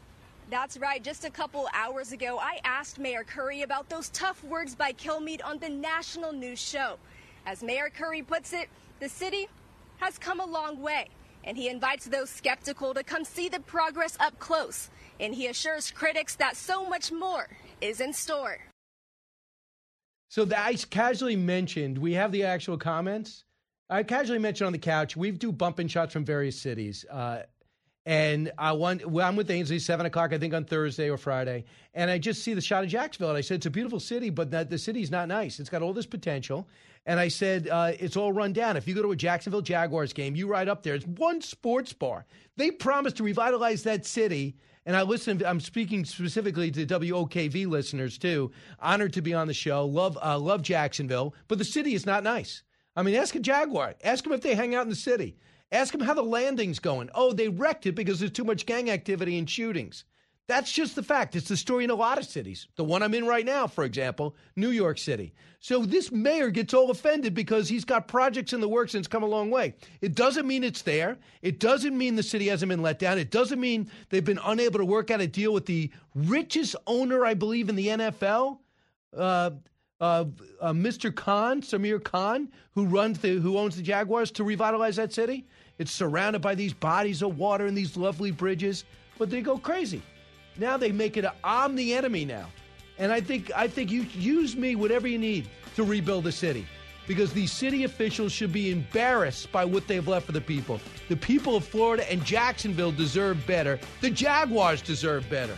That's 0.49 0.78
right. 0.78 1.01
Just 1.01 1.24
a 1.24 1.30
couple 1.30 1.70
hours 1.74 2.12
ago, 2.12 2.38
I 2.38 2.60
asked 2.66 2.99
Mayor 2.99 3.24
Curry 3.24 3.62
about 3.62 3.88
those 3.89 4.10
tough 4.10 4.43
words 4.43 4.76
by 4.76 4.91
Kilmeade 4.91 5.43
on 5.43 5.60
the 5.60 5.70
national 5.70 6.34
news 6.34 6.60
show. 6.60 6.97
As 7.45 7.64
Mayor 7.64 7.89
Curry 7.89 8.24
puts 8.24 8.51
it, 8.51 8.68
the 8.99 9.10
city 9.10 9.47
has 9.97 10.18
come 10.18 10.41
a 10.41 10.45
long 10.45 10.82
way, 10.82 11.07
and 11.45 11.55
he 11.55 11.70
invites 11.70 12.05
those 12.05 12.30
skeptical 12.30 12.93
to 12.93 13.03
come 13.03 13.24
see 13.24 13.47
the 13.47 13.62
progress 13.62 14.18
up 14.20 14.38
close. 14.39 14.89
And 15.20 15.34
he 15.34 15.47
assures 15.47 15.91
critics 15.91 16.36
that 16.36 16.57
so 16.57 16.88
much 16.88 17.12
more 17.12 17.47
is 17.80 18.01
in 18.01 18.12
store. 18.12 18.60
So 20.30 20.45
the, 20.45 20.59
I 20.59 20.75
casually 20.75 21.36
mentioned 21.36 21.97
we 21.97 22.13
have 22.13 22.32
the 22.32 22.43
actual 22.43 22.77
comments. 22.77 23.45
I 23.89 24.03
casually 24.03 24.38
mentioned 24.38 24.67
on 24.67 24.73
the 24.73 24.80
couch 24.80 25.17
we 25.17 25.32
do 25.32 25.51
bumping 25.51 25.88
shots 25.88 26.13
from 26.13 26.23
various 26.23 26.59
cities, 26.61 27.03
uh, 27.09 27.41
and 28.05 28.51
I 28.57 28.71
want 28.73 29.05
well, 29.07 29.27
I'm 29.27 29.36
with 29.36 29.49
Ainsley 29.49 29.80
seven 29.80 30.05
o'clock 30.05 30.32
I 30.32 30.38
think 30.38 30.53
on 30.53 30.65
Thursday 30.65 31.09
or 31.09 31.17
Friday, 31.17 31.65
and 31.95 32.11
I 32.11 32.19
just 32.19 32.43
see 32.43 32.53
the 32.53 32.61
shot 32.61 32.84
of 32.84 32.91
Jacksonville. 32.91 33.30
And 33.30 33.38
I 33.39 33.41
said 33.41 33.55
it's 33.55 33.65
a 33.65 33.71
beautiful 33.71 33.99
city, 33.99 34.30
but 34.30 34.51
that, 34.51 34.69
the 34.69 34.77
city's 34.77 35.09
not 35.09 35.27
nice. 35.27 35.59
It's 35.59 35.69
got 35.69 35.82
all 35.82 35.93
this 35.93 36.05
potential, 36.05 36.67
and 37.07 37.19
I 37.19 37.27
said 37.27 37.67
uh, 37.67 37.93
it's 37.99 38.15
all 38.15 38.32
run 38.32 38.53
down. 38.53 38.77
If 38.77 38.88
you 38.88 38.93
go 38.93 39.01
to 39.01 39.11
a 39.11 39.15
Jacksonville 39.15 39.61
Jaguars 39.61 40.13
game, 40.13 40.36
you 40.36 40.47
ride 40.47 40.69
up 40.69 40.84
there. 40.84 40.93
It's 40.93 41.07
one 41.07 41.41
sports 41.41 41.91
bar. 41.91 42.27
They 42.55 42.69
promised 42.69 43.17
to 43.17 43.23
revitalize 43.23 43.82
that 43.84 44.05
city 44.05 44.57
and 44.86 44.95
I 44.95 45.01
listen. 45.03 45.43
I'm 45.45 45.59
speaking 45.59 46.05
specifically 46.05 46.71
to 46.71 46.86
WOKV 46.86 47.67
listeners 47.67 48.17
too. 48.17 48.51
Honored 48.80 49.13
to 49.13 49.21
be 49.21 49.34
on 49.34 49.47
the 49.47 49.53
show. 49.53 49.86
Love, 49.86 50.17
uh, 50.21 50.38
love 50.39 50.61
Jacksonville, 50.61 51.36
but 51.47 51.57
the 51.57 51.65
city 51.65 51.93
is 51.93 52.05
not 52.05 52.23
nice. 52.23 52.63
I 52.95 53.03
mean, 53.03 53.15
ask 53.15 53.36
a 53.36 53.39
Jaguar. 53.39 53.95
Ask 54.03 54.23
them 54.23 54.34
if 54.34 54.41
they 54.41 54.55
hang 54.55 54.75
out 54.75 54.84
in 54.84 54.89
the 54.89 54.95
city. 54.95 55.38
Ask 55.71 55.91
them 55.91 56.01
how 56.01 56.15
the 56.15 56.23
landing's 56.23 56.80
going. 56.80 57.09
Oh, 57.13 57.32
they 57.32 57.47
wrecked 57.47 57.86
it 57.86 57.93
because 57.93 58.19
there's 58.19 58.32
too 58.32 58.43
much 58.43 58.65
gang 58.65 58.89
activity 58.89 59.38
and 59.38 59.49
shootings. 59.49 60.05
That's 60.50 60.72
just 60.72 60.95
the 60.95 61.04
fact. 61.04 61.36
It's 61.36 61.47
the 61.47 61.56
story 61.56 61.84
in 61.84 61.91
a 61.91 61.95
lot 61.95 62.18
of 62.18 62.26
cities. 62.26 62.70
The 62.76 62.84
one 62.84 63.04
I'm 63.04 63.14
in 63.14 63.28
right 63.28 63.45
now, 63.45 63.68
for 63.68 63.84
example, 63.84 64.36
New 64.56 64.72
York 64.72 64.97
City. 64.97 65.32
So 65.60 65.86
this 65.86 66.12
mayor 66.12 66.50
gets 66.50 66.74
all 66.74 66.89
offended 66.89 67.36
because 67.36 67.70
he's 67.70 67.86
got 67.86 68.08
projects 68.08 68.52
in 68.52 68.60
the 68.60 68.68
works 68.68 68.95
and 68.95 69.02
it's 69.02 69.08
come 69.08 69.22
a 69.22 69.28
long 69.28 69.52
way. 69.52 69.76
It 70.02 70.16
doesn't 70.16 70.47
mean 70.47 70.64
it's 70.64 70.82
there. 70.82 71.20
It 71.43 71.60
doesn't 71.60 71.95
mean 71.95 72.16
the 72.16 72.24
city 72.24 72.47
hasn't 72.47 72.70
been 72.72 72.82
let 72.82 72.97
down. 72.97 73.20
It 73.20 73.30
doesn't 73.30 73.60
mean 73.60 73.91
they've 74.10 74.26
been 74.26 74.39
unable 74.43 74.80
to 74.80 74.86
work 74.86 75.12
out 75.12 75.22
a 75.22 75.28
deal 75.28 75.54
with 75.54 75.68
the 75.68 75.91
richest 76.16 76.76
owner, 76.88 77.28
I 77.28 77.36
believe, 77.36 77.70
in 77.70 77.76
the 77.76 77.88
NFL. 77.88 78.58
Uh, 79.16 79.52
uh, 80.02 80.26
uh, 80.62 80.74
Mr. 80.74 81.14
Khan, 81.14 81.62
Samir 81.62 82.04
Khan, 82.04 82.50
who 82.72 82.86
runs 82.86 83.20
the, 83.20 83.36
who 83.36 83.60
owns 83.60 83.76
the 83.76 83.84
Jaguars, 83.84 84.32
to 84.32 84.43
revitalize 84.43 84.95
that 84.95 85.14
city. 85.14 85.45
It's 85.78 85.91
surrounded 85.91 86.41
by 86.41 86.56
these 86.56 86.74
bodies 86.74 87.22
of 87.22 87.38
water 87.38 87.68
and 87.68 87.78
these 87.78 87.95
lovely 87.95 88.32
bridges, 88.32 88.84
but 89.20 89.30
they 89.30 89.41
go 89.41 89.60
crazy. 89.60 90.02
Now 90.60 90.78
they 90.78 90.91
make 90.91 91.18
it 91.18 91.24
a, 91.24 91.34
I'm 91.43 91.76
the 91.76 91.93
enemy 91.93 92.26
now. 92.26 92.47
And 92.97 93.12
I 93.12 93.22
think 93.22 93.51
I 93.55 93.68
think 93.68 93.91
you 93.91 94.01
use 94.14 94.55
me 94.55 94.76
whatever 94.76 95.07
you 95.07 95.18
need 95.18 95.47
to 95.76 95.84
rebuild 95.84 96.26
the 96.26 96.32
city. 96.32 96.68
Because 97.07 97.34
these 97.34 97.51
city 97.51 97.86
officials 97.86 98.32
should 98.32 98.53
be 98.53 98.70
embarrassed 98.70 99.51
by 99.51 99.66
what 99.66 99.88
they've 99.88 100.07
left 100.07 100.28
for 100.28 100.32
the 100.32 100.41
people. 100.41 100.80
The 101.07 101.16
people 101.16 101.55
of 101.55 101.66
Florida 101.66 102.10
and 102.12 102.24
Jacksonville 102.24 102.91
deserve 102.91 103.47
better. 103.47 103.80
The 104.01 104.12
Jaguars 104.12 104.82
deserve 104.84 105.28
better. 105.28 105.57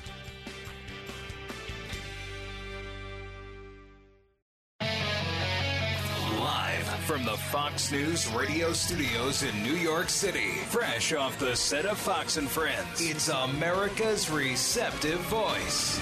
From 7.01 7.25
the 7.25 7.35
Fox 7.35 7.91
News 7.91 8.27
radio 8.27 8.73
studios 8.73 9.41
in 9.41 9.63
New 9.63 9.73
York 9.73 10.07
City, 10.07 10.51
fresh 10.67 11.13
off 11.13 11.39
the 11.39 11.55
set 11.55 11.85
of 11.85 11.97
Fox 11.97 12.37
and 12.37 12.47
Friends, 12.47 13.01
it's 13.01 13.27
America's 13.27 14.29
receptive 14.29 15.19
voice. 15.21 15.99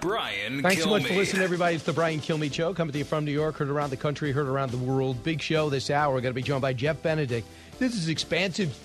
Brian 0.00 0.62
Thanks 0.62 0.82
so 0.82 0.90
much 0.90 1.06
for 1.06 1.14
listening, 1.14 1.42
everybody. 1.42 1.76
It's 1.76 1.84
the 1.84 1.94
Brian 1.94 2.20
Kilmeade 2.20 2.52
Show, 2.52 2.74
coming 2.74 2.92
to 2.92 2.98
you 2.98 3.04
from 3.04 3.24
New 3.24 3.32
York, 3.32 3.56
heard 3.56 3.70
around 3.70 3.90
the 3.90 3.96
country, 3.96 4.30
heard 4.30 4.46
around 4.46 4.70
the 4.72 4.78
world. 4.78 5.22
Big 5.22 5.40
show 5.40 5.70
this 5.70 5.88
hour. 5.88 6.14
We're 6.14 6.20
going 6.20 6.34
to 6.34 6.40
be 6.40 6.42
joined 6.42 6.62
by 6.62 6.74
Jeff 6.74 7.02
Benedict. 7.02 7.46
This 7.78 7.94
is 7.94 8.08
expansive 8.08 8.76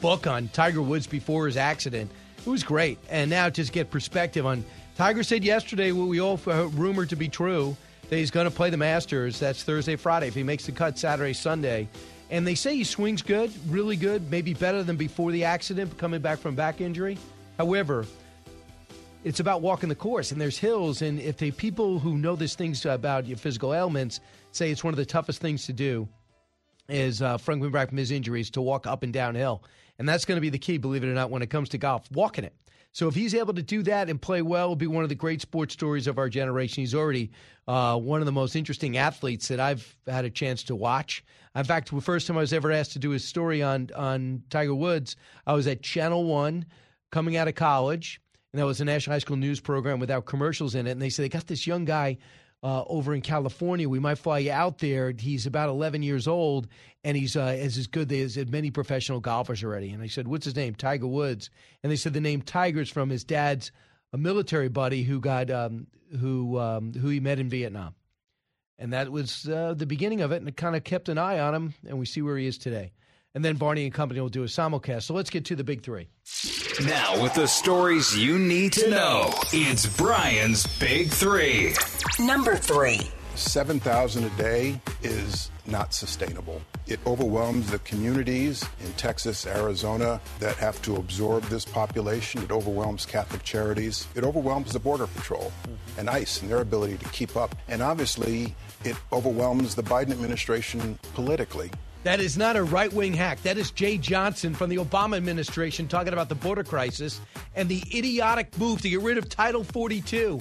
book 0.00 0.28
on 0.28 0.48
Tiger 0.48 0.82
Woods 0.82 1.08
before 1.08 1.46
his 1.46 1.56
accident. 1.56 2.10
It 2.38 2.48
was 2.48 2.62
great, 2.62 2.98
and 3.10 3.30
now 3.30 3.50
just 3.50 3.72
get 3.72 3.90
perspective 3.90 4.46
on. 4.46 4.64
Tiger 4.96 5.24
said 5.24 5.42
yesterday 5.42 5.90
what 5.90 6.06
we 6.06 6.20
all 6.20 6.38
uh, 6.46 6.68
rumored 6.68 7.08
to 7.08 7.16
be 7.16 7.28
true 7.28 7.76
that 8.14 8.20
he's 8.20 8.30
going 8.30 8.48
to 8.48 8.54
play 8.54 8.70
the 8.70 8.76
Masters. 8.76 9.40
That's 9.40 9.64
Thursday, 9.64 9.96
Friday. 9.96 10.28
If 10.28 10.36
he 10.36 10.44
makes 10.44 10.66
the 10.66 10.70
cut 10.70 10.96
Saturday, 10.96 11.32
Sunday. 11.32 11.88
And 12.30 12.46
they 12.46 12.54
say 12.54 12.76
he 12.76 12.84
swings 12.84 13.22
good, 13.22 13.50
really 13.68 13.96
good, 13.96 14.30
maybe 14.30 14.54
better 14.54 14.84
than 14.84 14.94
before 14.94 15.32
the 15.32 15.42
accident, 15.42 15.98
coming 15.98 16.20
back 16.20 16.38
from 16.38 16.54
back 16.54 16.80
injury. 16.80 17.18
However, 17.58 18.06
it's 19.24 19.40
about 19.40 19.62
walking 19.62 19.88
the 19.88 19.96
course, 19.96 20.30
and 20.30 20.40
there's 20.40 20.56
hills. 20.56 21.02
And 21.02 21.18
if 21.18 21.38
the 21.38 21.50
people 21.50 21.98
who 21.98 22.16
know 22.16 22.36
these 22.36 22.54
things 22.54 22.86
about 22.86 23.26
your 23.26 23.36
physical 23.36 23.74
ailments 23.74 24.20
say 24.52 24.70
it's 24.70 24.84
one 24.84 24.94
of 24.94 24.98
the 24.98 25.04
toughest 25.04 25.40
things 25.40 25.66
to 25.66 25.72
do, 25.72 26.06
is 26.88 27.20
uh, 27.20 27.36
Frank 27.36 27.62
coming 27.62 27.72
back 27.72 27.88
from 27.88 27.98
his 27.98 28.12
injuries 28.12 28.48
to 28.50 28.60
walk 28.60 28.86
up 28.86 29.02
and 29.02 29.12
downhill, 29.12 29.64
and 29.98 30.08
that's 30.08 30.24
going 30.24 30.36
to 30.36 30.40
be 30.40 30.50
the 30.50 30.58
key, 30.58 30.78
believe 30.78 31.02
it 31.02 31.08
or 31.08 31.14
not, 31.14 31.30
when 31.30 31.42
it 31.42 31.50
comes 31.50 31.68
to 31.70 31.78
golf, 31.78 32.08
walking 32.12 32.44
it. 32.44 32.54
So 32.94 33.08
if 33.08 33.16
he's 33.16 33.34
able 33.34 33.54
to 33.54 33.62
do 33.62 33.82
that 33.82 34.08
and 34.08 34.22
play 34.22 34.40
well, 34.40 34.66
it'll 34.66 34.76
be 34.76 34.86
one 34.86 35.02
of 35.02 35.08
the 35.08 35.16
great 35.16 35.40
sports 35.40 35.74
stories 35.74 36.06
of 36.06 36.16
our 36.16 36.28
generation. 36.28 36.80
He's 36.80 36.94
already 36.94 37.32
uh, 37.66 37.98
one 37.98 38.20
of 38.20 38.26
the 38.26 38.32
most 38.32 38.54
interesting 38.54 38.96
athletes 38.96 39.48
that 39.48 39.58
I've 39.58 39.96
had 40.06 40.24
a 40.24 40.30
chance 40.30 40.62
to 40.64 40.76
watch. 40.76 41.24
In 41.56 41.64
fact, 41.64 41.92
the 41.92 42.00
first 42.00 42.28
time 42.28 42.36
I 42.36 42.40
was 42.40 42.52
ever 42.52 42.70
asked 42.70 42.92
to 42.92 43.00
do 43.00 43.12
a 43.12 43.18
story 43.18 43.64
on 43.64 43.90
on 43.96 44.44
Tiger 44.48 44.76
Woods, 44.76 45.16
I 45.44 45.54
was 45.54 45.66
at 45.66 45.82
Channel 45.82 46.24
One, 46.24 46.66
coming 47.10 47.36
out 47.36 47.48
of 47.48 47.56
college, 47.56 48.20
and 48.52 48.60
that 48.60 48.66
was 48.66 48.80
a 48.80 48.84
national 48.84 49.14
high 49.14 49.18
school 49.18 49.36
news 49.36 49.58
program 49.58 49.98
without 49.98 50.24
commercials 50.24 50.76
in 50.76 50.86
it. 50.86 50.92
And 50.92 51.02
they 51.02 51.10
said 51.10 51.24
they 51.24 51.28
got 51.28 51.48
this 51.48 51.66
young 51.66 51.84
guy 51.84 52.18
uh, 52.64 52.82
over 52.86 53.14
in 53.14 53.20
California. 53.20 53.88
We 53.88 54.00
might 54.00 54.16
fly 54.16 54.38
you 54.38 54.50
out 54.50 54.78
there. 54.78 55.12
He's 55.16 55.44
about 55.46 55.68
11 55.68 56.02
years 56.02 56.26
old, 56.26 56.66
and 57.04 57.14
he's 57.14 57.36
uh, 57.36 57.42
as, 57.42 57.76
as 57.76 57.86
good 57.86 58.10
as 58.10 58.38
many 58.48 58.70
professional 58.70 59.20
golfers 59.20 59.62
already. 59.62 59.90
And 59.90 60.02
I 60.02 60.06
said, 60.06 60.26
What's 60.26 60.46
his 60.46 60.56
name? 60.56 60.74
Tiger 60.74 61.06
Woods. 61.06 61.50
And 61.82 61.92
they 61.92 61.96
said 61.96 62.14
the 62.14 62.22
name 62.22 62.40
Tiger's 62.40 62.88
from 62.88 63.10
his 63.10 63.22
dad's 63.22 63.70
a 64.14 64.18
military 64.18 64.68
buddy 64.68 65.02
who 65.02 65.20
got 65.20 65.50
um, 65.50 65.86
who 66.18 66.58
um, 66.58 66.94
who 66.94 67.08
he 67.08 67.20
met 67.20 67.38
in 67.38 67.50
Vietnam. 67.50 67.94
And 68.78 68.92
that 68.92 69.12
was 69.12 69.46
uh, 69.48 69.74
the 69.76 69.86
beginning 69.86 70.22
of 70.22 70.32
it, 70.32 70.36
and 70.36 70.48
it 70.48 70.56
kind 70.56 70.74
of 70.74 70.82
kept 70.82 71.08
an 71.08 71.18
eye 71.18 71.38
on 71.38 71.54
him, 71.54 71.74
and 71.86 71.98
we 71.98 72.06
see 72.06 72.22
where 72.22 72.36
he 72.36 72.46
is 72.46 72.58
today. 72.58 72.92
And 73.34 73.44
then 73.44 73.56
Barney 73.56 73.84
and 73.84 73.92
Company 73.92 74.20
will 74.20 74.28
do 74.28 74.44
a 74.44 74.46
simulcast. 74.46 75.02
So 75.02 75.14
let's 75.14 75.30
get 75.30 75.44
to 75.46 75.56
the 75.56 75.64
big 75.64 75.82
three. 75.82 76.08
Now, 76.86 77.20
with 77.22 77.34
the 77.34 77.46
stories 77.46 78.16
you 78.16 78.38
need 78.38 78.72
to 78.74 78.90
know, 78.90 79.32
it's 79.52 79.86
Brian's 79.96 80.66
Big 80.78 81.10
Three. 81.10 81.74
Number 82.18 82.56
three. 82.56 83.00
7,000 83.34 84.24
a 84.24 84.30
day 84.30 84.80
is 85.02 85.50
not 85.66 85.92
sustainable. 85.92 86.62
It 86.86 87.00
overwhelms 87.04 87.70
the 87.70 87.80
communities 87.80 88.64
in 88.84 88.92
Texas, 88.92 89.46
Arizona 89.46 90.20
that 90.38 90.54
have 90.56 90.80
to 90.82 90.96
absorb 90.96 91.42
this 91.44 91.64
population. 91.64 92.42
It 92.42 92.52
overwhelms 92.52 93.04
Catholic 93.04 93.42
charities. 93.42 94.06
It 94.14 94.22
overwhelms 94.22 94.72
the 94.72 94.78
Border 94.78 95.08
Patrol 95.08 95.52
and 95.98 96.08
ICE 96.08 96.42
and 96.42 96.50
their 96.50 96.60
ability 96.60 96.98
to 96.98 97.08
keep 97.08 97.36
up. 97.36 97.56
And 97.66 97.82
obviously, 97.82 98.54
it 98.84 98.96
overwhelms 99.12 99.74
the 99.74 99.82
Biden 99.82 100.12
administration 100.12 100.98
politically. 101.14 101.72
That 102.04 102.20
is 102.20 102.36
not 102.36 102.54
a 102.54 102.62
right 102.62 102.92
wing 102.92 103.14
hack. 103.14 103.42
That 103.44 103.56
is 103.56 103.72
Jeh 103.72 103.98
Johnson 103.98 104.52
from 104.54 104.68
the 104.68 104.76
Obama 104.76 105.16
administration 105.16 105.88
talking 105.88 106.12
about 106.12 106.28
the 106.28 106.34
border 106.34 106.62
crisis 106.62 107.18
and 107.56 107.66
the 107.66 107.82
idiotic 107.94 108.56
move 108.58 108.82
to 108.82 108.90
get 108.90 109.00
rid 109.00 109.16
of 109.16 109.30
Title 109.30 109.64
42. 109.64 110.38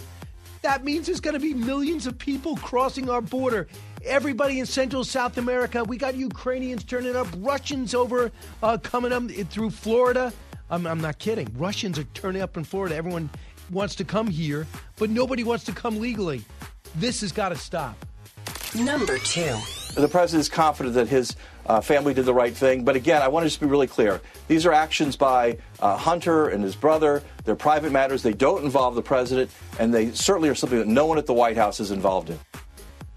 That 0.61 0.83
means 0.83 1.05
there's 1.05 1.21
going 1.21 1.35
to 1.35 1.39
be 1.39 1.53
millions 1.53 2.05
of 2.05 2.17
people 2.17 2.57
crossing 2.57 3.09
our 3.09 3.21
border. 3.21 3.67
Everybody 4.03 4.59
in 4.59 4.65
Central 4.65 5.05
South 5.05 5.37
America. 5.37 5.85
We 5.85 5.95
got 5.95 6.15
Ukrainians 6.15 6.83
turning 6.83 7.15
up, 7.15 7.27
Russians 7.37 7.95
over 7.95 8.29
uh, 8.61 8.77
coming 8.77 9.13
up 9.13 9.31
through 9.49 9.69
Florida. 9.69 10.33
I'm, 10.69 10.85
I'm 10.85 10.99
not 10.99 11.17
kidding. 11.17 11.47
Russians 11.57 11.97
are 11.97 12.03
turning 12.13 12.41
up 12.41 12.57
in 12.57 12.65
Florida. 12.65 12.95
Everyone 12.95 13.29
wants 13.71 13.95
to 13.95 14.03
come 14.03 14.27
here, 14.27 14.67
but 14.97 15.09
nobody 15.09 15.45
wants 15.45 15.63
to 15.65 15.71
come 15.71 15.97
legally. 15.97 16.43
This 16.95 17.21
has 17.21 17.31
got 17.31 17.49
to 17.49 17.55
stop. 17.55 17.95
Number 18.75 19.17
two. 19.19 19.57
The 19.95 20.07
president 20.07 20.41
is 20.41 20.49
confident 20.49 20.95
that 20.95 21.07
his 21.07 21.35
uh, 21.65 21.81
family 21.81 22.13
did 22.13 22.25
the 22.25 22.33
right 22.33 22.55
thing. 22.55 22.83
But 22.83 22.95
again, 22.95 23.21
I 23.21 23.27
want 23.27 23.43
to 23.43 23.49
just 23.49 23.59
be 23.59 23.65
really 23.65 23.87
clear. 23.87 24.21
These 24.47 24.65
are 24.65 24.73
actions 24.73 25.15
by 25.15 25.57
uh, 25.79 25.97
Hunter 25.97 26.49
and 26.49 26.63
his 26.63 26.75
brother. 26.75 27.23
They're 27.45 27.55
private 27.55 27.91
matters. 27.91 28.23
They 28.23 28.33
don't 28.33 28.63
involve 28.63 28.95
the 28.95 29.01
president, 29.01 29.51
and 29.79 29.93
they 29.93 30.11
certainly 30.11 30.49
are 30.49 30.55
something 30.55 30.79
that 30.79 30.87
no 30.87 31.05
one 31.05 31.17
at 31.17 31.25
the 31.25 31.33
White 31.33 31.57
House 31.57 31.79
is 31.79 31.91
involved 31.91 32.29
in. 32.29 32.39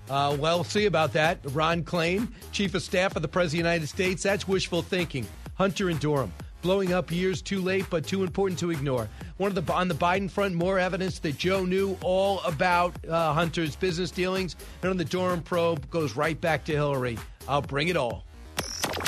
Uh, 0.09 0.37
well, 0.39 0.63
see 0.63 0.87
about 0.87 1.13
that. 1.15 1.41
Ron 1.47 1.83
Klain, 1.83 2.29
Chief 2.53 2.75
of 2.75 2.83
Staff 2.83 3.17
of 3.17 3.23
the 3.23 3.29
President 3.29 3.61
of 3.61 3.65
the 3.65 3.71
United 3.71 3.89
States. 3.89 4.23
That's 4.23 4.47
wishful 4.47 4.83
thinking. 4.83 5.27
Hunter 5.55 5.89
and 5.89 5.99
Durham. 5.99 6.33
Blowing 6.63 6.93
up 6.93 7.11
years 7.13 7.43
too 7.43 7.61
late, 7.61 7.87
but 7.91 8.07
too 8.07 8.25
important 8.25 8.59
to 8.61 8.71
ignore. 8.71 9.09
One 9.37 9.57
of 9.57 9.67
the 9.67 9.73
on 9.73 9.89
the 9.89 9.95
Biden 9.95 10.31
front, 10.31 10.55
more 10.55 10.79
evidence 10.79 11.19
that 11.21 11.39
Joe 11.39 11.65
knew 11.65 11.97
all 12.03 12.41
about 12.41 12.95
uh, 13.07 13.33
Hunter's 13.33 13.77
business 13.77 14.11
dealings, 14.11 14.57
and 14.83 14.91
on 14.91 14.97
the 14.97 15.05
Durham 15.05 15.43
probe 15.43 15.89
goes 15.91 16.17
right 16.17 16.41
back 16.41 16.65
to 16.65 16.73
Hillary. 16.73 17.19
I'll 17.47 17.63
bring 17.63 17.89
it 17.89 17.97
all. 17.97 18.26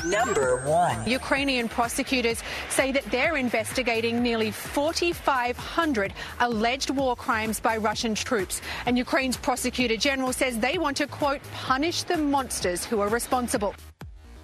Number 0.04 0.62
one. 0.64 1.08
Ukrainian 1.08 1.68
prosecutors 1.68 2.42
say 2.68 2.92
that 2.92 3.04
they're 3.10 3.36
investigating 3.36 4.22
nearly 4.22 4.50
4,500 4.50 6.12
alleged 6.40 6.90
war 6.90 7.16
crimes 7.16 7.60
by 7.60 7.76
Russian 7.76 8.14
troops. 8.14 8.60
And 8.86 8.96
Ukraine's 8.96 9.36
prosecutor 9.36 9.96
general 9.96 10.32
says 10.32 10.58
they 10.58 10.78
want 10.78 10.96
to, 10.98 11.06
quote, 11.06 11.40
punish 11.52 12.04
the 12.04 12.16
monsters 12.16 12.84
who 12.84 13.00
are 13.00 13.08
responsible. 13.08 13.74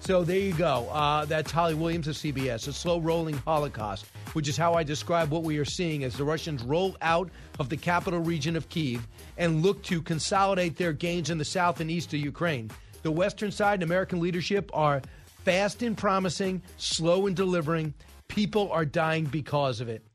So 0.05 0.23
there 0.23 0.37
you 0.37 0.53
go. 0.53 0.87
Uh, 0.91 1.25
that's 1.25 1.51
Holly 1.51 1.73
Williams 1.73 2.07
of 2.07 2.15
CBS. 2.15 2.67
A 2.67 2.73
slow 2.73 2.99
rolling 2.99 3.37
Holocaust, 3.37 4.05
which 4.33 4.47
is 4.47 4.55
how 4.55 4.75
I 4.75 4.83
describe 4.83 5.31
what 5.31 5.41
we 5.41 5.57
are 5.57 5.65
seeing 5.65 6.03
as 6.03 6.15
the 6.15 6.23
Russians 6.23 6.61
roll 6.61 6.95
out 7.01 7.31
of 7.57 7.69
the 7.69 7.77
capital 7.77 8.19
region 8.19 8.55
of 8.55 8.69
Kiev 8.69 9.07
and 9.39 9.63
look 9.63 9.81
to 9.83 10.03
consolidate 10.03 10.77
their 10.77 10.93
gains 10.93 11.31
in 11.31 11.39
the 11.39 11.45
south 11.45 11.79
and 11.79 11.89
east 11.89 12.13
of 12.13 12.19
Ukraine. 12.19 12.69
The 13.01 13.11
Western 13.11 13.51
side 13.51 13.75
and 13.75 13.83
American 13.83 14.19
leadership 14.19 14.69
are 14.75 15.01
fast 15.45 15.83
in 15.83 15.95
promising, 15.95 16.61
slow 16.77 17.27
in 17.27 17.35
delivering. 17.35 17.93
People 18.27 18.71
are 18.71 18.83
dying 18.83 19.25
because 19.25 19.79
of 19.79 19.87
it. 19.87 20.05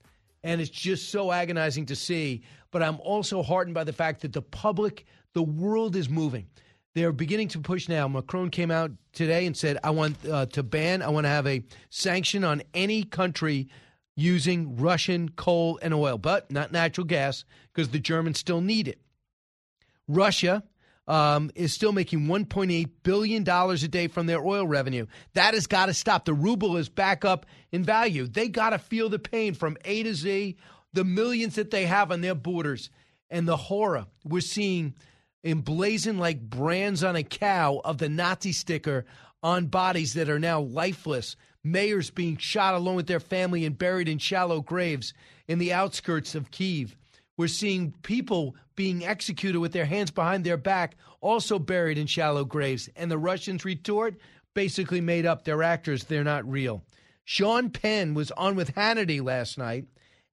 And 0.43 0.61
it's 0.61 0.71
just 0.71 1.11
so 1.11 1.33
agonizing 1.33 1.87
to 1.87 1.97
see. 1.97 2.43
But 2.73 2.83
I'm 2.83 2.99
also 3.01 3.43
heartened 3.43 3.75
by 3.75 3.85
the 3.85 3.93
fact 3.93 4.21
that 4.23 4.33
the 4.33 4.43
public, 4.43 5.07
the 5.33 5.43
world 5.43 5.97
is 5.97 6.11
moving. 6.11 6.47
They're 6.95 7.13
beginning 7.13 7.49
to 7.49 7.61
push 7.61 7.89
now. 7.89 8.09
Macron 8.09 8.51
came 8.51 8.73
out 8.73 8.91
today 9.13 9.47
and 9.47 9.57
said, 9.57 9.79
I 9.85 9.91
want 9.91 10.17
uh, 10.29 10.47
to 10.47 10.63
ban, 10.65 11.03
I 11.03 11.09
want 11.09 11.25
to 11.25 11.29
have 11.29 11.47
a 11.47 11.63
sanction 11.89 12.43
on 12.43 12.63
any 12.75 13.05
country 13.05 13.69
using 14.17 14.77
Russian 14.77 15.29
coal 15.31 15.79
and 15.83 15.95
oil, 15.95 16.19
but 16.19 16.51
not 16.51 16.73
natural 16.73 17.07
gas 17.07 17.45
because 17.73 17.89
the 17.91 18.01
Germans 18.01 18.39
still 18.39 18.61
need 18.61 18.89
it. 18.89 19.01
Russia 20.09 20.65
um, 21.11 21.51
is 21.57 21.75
still 21.75 21.91
making 21.91 22.27
$1.8 22.27 22.89
billion 23.03 23.49
a 23.49 23.77
day 23.89 24.07
from 24.07 24.27
their 24.27 24.41
oil 24.41 24.65
revenue. 24.65 25.07
That 25.35 25.55
has 25.55 25.67
got 25.67 25.87
to 25.87 25.95
stop. 25.95 26.25
The 26.25 26.33
ruble 26.33 26.77
is 26.77 26.89
back 26.89 27.25
up 27.25 27.47
in 27.73 27.83
value. 27.83 28.29
They 28.29 28.49
got 28.49 28.71
to 28.71 28.79
feel 28.79 29.09
the 29.09 29.19
pain 29.19 29.55
from 29.55 29.77
A 29.85 30.05
to 30.05 30.15
Z, 30.15 30.57
the 30.93 31.05
millions 31.05 31.57
that 31.57 31.73
they 31.73 31.87
have 31.87 32.13
on 32.13 32.21
their 32.21 32.37
borders, 32.37 32.91
and 33.29 33.47
the 33.47 33.57
horror 33.57 34.07
we're 34.25 34.41
seeing 34.41 34.95
emblazoned 35.43 36.21
like 36.21 36.41
brands 36.49 37.03
on 37.03 37.17
a 37.17 37.25
cow 37.25 37.81
of 37.85 37.99
the 37.99 38.09
Nazi 38.09 38.53
sticker 38.53 39.05
on 39.43 39.67
bodies 39.67 40.15
that 40.15 40.29
are 40.29 40.39
now 40.39 40.61
lifeless. 40.61 41.35
Mayors 41.65 42.11
being 42.11 42.37
shot 42.37 42.75
along 42.75 42.95
with 42.95 43.09
their 43.09 43.21
family 43.21 43.65
and 43.65 43.77
buried 43.77 44.09
in 44.09 44.19
shallow 44.19 44.61
graves 44.61 45.13
in 45.49 45.59
the 45.59 45.73
outskirts 45.73 46.37
of 46.37 46.53
Kiev. 46.53 46.95
We're 47.37 47.49
seeing 47.49 47.95
people 48.03 48.55
being 48.81 49.05
executed 49.05 49.59
with 49.59 49.73
their 49.73 49.85
hands 49.85 50.11
behind 50.11 50.43
their 50.43 50.57
back, 50.57 50.97
also 51.21 51.59
buried 51.59 51.99
in 51.99 52.07
shallow 52.07 52.47
graves. 52.47 52.89
And 52.97 53.11
the 53.11 53.19
Russians 53.19 53.63
retort 53.63 54.17
basically 54.55 55.03
made 55.03 55.27
up. 55.27 55.45
They're 55.45 55.63
actors, 55.63 56.05
they're 56.05 56.25
not 56.25 56.51
real. 56.51 56.83
Sean 57.27 57.69
Penn 57.69 58.15
was 58.15 58.31
on 58.31 58.57
with 58.57 58.75
Hannity 58.75 59.23
last 59.23 59.59
night, 59.59 59.85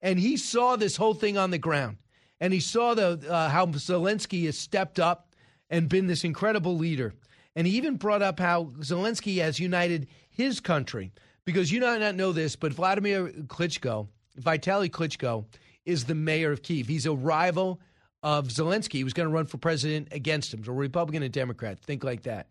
and 0.02 0.18
he 0.18 0.38
saw 0.38 0.78
this 0.78 0.96
whole 0.96 1.14
thing 1.14 1.38
on 1.38 1.52
the 1.52 1.58
ground. 1.58 1.98
And 2.40 2.54
he 2.54 2.62
saw 2.62 2.94
the 2.94 3.20
uh, 3.30 3.50
how 3.50 3.66
Zelensky 3.66 4.46
has 4.46 4.58
stepped 4.58 4.98
up 4.98 5.36
and 5.70 5.90
been 5.90 6.08
this 6.08 6.24
incredible 6.24 6.78
leader. 6.78 7.16
And 7.54 7.68
he 7.68 7.76
even 7.76 7.98
brought 7.98 8.22
up 8.22 8.40
how 8.40 8.72
Zelensky 8.80 9.42
has 9.42 9.60
united 9.60 10.08
his 10.30 10.62
country. 10.62 11.12
Because 11.44 11.70
you 11.70 11.82
might 11.82 12.00
not 12.00 12.16
know 12.16 12.32
this, 12.32 12.56
but 12.56 12.72
Vladimir 12.72 13.28
Klitschko, 13.28 14.08
Vitaly 14.40 14.90
Klitschko, 14.90 15.44
is 15.86 16.06
the 16.06 16.16
mayor 16.16 16.54
of 16.54 16.64
Kiev. 16.64 16.88
He's 16.88 17.06
a 17.06 17.14
rival 17.14 17.82
of 18.24 18.48
Zelensky. 18.48 18.94
He 18.94 19.04
was 19.04 19.14
going 19.14 19.28
to 19.28 19.34
run 19.34 19.46
for 19.46 19.58
president 19.58 20.10
against 20.12 20.54
him. 20.54 20.64
So 20.64 20.72
Republican 20.72 21.24
and 21.24 21.32
Democrat, 21.32 21.80
think 21.80 22.04
like 22.04 22.24
that. 22.24 22.48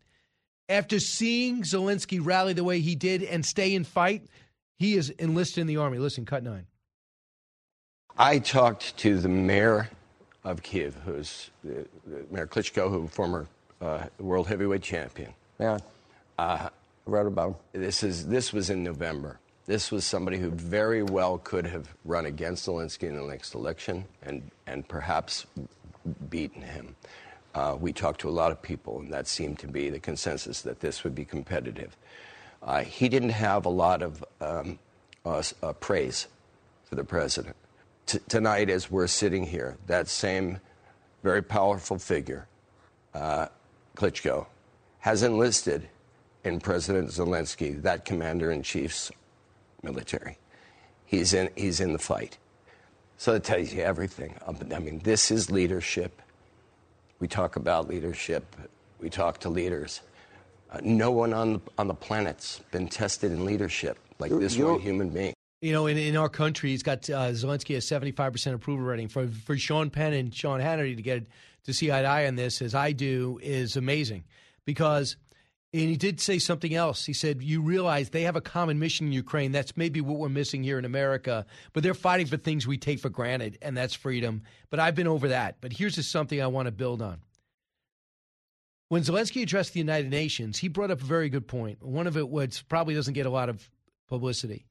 After 0.69 0.99
seeing 0.99 1.63
Zelensky 1.63 2.19
rally 2.23 2.53
the 2.53 2.65
way 2.65 2.81
he 2.81 2.95
did 2.95 3.23
and 3.23 3.45
stay 3.45 3.75
and 3.77 3.87
fight, 3.87 4.27
he 4.79 4.95
is 4.95 5.11
enlisted 5.11 5.63
in 5.63 5.67
the 5.67 5.77
army. 5.77 5.99
Listen, 5.99 6.25
cut 6.25 6.43
nine. 6.43 6.67
I 8.19 8.39
talked 8.39 8.97
to 8.99 9.19
the 9.19 9.29
mayor 9.29 9.91
of 10.43 10.63
Kiev, 10.63 10.97
who's 11.05 11.51
uh, 11.69 11.83
Mayor 12.31 12.47
Klitschko, 12.47 12.89
who 12.91 13.07
former 13.09 13.47
uh, 13.81 14.07
world 14.19 14.47
heavyweight 14.47 14.83
champion. 14.83 15.35
Yeah, 15.61 15.79
uh, 16.39 16.69
I 16.69 16.71
read 17.05 17.27
about 17.27 17.61
him. 17.73 17.83
This 17.83 18.03
is 18.03 18.27
this 18.27 18.53
was 18.53 18.71
in 18.71 18.83
November. 18.83 19.39
This 19.67 19.91
was 19.91 20.05
somebody 20.05 20.39
who 20.39 20.51
very 20.51 21.03
well 21.03 21.39
could 21.39 21.67
have 21.67 21.89
run 22.05 22.27
against 22.27 22.67
Zelensky 22.67 23.05
in 23.05 23.17
the 23.17 23.23
next 23.23 23.55
election 23.55 24.05
and 24.23 24.51
and 24.67 24.87
perhaps 24.87 25.47
beaten 26.31 26.63
him. 26.63 26.95
Uh, 27.55 27.77
we 27.79 27.93
talked 27.93 28.21
to 28.21 28.29
a 28.29 28.31
lot 28.31 28.53
of 28.53 28.63
people, 28.63 29.01
and 29.01 29.13
that 29.13 29.27
seemed 29.27 29.59
to 29.59 29.67
be 29.67 29.91
the 29.91 29.99
consensus 29.99 30.61
that 30.63 30.81
this 30.81 31.03
would 31.05 31.15
be 31.15 31.25
competitive. 31.25 31.97
Uh, 32.63 32.83
he 32.83 33.09
didn't 33.09 33.31
have 33.31 33.65
a 33.65 33.71
lot 33.71 34.03
of 34.03 34.25
um, 34.41 34.79
uh, 35.25 35.43
praise 35.81 36.27
for 36.85 36.95
the 36.95 37.05
president 37.05 37.57
t- 38.07 38.21
tonight 38.29 38.71
as 38.71 38.91
we're 38.91 39.07
sitting 39.07 39.45
here, 39.45 39.77
that 39.87 40.09
same 40.09 40.61
very 41.23 41.43
powerful 41.43 41.99
figure, 41.99 42.47
uh, 43.15 43.49
Klitschko, 43.97 44.47
has 45.01 45.23
enlisted 45.23 45.89
in 46.45 46.61
President 46.61 47.09
Zelensky, 47.09 47.83
that 47.83 48.05
commander 48.05 48.53
in 48.53 48.63
chief's 48.63 49.11
military. 49.83 50.39
He's 51.05 51.35
in, 51.35 51.51
he's 51.57 51.81
in 51.81 51.93
the 51.93 51.99
fight. 51.99 52.39
So 53.19 53.33
that 53.33 53.45
tells 53.45 53.73
you 53.73 53.83
everything. 53.83 54.35
Um, 54.47 54.59
I 54.75 54.79
mean, 54.79 55.01
this 55.01 55.31
is 55.31 55.51
leadership. 55.51 56.21
We 57.19 57.29
talk 57.29 57.57
about 57.57 57.89
leadership, 57.89 58.57
we 59.01 59.09
talk 59.09 59.39
to 59.41 59.49
leaders. 59.49 60.03
Uh, 60.71 60.81
no 60.83 61.11
one 61.11 61.33
on 61.33 61.55
the, 61.55 61.61
on 61.79 61.89
the 61.89 61.95
planet's 61.95 62.61
been 62.73 62.89
tested 62.89 63.33
in 63.33 63.45
leadership 63.45 63.99
like 64.19 64.31
this 64.33 64.59
one 64.59 64.81
human 64.81 65.09
being. 65.11 65.33
You 65.63 65.73
know, 65.73 65.87
in, 65.87 65.97
in 65.97 66.17
our 66.17 66.29
country, 66.29 66.71
he's 66.71 66.83
got 66.83 67.09
uh, 67.09 67.31
Zelensky 67.31 67.77
a 67.77 67.81
75% 67.81 68.55
approval 68.55 68.85
rating. 68.85 69.09
For, 69.09 69.27
for 69.27 69.57
Sean 69.57 69.91
Penn 69.91 70.13
and 70.13 70.35
Sean 70.35 70.61
Hannity 70.61 70.97
to 70.97 71.03
get 71.03 71.27
to 71.65 71.73
see 71.73 71.91
eye 71.91 72.03
to 72.03 72.09
eye 72.09 72.27
on 72.27 72.37
this, 72.37 72.61
as 72.61 72.75
I 72.75 72.93
do, 72.93 73.41
is 73.43 73.77
amazing. 73.77 74.25
Because, 74.65 75.17
and 75.83 75.91
he 75.91 75.97
did 75.97 76.21
say 76.21 76.39
something 76.39 76.75
else. 76.75 77.05
He 77.05 77.13
said, 77.13 77.43
You 77.43 77.61
realize 77.61 78.11
they 78.11 78.23
have 78.23 78.37
a 78.37 78.41
common 78.41 78.79
mission 78.79 79.07
in 79.07 79.13
Ukraine. 79.13 79.53
That's 79.53 79.77
maybe 79.77 80.01
what 80.01 80.19
we're 80.19 80.29
missing 80.29 80.63
here 80.63 80.79
in 80.79 80.85
America. 80.85 81.45
But 81.73 81.83
they're 81.83 81.93
fighting 81.93 82.27
for 82.27 82.39
things 82.39 82.67
we 82.67 82.79
take 82.79 82.99
for 82.99 83.11
granted, 83.11 83.59
and 83.61 83.77
that's 83.77 83.95
freedom. 83.95 84.43
But 84.71 84.81
I've 84.81 84.95
been 84.95 85.07
over 85.07 85.29
that. 85.29 85.57
But 85.61 85.73
here's 85.73 85.97
just 85.97 86.11
something 86.11 86.41
I 86.41 86.47
want 86.47 86.67
to 86.67 86.73
build 86.73 87.03
on. 87.03 87.19
When 88.89 89.03
Zelensky 89.03 89.43
addressed 89.43 89.73
the 89.75 89.81
United 89.81 90.11
Nations, 90.11 90.59
he 90.59 90.69
brought 90.69 90.91
up 90.91 91.03
a 91.03 91.05
very 91.05 91.29
good 91.29 91.47
point. 91.47 91.83
One 91.83 92.07
of 92.07 92.17
it 92.17 92.29
was 92.29 92.63
probably 92.63 92.95
doesn't 92.95 93.15
get 93.15 93.27
a 93.27 93.31
lot 93.31 93.49
of 93.49 93.69
publicity. 94.09 94.65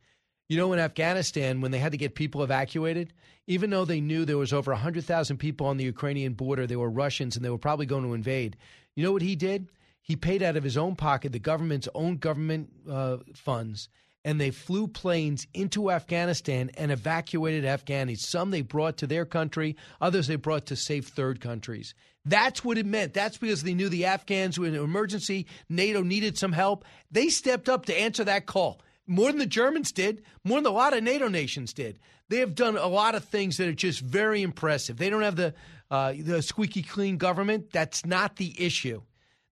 You 0.48 0.58
know, 0.58 0.74
in 0.74 0.80
Afghanistan, 0.80 1.62
when 1.62 1.72
they 1.72 1.80
had 1.80 1.92
to 1.92 1.98
get 1.98 2.16
people 2.16 2.42
evacuated, 2.44 3.14
even 3.48 3.70
though 3.70 3.86
they 3.86 4.00
knew 4.00 4.26
there 4.26 4.38
was 4.38 4.54
over 4.54 4.72
100,000 4.72 5.38
people 5.38 5.68
on 5.68 5.78
the 5.78 5.84
Ukrainian 5.84 6.34
border, 6.34 6.66
they 6.66 6.76
were 6.76 6.90
Russians 6.90 7.36
and 7.36 7.44
they 7.44 7.50
were 7.50 7.58
probably 7.58 7.86
going 7.86 8.04
to 8.04 8.14
invade. 8.14 8.56
You 8.96 9.04
know 9.04 9.12
what 9.12 9.22
he 9.22 9.36
did? 9.36 9.70
He 10.06 10.16
paid 10.16 10.44
out 10.44 10.56
of 10.56 10.64
his 10.64 10.78
own 10.78 10.96
pocket 10.96 11.32
the 11.32 11.40
government's 11.40 11.90
own 11.96 12.18
government 12.18 12.70
uh, 12.88 13.18
funds, 13.34 13.90
and 14.24 14.40
they 14.40 14.52
flew 14.52 14.88
planes 14.88 15.48
into 15.52 15.90
Afghanistan 15.90 16.70
and 16.78 16.92
evacuated 16.92 17.64
Afghanis. 17.64 18.20
Some 18.20 18.52
they 18.52 18.62
brought 18.62 18.98
to 18.98 19.08
their 19.08 19.26
country, 19.26 19.76
others 20.00 20.28
they 20.28 20.36
brought 20.36 20.68
to 20.68 20.76
safe 20.76 21.08
third 21.08 21.42
countries. 21.42 21.96
That's 22.24 22.64
what 22.64 22.78
it 22.78 22.86
meant. 22.86 23.16
That's 23.16 23.38
because 23.38 23.64
they 23.64 23.74
knew 23.74 23.90
the 23.90 24.06
Afghans 24.06 24.60
were 24.60 24.68
in 24.68 24.76
an 24.76 24.84
emergency. 24.84 25.48
NATO 25.70 26.04
needed 26.04 26.38
some 26.38 26.52
help. 26.52 26.86
They 27.12 27.30
stepped 27.30 27.68
up 27.68 27.88
to 27.88 28.00
answer 28.00 28.24
that 28.26 28.46
call 28.46 28.82
more 29.08 29.30
than 29.32 29.40
the 29.40 29.48
Germans 29.48 29.92
did, 29.92 30.24
more 30.44 30.60
than 30.60 30.72
a 30.72 30.76
lot 30.76 30.96
of 30.96 31.04
NATO 31.04 31.28
nations 31.28 31.74
did. 31.74 31.98
They 32.30 32.38
have 32.38 32.54
done 32.54 32.78
a 32.78 32.88
lot 32.88 33.16
of 33.16 33.24
things 33.24 33.58
that 33.58 33.68
are 33.68 33.74
just 33.74 34.02
very 34.02 34.44
impressive. 34.44 34.98
They 34.98 35.10
don't 35.10 35.24
have 35.24 35.36
the 35.36 35.54
uh, 35.92 36.14
the 36.20 36.42
squeaky 36.42 36.82
clean 36.82 37.18
government. 37.18 37.72
That's 37.72 38.06
not 38.06 38.38
the 38.38 38.56
issue. 38.58 39.02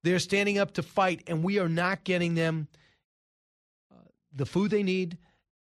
They're 0.04 0.20
standing 0.20 0.58
up 0.58 0.74
to 0.74 0.84
fight, 0.84 1.24
and 1.28 1.43
we 1.43 1.60
are 1.60 1.70
not 1.70 2.04
getting 2.04 2.36
them 2.36 2.68
uh, 3.91 3.99
the 4.34 4.45
food 4.45 4.72
they 4.72 4.84
need 4.84 5.18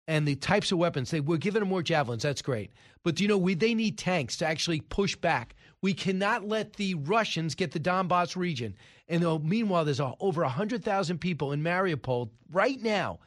and 0.08 0.26
the 0.26 0.34
types 0.34 0.72
of 0.72 0.78
weapons. 0.78 1.10
They 1.10 1.20
we're 1.20 1.36
giving 1.36 1.60
them 1.60 1.68
more 1.68 1.82
javelins. 1.82 2.22
That's 2.22 2.42
great, 2.42 2.72
but 3.04 3.20
you 3.20 3.28
know 3.28 3.38
we 3.38 3.54
they 3.54 3.74
need 3.74 3.98
tanks 3.98 4.36
to 4.38 4.46
actually 4.46 4.80
push 4.80 5.14
back. 5.16 5.54
We 5.80 5.94
cannot 5.94 6.46
let 6.46 6.74
the 6.74 6.94
Russians 6.94 7.54
get 7.54 7.72
the 7.72 7.80
Donbass 7.80 8.36
region. 8.36 8.76
And 9.08 9.24
uh, 9.24 9.38
meanwhile, 9.38 9.84
there's 9.84 10.00
uh, 10.00 10.12
over 10.20 10.42
100,000 10.42 11.18
people 11.18 11.52
in 11.52 11.62
Mariupol 11.62 12.30
right 12.50 12.80
now 12.80 13.18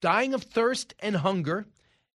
dying 0.00 0.34
of 0.34 0.42
thirst 0.42 0.94
and 1.00 1.16
hunger 1.16 1.66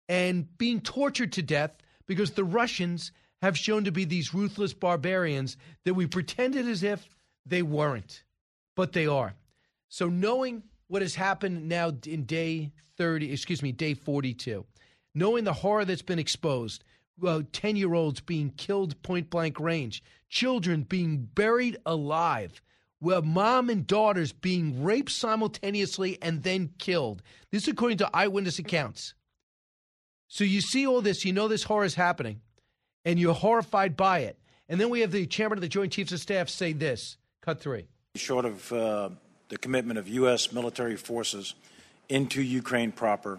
and 0.08 0.46
being 0.58 0.80
tortured 0.80 1.32
to 1.32 1.42
death 1.42 1.72
because 2.06 2.32
the 2.32 2.44
Russians 2.44 3.12
have 3.42 3.56
shown 3.56 3.84
to 3.84 3.92
be 3.92 4.04
these 4.04 4.34
ruthless 4.34 4.74
barbarians 4.74 5.56
that 5.84 5.94
we 5.94 6.06
pretended 6.06 6.66
as 6.68 6.82
if 6.82 7.08
they 7.46 7.62
weren't, 7.62 8.22
but 8.80 8.94
they 8.94 9.06
are. 9.06 9.34
So, 9.90 10.08
knowing 10.08 10.62
what 10.88 11.02
has 11.02 11.14
happened 11.14 11.68
now 11.68 11.92
in 12.06 12.24
day 12.24 12.72
30, 12.96 13.30
excuse 13.30 13.62
me, 13.62 13.72
day 13.72 13.92
42, 13.92 14.64
knowing 15.14 15.44
the 15.44 15.52
horror 15.52 15.84
that's 15.84 16.00
been 16.00 16.18
exposed, 16.18 16.82
uh, 17.22 17.42
10 17.52 17.76
year 17.76 17.92
olds 17.92 18.22
being 18.22 18.48
killed 18.48 19.02
point 19.02 19.28
blank 19.28 19.60
range, 19.60 20.02
children 20.30 20.84
being 20.84 21.28
buried 21.34 21.76
alive, 21.84 22.62
where 23.00 23.20
mom 23.20 23.68
and 23.68 23.86
daughters 23.86 24.32
being 24.32 24.82
raped 24.82 25.12
simultaneously 25.12 26.16
and 26.22 26.42
then 26.42 26.70
killed. 26.78 27.22
This 27.52 27.64
is 27.64 27.68
according 27.68 27.98
to 27.98 28.08
eyewitness 28.16 28.58
accounts. 28.58 29.12
So 30.26 30.42
you 30.42 30.62
see 30.62 30.86
all 30.86 31.02
this, 31.02 31.26
you 31.26 31.34
know 31.34 31.48
this 31.48 31.64
horror 31.64 31.84
is 31.84 31.96
happening, 31.96 32.40
and 33.04 33.18
you're 33.18 33.34
horrified 33.34 33.94
by 33.94 34.20
it. 34.20 34.38
And 34.70 34.80
then 34.80 34.88
we 34.88 35.00
have 35.00 35.12
the 35.12 35.26
chairman 35.26 35.58
of 35.58 35.62
the 35.62 35.68
Joint 35.68 35.92
Chiefs 35.92 36.12
of 36.12 36.20
Staff 36.20 36.48
say 36.48 36.72
this. 36.72 37.18
Cut 37.42 37.60
three. 37.60 37.86
Short 38.16 38.44
of 38.44 38.72
uh, 38.72 39.10
the 39.50 39.56
commitment 39.56 39.96
of 39.96 40.08
U.S. 40.08 40.52
military 40.52 40.96
forces 40.96 41.54
into 42.08 42.42
Ukraine 42.42 42.90
proper, 42.90 43.38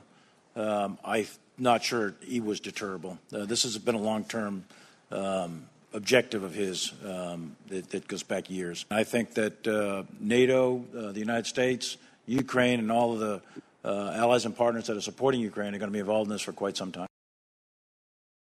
um, 0.55 0.97
I'm 1.03 1.25
not 1.57 1.83
sure 1.83 2.15
he 2.21 2.39
was 2.39 2.61
deterrable. 2.61 3.19
Uh, 3.33 3.43
this 3.43 3.63
has 3.63 3.77
been 3.77 3.95
a 3.95 4.01
long 4.01 4.23
term 4.23 4.63
um, 5.11 5.65
objective 5.91 6.43
of 6.43 6.53
his 6.53 6.93
um, 7.05 7.57
that, 7.67 7.89
that, 7.89 8.07
goes 8.07 8.23
back 8.23 8.49
years. 8.49 8.85
I 8.89 9.03
think 9.03 9.33
that 9.33 9.67
uh, 9.67 10.03
NATO, 10.21 10.85
uh, 10.97 11.11
the 11.11 11.19
United 11.19 11.47
States, 11.47 11.97
Ukraine, 12.25 12.79
and 12.79 12.89
all 12.93 13.11
of 13.11 13.19
the 13.19 13.41
uh, 13.83 14.13
allies 14.15 14.45
and 14.45 14.55
partners 14.55 14.87
that 14.87 14.95
are 14.95 15.01
supporting 15.01 15.41
Ukraine 15.41 15.75
are 15.75 15.79
going 15.79 15.91
to 15.91 15.93
be 15.93 15.99
involved 15.99 16.29
in 16.29 16.33
this 16.33 16.43
for 16.43 16.53
quite 16.53 16.77
some 16.77 16.93
time. 16.93 17.07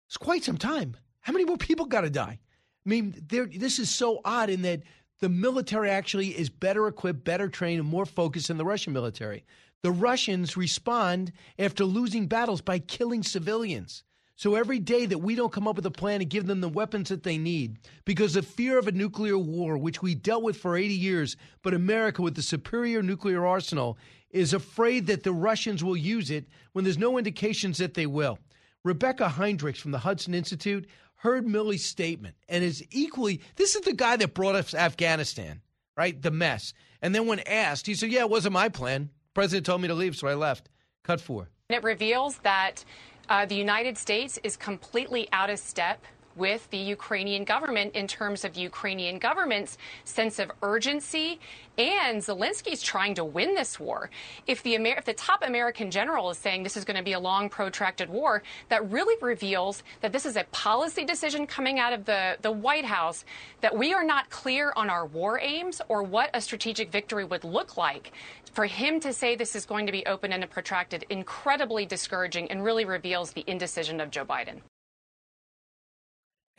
It's 0.09 0.17
quite 0.17 0.45
some 0.45 0.59
time. 0.59 0.97
How 1.23 1.33
many 1.33 1.45
more 1.45 1.57
people 1.57 1.87
got 1.87 2.03
to 2.03 2.11
die? 2.11 2.39
I 2.87 2.89
mean, 2.89 3.27
this 3.29 3.81
is 3.81 3.95
so 3.95 4.21
odd 4.25 4.49
in 4.49 4.63
that 4.63 4.83
the 5.21 5.29
military 5.29 5.91
actually 5.91 6.29
is 6.29 6.49
better 6.49 6.87
equipped, 6.87 7.25
better 7.25 7.49
trained, 7.49 7.81
and 7.81 7.89
more 7.89 8.07
focused 8.07 8.49
than 8.49 8.59
the 8.59 8.65
Russian 8.65 8.93
military. 8.93 9.45
The 9.83 9.93
Russians 9.93 10.57
respond 10.57 11.33
after 11.59 11.85
losing 11.85 12.27
battles 12.27 12.61
by 12.61 12.79
killing 12.79 13.23
civilians. 13.23 14.03
So 14.37 14.55
every 14.55 14.79
day 14.79 15.05
that 15.05 15.19
we 15.19 15.35
don't 15.35 15.53
come 15.53 15.69
up 15.69 15.77
with 15.77 15.85
a 15.85 15.91
plan 15.91 16.21
to 16.21 16.25
give 16.25 16.47
them 16.47 16.63
the 16.63 16.69
weapons 16.69 17.11
that 17.11 17.23
they 17.23 17.37
need, 17.37 17.77
because 18.07 18.37
of 18.37 18.47
fear 18.47 18.79
of 18.79 18.89
a 18.89 18.93
nuclear 18.93 19.37
war, 19.37 19.77
which 19.77 20.01
we 20.01 20.15
dealt 20.15 20.43
with 20.43 20.57
for 20.57 20.79
80 20.79 20.95
years, 20.95 21.37
but 21.63 21.75
America 21.75 22.23
with 22.23 22.35
the 22.35 22.43
superior 22.43 23.03
nuclear 23.03 23.45
arsenal 23.45 23.99
is 24.31 24.55
afraid 24.55 25.07
that 25.09 25.25
the 25.25 25.33
Russians 25.33 25.85
will 25.85 25.97
use 25.97 26.31
it 26.31 26.47
when 26.73 26.85
there's 26.85 26.97
no 26.97 27.19
indications 27.19 27.77
that 27.79 27.93
they 27.93 28.07
will. 28.07 28.39
Rebecca 28.83 29.29
Heinrichs 29.29 29.77
from 29.77 29.91
the 29.91 29.99
Hudson 29.99 30.33
Institute 30.33 30.87
heard 31.21 31.47
Milley's 31.47 31.85
statement 31.85 32.35
and 32.49 32.65
is 32.65 32.83
equally 32.91 33.43
this 33.57 33.75
is 33.75 33.83
the 33.83 33.93
guy 33.93 34.17
that 34.17 34.33
brought 34.33 34.55
us 34.55 34.75
Afghanistan, 34.75 35.61
right? 35.97 36.21
The 36.21 36.31
mess. 36.31 36.73
And 37.03 37.15
then 37.15 37.27
when 37.27 37.41
asked, 37.41 37.87
he 37.87 37.95
said, 37.95 38.11
Yeah, 38.11 38.21
it 38.21 38.31
wasn't 38.31 38.55
my 38.55 38.69
plan. 38.71 39.11
The 39.29 39.35
president 39.35 39.67
told 39.67 39.83
me 39.83 39.89
to 39.89 39.95
leave, 39.95 40.17
so 40.17 40.29
I 40.29 40.35
left. 40.35 40.71
Cut 41.03 41.21
four. 41.21 41.51
It 41.69 41.83
reveals 41.83 42.39
that 42.39 42.85
uh, 43.29 43.45
the 43.45 43.55
United 43.55 43.99
States 43.99 44.39
is 44.43 44.57
completely 44.57 45.29
out 45.33 45.51
of 45.51 45.59
step 45.59 46.05
with 46.41 46.69
the 46.71 46.79
Ukrainian 46.79 47.45
government 47.45 47.95
in 47.95 48.09
terms 48.09 48.45
of 48.45 48.57
Ukrainian 48.57 49.19
government's 49.19 49.79
sense 50.05 50.39
of 50.41 50.51
urgency. 50.63 51.39
And 51.79 52.21
Zelensky's 52.21 52.83
trying 52.83 53.15
to 53.15 53.25
win 53.25 53.55
this 53.55 53.79
war. 53.79 54.11
If 54.47 54.63
the, 54.63 54.75
Amer- 54.75 54.99
if 54.99 55.05
the 55.05 55.15
top 55.15 55.43
American 55.47 55.91
general 55.91 56.31
is 56.31 56.39
saying 56.39 56.63
this 56.63 56.77
is 56.77 56.85
going 56.85 56.97
to 56.97 57.03
be 57.03 57.13
a 57.13 57.21
long, 57.21 57.49
protracted 57.49 58.11
war, 58.11 58.43
that 58.71 58.91
really 58.91 59.17
reveals 59.23 59.83
that 60.01 60.13
this 60.13 60.27
is 60.27 60.37
a 60.37 60.45
policy 60.51 61.05
decision 61.05 61.47
coming 61.47 61.79
out 61.79 61.93
of 61.93 62.05
the, 62.07 62.37
the 62.43 62.51
White 62.51 62.85
House, 62.85 63.25
that 63.61 63.77
we 63.77 63.95
are 63.95 64.05
not 64.05 64.29
clear 64.31 64.73
on 64.77 64.91
our 64.91 65.07
war 65.07 65.39
aims 65.41 65.81
or 65.89 66.03
what 66.03 66.31
a 66.35 66.41
strategic 66.41 66.91
victory 66.91 67.25
would 67.25 67.45
look 67.45 67.77
like. 67.77 68.13
For 68.53 68.67
him 68.67 68.99
to 69.01 69.13
say 69.13 69.37
this 69.37 69.55
is 69.55 69.65
going 69.65 69.87
to 69.87 69.93
be 69.93 70.05
open 70.07 70.33
and 70.33 70.51
protracted, 70.51 71.05
incredibly 71.09 71.87
discouraging 71.87 72.51
and 72.51 72.65
really 72.65 72.85
reveals 72.85 73.33
the 73.33 73.45
indecision 73.47 74.01
of 74.01 74.11
Joe 74.11 74.25
Biden 74.25 74.61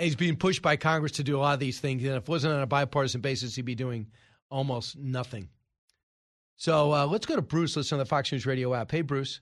he's 0.02 0.16
being 0.16 0.36
pushed 0.36 0.62
by 0.62 0.76
Congress 0.76 1.14
to 1.14 1.24
do 1.24 1.38
a 1.38 1.39
lot 1.39 1.54
of 1.54 1.60
these 1.60 1.80
things. 1.80 2.04
And 2.04 2.14
if 2.14 2.24
it 2.24 2.30
wasn't 2.30 2.54
on 2.54 2.62
a 2.62 2.68
bipartisan 2.68 3.22
basis, 3.22 3.56
he'd 3.56 3.66
be 3.66 3.76
doing 3.76 4.08
almost 4.49 4.97
nothing. 4.97 5.49
So 6.58 6.93
uh, 6.93 7.06
let's 7.08 7.26
go 7.26 7.36
to 7.36 7.41
Bruce. 7.41 7.76
Listen 7.76 7.95
on 7.95 7.99
the 7.99 8.06
Fox 8.06 8.32
News 8.32 8.45
Radio 8.45 8.74
app. 8.74 8.91
Hey, 8.91 9.02
Bruce. 9.02 9.41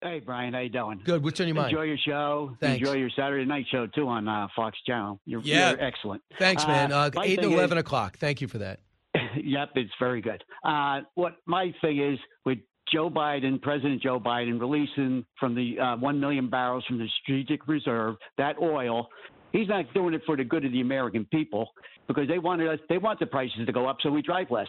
Hey, 0.00 0.20
Brian. 0.20 0.52
How 0.52 0.60
you 0.60 0.68
doing? 0.68 1.00
Good. 1.02 1.24
What's 1.24 1.40
on 1.40 1.48
your 1.48 1.56
mind? 1.56 1.70
Enjoy 1.70 1.84
your 1.84 1.96
show. 1.96 2.54
Thanks. 2.60 2.78
Enjoy 2.78 2.98
your 2.98 3.10
Saturday 3.16 3.44
night 3.46 3.64
show 3.70 3.86
too 3.86 4.06
on 4.06 4.28
uh, 4.28 4.48
Fox 4.54 4.76
Channel. 4.86 5.18
You're, 5.24 5.40
yeah. 5.40 5.70
You're 5.70 5.82
excellent. 5.82 6.22
Thanks, 6.38 6.66
man. 6.66 6.92
Uh, 6.92 7.10
uh 7.16 7.22
Eight 7.22 7.40
to 7.40 7.48
eleven 7.48 7.78
is, 7.78 7.82
o'clock. 7.82 8.18
Thank 8.18 8.40
you 8.40 8.48
for 8.48 8.58
that. 8.58 8.80
yep, 9.42 9.70
it's 9.76 9.90
very 9.98 10.20
good. 10.20 10.44
Uh, 10.62 11.00
what 11.14 11.36
my 11.46 11.72
thing 11.80 12.00
is 12.00 12.18
with 12.44 12.58
Joe 12.92 13.08
Biden, 13.08 13.60
President 13.62 14.02
Joe 14.02 14.20
Biden, 14.20 14.60
releasing 14.60 15.24
from 15.40 15.54
the 15.54 15.80
uh, 15.80 15.96
one 15.96 16.20
million 16.20 16.50
barrels 16.50 16.84
from 16.86 16.98
the 16.98 17.08
strategic 17.22 17.66
reserve 17.66 18.16
that 18.36 18.56
oil 18.60 19.08
He's 19.54 19.68
not 19.68 19.84
doing 19.94 20.14
it 20.14 20.22
for 20.26 20.36
the 20.36 20.42
good 20.42 20.64
of 20.64 20.72
the 20.72 20.80
American 20.80 21.24
people 21.26 21.70
because 22.08 22.26
they 22.26 22.40
wanted 22.40 22.68
us. 22.68 22.80
They 22.88 22.98
want 22.98 23.20
the 23.20 23.26
prices 23.26 23.64
to 23.64 23.72
go 23.72 23.88
up 23.88 23.98
so 24.02 24.10
we 24.10 24.20
drive 24.20 24.50
less. 24.50 24.66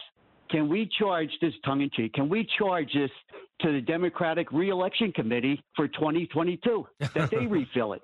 Can 0.48 0.68
we 0.68 0.88
charge 0.96 1.28
this 1.40 1.52
tongue 1.64 1.80
in 1.80 1.90
cheek? 1.92 2.12
Can 2.12 2.28
we 2.28 2.46
charge 2.56 2.92
this 2.94 3.10
to 3.62 3.72
the 3.72 3.80
Democratic 3.80 4.52
Reelection 4.52 5.10
Committee 5.10 5.60
for 5.74 5.88
2022 5.88 6.86
that 7.00 7.30
they 7.32 7.46
refill 7.48 7.94
it? 7.94 8.02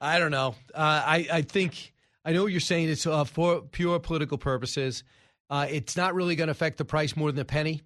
I 0.00 0.20
don't 0.20 0.30
know. 0.30 0.54
Uh, 0.72 1.02
I 1.04 1.26
I 1.32 1.42
think 1.42 1.92
I 2.24 2.34
know 2.34 2.44
what 2.44 2.52
you're 2.52 2.60
saying. 2.60 2.88
It's 2.88 3.04
uh, 3.04 3.24
for 3.24 3.62
pure 3.62 3.98
political 3.98 4.38
purposes. 4.38 5.02
Uh, 5.50 5.66
it's 5.68 5.96
not 5.96 6.14
really 6.14 6.36
going 6.36 6.46
to 6.46 6.52
affect 6.52 6.78
the 6.78 6.84
price 6.84 7.16
more 7.16 7.32
than 7.32 7.40
a 7.40 7.44
penny. 7.44 7.82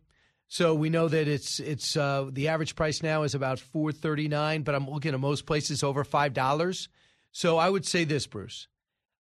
So 0.49 0.75
we 0.75 0.91
know 0.91 1.09
that 1.09 1.27
it's 1.27 1.59
it's 1.59 1.97
uh, 1.97 2.29
the 2.31 2.49
average 2.49 2.77
price 2.77 3.03
now 3.03 3.23
is 3.23 3.35
about 3.35 3.61
four 3.61 3.93
thirty 3.93 4.29
nine, 4.29 4.61
but 4.61 4.75
I'm 4.75 4.91
looking 4.91 5.15
at 5.15 5.21
most 5.21 5.47
places 5.47 5.83
over 5.83 6.05
five 6.05 6.35
dollars. 6.35 6.91
So 7.35 7.59
I 7.59 7.69
would 7.69 7.85
say 7.85 8.05
this, 8.05 8.29
Bruce. 8.29 8.69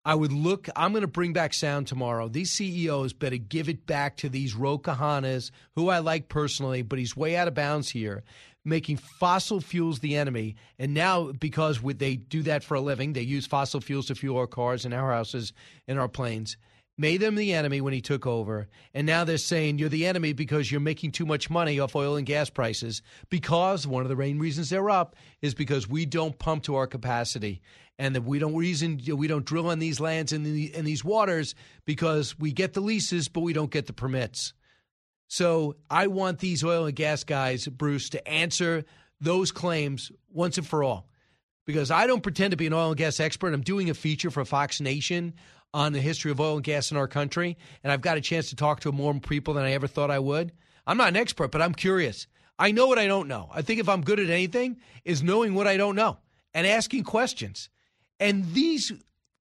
I 0.04 0.16
would 0.16 0.34
look, 0.34 0.68
I'm 0.76 0.92
going 0.92 1.02
to 1.02 1.08
bring 1.08 1.32
back 1.32 1.54
sound 1.54 1.88
tomorrow. 1.88 2.28
These 2.28 2.52
CEOs 2.52 3.14
better 3.14 3.38
give 3.38 3.70
it 3.70 3.88
back 3.88 4.18
to 4.18 4.28
these 4.28 4.54
Ro 4.54 4.78
Khannas, 4.78 5.50
who 5.76 5.88
I 5.88 6.00
like 6.00 6.28
personally, 6.28 6.82
but 6.82 7.00
he's 7.00 7.16
way 7.16 7.38
out 7.38 7.48
of 7.48 7.54
bounds 7.54 7.90
here. 7.90 8.24
making 8.66 8.98
fossil 8.98 9.62
fuels 9.62 10.00
the 10.00 10.18
enemy. 10.18 10.56
And 10.78 10.94
now, 10.94 11.32
because 11.32 11.82
they 11.82 12.18
do 12.18 12.44
that 12.44 12.64
for 12.64 12.76
a 12.76 12.82
living, 12.82 13.14
they 13.14 13.22
use 13.22 13.48
fossil 13.48 13.80
fuels 13.80 14.08
to 14.08 14.16
fuel 14.16 14.38
our 14.38 14.48
cars 14.48 14.86
and 14.86 14.94
our 14.94 15.12
houses 15.12 15.54
and 15.88 15.98
our 15.98 16.10
planes 16.10 16.58
made 17.02 17.20
them 17.20 17.34
the 17.34 17.54
enemy 17.54 17.82
when 17.82 17.94
he 17.94 18.00
took 18.00 18.28
over, 18.28 18.68
and 18.94 19.08
now 19.08 19.24
they're 19.24 19.38
saying 19.38 19.80
you're 19.80 19.90
the 19.90 20.06
enemy 20.06 20.32
because 20.32 20.72
you're 20.72 20.80
making 20.80 21.12
too 21.12 21.26
much 21.26 21.50
money 21.50 21.80
off 21.80 21.96
oil 21.96 22.16
and 22.16 22.28
gas 22.28 22.50
prices. 22.52 23.02
Because 23.30 23.88
one 23.88 24.04
of 24.04 24.10
the 24.10 24.16
main 24.16 24.38
reasons 24.38 24.70
they're 24.70 24.90
up 24.90 25.16
is 25.42 25.56
because 25.56 25.90
we 25.90 26.06
don't 26.06 26.38
pump 26.38 26.64
to 26.64 26.76
our 26.76 26.86
capacity, 26.86 27.62
and 27.98 28.16
that 28.16 28.22
we 28.22 28.38
don't 28.38 28.56
reason 28.56 29.02
we 29.16 29.28
don't 29.28 29.46
drill 29.46 29.68
on 29.68 29.80
these 29.80 30.00
lands 30.00 30.32
and 30.32 30.46
the, 30.46 30.74
in 30.74 30.86
these 30.86 31.04
waters 31.04 31.56
because 31.86 32.38
we 32.40 32.52
get 32.52 32.74
the 32.74 32.82
leases 32.82 33.28
but 33.28 33.42
we 33.42 33.52
don't 33.52 33.72
get 33.72 33.88
the 33.88 33.94
permits. 33.94 34.54
So 35.28 35.78
I 35.90 36.08
want 36.08 36.40
these 36.40 36.64
oil 36.64 36.86
and 36.86 36.96
gas 36.96 37.24
guys, 37.24 37.68
Bruce, 37.68 38.10
to 38.10 38.28
answer 38.28 38.86
those 39.20 39.52
claims 39.52 40.12
once 40.30 40.58
and 40.58 40.68
for 40.68 40.84
all. 40.84 41.08
Because 41.66 41.90
I 41.90 42.06
don't 42.06 42.24
pretend 42.24 42.52
to 42.52 42.58
be 42.58 42.68
an 42.68 42.74
oil 42.74 42.90
and 42.90 42.98
gas 42.98 43.20
expert. 43.20 43.54
I'm 43.54 43.62
doing 43.62 43.90
a 43.90 43.94
feature 43.94 44.32
for 44.32 44.44
Fox 44.44 44.82
Nation 44.82 45.34
on 45.74 45.94
the 45.94 46.02
history 46.02 46.32
of 46.32 46.40
oil 46.40 46.56
and 46.56 46.64
gas 46.64 46.92
in 46.92 46.98
our 46.98 47.08
country, 47.08 47.58
and 47.84 47.92
I've 47.92 48.02
got 48.02 48.18
a 48.18 48.22
chance 48.22 48.50
to 48.50 48.56
talk 48.56 48.82
to 48.82 48.92
more 48.92 49.14
people 49.20 49.54
than 49.54 49.64
I 49.64 49.72
ever 49.72 49.88
thought 49.88 50.12
I 50.12 50.20
would. 50.20 50.52
I'm 50.86 50.98
not 50.98 51.10
an 51.10 51.18
expert, 51.18 51.52
but 51.52 51.62
I'm 51.62 51.74
curious. 51.74 52.28
I 52.60 52.72
know 52.72 52.88
what 52.88 53.00
I 53.00 53.08
don't 53.08 53.28
know. 53.28 53.50
I 53.52 53.62
think 53.62 53.80
if 53.80 53.90
I'm 53.90 54.02
good 54.02 54.20
at 54.20 54.30
anything, 54.30 54.78
is 55.06 55.24
knowing 55.24 55.54
what 55.54 55.68
I 55.68 55.78
don't 55.78 55.96
know 55.96 56.18
and 56.54 56.68
asking 56.68 57.04
questions. 57.04 57.70
And 58.20 58.54
these 58.54 58.92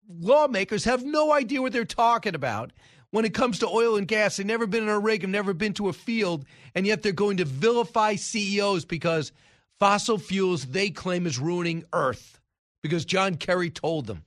lawmakers 0.08 0.84
have 0.84 1.04
no 1.04 1.32
idea 1.32 1.60
what 1.60 1.72
they're 1.72 1.84
talking 1.84 2.34
about 2.34 2.72
when 3.10 3.24
it 3.24 3.34
comes 3.34 3.58
to 3.58 3.68
oil 3.68 3.96
and 3.96 4.08
gas. 4.08 4.36
They've 4.36 4.46
never 4.46 4.66
been 4.66 4.84
in 4.84 4.88
a 4.88 4.98
rig, 4.98 5.22
have 5.22 5.30
never 5.30 5.52
been 5.52 5.74
to 5.74 5.88
a 5.88 5.92
field, 5.92 6.44
and 6.74 6.86
yet 6.86 7.02
they're 7.02 7.12
going 7.12 7.38
to 7.38 7.44
vilify 7.44 8.14
CEOs 8.14 8.84
because 8.84 9.32
fossil 9.78 10.18
fuels 10.18 10.66
they 10.66 10.90
claim 10.90 11.26
is 11.26 11.38
ruining 11.38 11.84
Earth 11.92 12.40
because 12.82 13.04
John 13.04 13.34
Kerry 13.34 13.70
told 13.70 14.06
them. 14.06 14.24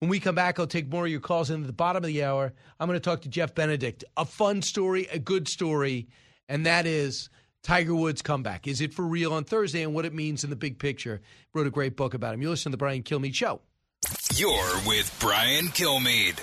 When 0.00 0.10
we 0.10 0.20
come 0.20 0.36
back, 0.36 0.60
I'll 0.60 0.66
take 0.68 0.88
more 0.88 1.06
of 1.06 1.10
your 1.10 1.20
calls. 1.20 1.50
And 1.50 1.64
at 1.64 1.66
the 1.66 1.72
bottom 1.72 2.04
of 2.04 2.06
the 2.06 2.22
hour, 2.22 2.52
I'm 2.78 2.86
going 2.86 2.98
to 2.98 3.04
talk 3.04 3.22
to 3.22 3.28
Jeff 3.28 3.54
Benedict. 3.54 4.04
A 4.16 4.24
fun 4.24 4.62
story, 4.62 5.08
a 5.10 5.18
good 5.18 5.48
story, 5.48 6.08
and 6.48 6.66
that 6.66 6.86
is 6.86 7.30
Tiger 7.64 7.94
Woods' 7.94 8.22
comeback. 8.22 8.68
Is 8.68 8.80
it 8.80 8.94
for 8.94 9.04
real 9.04 9.32
on 9.32 9.42
Thursday 9.42 9.82
and 9.82 9.94
what 9.94 10.04
it 10.04 10.14
means 10.14 10.44
in 10.44 10.50
the 10.50 10.56
big 10.56 10.78
picture? 10.78 11.20
Wrote 11.52 11.66
a 11.66 11.70
great 11.70 11.96
book 11.96 12.14
about 12.14 12.34
him. 12.34 12.42
You 12.42 12.50
listen 12.50 12.70
to 12.70 12.76
the 12.76 12.78
Brian 12.78 13.02
Kilmeade 13.02 13.34
Show. 13.34 13.60
You're 14.34 14.80
with 14.86 15.14
Brian 15.18 15.66
Kilmeade. 15.66 16.38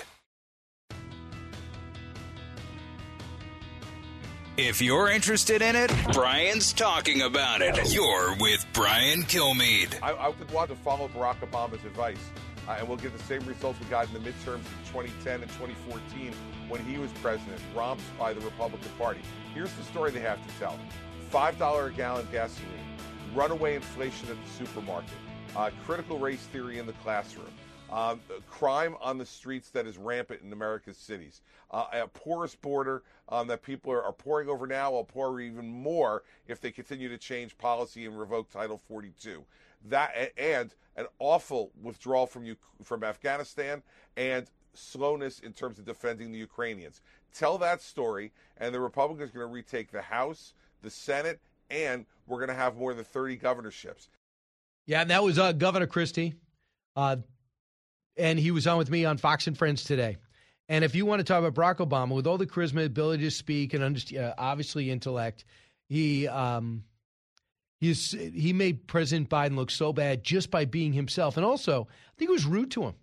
If 4.58 4.80
you're 4.80 5.10
interested 5.10 5.62
in 5.62 5.76
it, 5.76 5.90
Brian's 6.12 6.72
talking 6.74 7.22
about 7.22 7.62
it. 7.62 7.92
You're 7.92 8.36
with 8.38 8.66
Brian 8.74 9.22
Kilmeade. 9.22 9.98
I, 10.02 10.12
I 10.12 10.28
would 10.28 10.50
want 10.50 10.70
to 10.70 10.76
follow 10.76 11.08
Barack 11.08 11.40
Obama's 11.40 11.84
advice 11.84 12.18
uh, 12.68 12.76
and 12.78 12.88
we'll 12.88 12.96
get 12.96 13.16
the 13.16 13.22
same 13.24 13.44
results 13.46 13.78
we 13.80 13.86
got 13.86 14.06
in 14.08 14.12
the 14.14 14.20
midterms 14.20 14.64
in 14.64 14.92
2010 14.92 15.42
and 15.42 15.50
2014 15.52 16.32
when 16.68 16.84
he 16.84 16.98
was 16.98 17.10
president, 17.22 17.60
romped 17.74 18.04
by 18.18 18.32
the 18.32 18.40
Republican 18.40 18.90
Party. 18.98 19.20
Here's 19.54 19.72
the 19.74 19.84
story 19.84 20.10
they 20.10 20.20
have 20.20 20.44
to 20.46 20.58
tell 20.58 20.78
$5 21.32 21.86
a 21.86 21.90
gallon 21.92 22.26
gasoline, 22.32 22.70
runaway 23.34 23.74
inflation 23.74 24.28
at 24.30 24.36
the 24.42 24.50
supermarket, 24.50 25.10
uh, 25.56 25.70
critical 25.84 26.18
race 26.18 26.42
theory 26.52 26.78
in 26.78 26.86
the 26.86 26.92
classroom. 26.94 27.50
Um, 27.90 28.20
crime 28.50 28.96
on 29.00 29.16
the 29.16 29.26
streets 29.26 29.70
that 29.70 29.86
is 29.86 29.96
rampant 29.96 30.42
in 30.42 30.52
America's 30.52 30.96
cities, 30.96 31.42
uh, 31.70 31.84
a 31.92 32.08
porous 32.08 32.56
border 32.56 33.04
um, 33.28 33.46
that 33.46 33.62
people 33.62 33.92
are, 33.92 34.02
are, 34.02 34.12
pouring 34.12 34.48
over 34.48 34.66
now, 34.66 34.90
will 34.90 35.04
pour 35.04 35.40
even 35.40 35.68
more 35.68 36.24
if 36.48 36.60
they 36.60 36.72
continue 36.72 37.08
to 37.08 37.16
change 37.16 37.56
policy 37.58 38.04
and 38.06 38.18
revoke 38.18 38.50
Title 38.50 38.80
42 38.88 39.44
that 39.90 40.32
and 40.36 40.74
an 40.96 41.06
awful 41.18 41.70
withdrawal 41.82 42.26
from 42.26 42.44
you 42.44 42.56
from 42.82 43.04
Afghanistan 43.04 43.82
and 44.16 44.50
slowness 44.74 45.40
in 45.40 45.52
terms 45.52 45.78
of 45.78 45.84
defending 45.84 46.32
the 46.32 46.38
Ukrainians. 46.38 47.00
Tell 47.34 47.58
that 47.58 47.82
story, 47.82 48.32
and 48.56 48.74
the 48.74 48.80
Republicans 48.80 49.30
are 49.30 49.38
going 49.38 49.48
to 49.48 49.52
retake 49.52 49.90
the 49.90 50.02
House, 50.02 50.54
the 50.82 50.90
Senate, 50.90 51.40
and 51.70 52.06
we're 52.26 52.38
going 52.38 52.48
to 52.48 52.54
have 52.54 52.76
more 52.76 52.94
than 52.94 53.04
30 53.04 53.36
governorships. 53.36 54.08
Yeah, 54.86 55.02
and 55.02 55.10
that 55.10 55.22
was 55.22 55.38
uh, 55.38 55.52
Governor 55.52 55.86
Christie, 55.86 56.34
uh, 56.94 57.16
and 58.16 58.38
he 58.38 58.50
was 58.50 58.66
on 58.66 58.78
with 58.78 58.90
me 58.90 59.04
on 59.04 59.18
Fox 59.18 59.46
and 59.46 59.58
Friends 59.58 59.84
today. 59.84 60.16
And 60.68 60.84
if 60.84 60.94
you 60.94 61.06
want 61.06 61.20
to 61.20 61.24
talk 61.24 61.44
about 61.44 61.54
Barack 61.54 61.86
Obama, 61.86 62.14
with 62.14 62.26
all 62.26 62.38
the 62.38 62.46
charisma, 62.46 62.84
ability 62.84 63.24
to 63.24 63.30
speak, 63.30 63.74
and 63.74 64.14
uh, 64.18 64.34
obviously 64.38 64.90
intellect, 64.90 65.44
he 65.88 66.26
um, 66.26 66.84
He's, 67.78 68.12
he 68.12 68.52
made 68.52 68.86
President 68.86 69.28
Biden 69.28 69.56
look 69.56 69.70
so 69.70 69.92
bad 69.92 70.24
just 70.24 70.50
by 70.50 70.64
being 70.64 70.92
himself. 70.92 71.36
And 71.36 71.44
also, 71.44 71.86
I 71.90 72.12
think 72.16 72.30
it 72.30 72.32
was 72.32 72.46
rude 72.46 72.70
to 72.72 72.84
him. 72.84 72.94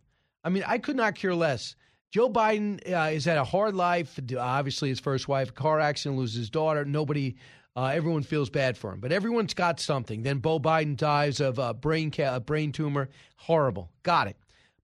I 0.44 0.50
mean, 0.50 0.64
I 0.68 0.78
could 0.78 0.96
not 0.96 1.16
care 1.16 1.36
less. 1.36 1.76
Joe 2.12 2.30
Biden 2.30 2.80
uh, 2.92 3.10
has 3.10 3.26
had 3.26 3.38
a 3.38 3.44
hard 3.44 3.76
life. 3.76 4.20
Obviously, 4.38 4.90
his 4.90 5.00
first 5.00 5.28
wife, 5.28 5.54
car 5.54 5.80
accident, 5.80 6.20
loses 6.20 6.38
his 6.38 6.50
daughter. 6.50 6.86
Nobody, 6.86 7.36
uh, 7.76 7.86
everyone 7.86 8.24
feels 8.24 8.50
bad 8.50 8.78
for 8.78 8.92
him. 8.94 9.00
But 9.00 9.12
everyone's 9.12 9.54
got 9.54 9.80
something. 9.80 10.24
Then 10.24 10.40
Bo 10.40 10.60
Biden 10.60 10.98
dies 10.98 11.40
of 11.40 11.60
a 11.60 11.74
brain, 11.74 12.12
ca- 12.12 12.36
a 12.36 12.40
brain 12.40 12.72
tumor. 12.72 13.10
Horrible. 13.38 13.92
Got 14.04 14.28
it. 14.28 14.38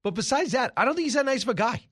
But 0.04 0.16
besides 0.16 0.54
that, 0.54 0.72
I 0.78 0.86
don't 0.86 0.96
think 0.96 1.06
he's 1.06 1.14
that 1.16 1.26
nice 1.26 1.44
of 1.44 1.50
a 1.50 1.54
guy 1.56 1.89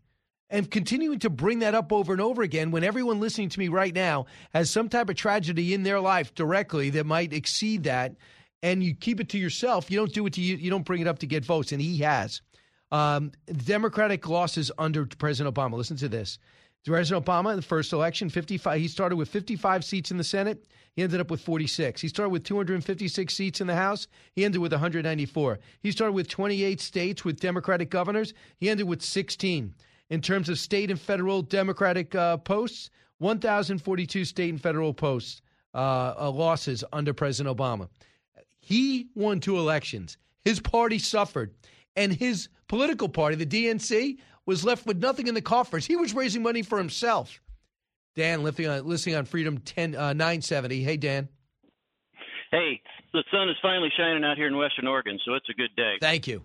and 0.50 0.70
continuing 0.72 1.20
to 1.20 1.30
bring 1.30 1.60
that 1.60 1.76
up 1.76 1.92
over 1.92 2.14
and 2.14 2.22
over 2.22 2.42
again 2.42 2.72
when 2.72 2.84
everyone 2.84 3.20
listening 3.20 3.50
to 3.50 3.60
me 3.60 3.68
right 3.68 3.94
now 3.94 4.26
has 4.54 4.70
some 4.70 4.90
type 4.90 5.10
of 5.10 5.16
tragedy 5.16 5.74
in 5.74 5.84
their 5.84 6.00
life 6.00 6.34
directly 6.36 6.90
that 6.92 7.06
might 7.06 7.34
exceed 7.34 7.84
that 7.84 8.16
and 8.64 8.84
you 8.84 8.96
keep 8.96 9.20
it 9.20 9.30
to 9.30 9.38
yourself 9.38 9.92
you 9.92 9.98
don't 9.98 10.14
do 10.14 10.26
it 10.26 10.34
to 10.34 10.42
you 10.42 10.56
you 10.56 10.70
don't 10.70 10.86
bring 10.86 11.02
it 11.02 11.08
up 11.08 11.20
to 11.20 11.28
get 11.28 11.46
votes 11.46 11.72
and 11.72 11.82
he 11.82 11.98
has. 11.98 12.42
Um, 12.90 13.34
democratic 13.66 14.30
losses 14.30 14.72
under 14.78 15.06
president 15.06 15.54
obama. 15.54 15.74
Listen 15.74 15.98
to 15.98 16.08
this. 16.08 16.40
President 16.86 17.26
obama 17.26 17.50
in 17.50 17.58
the 17.58 17.62
first 17.62 17.92
election 17.92 18.30
55 18.30 18.80
he 18.80 18.88
started 18.88 19.18
with 19.18 19.28
55 19.28 19.84
seats 19.84 20.12
in 20.12 20.18
the 20.18 20.24
senate. 20.24 20.66
He 20.96 21.04
ended 21.04 21.20
up 21.20 21.30
with 21.30 21.42
46 21.42 22.00
he 22.00 22.08
started 22.08 22.30
with 22.30 22.46
256 22.46 23.34
seats 23.34 23.60
in 23.60 23.68
the 23.68 23.76
house. 23.76 24.08
He 24.34 24.46
ended 24.46 24.62
with 24.62 24.72
194 24.72 25.60
he 25.82 25.92
started 25.92 26.14
with 26.14 26.30
28 26.30 26.80
states 26.80 27.26
with 27.26 27.42
democratic 27.42 27.90
governors. 27.90 28.34
He 28.58 28.70
ended 28.70 28.88
with 28.88 29.02
16 29.02 29.74
in 30.10 30.22
terms 30.22 30.50
of 30.50 30.60
state 30.60 30.90
and 30.90 31.00
federal 31.00 31.42
Democratic 31.42 32.16
uh, 32.16 32.38
posts, 32.38 32.90
1,042 33.20 34.26
state 34.26 34.50
and 34.50 34.62
federal 34.62 34.94
posts 34.94 35.42
uh, 35.74 36.14
uh, 36.20 36.32
losses 36.32 36.84
under 36.94 37.14
President 37.14 37.56
Obama. 37.56 37.90
He 38.60 39.08
won 39.16 39.40
two 39.40 39.58
elections. 39.58 40.18
His 40.46 40.60
party 40.60 41.00
suffered, 41.00 41.54
and 41.96 42.14
his 42.14 42.50
political 42.68 43.10
party, 43.10 43.36
the 43.36 43.46
DNC, 43.46 44.18
was 44.46 44.64
left 44.64 44.86
with 44.86 44.98
nothing 44.98 45.28
in 45.28 45.34
the 45.34 45.42
coffers. 45.42 45.86
He 45.86 45.96
was 45.96 46.14
raising 46.14 46.42
money 46.42 46.62
for 46.62 46.78
himself. 46.78 47.42
Dan, 48.16 48.44
listening 48.44 48.70
on, 48.70 48.88
listening 48.88 49.16
on 49.16 49.26
Freedom 49.26 49.58
10, 49.60 49.96
uh, 49.96 50.14
970. 50.14 50.84
Hey, 50.84 50.98
Dan. 50.98 51.28
Hey, 52.52 52.82
the 53.14 53.24
sun 53.32 53.50
is 53.50 53.56
finally 53.62 53.90
shining 53.98 54.24
out 54.24 54.38
here 54.38 54.48
in 54.48 54.58
Western 54.58 54.88
Oregon, 54.88 55.20
so 55.26 55.34
it's 55.34 55.50
a 55.50 55.54
good 55.54 55.76
day. 55.76 55.96
Thank 56.00 56.28
you. 56.28 56.44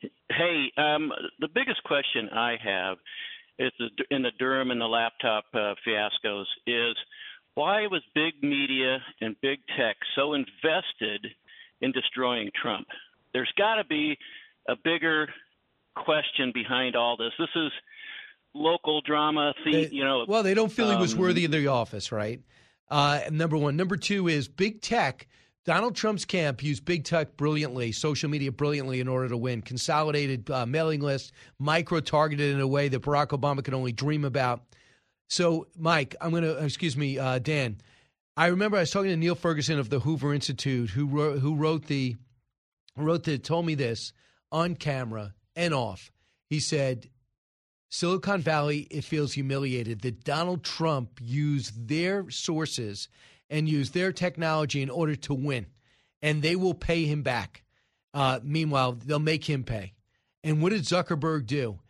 Hey, 0.00 0.72
um, 0.76 1.12
the 1.38 1.48
biggest 1.48 1.82
question 1.84 2.28
I 2.32 2.56
have 2.62 2.98
is 3.58 3.72
in 4.10 4.22
the 4.22 4.30
Durham 4.38 4.70
and 4.70 4.80
the 4.80 4.86
laptop 4.86 5.44
uh, 5.52 5.74
fiascos 5.86 6.46
is 6.66 6.96
why 7.54 7.86
was 7.88 8.02
big 8.14 8.42
media 8.42 8.98
and 9.20 9.36
big 9.42 9.58
tech 9.76 9.96
so 10.16 10.34
invested 10.34 11.26
in 11.80 11.92
destroying 11.92 12.50
Trump? 12.60 12.86
There's 13.32 13.52
got 13.58 13.76
to 13.76 13.84
be 13.84 14.16
a 14.68 14.74
bigger 14.82 15.28
question 15.96 16.52
behind 16.54 16.96
all 16.96 17.16
this. 17.16 17.32
This 17.38 17.48
is 17.54 17.70
local 18.54 19.00
drama, 19.02 19.52
the, 19.64 19.88
you 19.92 20.04
know. 20.04 20.24
Well, 20.26 20.42
they 20.42 20.54
don't 20.54 20.72
feel 20.72 20.88
um, 20.88 20.96
he 20.96 21.00
was 21.00 21.14
um, 21.14 21.20
worthy 21.20 21.44
of 21.44 21.50
the 21.50 21.66
office, 21.66 22.12
right? 22.12 22.40
Uh, 22.88 23.20
number 23.30 23.56
one. 23.56 23.76
Number 23.76 23.96
two 23.96 24.28
is 24.28 24.48
big 24.48 24.80
tech 24.80 25.28
Donald 25.66 25.94
Trump's 25.94 26.24
camp 26.24 26.62
used 26.62 26.84
big 26.84 27.04
tech 27.04 27.36
brilliantly, 27.36 27.92
social 27.92 28.30
media 28.30 28.50
brilliantly 28.50 29.00
in 29.00 29.08
order 29.08 29.28
to 29.28 29.36
win. 29.36 29.60
Consolidated 29.60 30.50
uh, 30.50 30.64
mailing 30.64 31.00
lists, 31.00 31.32
micro 31.58 32.00
targeted 32.00 32.54
in 32.54 32.60
a 32.60 32.66
way 32.66 32.88
that 32.88 33.02
Barack 33.02 33.28
Obama 33.28 33.62
could 33.62 33.74
only 33.74 33.92
dream 33.92 34.24
about. 34.24 34.62
So, 35.28 35.68
Mike, 35.78 36.16
I'm 36.20 36.30
going 36.30 36.42
to, 36.42 36.56
excuse 36.64 36.96
me, 36.96 37.18
uh, 37.18 37.38
Dan. 37.38 37.76
I 38.36 38.46
remember 38.46 38.78
I 38.78 38.80
was 38.80 38.90
talking 38.90 39.10
to 39.10 39.16
Niall 39.16 39.34
Ferguson 39.34 39.78
of 39.78 39.90
the 39.90 40.00
Hoover 40.00 40.32
Institute, 40.32 40.90
who 40.90 41.06
wrote, 41.06 41.40
who 41.40 41.54
wrote 41.54 41.86
the, 41.86 42.16
wrote 42.96 43.24
the, 43.24 43.38
told 43.38 43.66
me 43.66 43.74
this 43.74 44.12
on 44.50 44.76
camera 44.76 45.34
and 45.54 45.74
off. 45.74 46.10
He 46.48 46.58
said, 46.58 47.10
Silicon 47.90 48.40
Valley, 48.40 48.86
it 48.90 49.04
feels 49.04 49.34
humiliated 49.34 50.00
that 50.02 50.24
Donald 50.24 50.64
Trump 50.64 51.20
used 51.20 51.88
their 51.88 52.30
sources 52.30 53.08
and 53.50 53.68
use 53.68 53.90
their 53.90 54.12
technology 54.12 54.80
in 54.80 54.88
order 54.88 55.16
to 55.16 55.34
win, 55.34 55.66
and 56.22 56.40
they 56.40 56.56
will 56.56 56.74
pay 56.74 57.04
him 57.04 57.22
back. 57.22 57.64
Uh, 58.14 58.40
meanwhile, 58.42 58.92
they'll 58.92 59.18
make 59.18 59.44
him 59.44 59.64
pay. 59.64 59.92
And 60.42 60.62
what 60.62 60.70
did 60.70 60.82
Zuckerberg 60.82 61.46
do? 61.46 61.80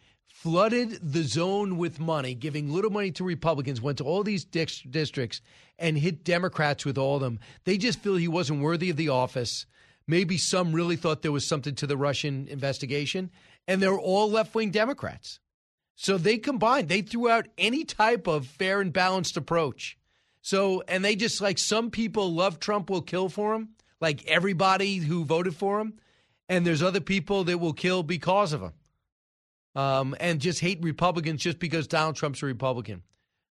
flooded 0.43 1.13
the 1.13 1.23
zone 1.23 1.77
with 1.77 2.01
money, 2.01 2.35
giving 2.35 2.73
little 2.73 2.91
money 2.91 3.11
to 3.11 3.23
Republicans, 3.23 3.79
went 3.79 3.99
to 3.99 4.05
all 4.05 4.23
these 4.23 4.43
dis- 4.43 4.81
districts 4.89 5.43
and 5.79 5.99
hit 5.99 6.25
Democrats 6.25 6.87
with 6.87 6.97
all 6.97 7.17
of 7.17 7.21
them. 7.21 7.39
They 7.65 7.77
just 7.77 8.01
feel 8.01 8.17
he 8.17 8.27
wasn't 8.27 8.63
worthy 8.63 8.89
of 8.89 8.97
the 8.97 9.11
office. 9.11 9.67
Maybe 10.07 10.39
some 10.39 10.73
really 10.73 10.97
thought 10.97 11.21
there 11.21 11.31
was 11.31 11.47
something 11.47 11.75
to 11.75 11.87
the 11.87 11.97
Russian 11.99 12.49
investigation, 12.49 13.31
and 13.69 13.83
they're 13.83 13.99
all 13.99 14.31
left 14.31 14.55
wing 14.55 14.71
Democrats. 14.71 15.41
So 15.95 16.17
they 16.17 16.39
combined, 16.39 16.89
they 16.89 17.03
threw 17.03 17.29
out 17.29 17.49
any 17.59 17.85
type 17.85 18.27
of 18.27 18.47
fair 18.47 18.81
and 18.81 18.95
balanced 18.95 19.37
approach. 19.37 19.99
So, 20.43 20.83
and 20.89 21.05
they 21.05 21.17
just 21.17 21.41
like 21.41 21.59
some 21.59 21.91
people 21.91 22.33
love 22.33 22.59
Trump 22.59 22.91
will 22.91 23.03
kill 23.03 23.29
for 23.29 23.55
him, 23.55 23.71
like 24.01 24.27
everybody 24.27 24.97
who 24.97 25.25
voted 25.25 25.55
for 25.55 25.81
him. 25.81 25.95
And 26.49 26.67
there's 26.67 26.83
other 26.83 27.01
people 27.01 27.45
that 27.45 27.59
will 27.59 27.73
kill 27.73 28.03
because 28.03 28.53
of 28.53 28.63
him 28.63 28.73
um, 29.75 30.17
and 30.19 30.41
just 30.41 30.61
hate 30.61 30.83
Republicans 30.83 31.43
just 31.43 31.59
because 31.59 31.87
Donald 31.87 32.17
Trump's 32.17 32.43
a 32.43 32.47
Republican. 32.47 33.03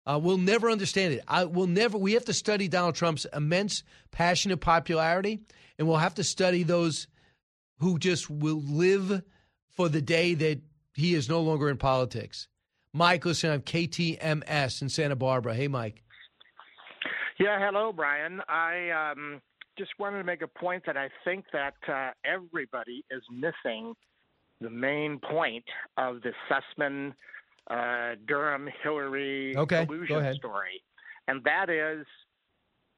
Uh, 0.07 0.21
we'll 0.23 0.39
never 0.39 0.71
understand 0.71 1.15
it. 1.15 1.25
I 1.27 1.45
will 1.45 1.67
never. 1.67 1.97
We 1.97 2.13
have 2.13 2.27
to 2.27 2.35
study 2.35 2.69
Donald 2.69 2.95
Trump's 2.95 3.27
immense, 3.33 3.83
passionate 4.11 4.59
popularity, 4.59 5.41
and 5.79 5.89
we'll 5.89 5.97
have 5.97 6.15
to 6.17 6.25
study 6.25 6.63
those 6.63 7.07
who 7.79 7.99
just 7.99 8.29
will 8.29 8.61
live 8.61 9.23
for 9.71 9.89
the 9.89 10.03
day 10.03 10.35
that 10.35 10.61
he 10.95 11.15
is 11.15 11.29
no 11.29 11.41
longer 11.41 11.71
in 11.71 11.79
politics. 11.79 12.49
Mike, 12.93 13.25
listen, 13.25 13.51
I'm 13.51 13.63
KTMS 13.63 14.83
in 14.83 14.89
Santa 14.89 15.17
Barbara. 15.17 15.55
Hey, 15.55 15.69
Mike. 15.69 16.04
Yeah, 17.39 17.59
hello, 17.59 17.93
Brian. 17.93 18.41
I 18.49 18.91
um, 18.91 19.43
just 19.77 19.91
wanted 19.99 20.19
to 20.19 20.25
make 20.25 20.43
a 20.43 20.47
point 20.47 20.85
that 20.87 20.97
I 20.97 21.09
think 21.25 21.45
that 21.53 21.75
uh, 21.89 22.11
everybody 22.25 23.05
is 23.11 23.23
missing 23.31 23.95
the 24.61 24.71
main 24.71 25.19
point 25.19 25.65
of 25.97 26.21
the 26.23 26.33
Sussman, 26.49 27.13
uh, 27.71 28.15
Durham, 28.29 28.69
Hillary 28.83 29.57
okay, 29.57 29.85
collusion 29.85 30.35
story, 30.35 30.81
and 31.27 31.43
that 31.43 31.71
is 31.71 32.07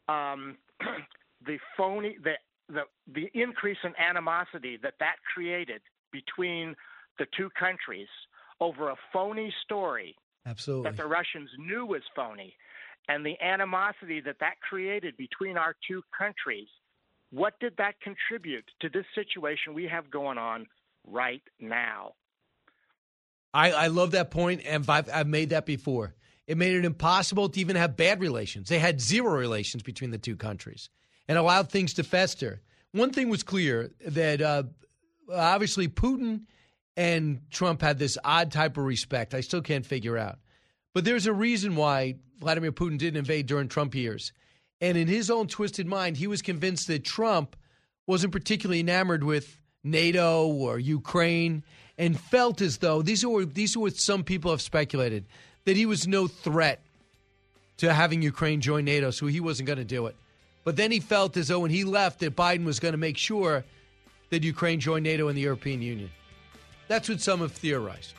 um, 0.09 0.59
the 1.47 1.57
phony 1.75 2.17
the 2.23 2.35
the 2.69 2.83
the 3.15 3.31
increase 3.33 3.79
in 3.85 3.93
animosity 3.97 4.79
that 4.83 4.95
that 5.01 5.17
created 5.33 5.81
between 6.13 6.75
the 7.19 7.27
two 7.37 7.49
countries 7.59 8.09
over 8.61 8.91
a 8.91 8.97
phony 9.13 9.53
story 9.65 10.15
Absolutely. 10.45 10.91
that 10.91 10.97
the 10.97 11.07
Russians 11.07 11.49
knew 11.59 11.87
was 11.87 12.03
phony, 12.15 12.55
and 13.09 13.25
the 13.25 13.37
animosity 13.41 14.21
that 14.21 14.37
that 14.41 14.55
created 14.69 15.17
between 15.17 15.57
our 15.57 15.75
two 15.87 16.03
countries. 16.17 16.69
What 17.31 17.55
did 17.61 17.75
that 17.79 17.95
contribute 18.01 18.65
to 18.81 18.89
this 18.89 19.05
situation 19.15 19.75
we 19.75 19.89
have 19.89 20.11
going 20.11 20.39
on 20.39 20.67
right 21.07 21.43
now? 21.61 22.13
I, 23.53 23.73
I 23.73 23.87
love 23.89 24.13
that 24.13 24.31
point, 24.31 24.63
and 24.67 24.89
I've, 24.89 25.09
I've 25.13 25.27
made 25.27 25.51
that 25.51 25.67
before. 25.67 26.15
It 26.47 26.57
made 26.57 26.75
it 26.77 26.85
impossible 26.85 27.49
to 27.49 27.61
even 27.61 27.77
have 27.77 27.97
bad 27.97 28.21
relations. 28.21 28.69
They 28.69 28.79
had 28.79 29.01
zero 29.01 29.37
relations 29.37 29.83
between 29.83 30.11
the 30.11 30.19
two 30.19 30.37
countries 30.37 30.91
and 31.27 31.37
allowed 31.37 31.71
things 31.71 31.95
to 31.95 32.05
fester. 32.05 32.61
One 32.93 33.13
thing 33.13 33.29
was 33.29 33.43
clear 33.43 33.91
that 34.07 34.41
uh, 34.41 34.65
obviously 35.33 35.89
Putin 35.89 36.43
and 36.97 37.41
Trump 37.51 37.83
had 37.83 37.99
this 37.99 38.17
odd 38.25 38.53
type 38.53 38.77
of 38.77 38.85
respect. 38.85 39.35
I 39.35 39.41
still 39.41 39.63
can't 39.63 39.85
figure 39.85 40.17
out. 40.17 40.39
But 40.97 41.05
there's 41.05 41.27
a 41.27 41.33
reason 41.35 41.77
why 41.77 42.15
Vladimir 42.41 42.73
Putin 42.73 42.97
didn't 42.97 43.19
invade 43.19 43.45
during 43.45 43.69
Trump 43.69 43.95
years. 43.95 44.33
And 44.81 44.97
in 44.97 45.09
his 45.09 45.31
own 45.31 45.47
twisted 45.47 45.87
mind, 45.87 46.17
he 46.17 46.27
was 46.27 46.41
convinced 46.41 46.87
that 46.87 47.05
Trump 47.05 47.55
wasn't 48.07 48.33
particularly 48.33 48.81
enamored 48.81 49.23
with 49.23 49.61
NATO 49.85 50.47
or 50.47 50.79
Ukraine 50.79 51.65
and 51.99 52.19
felt 52.19 52.63
as 52.63 52.79
though 52.79 53.03
these 53.03 53.23
are 53.27 53.45
these 53.45 53.77
are 53.77 53.81
what 53.81 53.97
some 53.97 54.25
people 54.25 54.51
have 54.53 54.63
speculated 54.63 55.27
that 55.67 55.77
he 55.77 55.85
was 55.85 56.09
no 56.09 56.29
threat 56.29 56.81
to 57.77 57.93
having 57.93 58.23
Ukraine 58.23 58.63
join 58.63 58.87
NATO, 58.87 59.11
so 59.11 59.27
he 59.27 59.39
wasn't 59.39 59.67
going 59.67 59.79
to 59.79 59.85
do 59.85 60.07
it. 60.07 60.17
But 60.65 60.77
then 60.77 60.91
he 60.91 61.01
felt 61.01 61.37
as 61.37 61.49
though 61.49 61.61
when 61.61 61.71
he 61.71 61.85
left 61.85 62.21
that 62.21 62.35
Biden 62.35 62.65
was 62.65 62.81
going 62.81 62.93
to 62.93 62.99
make 62.99 63.19
sure 63.19 63.67
that 64.31 64.43
Ukraine 64.43 64.81
joined 64.81 65.05
NATO 65.05 65.29
and 65.29 65.37
the 65.37 65.43
European 65.43 65.83
Union. 65.83 66.11
That's 66.89 67.07
what 67.07 67.21
some 67.21 67.41
have 67.41 67.53
theorized. 67.53 68.15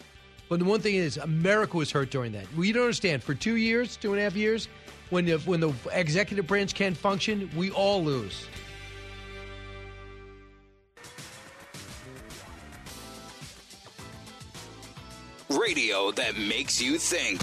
But 0.50 0.60
the 0.60 0.66
one 0.66 0.80
thing 0.80 0.96
is, 0.96 1.18
America 1.18 1.78
was 1.78 1.92
hurt 1.92 2.10
during 2.10 2.32
that. 2.32 2.52
We 2.56 2.72
don't 2.72 2.84
understand. 2.84 3.24
For 3.24 3.34
two 3.34 3.56
years, 3.56 3.98
two 3.98 4.14
and 4.14 4.20
a 4.20 4.24
half 4.24 4.36
years, 4.36 4.68
when 5.10 5.26
the, 5.26 5.38
when 5.40 5.60
the 5.60 5.74
executive 5.92 6.48
branch 6.48 6.74
can't 6.74 6.96
function, 6.96 7.50
we 7.56 7.72
all 7.72 8.04
lose. 8.04 8.46
Radio 15.50 16.12
that 16.12 16.38
makes 16.38 16.82
you 16.82 16.98
think. 16.98 17.42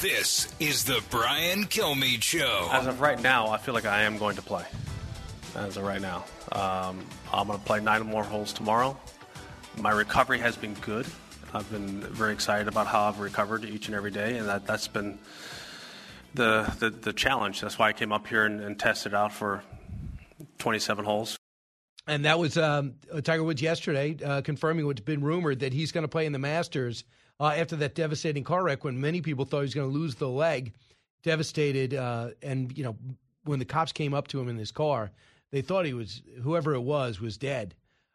This 0.00 0.52
is 0.60 0.84
the 0.84 1.02
Brian 1.10 1.64
Kilmeade 1.64 2.22
Show. 2.22 2.68
As 2.72 2.86
of 2.86 3.00
right 3.00 3.20
now, 3.20 3.48
I 3.48 3.58
feel 3.58 3.74
like 3.74 3.86
I 3.86 4.02
am 4.02 4.18
going 4.18 4.36
to 4.36 4.42
play. 4.42 4.64
As 5.54 5.76
of 5.76 5.84
right 5.84 6.00
now, 6.00 6.24
um, 6.52 7.04
I'm 7.32 7.46
going 7.46 7.58
to 7.58 7.64
play 7.64 7.80
nine 7.80 8.04
more 8.06 8.22
holes 8.22 8.52
tomorrow. 8.52 8.96
My 9.76 9.90
recovery 9.90 10.38
has 10.38 10.56
been 10.56 10.74
good. 10.74 11.06
I've 11.54 11.70
been 11.70 12.00
very 12.00 12.32
excited 12.32 12.68
about 12.68 12.86
how 12.86 13.08
I've 13.08 13.20
recovered 13.20 13.64
each 13.64 13.86
and 13.86 13.94
every 13.94 14.10
day, 14.10 14.36
and 14.36 14.48
that, 14.48 14.66
that's 14.66 14.88
been 14.88 15.18
the, 16.34 16.72
the, 16.78 16.90
the 16.90 17.12
challenge. 17.12 17.60
That's 17.60 17.78
why 17.78 17.88
I 17.88 17.92
came 17.92 18.12
up 18.12 18.26
here 18.26 18.44
and, 18.44 18.60
and 18.60 18.78
tested 18.78 19.14
out 19.14 19.32
for 19.32 19.62
27 20.58 21.04
holes. 21.04 21.38
And 22.06 22.24
that 22.24 22.38
was 22.38 22.56
um, 22.56 22.94
Tiger 23.22 23.44
Woods 23.44 23.60
yesterday 23.60 24.16
uh, 24.24 24.40
confirming 24.40 24.86
what's 24.86 25.00
been 25.00 25.22
rumored 25.22 25.60
that 25.60 25.72
he's 25.72 25.92
going 25.92 26.04
to 26.04 26.08
play 26.08 26.26
in 26.26 26.32
the 26.32 26.38
Masters 26.38 27.04
uh, 27.38 27.52
after 27.56 27.76
that 27.76 27.94
devastating 27.94 28.44
car 28.44 28.62
wreck 28.62 28.82
when 28.82 29.00
many 29.00 29.20
people 29.20 29.44
thought 29.44 29.58
he 29.58 29.62
was 29.62 29.74
going 29.74 29.90
to 29.90 29.96
lose 29.96 30.14
the 30.14 30.28
leg. 30.28 30.72
Devastated, 31.22 31.94
uh, 31.94 32.30
and 32.42 32.76
you 32.78 32.84
know 32.84 32.96
when 33.44 33.58
the 33.58 33.64
cops 33.64 33.92
came 33.92 34.14
up 34.14 34.28
to 34.28 34.40
him 34.40 34.48
in 34.48 34.56
his 34.56 34.70
car, 34.70 35.10
they 35.50 35.60
thought 35.60 35.84
he 35.84 35.92
was 35.92 36.22
whoever 36.42 36.74
it 36.74 36.80
was 36.80 37.20
was 37.20 37.36
dead. 37.36 37.74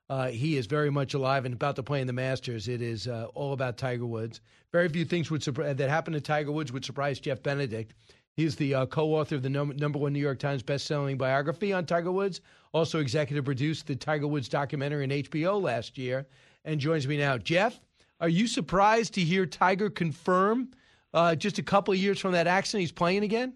Uh, 0.10 0.28
he 0.28 0.58
is 0.58 0.66
very 0.66 0.89
much 0.89 1.14
alive 1.14 1.45
and 1.45 1.54
about 1.54 1.76
to 1.78 1.84
play 1.84 2.01
in 2.01 2.08
the 2.08 2.14
Masters. 2.14 2.68
It 2.68 2.82
is 2.82 3.08
uh, 3.08 3.28
all 3.34 3.54
about 3.54 3.78
Tiger 3.78 4.06
Woods. 4.06 4.41
Very 4.72 4.89
few 4.89 5.06
things 5.06 5.32
would 5.32 5.41
surpri- 5.41 5.76
that 5.76 5.89
happened 5.89 6.16
to 6.16 6.22
Tiger 6.22 6.51
Woods 6.51 6.72
would 6.72 6.84
surprise 6.84 7.20
Jeff 7.20 7.41
Benedict. 7.41 7.93
He's 8.36 8.56
the 8.56 8.74
uh, 8.74 8.86
co-author 8.88 9.36
of 9.36 9.43
the 9.43 9.49
num- 9.49 9.78
number 9.78 9.99
one 9.99 10.12
New 10.12 10.20
York 10.20 10.39
Times 10.39 10.64
best-selling 10.64 11.18
biography 11.18 11.72
on 11.72 11.86
Tiger 11.86 12.12
Woods. 12.12 12.41
Also, 12.74 12.99
executive 12.99 13.45
produced 13.45 13.88
the 13.88 13.95
Tiger 13.95 14.28
Woods 14.28 14.49
documentary 14.49 15.04
on 15.04 15.10
HBO 15.10 15.62
last 15.62 15.97
year, 15.97 16.26
and 16.66 16.80
joins 16.80 17.08
me 17.08 17.18
now. 17.18 17.38
Jeff, 17.38 17.80
are 18.20 18.30
you 18.30 18.47
surprised 18.47 19.14
to 19.14 19.22
hear 19.22 19.45
Tiger 19.45 19.89
confirm 19.89 20.70
uh, 21.14 21.36
just 21.36 21.60
a 21.60 21.64
couple 21.64 21.93
of 21.93 21.99
years 21.99 22.20
from 22.20 22.32
that 22.32 22.47
accident 22.47 22.82
he's 22.82 22.91
playing 22.91 23.24
again? 23.24 23.56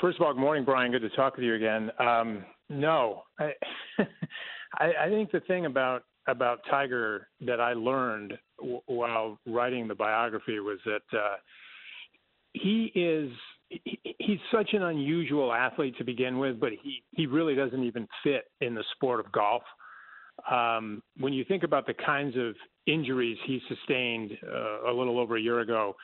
First 0.00 0.18
of 0.18 0.26
all, 0.26 0.32
good 0.32 0.40
morning, 0.40 0.64
Brian. 0.64 0.90
Good 0.90 1.02
to 1.02 1.10
talk 1.10 1.36
with 1.36 1.44
you 1.44 1.54
again. 1.54 1.90
Um, 1.98 2.44
no, 2.70 3.24
I, 3.38 3.52
I, 4.78 4.92
I 5.04 5.08
think 5.08 5.30
the 5.30 5.40
thing 5.40 5.66
about 5.66 6.04
about 6.28 6.60
Tiger 6.70 7.28
that 7.40 7.60
I 7.60 7.72
learned 7.72 8.38
w- 8.58 8.80
while 8.86 9.38
writing 9.46 9.88
the 9.88 9.94
biography 9.94 10.60
was 10.60 10.78
that 10.84 11.18
uh, 11.18 11.36
he 12.52 12.92
is 12.94 13.30
he, 13.68 14.00
he's 14.18 14.38
such 14.52 14.72
an 14.72 14.82
unusual 14.82 15.52
athlete 15.52 15.96
to 15.98 16.04
begin 16.04 16.38
with, 16.38 16.60
but 16.60 16.70
he 16.82 17.02
he 17.12 17.26
really 17.26 17.54
doesn't 17.54 17.82
even 17.82 18.06
fit 18.22 18.44
in 18.60 18.74
the 18.74 18.84
sport 18.94 19.20
of 19.20 19.30
golf. 19.32 19.62
Um, 20.50 21.02
when 21.18 21.32
you 21.32 21.44
think 21.44 21.62
about 21.62 21.86
the 21.86 21.94
kinds 21.94 22.36
of 22.36 22.54
injuries 22.86 23.38
he 23.46 23.60
sustained 23.68 24.32
uh, 24.46 24.90
a 24.90 24.92
little 24.92 25.18
over 25.18 25.36
a 25.36 25.40
year 25.40 25.60
ago, 25.60 25.94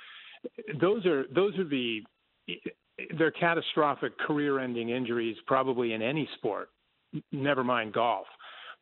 those 0.81 1.05
are 1.07 1.25
those 1.35 1.57
would 1.57 1.71
be 1.71 2.05
they're 3.16 3.31
catastrophic 3.31 4.19
career-ending 4.19 4.91
injuries 4.91 5.37
probably 5.47 5.93
in 5.93 6.03
any 6.03 6.29
sport, 6.37 6.71
never 7.33 7.62
mind 7.62 7.93
golf. 7.93 8.27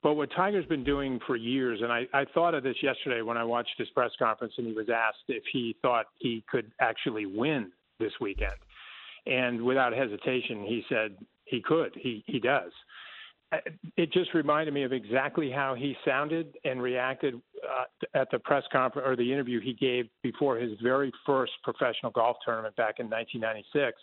But 0.07 0.15
what 0.15 0.31
Tiger's 0.37 0.67
been 0.67 0.85
doing 0.85 1.19
for 1.27 1.35
years, 1.35 1.81
and 1.83 1.91
I, 1.91 2.07
I 2.15 2.27
thought 2.33 2.55
of 2.55 2.63
this 2.63 2.77
yesterday 2.81 3.23
when 3.23 3.37
I 3.37 3.43
watched 3.43 3.75
his 3.77 3.89
press 3.89 4.13
conference 4.21 4.55
and 4.57 4.65
he 4.65 4.73
was 4.73 4.87
asked 4.89 5.25
if 5.27 5.43
he 5.53 5.75
thought 5.83 6.07
he 6.21 6.45
could 6.49 6.71
actually 6.81 7.27
win 7.27 7.73
this 7.99 8.13
weekend. 8.21 8.55
And 9.27 9.61
without 9.63 9.93
hesitation, 9.93 10.63
he 10.63 10.85
said 10.89 11.17
he 11.47 11.61
could. 11.61 11.91
He 11.97 12.23
he 12.29 12.39
does. 12.39 12.71
It 13.97 14.13
just 14.13 14.33
reminded 14.33 14.73
me 14.73 14.85
of 14.85 14.93
exactly 14.93 15.51
how 15.51 15.75
he 15.75 15.97
sounded 16.05 16.57
and 16.65 16.81
reacted 16.81 17.35
uh, 17.69 18.07
at 18.17 18.31
the 18.31 18.39
press 18.39 18.63
conference 18.71 19.09
or 19.09 19.17
the 19.17 19.33
interview 19.33 19.61
he 19.61 19.73
gave 19.73 20.07
before 20.23 20.57
his 20.57 20.79
very 20.81 21.11
first 21.27 21.51
professional 21.65 22.13
golf 22.13 22.37
tournament 22.45 22.77
back 22.77 23.01
in 23.01 23.11
1996. 23.11 24.01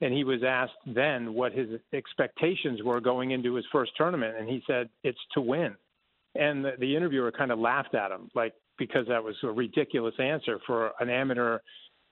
And 0.00 0.12
he 0.12 0.24
was 0.24 0.42
asked 0.46 0.72
then 0.86 1.32
what 1.32 1.52
his 1.52 1.68
expectations 1.92 2.82
were 2.82 3.00
going 3.00 3.30
into 3.30 3.54
his 3.54 3.64
first 3.72 3.92
tournament, 3.96 4.36
and 4.38 4.48
he 4.48 4.62
said 4.66 4.88
it's 5.02 5.18
to 5.32 5.40
win. 5.40 5.74
And 6.34 6.64
the, 6.64 6.72
the 6.78 6.94
interviewer 6.94 7.32
kind 7.32 7.50
of 7.50 7.58
laughed 7.58 7.94
at 7.94 8.10
him, 8.10 8.30
like 8.34 8.52
because 8.78 9.06
that 9.08 9.24
was 9.24 9.34
a 9.42 9.48
ridiculous 9.48 10.14
answer 10.18 10.58
for 10.66 10.92
an 11.00 11.08
amateur 11.08 11.60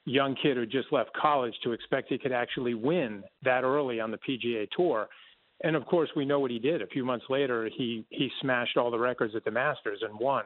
young 0.06 0.34
kid 0.42 0.56
who 0.56 0.66
just 0.66 0.92
left 0.92 1.10
college 1.14 1.54
to 1.62 1.72
expect 1.72 2.08
he 2.08 2.18
could 2.18 2.32
actually 2.32 2.74
win 2.74 3.22
that 3.42 3.64
early 3.64 4.00
on 4.00 4.10
the 4.10 4.18
PGA 4.18 4.66
Tour. 4.76 5.08
And 5.62 5.76
of 5.76 5.86
course, 5.86 6.10
we 6.16 6.24
know 6.24 6.40
what 6.40 6.50
he 6.50 6.58
did. 6.58 6.82
A 6.82 6.86
few 6.86 7.04
months 7.04 7.26
later, 7.28 7.70
he 7.76 8.04
he 8.10 8.30
smashed 8.40 8.76
all 8.76 8.90
the 8.90 8.98
records 8.98 9.34
at 9.34 9.44
the 9.44 9.50
Masters 9.50 10.00
and 10.02 10.18
won. 10.18 10.44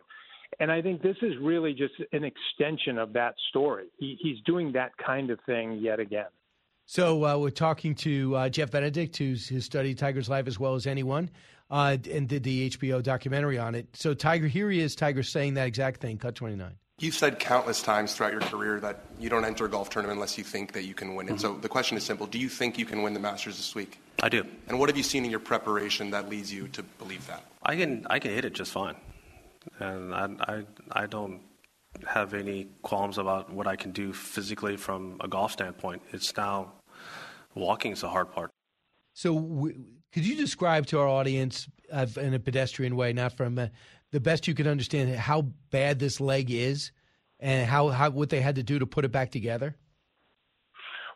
And 0.61 0.71
I 0.71 0.81
think 0.81 1.03
this 1.03 1.17
is 1.23 1.35
really 1.41 1.75
just 1.75 1.95
an 2.13 2.25
extension 2.25 2.99
of 2.99 3.13
that 3.13 3.35
story. 3.51 3.87
He, 3.99 4.17
he's 4.21 4.39
doing 4.47 4.73
that 4.73 4.93
kind 5.05 5.31
of 5.31 5.39
thing 5.45 5.79
yet 5.81 6.01
again. 6.01 6.29
So 6.91 7.23
uh, 7.27 7.37
we're 7.37 7.51
talking 7.51 7.95
to 7.97 8.35
uh, 8.35 8.49
Jeff 8.49 8.71
Benedict, 8.71 9.15
who's, 9.19 9.47
who's 9.47 9.67
studied 9.67 9.99
Tiger's 9.99 10.31
life 10.31 10.47
as 10.47 10.59
well 10.59 10.75
as 10.75 10.87
anyone, 10.87 11.29
uh, 11.71 11.99
and 12.11 12.27
did 12.27 12.45
the 12.45 12.71
HBO 12.71 13.03
documentary 13.03 13.59
on 13.59 13.75
it. 13.75 13.89
So 13.93 14.15
Tiger, 14.15 14.47
here 14.47 14.71
he 14.71 14.81
is, 14.81 14.97
Tiger 14.97 15.23
saying 15.23 15.53
that 15.55 15.67
exact 15.67 16.01
thing. 16.01 16.17
Cut 16.17 16.35
twenty 16.35 16.57
nine. 16.57 16.77
You've 16.99 17.15
said 17.15 17.41
countless 17.41 17.83
times 17.83 18.15
throughout 18.15 18.33
your 18.33 18.41
career 18.41 18.81
that 18.81 19.05
you 19.21 19.29
don't 19.29 19.45
enter 19.45 19.67
a 19.67 19.69
golf 19.69 19.91
tournament 19.91 20.17
unless 20.17 20.39
you 20.39 20.45
think 20.45 20.73
that 20.73 20.85
you 20.85 20.95
can 20.95 21.15
win 21.15 21.29
it. 21.29 21.33
Mm-hmm. 21.33 21.41
So 21.41 21.59
the 21.59 21.69
question 21.69 21.99
is 21.99 22.05
simple: 22.05 22.27
Do 22.27 22.39
you 22.39 22.49
think 22.49 22.79
you 22.79 22.87
can 22.87 23.03
win 23.03 23.13
the 23.13 23.21
Masters 23.21 23.59
this 23.59 23.75
week? 23.75 23.99
I 24.23 24.31
do. 24.31 24.47
And 24.67 24.79
what 24.79 24.89
have 24.89 24.97
you 24.97 25.03
seen 25.03 25.27
in 25.27 25.31
your 25.31 25.41
preparation 25.41 26.11
that 26.13 26.31
leads 26.31 26.51
you 26.51 26.69
to 26.69 26.83
believe 26.83 27.27
that? 27.27 27.45
I 27.63 27.77
can 27.77 28.07
I 28.09 28.19
can 28.19 28.31
hit 28.31 28.47
it 28.47 28.55
just 28.55 28.73
fine, 28.73 28.97
and 29.79 30.15
I 30.15 30.29
I, 30.41 30.65
I 31.03 31.07
don't 31.07 31.43
have 32.07 32.33
any 32.33 32.69
qualms 32.83 33.19
about 33.19 33.53
what 33.53 33.67
I 33.67 33.77
can 33.77 33.93
do 33.93 34.15
physically 34.15 34.79
from 34.79 35.19
a 35.21 35.29
golf 35.29 35.53
standpoint. 35.53 36.03
It's 36.13 36.35
now 36.37 36.73
walking 37.59 37.93
is 37.93 38.01
the 38.01 38.09
hard 38.09 38.31
part. 38.33 38.51
So, 39.15 39.35
w- 39.35 39.85
could 40.13 40.27
you 40.27 40.37
describe 40.37 40.87
to 40.87 40.99
our 40.99 41.09
audience 41.09 41.69
uh, 41.93 42.07
in 42.17 42.35
a 42.35 42.39
pedestrian 42.39 42.97
way, 42.97 43.13
not 43.13 43.37
from 43.37 43.59
uh, 43.59 43.69
the 44.13 44.21
best 44.21 44.47
you 44.47 44.55
could 44.55 44.67
understand, 44.67 45.15
how 45.15 45.43
bad 45.71 45.99
this 45.99 46.21
leg 46.21 46.51
is, 46.51 46.93
and 47.41 47.69
how, 47.69 47.89
how 47.89 48.11
what 48.11 48.31
they 48.31 48.41
had 48.41 48.55
to 48.57 48.63
do 48.63 48.79
to 48.79 48.87
put 48.87 49.05
it 49.05 49.13
back 49.13 49.31
together? 49.31 49.77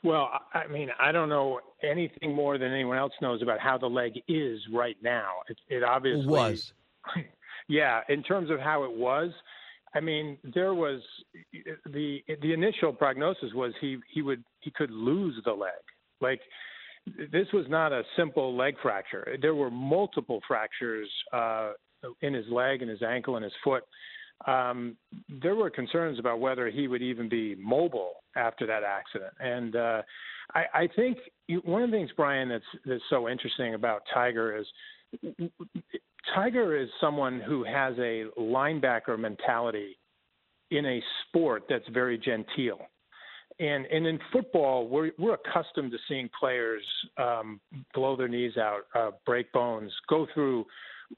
Well, 0.04 0.30
I 0.52 0.66
mean, 0.66 0.88
I 0.98 1.12
don't 1.12 1.28
know 1.28 1.60
anything 1.82 2.34
more 2.34 2.58
than 2.58 2.72
anyone 2.72 2.98
else 2.98 3.12
knows 3.20 3.40
about 3.40 3.60
how 3.60 3.78
the 3.78 3.86
leg 3.86 4.20
is 4.26 4.58
right 4.72 4.96
now. 5.00 5.28
It, 5.48 5.58
it 5.68 5.84
obviously 5.84 6.24
it 6.24 6.28
was. 6.28 6.72
yeah, 7.68 8.00
in 8.08 8.22
terms 8.22 8.50
of 8.50 8.58
how 8.58 8.82
it 8.82 8.92
was, 8.92 9.30
I 9.94 10.00
mean, 10.00 10.38
there 10.54 10.74
was 10.74 11.00
the 11.86 12.18
the 12.40 12.52
initial 12.52 12.92
prognosis 12.92 13.52
was 13.54 13.72
he 13.80 13.98
he 14.12 14.22
would 14.22 14.42
he 14.60 14.70
could 14.70 14.90
lose 14.90 15.40
the 15.44 15.52
leg. 15.52 15.70
Like 16.22 16.40
this 17.32 17.48
was 17.52 17.66
not 17.68 17.92
a 17.92 18.02
simple 18.16 18.56
leg 18.56 18.76
fracture. 18.80 19.36
There 19.42 19.54
were 19.54 19.70
multiple 19.70 20.40
fractures 20.46 21.08
uh, 21.32 21.72
in 22.20 22.32
his 22.32 22.46
leg 22.48 22.80
and 22.80 22.90
his 22.90 23.02
ankle 23.02 23.36
and 23.36 23.44
his 23.44 23.52
foot. 23.64 23.82
Um, 24.46 24.96
there 25.28 25.54
were 25.54 25.70
concerns 25.70 26.18
about 26.18 26.40
whether 26.40 26.68
he 26.68 26.88
would 26.88 27.02
even 27.02 27.28
be 27.28 27.54
mobile 27.56 28.14
after 28.36 28.66
that 28.66 28.82
accident. 28.82 29.32
And 29.38 29.76
uh, 29.76 30.02
I, 30.54 30.64
I 30.74 30.88
think 30.96 31.18
one 31.64 31.82
of 31.82 31.90
the 31.90 31.96
things, 31.96 32.10
Brian, 32.16 32.48
that's 32.48 32.64
that's 32.84 33.02
so 33.10 33.28
interesting 33.28 33.74
about 33.74 34.02
Tiger 34.12 34.56
is 34.56 34.66
Tiger 36.34 36.76
is 36.80 36.88
someone 37.00 37.40
who 37.40 37.64
has 37.64 37.94
a 37.98 38.24
linebacker 38.38 39.18
mentality 39.18 39.98
in 40.70 40.86
a 40.86 41.02
sport 41.28 41.64
that's 41.68 41.86
very 41.92 42.16
genteel. 42.16 42.78
And 43.60 43.86
and 43.86 44.06
in 44.06 44.18
football, 44.32 44.88
we're 44.88 45.10
we're 45.18 45.34
accustomed 45.34 45.90
to 45.92 45.98
seeing 46.08 46.28
players 46.38 46.82
um, 47.18 47.60
blow 47.94 48.16
their 48.16 48.28
knees 48.28 48.56
out, 48.56 48.82
uh, 48.94 49.10
break 49.26 49.52
bones, 49.52 49.92
go 50.08 50.26
through 50.32 50.64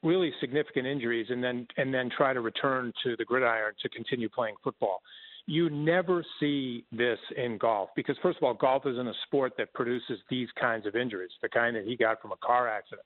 really 0.03 0.31
significant 0.39 0.85
injuries, 0.85 1.27
and 1.29 1.43
then 1.43 1.67
and 1.77 1.93
then 1.93 2.09
try 2.15 2.33
to 2.33 2.41
return 2.41 2.91
to 3.03 3.15
the 3.17 3.25
gridiron 3.25 3.73
to 3.81 3.89
continue 3.89 4.29
playing 4.29 4.55
football. 4.63 5.01
You 5.47 5.69
never 5.69 6.25
see 6.39 6.85
this 6.91 7.19
in 7.37 7.57
golf 7.57 7.89
because 7.95 8.17
first 8.21 8.37
of 8.37 8.43
all, 8.43 8.55
golf 8.55 8.85
isn't 8.87 9.07
a 9.07 9.13
sport 9.27 9.53
that 9.57 9.73
produces 9.73 10.19
these 10.29 10.49
kinds 10.59 10.87
of 10.87 10.95
injuries, 10.95 11.31
the 11.41 11.49
kind 11.49 11.75
that 11.75 11.85
he 11.85 11.95
got 11.95 12.21
from 12.21 12.31
a 12.31 12.37
car 12.37 12.67
accident. 12.67 13.05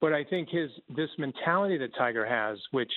But 0.00 0.12
I 0.12 0.24
think 0.24 0.48
his 0.48 0.70
this 0.94 1.10
mentality 1.18 1.78
that 1.78 1.94
Tiger 1.96 2.26
has, 2.26 2.58
which 2.70 2.92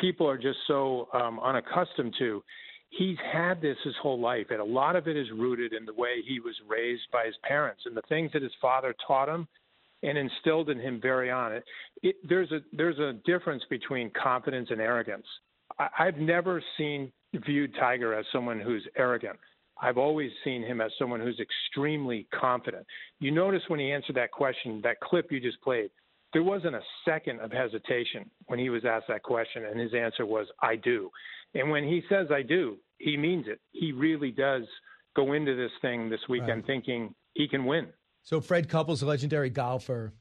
people 0.00 0.28
are 0.28 0.38
just 0.38 0.58
so 0.66 1.08
um, 1.12 1.38
unaccustomed 1.40 2.14
to, 2.18 2.42
he's 2.92 3.16
had 3.32 3.60
this 3.60 3.76
his 3.84 3.94
whole 4.02 4.20
life, 4.20 4.46
and 4.50 4.60
a 4.60 4.64
lot 4.64 4.96
of 4.96 5.08
it 5.08 5.16
is 5.16 5.26
rooted 5.34 5.72
in 5.72 5.84
the 5.84 5.94
way 5.94 6.16
he 6.26 6.40
was 6.40 6.54
raised 6.68 7.02
by 7.12 7.24
his 7.26 7.34
parents 7.42 7.82
and 7.86 7.96
the 7.96 8.02
things 8.08 8.30
that 8.32 8.42
his 8.42 8.52
father 8.60 8.94
taught 9.06 9.28
him 9.28 9.48
and 10.02 10.18
instilled 10.18 10.68
in 10.68 10.78
him 10.78 11.00
very 11.00 11.30
on 11.30 11.52
it. 11.52 11.64
it 12.02 12.16
there's 12.28 12.50
a 12.52 12.60
there's 12.72 12.98
a 12.98 13.14
difference 13.24 13.62
between 13.70 14.10
confidence 14.10 14.68
and 14.70 14.80
arrogance. 14.80 15.26
I, 15.78 15.88
I've 15.98 16.16
never 16.16 16.62
seen 16.76 17.12
viewed 17.46 17.74
Tiger 17.78 18.14
as 18.14 18.26
someone 18.32 18.60
who's 18.60 18.86
arrogant. 18.96 19.38
I've 19.80 19.98
always 19.98 20.30
seen 20.44 20.62
him 20.62 20.80
as 20.80 20.92
someone 20.98 21.20
who's 21.20 21.40
extremely 21.40 22.26
confident. 22.38 22.86
You 23.20 23.30
notice 23.30 23.62
when 23.68 23.80
he 23.80 23.90
answered 23.90 24.16
that 24.16 24.30
question, 24.30 24.80
that 24.84 25.00
clip 25.00 25.32
you 25.32 25.40
just 25.40 25.60
played, 25.62 25.90
there 26.32 26.42
wasn't 26.42 26.76
a 26.76 26.82
second 27.04 27.40
of 27.40 27.50
hesitation 27.50 28.30
when 28.46 28.58
he 28.58 28.70
was 28.70 28.84
asked 28.84 29.08
that 29.08 29.22
question, 29.22 29.64
and 29.64 29.80
his 29.80 29.92
answer 29.92 30.24
was, 30.24 30.46
I 30.60 30.76
do. 30.76 31.10
And 31.54 31.70
when 31.70 31.84
he 31.84 32.02
says 32.08 32.28
I 32.30 32.42
do, 32.42 32.78
he 32.98 33.16
means 33.16 33.46
it. 33.48 33.60
He 33.72 33.92
really 33.92 34.30
does 34.30 34.62
go 35.14 35.32
into 35.32 35.54
this 35.56 35.72
thing 35.80 36.08
this 36.08 36.20
weekend 36.28 36.50
right. 36.50 36.66
thinking 36.66 37.14
he 37.34 37.48
can 37.48 37.64
win. 37.64 37.88
So 38.22 38.40
Fred 38.40 38.68
Couples, 38.68 39.02
a 39.02 39.06
legendary 39.06 39.50
golfer, 39.50 40.12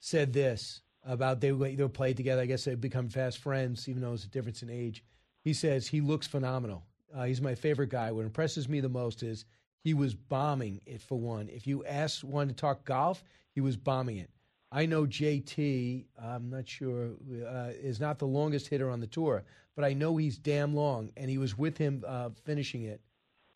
said 0.00 0.32
this 0.32 0.82
about 1.04 1.40
they 1.40 1.50
they 1.50 1.88
played 1.88 2.16
together. 2.16 2.42
I 2.42 2.46
guess 2.46 2.64
they've 2.64 2.80
become 2.80 3.08
fast 3.08 3.38
friends, 3.38 3.88
even 3.88 4.02
though 4.02 4.08
there's 4.08 4.24
a 4.24 4.28
difference 4.28 4.62
in 4.62 4.70
age. 4.70 5.04
He 5.42 5.52
says 5.52 5.86
he 5.86 6.00
looks 6.00 6.26
phenomenal. 6.26 6.84
Uh, 7.14 7.24
he's 7.24 7.40
my 7.40 7.54
favorite 7.54 7.90
guy. 7.90 8.10
What 8.10 8.24
impresses 8.24 8.68
me 8.68 8.80
the 8.80 8.88
most 8.88 9.22
is 9.22 9.44
he 9.78 9.94
was 9.94 10.14
bombing 10.14 10.80
it 10.84 11.00
for 11.00 11.16
one. 11.16 11.48
If 11.48 11.66
you 11.66 11.84
ask 11.84 12.22
one 12.22 12.48
to 12.48 12.54
talk 12.54 12.84
golf, 12.84 13.22
he 13.52 13.60
was 13.60 13.76
bombing 13.76 14.16
it. 14.16 14.30
I 14.76 14.84
know 14.84 15.06
JT, 15.06 16.04
I'm 16.22 16.50
not 16.50 16.68
sure, 16.68 17.12
uh, 17.48 17.70
is 17.82 17.98
not 17.98 18.18
the 18.18 18.26
longest 18.26 18.68
hitter 18.68 18.90
on 18.90 19.00
the 19.00 19.06
tour, 19.06 19.42
but 19.74 19.86
I 19.86 19.94
know 19.94 20.18
he's 20.18 20.36
damn 20.36 20.74
long, 20.74 21.12
and 21.16 21.30
he 21.30 21.38
was 21.38 21.56
with 21.56 21.78
him 21.78 22.04
uh, 22.06 22.28
finishing 22.44 22.82
it. 22.82 23.00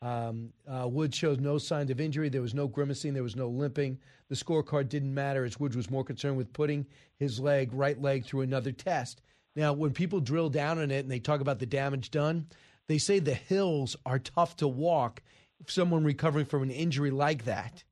Um, 0.00 0.54
uh, 0.66 0.88
Woods 0.88 1.14
shows 1.14 1.38
no 1.38 1.58
signs 1.58 1.90
of 1.90 2.00
injury. 2.00 2.30
There 2.30 2.40
was 2.40 2.54
no 2.54 2.66
grimacing. 2.66 3.12
There 3.12 3.22
was 3.22 3.36
no 3.36 3.48
limping. 3.48 3.98
The 4.30 4.34
scorecard 4.34 4.88
didn't 4.88 5.12
matter 5.12 5.44
as 5.44 5.60
Woods 5.60 5.76
was 5.76 5.90
more 5.90 6.04
concerned 6.04 6.38
with 6.38 6.54
putting 6.54 6.86
his 7.18 7.38
leg, 7.38 7.68
right 7.74 8.00
leg, 8.00 8.24
through 8.24 8.40
another 8.40 8.72
test. 8.72 9.20
Now, 9.54 9.74
when 9.74 9.92
people 9.92 10.20
drill 10.20 10.48
down 10.48 10.78
on 10.78 10.90
it 10.90 11.00
and 11.00 11.10
they 11.10 11.18
talk 11.18 11.42
about 11.42 11.58
the 11.58 11.66
damage 11.66 12.10
done, 12.10 12.46
they 12.86 12.96
say 12.96 13.18
the 13.18 13.34
hills 13.34 13.94
are 14.06 14.18
tough 14.18 14.56
to 14.56 14.68
walk 14.68 15.20
if 15.60 15.70
someone 15.70 16.02
recovering 16.02 16.46
from 16.46 16.62
an 16.62 16.70
injury 16.70 17.10
like 17.10 17.44
that. 17.44 17.84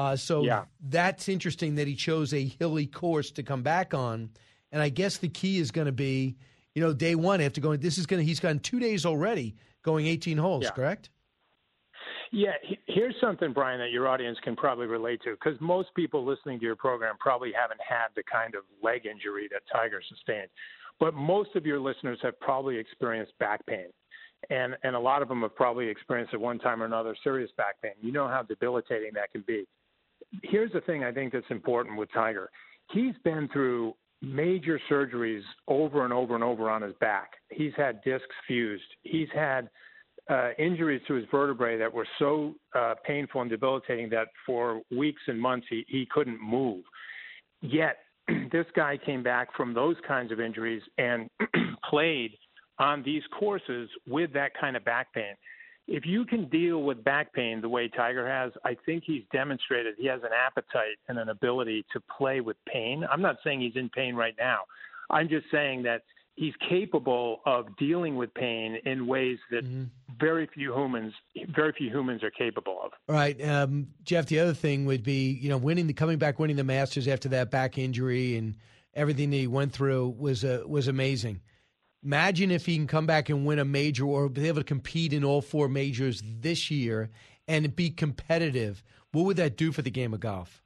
Uh, 0.00 0.16
so 0.16 0.42
yeah. 0.42 0.64
that's 0.88 1.28
interesting 1.28 1.74
that 1.74 1.86
he 1.86 1.94
chose 1.94 2.32
a 2.32 2.42
hilly 2.58 2.86
course 2.86 3.30
to 3.32 3.42
come 3.42 3.62
back 3.62 3.92
on. 3.92 4.30
And 4.72 4.80
I 4.80 4.88
guess 4.88 5.18
the 5.18 5.28
key 5.28 5.58
is 5.58 5.70
going 5.70 5.88
to 5.88 5.92
be, 5.92 6.38
you 6.74 6.80
know, 6.80 6.94
day 6.94 7.14
one 7.14 7.42
after 7.42 7.60
going. 7.60 7.80
This 7.80 7.98
is 7.98 8.06
going 8.06 8.22
to. 8.22 8.24
He's 8.24 8.40
gone 8.40 8.60
two 8.60 8.80
days 8.80 9.04
already, 9.04 9.56
going 9.82 10.06
18 10.06 10.38
holes. 10.38 10.64
Yeah. 10.64 10.70
Correct. 10.70 11.10
Yeah, 12.32 12.52
here's 12.86 13.16
something, 13.20 13.52
Brian, 13.52 13.80
that 13.80 13.90
your 13.90 14.06
audience 14.06 14.38
can 14.44 14.54
probably 14.54 14.86
relate 14.86 15.20
to, 15.24 15.32
because 15.32 15.60
most 15.60 15.88
people 15.96 16.24
listening 16.24 16.60
to 16.60 16.64
your 16.64 16.76
program 16.76 17.16
probably 17.18 17.50
haven't 17.52 17.80
had 17.86 18.06
the 18.14 18.22
kind 18.22 18.54
of 18.54 18.62
leg 18.82 19.04
injury 19.04 19.48
that 19.50 19.62
Tiger 19.70 20.00
sustained. 20.08 20.46
But 21.00 21.14
most 21.14 21.56
of 21.56 21.66
your 21.66 21.80
listeners 21.80 22.20
have 22.22 22.38
probably 22.38 22.78
experienced 22.78 23.32
back 23.40 23.66
pain. 23.66 23.88
And, 24.48 24.76
and 24.84 24.94
a 24.94 25.00
lot 25.00 25.22
of 25.22 25.28
them 25.28 25.42
have 25.42 25.56
probably 25.56 25.88
experienced 25.88 26.32
at 26.32 26.40
one 26.40 26.60
time 26.60 26.80
or 26.80 26.86
another 26.86 27.16
serious 27.24 27.50
back 27.56 27.82
pain. 27.82 27.92
You 28.00 28.12
know 28.12 28.28
how 28.28 28.42
debilitating 28.42 29.10
that 29.14 29.32
can 29.32 29.42
be 29.44 29.66
here's 30.42 30.72
the 30.72 30.80
thing 30.82 31.04
I 31.04 31.12
think 31.12 31.32
that's 31.32 31.46
important 31.50 31.96
with 31.96 32.12
Tiger. 32.12 32.50
He's 32.92 33.14
been 33.24 33.48
through 33.52 33.94
major 34.22 34.80
surgeries 34.90 35.42
over 35.68 36.04
and 36.04 36.12
over 36.12 36.34
and 36.34 36.44
over 36.44 36.70
on 36.70 36.82
his 36.82 36.94
back. 37.00 37.32
He's 37.50 37.72
had 37.76 38.02
discs 38.02 38.26
fused. 38.46 38.84
He's 39.02 39.28
had 39.34 39.70
uh, 40.28 40.50
injuries 40.58 41.00
to 41.08 41.14
his 41.14 41.24
vertebrae 41.30 41.78
that 41.78 41.92
were 41.92 42.06
so 42.18 42.54
uh, 42.74 42.94
painful 43.04 43.40
and 43.40 43.50
debilitating 43.50 44.10
that 44.10 44.28
for 44.44 44.82
weeks 44.96 45.22
and 45.26 45.40
months 45.40 45.66
he, 45.70 45.84
he 45.88 46.06
couldn't 46.10 46.40
move. 46.40 46.84
Yet, 47.62 47.96
this 48.52 48.66
guy 48.76 48.98
came 49.04 49.22
back 49.22 49.48
from 49.56 49.74
those 49.74 49.96
kinds 50.06 50.30
of 50.30 50.40
injuries 50.40 50.82
and 50.98 51.28
played 51.90 52.32
on 52.78 53.02
these 53.02 53.22
courses 53.38 53.88
with 54.06 54.32
that 54.32 54.52
kind 54.58 54.76
of 54.76 54.84
back 54.84 55.12
pain 55.12 55.34
if 55.90 56.06
you 56.06 56.24
can 56.24 56.48
deal 56.48 56.84
with 56.84 57.02
back 57.02 57.32
pain 57.34 57.60
the 57.60 57.68
way 57.68 57.88
Tiger 57.88 58.26
has, 58.26 58.52
I 58.64 58.76
think 58.86 59.02
he's 59.04 59.24
demonstrated 59.32 59.96
he 59.98 60.06
has 60.06 60.22
an 60.22 60.30
appetite 60.32 60.96
and 61.08 61.18
an 61.18 61.28
ability 61.28 61.84
to 61.92 62.00
play 62.16 62.40
with 62.40 62.56
pain. 62.64 63.04
I'm 63.10 63.20
not 63.20 63.36
saying 63.42 63.60
he's 63.60 63.74
in 63.74 63.88
pain 63.90 64.14
right 64.14 64.34
now. 64.38 64.60
I'm 65.10 65.28
just 65.28 65.46
saying 65.50 65.82
that 65.82 66.02
he's 66.36 66.54
capable 66.68 67.40
of 67.44 67.76
dealing 67.76 68.14
with 68.14 68.32
pain 68.34 68.78
in 68.84 69.08
ways 69.08 69.38
that 69.50 69.64
mm-hmm. 69.64 69.84
very 70.18 70.48
few 70.54 70.72
humans 70.72 71.12
very 71.54 71.72
few 71.72 71.90
humans 71.90 72.22
are 72.22 72.30
capable 72.30 72.78
of. 72.84 72.92
All 73.08 73.16
right, 73.16 73.44
um, 73.44 73.88
Jeff. 74.04 74.26
The 74.26 74.38
other 74.38 74.54
thing 74.54 74.86
would 74.86 75.02
be 75.02 75.32
you 75.32 75.48
know 75.48 75.58
winning 75.58 75.88
the 75.88 75.92
coming 75.92 76.18
back 76.18 76.38
winning 76.38 76.56
the 76.56 76.64
Masters 76.64 77.08
after 77.08 77.28
that 77.30 77.50
back 77.50 77.78
injury 77.78 78.36
and 78.36 78.54
everything 78.94 79.30
that 79.30 79.36
he 79.36 79.48
went 79.48 79.72
through 79.72 80.14
was 80.16 80.44
uh, 80.44 80.62
was 80.68 80.86
amazing. 80.86 81.40
Imagine 82.02 82.50
if 82.50 82.64
he 82.64 82.76
can 82.76 82.86
come 82.86 83.06
back 83.06 83.28
and 83.28 83.44
win 83.44 83.58
a 83.58 83.64
major 83.64 84.06
or 84.06 84.28
be 84.28 84.48
able 84.48 84.60
to 84.60 84.64
compete 84.64 85.12
in 85.12 85.22
all 85.22 85.42
four 85.42 85.68
majors 85.68 86.22
this 86.40 86.70
year 86.70 87.10
and 87.46 87.76
be 87.76 87.90
competitive. 87.90 88.82
What 89.12 89.26
would 89.26 89.36
that 89.36 89.56
do 89.56 89.70
for 89.70 89.82
the 89.82 89.90
game 89.90 90.14
of 90.14 90.20
golf? 90.20 90.62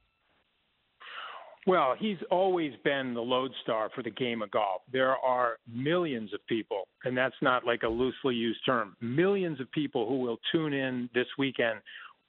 Well, 1.67 1.95
he's 1.97 2.19
always 2.29 2.73
been 2.83 3.15
the 3.15 3.21
lodestar 3.21 3.89
for 3.95 4.03
the 4.03 4.11
game 4.11 4.43
of 4.43 4.51
golf. 4.51 4.83
There 4.93 5.17
are 5.17 5.57
millions 5.67 6.31
of 6.31 6.45
people, 6.47 6.87
and 7.03 7.17
that's 7.17 7.35
not 7.41 7.65
like 7.65 7.81
a 7.81 7.87
loosely 7.87 8.35
used 8.35 8.59
term, 8.65 8.95
millions 9.01 9.59
of 9.59 9.69
people 9.71 10.07
who 10.07 10.19
will 10.19 10.37
tune 10.51 10.73
in 10.73 11.09
this 11.15 11.25
weekend 11.39 11.79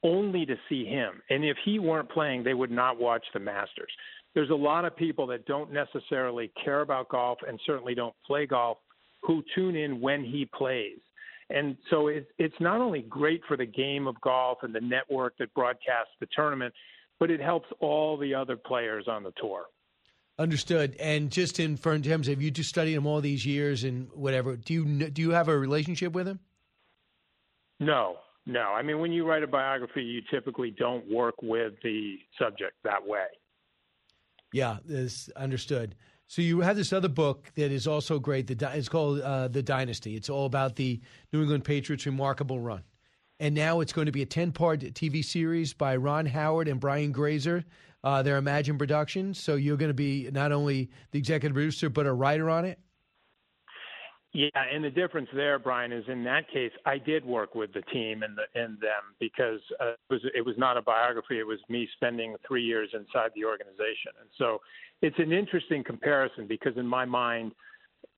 only 0.03 0.47
to 0.47 0.57
see 0.71 0.87
him. 0.87 1.21
And 1.29 1.45
if 1.45 1.57
he 1.65 1.79
weren't 1.79 2.09
playing, 2.09 2.45
they 2.45 2.55
would 2.55 2.71
not 2.71 2.99
watch 2.99 3.25
the 3.35 3.41
Masters. 3.41 3.93
There's 4.35 4.51
a 4.51 4.55
lot 4.55 4.87
of 4.87 4.97
people 4.97 5.27
that 5.29 5.47
don't 5.47 5.71
necessarily 5.71 6.51
care 6.63 6.81
about 6.81 7.11
golf 7.11 7.39
and 7.47 7.61
certainly 7.67 7.95
don't 7.95 8.15
play 8.27 8.47
golf 8.47 8.79
who 9.27 9.43
tune 9.55 9.77
in 9.77 10.01
when 10.01 10.25
he 10.25 10.49
plays. 10.57 10.99
And 11.51 11.77
so 11.91 12.09
it, 12.09 12.29
it's 12.39 12.55
not 12.61 12.81
only 12.81 13.03
great 13.03 13.43
for 13.47 13.57
the 13.57 13.67
game 13.67 14.07
of 14.07 14.21
golf 14.21 14.59
and 14.63 14.75
the 14.75 14.81
network 14.81 15.37
that 15.39 15.53
broadcasts 15.55 16.13
the 16.21 16.27
tournament, 16.35 16.75
but 17.19 17.31
it 17.31 17.41
helps 17.41 17.69
all 17.81 18.17
the 18.17 18.35
other 18.35 18.57
players 18.57 19.07
on 19.09 19.23
the 19.23 19.33
tour. 19.41 19.67
Understood. 20.39 20.97
And 21.01 21.31
just 21.31 21.61
in 21.61 21.79
terms 21.79 22.29
of 22.29 22.43
you 22.43 22.51
just 22.51 22.69
studied 22.69 22.95
him 22.95 23.07
all 23.07 23.21
these 23.21 23.47
years 23.47 23.85
and 23.85 24.09
whatever, 24.13 24.57
do 24.57 24.75
you 24.75 25.09
do 25.09 25.23
you 25.23 25.31
have 25.31 25.49
a 25.49 25.57
relationship 25.57 26.13
with 26.13 26.29
him? 26.29 26.41
No, 27.81 28.17
no. 28.45 28.61
I 28.61 28.83
mean, 28.83 28.99
when 28.99 29.13
you 29.13 29.27
write 29.27 29.43
a 29.43 29.47
biography, 29.47 30.03
you 30.03 30.21
typically 30.31 30.71
don't 30.71 31.11
work 31.11 31.37
with 31.43 31.75
the 31.83 32.19
subject 32.39 32.75
that 32.85 33.07
way. 33.07 33.27
Yeah, 34.53 34.77
is 34.87 35.31
understood. 35.37 35.95
So 36.27 36.43
you 36.43 36.61
have 36.61 36.77
this 36.77 36.93
other 36.93 37.09
book 37.09 37.53
that 37.55 37.71
is 37.71 37.87
also 37.87 38.19
great. 38.19 38.47
The 38.47 38.71
it's 38.75 38.89
called 38.89 39.21
uh, 39.21 39.49
The 39.49 39.63
Dynasty. 39.63 40.17
It's 40.17 40.29
all 40.29 40.47
about 40.47 40.77
the 40.77 41.01
New 41.33 41.43
England 41.43 41.65
Patriots' 41.65 42.07
remarkable 42.07 42.59
run 42.59 42.83
and 43.39 43.55
now 43.55 43.81
it's 43.81 43.93
going 43.93 44.07
to 44.07 44.13
be 44.13 44.23
a 44.23 44.27
10 44.27 44.53
part 44.53 44.81
TV 44.81 45.25
series 45.25 45.73
by 45.73 45.97
Ron 45.97 46.27
Howard 46.27 46.69
and 46.69 46.81
Brian 46.81 47.13
Grazer. 47.13 47.65
Uh, 48.05 48.23
their 48.23 48.37
Imagine 48.37 48.79
Productions. 48.79 49.41
So 49.41 49.57
you're 49.57 49.77
going 49.77 49.91
to 49.91 49.95
be 49.95 50.29
not 50.31 50.53
only 50.53 50.91
the 51.11 51.19
executive 51.19 51.55
producer, 51.55 51.91
but 51.91 52.07
a 52.07 52.13
writer 52.13 52.49
on 52.49 52.65
it? 52.65 52.79
Yeah, 54.37 54.51
and 54.71 54.85
the 54.85 54.91
difference 54.91 55.31
there, 55.35 55.59
Brian, 55.59 55.93
is 55.93 56.05
in 56.09 56.23
that 56.25 56.47
case, 56.51 56.71
I 56.85 56.99
did 56.99 57.25
work 57.25 57.55
with 57.55 57.73
the 57.73 57.81
team 57.91 58.23
and 58.23 58.37
the, 58.37 58.61
and 58.61 58.79
them 58.81 59.17
because 59.19 59.61
uh, 59.81 59.93
it 59.93 59.99
was 60.11 60.21
it 60.35 60.45
was 60.45 60.55
not 60.59 60.77
a 60.77 60.83
biography. 60.83 61.39
It 61.39 61.47
was 61.47 61.59
me 61.71 61.89
spending 61.95 62.37
three 62.47 62.63
years 62.63 62.91
inside 62.93 63.31
the 63.35 63.47
organization, 63.47 64.13
and 64.21 64.29
so 64.37 64.59
it's 65.01 65.19
an 65.19 65.33
interesting 65.33 65.83
comparison 65.83 66.47
because 66.47 66.77
in 66.77 66.87
my 66.87 67.07
mind, 67.07 67.53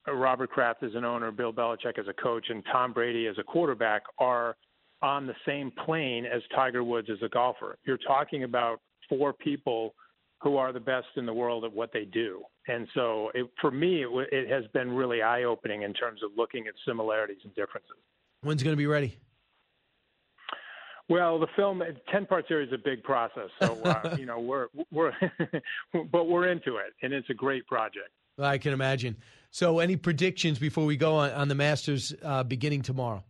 Robert 0.08 0.50
Kraft 0.50 0.82
as 0.82 0.96
an 0.96 1.04
owner, 1.04 1.30
Bill 1.30 1.52
Belichick 1.52 2.00
as 2.00 2.08
a 2.08 2.20
coach, 2.20 2.46
and 2.48 2.64
Tom 2.72 2.92
Brady 2.92 3.28
as 3.28 3.38
a 3.38 3.44
quarterback 3.44 4.02
are 4.18 4.56
on 5.00 5.24
the 5.24 5.36
same 5.46 5.70
plane 5.86 6.26
as 6.26 6.42
Tiger 6.52 6.82
Woods 6.82 7.10
as 7.12 7.18
a 7.22 7.28
golfer. 7.28 7.78
You're 7.84 7.96
talking 7.96 8.42
about 8.42 8.80
four 9.08 9.32
people 9.32 9.94
who 10.40 10.56
are 10.56 10.72
the 10.72 10.80
best 10.80 11.06
in 11.16 11.26
the 11.26 11.32
world 11.32 11.64
at 11.64 11.72
what 11.72 11.92
they 11.92 12.04
do. 12.04 12.42
And 12.68 12.86
so 12.94 13.30
it, 13.34 13.50
for 13.60 13.70
me, 13.70 14.04
it, 14.04 14.28
it 14.32 14.48
has 14.48 14.64
been 14.72 14.90
really 14.90 15.22
eye 15.22 15.44
opening 15.44 15.82
in 15.82 15.92
terms 15.94 16.22
of 16.22 16.30
looking 16.36 16.66
at 16.68 16.74
similarities 16.86 17.38
and 17.44 17.54
differences. 17.54 17.96
When's 18.42 18.62
going 18.62 18.74
to 18.74 18.78
be 18.78 18.86
ready? 18.86 19.18
Well, 21.08 21.38
the 21.38 21.46
film 21.56 21.82
ten 22.12 22.26
part 22.26 22.46
series 22.48 22.68
is 22.68 22.74
a 22.74 22.78
big 22.78 23.02
process, 23.02 23.48
so 23.60 23.80
uh, 23.82 24.16
you 24.18 24.26
know 24.26 24.38
we're 24.40 24.66
we're 24.90 25.12
but 26.12 26.28
we're 26.28 26.48
into 26.48 26.76
it, 26.76 26.92
and 27.02 27.14
it's 27.14 27.30
a 27.30 27.34
great 27.34 27.66
project. 27.66 28.10
I 28.38 28.58
can 28.58 28.72
imagine. 28.72 29.16
So, 29.50 29.78
any 29.78 29.96
predictions 29.96 30.58
before 30.58 30.84
we 30.84 30.96
go 30.96 31.16
on, 31.16 31.30
on 31.32 31.48
the 31.48 31.54
Masters 31.54 32.14
uh, 32.22 32.42
beginning 32.42 32.82
tomorrow? 32.82 33.24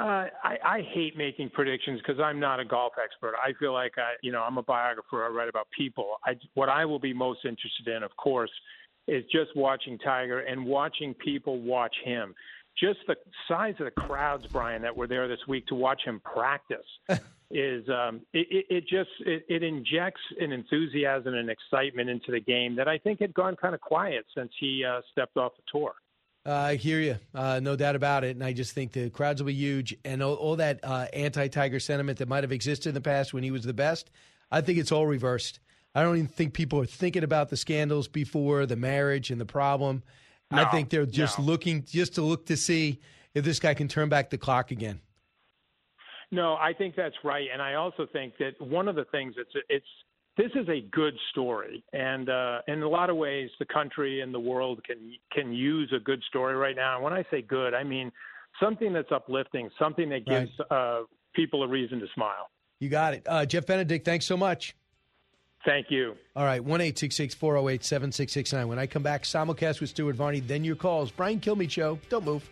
Uh, 0.00 0.28
I, 0.42 0.56
I 0.64 0.82
hate 0.94 1.14
making 1.16 1.50
predictions 1.50 2.00
because 2.00 2.18
I'm 2.20 2.40
not 2.40 2.58
a 2.58 2.64
golf 2.64 2.94
expert. 3.02 3.34
I 3.36 3.52
feel 3.58 3.74
like 3.74 3.92
I, 3.98 4.14
you 4.22 4.32
know, 4.32 4.42
I'm 4.42 4.56
a 4.56 4.62
biographer. 4.62 5.22
I 5.24 5.28
write 5.28 5.50
about 5.50 5.66
people. 5.76 6.16
I, 6.24 6.36
what 6.54 6.70
I 6.70 6.86
will 6.86 6.98
be 6.98 7.12
most 7.12 7.40
interested 7.44 7.88
in, 7.94 8.02
of 8.02 8.16
course, 8.16 8.50
is 9.06 9.24
just 9.30 9.54
watching 9.54 9.98
Tiger 9.98 10.40
and 10.40 10.64
watching 10.64 11.12
people 11.12 11.60
watch 11.60 11.94
him. 12.02 12.34
Just 12.78 13.00
the 13.08 13.16
size 13.46 13.74
of 13.78 13.84
the 13.84 13.90
crowds, 13.90 14.46
Brian, 14.50 14.80
that 14.82 14.96
were 14.96 15.06
there 15.06 15.28
this 15.28 15.40
week 15.46 15.66
to 15.66 15.74
watch 15.74 16.00
him 16.02 16.20
practice 16.24 16.78
is 17.50 17.86
um, 17.90 18.22
it, 18.32 18.46
it, 18.50 18.66
it 18.70 18.80
just 18.88 19.10
it, 19.26 19.44
it 19.50 19.62
injects 19.62 20.20
an 20.40 20.52
enthusiasm 20.52 21.34
and 21.34 21.50
excitement 21.50 22.08
into 22.08 22.32
the 22.32 22.40
game 22.40 22.74
that 22.76 22.88
I 22.88 22.96
think 22.96 23.20
had 23.20 23.34
gone 23.34 23.54
kind 23.56 23.74
of 23.74 23.82
quiet 23.82 24.24
since 24.34 24.50
he 24.58 24.82
uh, 24.82 25.02
stepped 25.12 25.36
off 25.36 25.52
the 25.56 25.62
tour. 25.70 25.92
Uh, 26.50 26.54
I 26.54 26.74
hear 26.74 26.98
you, 26.98 27.16
uh, 27.32 27.60
no 27.62 27.76
doubt 27.76 27.94
about 27.94 28.24
it. 28.24 28.34
And 28.34 28.42
I 28.42 28.52
just 28.52 28.72
think 28.72 28.90
the 28.90 29.08
crowds 29.08 29.40
will 29.40 29.46
be 29.46 29.54
huge, 29.54 29.96
and 30.04 30.20
all, 30.20 30.34
all 30.34 30.56
that 30.56 30.80
uh, 30.82 31.06
anti-Tiger 31.12 31.78
sentiment 31.78 32.18
that 32.18 32.26
might 32.26 32.42
have 32.42 32.50
existed 32.50 32.88
in 32.88 32.94
the 32.96 33.00
past 33.00 33.32
when 33.32 33.44
he 33.44 33.52
was 33.52 33.62
the 33.62 33.72
best, 33.72 34.10
I 34.50 34.60
think 34.60 34.78
it's 34.78 34.90
all 34.90 35.06
reversed. 35.06 35.60
I 35.94 36.02
don't 36.02 36.16
even 36.16 36.26
think 36.26 36.52
people 36.52 36.80
are 36.80 36.86
thinking 36.86 37.22
about 37.22 37.50
the 37.50 37.56
scandals 37.56 38.08
before 38.08 38.66
the 38.66 38.74
marriage 38.74 39.30
and 39.30 39.40
the 39.40 39.46
problem. 39.46 40.02
No, 40.50 40.60
I 40.60 40.64
think 40.72 40.90
they're 40.90 41.06
just 41.06 41.38
no. 41.38 41.44
looking 41.44 41.84
just 41.84 42.16
to 42.16 42.22
look 42.22 42.46
to 42.46 42.56
see 42.56 42.98
if 43.32 43.44
this 43.44 43.60
guy 43.60 43.74
can 43.74 43.86
turn 43.86 44.08
back 44.08 44.30
the 44.30 44.38
clock 44.38 44.72
again. 44.72 44.98
No, 46.32 46.54
I 46.54 46.72
think 46.72 46.96
that's 46.96 47.14
right, 47.22 47.46
and 47.52 47.62
I 47.62 47.74
also 47.74 48.08
think 48.12 48.34
that 48.38 48.60
one 48.60 48.88
of 48.88 48.96
the 48.96 49.04
things 49.12 49.34
that's 49.36 49.64
it's 49.68 49.86
this 50.40 50.52
is 50.54 50.68
a 50.68 50.80
good 50.90 51.14
story, 51.30 51.84
and 51.92 52.30
uh, 52.30 52.60
in 52.66 52.82
a 52.82 52.88
lot 52.88 53.10
of 53.10 53.16
ways, 53.16 53.50
the 53.58 53.66
country 53.66 54.22
and 54.22 54.32
the 54.32 54.40
world 54.40 54.82
can 54.84 55.12
can 55.30 55.52
use 55.52 55.92
a 55.94 56.00
good 56.00 56.22
story 56.28 56.54
right 56.54 56.76
now. 56.76 56.94
And 56.94 57.04
when 57.04 57.12
I 57.12 57.24
say 57.30 57.42
good, 57.42 57.74
I 57.74 57.84
mean 57.84 58.10
something 58.58 58.92
that's 58.92 59.12
uplifting, 59.12 59.68
something 59.78 60.08
that 60.08 60.24
gives 60.26 60.50
right. 60.70 61.00
uh, 61.00 61.02
people 61.34 61.62
a 61.62 61.68
reason 61.68 62.00
to 62.00 62.06
smile. 62.14 62.48
You 62.78 62.88
got 62.88 63.12
it, 63.14 63.22
uh, 63.26 63.44
Jeff 63.44 63.66
Benedict. 63.66 64.04
Thanks 64.04 64.24
so 64.24 64.36
much. 64.36 64.74
Thank 65.66 65.90
you. 65.90 66.14
All 66.34 66.44
right, 66.44 66.64
one 66.64 66.80
eight 66.80 66.98
six 66.98 67.16
six 67.16 67.34
four 67.34 67.54
zero 67.54 67.68
eight 67.68 67.84
seven 67.84 68.10
six 68.10 68.32
six 68.32 68.50
nine. 68.52 68.66
When 68.66 68.78
I 68.78 68.86
come 68.86 69.02
back, 69.02 69.24
simulcast 69.24 69.80
with 69.80 69.90
Stuart 69.90 70.16
Varney. 70.16 70.40
Then 70.40 70.64
your 70.64 70.76
calls. 70.76 71.10
Brian 71.10 71.38
Kilmeade 71.38 71.70
Show. 71.70 71.98
Don't 72.08 72.24
move. 72.24 72.48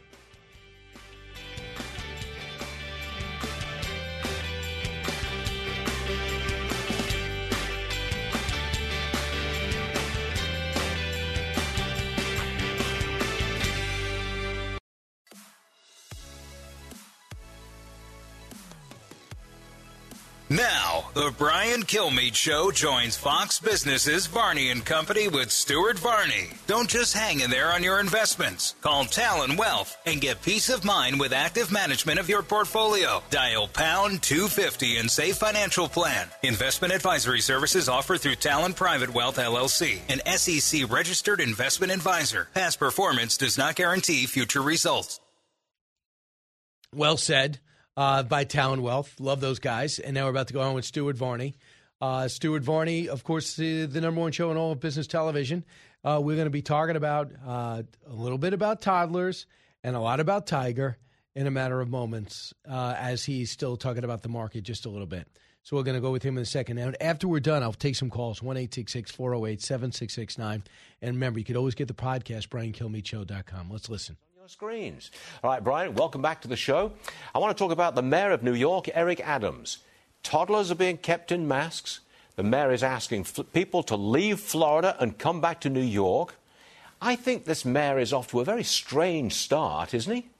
The 21.15 21.33
Brian 21.39 21.83
Kilmeade 21.83 22.35
Show 22.35 22.71
joins 22.71 23.17
Fox 23.17 23.61
Business's 23.61 24.27
Varney 24.27 24.71
and 24.71 24.85
Company 24.85 25.29
with 25.29 25.51
Stuart 25.51 25.99
Varney. 25.99 26.49
Don't 26.67 26.89
just 26.89 27.15
hang 27.15 27.41
in 27.41 27.51
there 27.51 27.73
on 27.73 27.83
your 27.83 28.01
investments. 28.01 28.75
Call 28.81 29.05
Talon 29.05 29.57
Wealth 29.57 29.97
and 30.07 30.21
get 30.21 30.43
peace 30.43 30.69
of 30.69 30.85
mind 30.85 31.19
with 31.19 31.33
active 31.33 31.73
management 31.73 32.19
of 32.19 32.29
your 32.29 32.43
portfolio. 32.43 33.23
Dial 33.31 33.69
pound 33.69 34.23
250 34.23 34.99
and 34.99 35.11
save 35.11 35.37
financial 35.37 35.89
plan. 35.89 36.29
Investment 36.43 36.93
advisory 36.93 37.41
services 37.41 37.89
offered 37.89 38.21
through 38.21 38.37
Talon 38.37 38.75
Private 38.75 39.13
Wealth 39.15 39.37
LLC, 39.37 40.01
an 40.09 40.21
SEC 40.39 40.91
registered 40.91 41.41
investment 41.41 41.93
advisor. 41.93 42.49
Past 42.55 42.79
performance 42.79 43.37
does 43.37 43.59
not 43.59 43.77
guarantee 43.77 44.27
future 44.27 44.63
results. 44.63 45.21
Well 46.95 47.17
said 47.17 47.61
uh, 47.99 48.23
by 48.23 48.45
Talon 48.45 48.81
Wealth. 48.81 49.19
Love 49.19 49.41
those 49.41 49.59
guys. 49.59 49.99
And 49.99 50.15
now 50.15 50.25
we're 50.25 50.31
about 50.31 50.47
to 50.49 50.55
go 50.55 50.61
on 50.61 50.75
with 50.75 50.85
Stuart 50.85 51.17
Varney. 51.17 51.57
Uh, 52.01 52.29
Stuart 52.29 52.63
Varney, 52.63 53.09
of 53.09 53.25
course, 53.25 53.57
the, 53.57 53.87
the, 53.87 54.01
number 54.01 54.21
one 54.21 54.31
show 54.31 54.53
in 54.53 54.57
all 54.57 54.71
of 54.71 54.79
business 54.79 55.09
television. 55.09 55.65
Uh, 56.05 56.21
we're 56.23 56.37
going 56.37 56.47
to 56.47 56.51
be 56.51 56.63
talking 56.63 56.95
about 56.95 57.33
uh, 57.45 57.83
a 58.07 58.13
little 58.13 58.39
bit 58.39 58.55
about 58.55 58.81
toddlers 58.81 59.47
and 59.83 59.97
a 59.97 60.01
lot 60.01 60.21
about 60.21 60.47
Tiger 60.47 60.97
in 61.35 61.49
a 61.49 61.51
matter 61.51 61.81
of 61.81 61.89
moments 61.89 62.55
uh, 62.71 62.95
as 62.97 63.25
he's 63.25 63.51
still 63.51 63.77
talking 63.77 64.05
about 64.05 64.23
the 64.23 64.29
market 64.29 64.63
just 64.63 64.87
a 64.87 64.89
little 64.89 65.07
bit. 65.07 65.27
So 65.65 65.77
we're 65.77 65.83
going 65.83 65.97
to 65.97 66.01
go 66.01 66.13
with 66.13 66.23
him 66.23 66.37
in 66.37 66.43
a 66.43 66.47
second. 66.47 66.79
And 66.79 66.97
after 67.03 67.27
we're 67.27 67.41
done, 67.41 67.65
I'll 67.65 67.73
take 67.73 67.97
some 67.97 68.11
calls 68.11 68.41
1 68.41 68.55
408 68.55 69.61
7669. 69.61 70.63
And 71.03 71.17
remember, 71.17 71.41
you 71.41 71.45
could 71.45 71.57
always 71.57 71.75
get 71.75 71.89
the 71.89 71.95
podcast, 71.95 72.47
briankilmeadshow.com. 72.47 73.71
Let's 73.71 73.91
listen 73.91 74.19
screens. 74.49 75.11
All 75.45 75.51
right, 75.51 75.63
Brian, 75.63 75.95
welcome 75.95 76.23
back 76.23 76.41
to 76.41 76.49
the 76.49 76.57
show. 76.57 76.93
I 77.35 77.39
want 77.39 77.55
to 77.55 77.63
talk 77.63 77.71
about 77.71 77.95
the 77.95 78.03
mayor 78.03 78.31
of 78.31 78.43
New 78.43 78.55
York, 78.55 78.89
Eric 78.95 79.21
Adams. 79.21 79.79
Toddlers 80.23 80.71
are 80.71 80.75
being 80.75 80.97
kept 80.97 81.31
in 81.31 81.47
masks. 81.47 82.01
The 82.37 82.43
mayor 82.43 82.73
is 82.73 82.83
asking 82.83 83.27
people 83.53 83.83
to 83.83 83.97
leave 83.97 84.41
Florida 84.41 84.97
and 85.01 85.19
come 85.19 85.43
back 85.43 85.61
to 85.63 85.69
New 85.69 85.83
York. 85.83 86.37
I 87.03 87.15
think 87.15 87.45
this 87.45 87.67
mayor 87.67 87.99
is 87.99 88.13
off 88.13 88.29
to 88.29 88.41
a 88.41 88.45
very 88.45 88.65
strange 88.65 89.35
start, 89.35 89.93
isn't 89.93 90.15
he? 90.15 90.31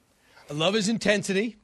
I 0.49 0.55
love 0.55 0.73
his 0.73 0.89
intensity. 0.89 1.57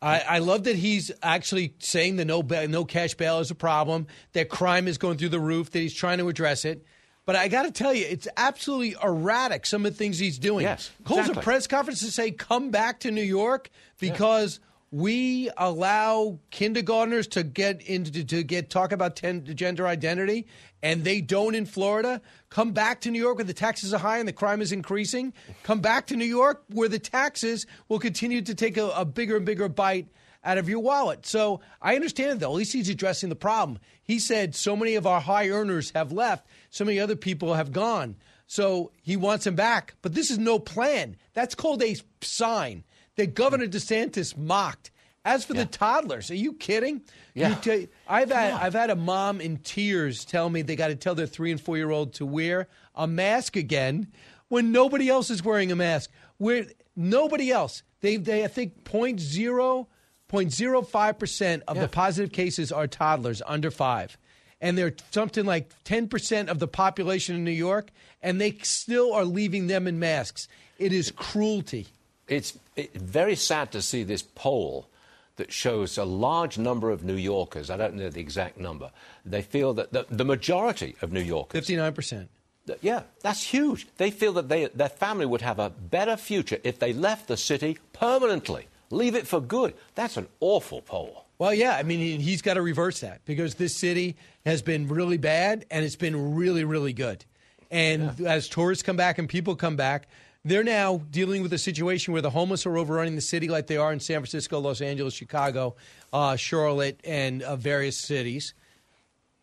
I, 0.00 0.20
I, 0.20 0.38
love 0.38 0.64
that 0.64 0.76
he's 0.76 1.10
actually 1.22 1.74
saying 1.78 2.16
the 2.16 2.24
no, 2.24 2.40
no 2.40 2.84
cash 2.84 3.14
bail 3.14 3.40
is 3.40 3.50
a 3.50 3.54
problem, 3.54 4.06
that 4.32 4.48
crime 4.48 4.88
is 4.88 4.98
going 4.98 5.18
through 5.18 5.30
the 5.30 5.40
roof, 5.40 5.70
that 5.72 5.78
he's 5.78 5.94
trying 5.94 6.18
to 6.18 6.28
address 6.28 6.64
it. 6.64 6.84
But 7.26 7.36
I 7.36 7.48
got 7.48 7.64
to 7.64 7.72
tell 7.72 7.92
you, 7.92 8.06
it's 8.08 8.28
absolutely 8.36 8.94
erratic, 9.02 9.66
some 9.66 9.84
of 9.84 9.92
the 9.92 9.98
things 9.98 10.18
he's 10.18 10.38
doing. 10.38 10.62
Yes. 10.62 10.90
Holds 11.04 11.22
exactly. 11.22 11.40
a 11.40 11.44
press 11.44 11.66
conference 11.66 12.00
to 12.00 12.10
say, 12.10 12.30
come 12.30 12.70
back 12.70 13.00
to 13.00 13.10
New 13.10 13.22
York 13.22 13.70
because. 13.98 14.58
Yeah. 14.58 14.62
we 14.92 15.50
allow 15.56 16.38
kindergartners 16.50 17.26
to 17.26 17.42
get 17.42 17.82
into 17.82 18.24
to 18.24 18.44
get 18.44 18.70
talk 18.70 18.92
about 18.92 19.16
ten, 19.16 19.44
gender 19.56 19.84
identity, 19.84 20.46
and 20.80 21.02
they 21.02 21.20
don't 21.20 21.56
in 21.56 21.66
Florida. 21.66 22.20
Come 22.50 22.70
back 22.70 23.00
to 23.00 23.10
New 23.10 23.18
York 23.18 23.38
where 23.38 23.44
the 23.44 23.52
taxes 23.52 23.92
are 23.92 23.98
high 23.98 24.18
and 24.18 24.28
the 24.28 24.32
crime 24.32 24.62
is 24.62 24.70
increasing. 24.70 25.34
Come 25.64 25.80
back 25.80 26.06
to 26.06 26.16
New 26.16 26.24
York 26.24 26.62
where 26.68 26.88
the 26.88 27.00
taxes 27.00 27.66
will 27.88 27.98
continue 27.98 28.40
to 28.42 28.54
take 28.54 28.76
a, 28.76 28.88
a 28.90 29.04
bigger 29.04 29.36
and 29.36 29.44
bigger 29.44 29.68
bite 29.68 30.06
out 30.44 30.56
of 30.56 30.68
your 30.68 30.78
wallet. 30.78 31.26
So 31.26 31.60
I 31.82 31.96
understand 31.96 32.38
though. 32.38 32.50
At 32.52 32.56
least 32.56 32.72
he's 32.72 32.88
addressing 32.88 33.28
the 33.28 33.36
problem. 33.36 33.80
He 34.06 34.18
said 34.18 34.54
so 34.54 34.76
many 34.76 34.94
of 34.94 35.06
our 35.06 35.20
high 35.20 35.48
earners 35.48 35.90
have 35.94 36.12
left, 36.12 36.46
so 36.70 36.84
many 36.84 37.00
other 37.00 37.16
people 37.16 37.54
have 37.54 37.72
gone. 37.72 38.16
So 38.46 38.92
he 39.02 39.16
wants 39.16 39.44
them 39.44 39.56
back. 39.56 39.94
But 40.02 40.14
this 40.14 40.30
is 40.30 40.38
no 40.38 40.58
plan. 40.58 41.16
That's 41.34 41.54
called 41.54 41.82
a 41.82 41.96
sign 42.20 42.84
that 43.16 43.34
Governor 43.34 43.66
DeSantis 43.66 44.36
mocked. 44.36 44.90
As 45.24 45.44
for 45.44 45.54
the 45.54 45.64
toddlers, 45.66 46.30
are 46.30 46.36
you 46.36 46.52
kidding? 46.52 47.02
Yeah. 47.34 47.48
You 47.48 47.54
ta- 47.56 47.92
I've 48.06 48.30
had 48.30 48.52
I've 48.52 48.74
had 48.74 48.90
a 48.90 48.96
mom 48.96 49.40
in 49.40 49.56
tears 49.56 50.24
tell 50.24 50.48
me 50.48 50.62
they 50.62 50.76
got 50.76 50.88
to 50.88 50.94
tell 50.94 51.16
their 51.16 51.26
three 51.26 51.50
and 51.50 51.60
four 51.60 51.76
year 51.76 51.90
old 51.90 52.14
to 52.14 52.24
wear 52.26 52.68
a 52.94 53.08
mask 53.08 53.56
again 53.56 54.12
when 54.46 54.70
nobody 54.70 55.08
else 55.08 55.28
is 55.28 55.42
wearing 55.42 55.72
a 55.72 55.76
mask. 55.76 56.12
Where 56.36 56.66
nobody 56.94 57.50
else. 57.50 57.82
They 58.02 58.18
they 58.18 58.44
I 58.44 58.46
think 58.46 58.84
point 58.84 59.18
zero 59.18 59.88
point 60.28 60.52
zero 60.52 60.82
five 60.82 61.18
percent 61.18 61.62
of 61.68 61.78
the 61.78 61.88
positive 61.88 62.32
cases 62.32 62.72
are 62.72 62.86
toddlers 62.86 63.42
under 63.46 63.70
five. 63.70 64.16
And 64.58 64.76
they're 64.78 64.94
something 65.10 65.44
like 65.44 65.68
10% 65.84 66.48
of 66.48 66.58
the 66.60 66.66
population 66.66 67.36
in 67.36 67.44
New 67.44 67.50
York, 67.50 67.90
and 68.22 68.40
they 68.40 68.52
still 68.62 69.12
are 69.12 69.24
leaving 69.26 69.66
them 69.66 69.86
in 69.86 69.98
masks. 69.98 70.48
It 70.78 70.94
is 70.94 71.10
cruelty. 71.10 71.88
It's 72.26 72.58
it, 72.74 72.94
very 72.94 73.36
sad 73.36 73.70
to 73.72 73.82
see 73.82 74.02
this 74.02 74.22
poll 74.22 74.88
that 75.36 75.52
shows 75.52 75.98
a 75.98 76.04
large 76.04 76.56
number 76.56 76.90
of 76.90 77.04
New 77.04 77.16
Yorkers, 77.16 77.68
I 77.68 77.76
don't 77.76 77.94
know 77.94 78.08
the 78.08 78.20
exact 78.20 78.56
number, 78.58 78.90
they 79.26 79.42
feel 79.42 79.74
that 79.74 79.92
the, 79.92 80.06
the 80.08 80.24
majority 80.24 80.96
of 81.02 81.12
New 81.12 81.20
Yorkers. 81.20 81.66
59%. 81.66 82.26
Th- 82.66 82.78
Yeah, 82.80 83.02
that's 83.20 83.42
huge. 83.42 83.86
They 83.98 84.10
feel 84.10 84.32
that 84.32 84.48
they, 84.48 84.64
their 84.68 84.88
family 84.88 85.26
would 85.26 85.42
have 85.42 85.58
a 85.58 85.68
better 85.68 86.16
future 86.16 86.58
if 86.64 86.78
they 86.78 86.94
left 86.94 87.28
the 87.28 87.36
city 87.36 87.76
permanently. 87.92 88.68
Leave 88.90 89.14
it 89.14 89.26
for 89.26 89.40
good. 89.40 89.74
That's 89.94 90.16
an 90.16 90.28
awful 90.40 90.80
poll. 90.82 91.24
Well, 91.38 91.52
yeah, 91.52 91.76
I 91.76 91.82
mean, 91.82 91.98
he- 92.00 92.18
he's 92.18 92.40
got 92.42 92.54
to 92.54 92.62
reverse 92.62 93.00
that 93.00 93.24
because 93.24 93.56
this 93.56 93.74
city 93.76 94.16
has 94.44 94.62
been 94.62 94.88
really 94.88 95.18
bad 95.18 95.66
and 95.70 95.84
it's 95.84 95.96
been 95.96 96.34
really, 96.34 96.64
really 96.64 96.92
good. 96.92 97.24
And 97.70 98.20
as 98.26 98.48
tourists 98.48 98.82
come 98.82 98.96
back 98.96 99.18
and 99.18 99.28
people 99.28 99.56
come 99.56 99.76
back, 99.76 100.08
they're 100.44 100.62
now 100.64 100.98
dealing 101.10 101.42
with 101.42 101.52
a 101.52 101.58
situation 101.58 102.12
where 102.12 102.22
the 102.22 102.30
homeless 102.30 102.64
are 102.64 102.78
overrunning 102.78 103.16
the 103.16 103.20
city 103.20 103.48
like 103.48 103.66
they 103.66 103.76
are 103.76 103.92
in 103.92 103.98
San 103.98 104.20
Francisco, 104.20 104.60
Los 104.60 104.80
Angeles, 104.80 105.12
Chicago, 105.12 105.74
uh, 106.12 106.36
Charlotte, 106.36 107.00
and 107.04 107.42
uh, 107.42 107.56
various 107.56 107.96
cities. 107.98 108.54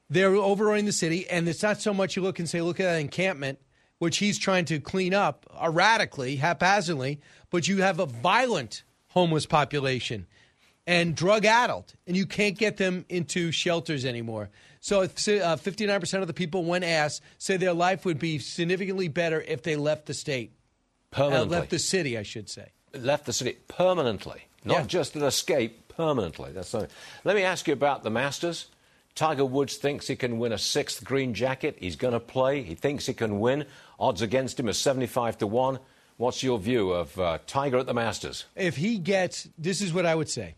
They're 0.10 0.34
overrunning 0.36 0.86
the 0.86 0.92
city, 0.94 1.30
and 1.30 1.48
it's 1.50 1.62
not 1.64 1.82
so 1.82 1.94
much 1.94 2.16
you 2.16 2.22
look 2.22 2.40
and 2.40 2.48
say, 2.50 2.62
look 2.62 2.80
at 2.80 2.84
that 2.86 3.00
encampment, 3.02 3.60
which 4.00 4.18
he's 4.18 4.38
trying 4.40 4.66
to 4.66 4.80
clean 4.80 5.14
up 5.14 5.46
erratically, 5.62 6.38
haphazardly, 6.38 7.20
but 7.50 7.68
you 7.68 7.82
have 7.82 8.00
a 8.00 8.06
violent 8.06 8.84
homeless 9.14 9.46
population 9.46 10.26
and 10.86 11.16
drug 11.16 11.46
addled, 11.46 11.94
and 12.06 12.18
you 12.18 12.26
can't 12.26 12.58
get 12.58 12.76
them 12.78 13.06
into 13.08 13.52
shelters 13.52 14.04
anymore. 14.06 14.50
So, 14.82 15.02
uh, 15.04 15.08
59% 15.08 16.22
of 16.22 16.28
the 16.28 16.34
people, 16.34 16.66
when 16.66 16.84
asked, 16.84 17.22
say 17.38 17.56
their 17.56 17.74
life 17.74 18.04
would 18.04 18.20
be 18.20 18.38
significantly 18.40 19.08
better 19.08 19.40
if 19.42 19.64
they 19.64 19.78
left 19.78 20.08
the 20.08 20.14
state. 20.14 20.52
Uh, 21.16 21.46
left 21.46 21.70
the 21.70 21.80
city, 21.80 22.18
I 22.18 22.24
should 22.24 22.50
say. 22.50 22.70
left 22.94 23.26
the 23.26 23.34
city 23.34 23.58
permanently, 23.68 24.42
not 24.66 24.80
Yeah. 24.82 24.86
just 24.88 25.16
an 25.16 25.24
escape, 25.24 25.88
permanently. 25.88 26.52
That's 26.52 26.70
something. 26.70 26.90
Let 27.24 27.36
me 27.36 27.44
ask 27.44 27.68
you 27.68 27.74
about 27.74 28.04
the 28.04 28.10
Masters. 28.10 28.66
Tiger 29.16 29.46
Woods 29.46 29.78
thinks 29.78 30.08
he 30.08 30.16
can 30.16 30.38
win 30.40 30.52
a 30.52 30.58
sixth 30.58 31.04
green 31.04 31.34
jacket. 31.36 31.78
He's 31.80 31.96
going 31.96 32.14
to 32.14 32.20
play. 32.20 32.64
He 32.64 32.74
thinks 32.76 33.06
he 33.06 33.14
can 33.14 33.40
win. 33.40 33.66
Odds 34.00 34.22
against 34.24 34.60
him 34.60 34.68
are 34.68 34.74
75 34.74 35.38
to 35.38 35.48
1. 35.48 35.80
What's 36.18 36.44
your 36.44 36.60
view 36.60 36.92
of 36.92 37.18
uh, 37.20 37.40
Tiger 37.48 37.78
at 37.78 37.86
the 37.86 37.94
Masters? 37.94 38.46
if 38.56 38.78
he 38.78 38.98
gets, 38.98 39.50
this 39.58 39.82
is 39.82 39.94
what 39.94 40.06
I 40.06 40.16
would 40.16 40.30
say. 40.30 40.56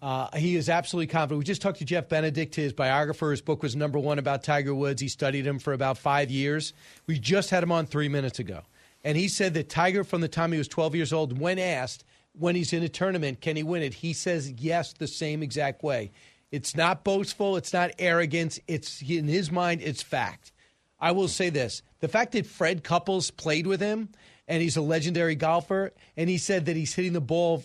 Uh, 0.00 0.28
he 0.36 0.56
is 0.56 0.68
absolutely 0.68 1.06
confident. 1.06 1.38
We 1.38 1.44
just 1.44 1.62
talked 1.62 1.78
to 1.78 1.84
Jeff 1.84 2.08
Benedict, 2.08 2.56
his 2.56 2.72
biographer. 2.72 3.30
His 3.30 3.40
book 3.40 3.62
was 3.62 3.76
number 3.76 4.00
one 4.00 4.18
about 4.18 4.42
Tiger 4.42 4.74
Woods. 4.74 5.00
He 5.00 5.06
studied 5.06 5.46
him 5.46 5.60
for 5.60 5.72
about 5.72 5.96
five 5.96 6.28
years. 6.28 6.72
We 7.06 7.20
just 7.20 7.50
had 7.50 7.62
him 7.62 7.70
on 7.70 7.86
three 7.86 8.08
minutes 8.08 8.40
ago. 8.40 8.62
And 9.04 9.16
he 9.16 9.28
said 9.28 9.54
that 9.54 9.68
Tiger, 9.68 10.02
from 10.02 10.20
the 10.20 10.28
time 10.28 10.50
he 10.50 10.58
was 10.58 10.66
12 10.66 10.96
years 10.96 11.12
old, 11.12 11.38
when 11.38 11.58
asked 11.58 12.04
when 12.38 12.56
he's 12.56 12.72
in 12.72 12.82
a 12.82 12.88
tournament, 12.88 13.40
can 13.40 13.56
he 13.56 13.62
win 13.62 13.82
it? 13.82 13.94
He 13.94 14.12
says 14.12 14.50
yes 14.50 14.92
the 14.92 15.06
same 15.06 15.42
exact 15.42 15.82
way. 15.82 16.10
It's 16.50 16.76
not 16.76 17.04
boastful, 17.04 17.56
it's 17.56 17.72
not 17.72 17.92
arrogance. 17.98 18.58
It's 18.66 19.02
in 19.02 19.28
his 19.28 19.50
mind, 19.50 19.82
it's 19.82 20.02
fact. 20.02 20.52
I 21.00 21.12
will 21.12 21.28
say 21.28 21.50
this 21.50 21.82
the 22.00 22.08
fact 22.08 22.32
that 22.32 22.46
Fred 22.46 22.84
Couples 22.84 23.30
played 23.30 23.66
with 23.66 23.80
him 23.80 24.08
and 24.48 24.62
he's 24.62 24.76
a 24.76 24.82
legendary 24.82 25.34
golfer, 25.34 25.92
and 26.16 26.28
he 26.28 26.38
said 26.38 26.66
that 26.66 26.76
he's 26.76 26.94
hitting 26.94 27.12
the 27.12 27.20
ball 27.20 27.64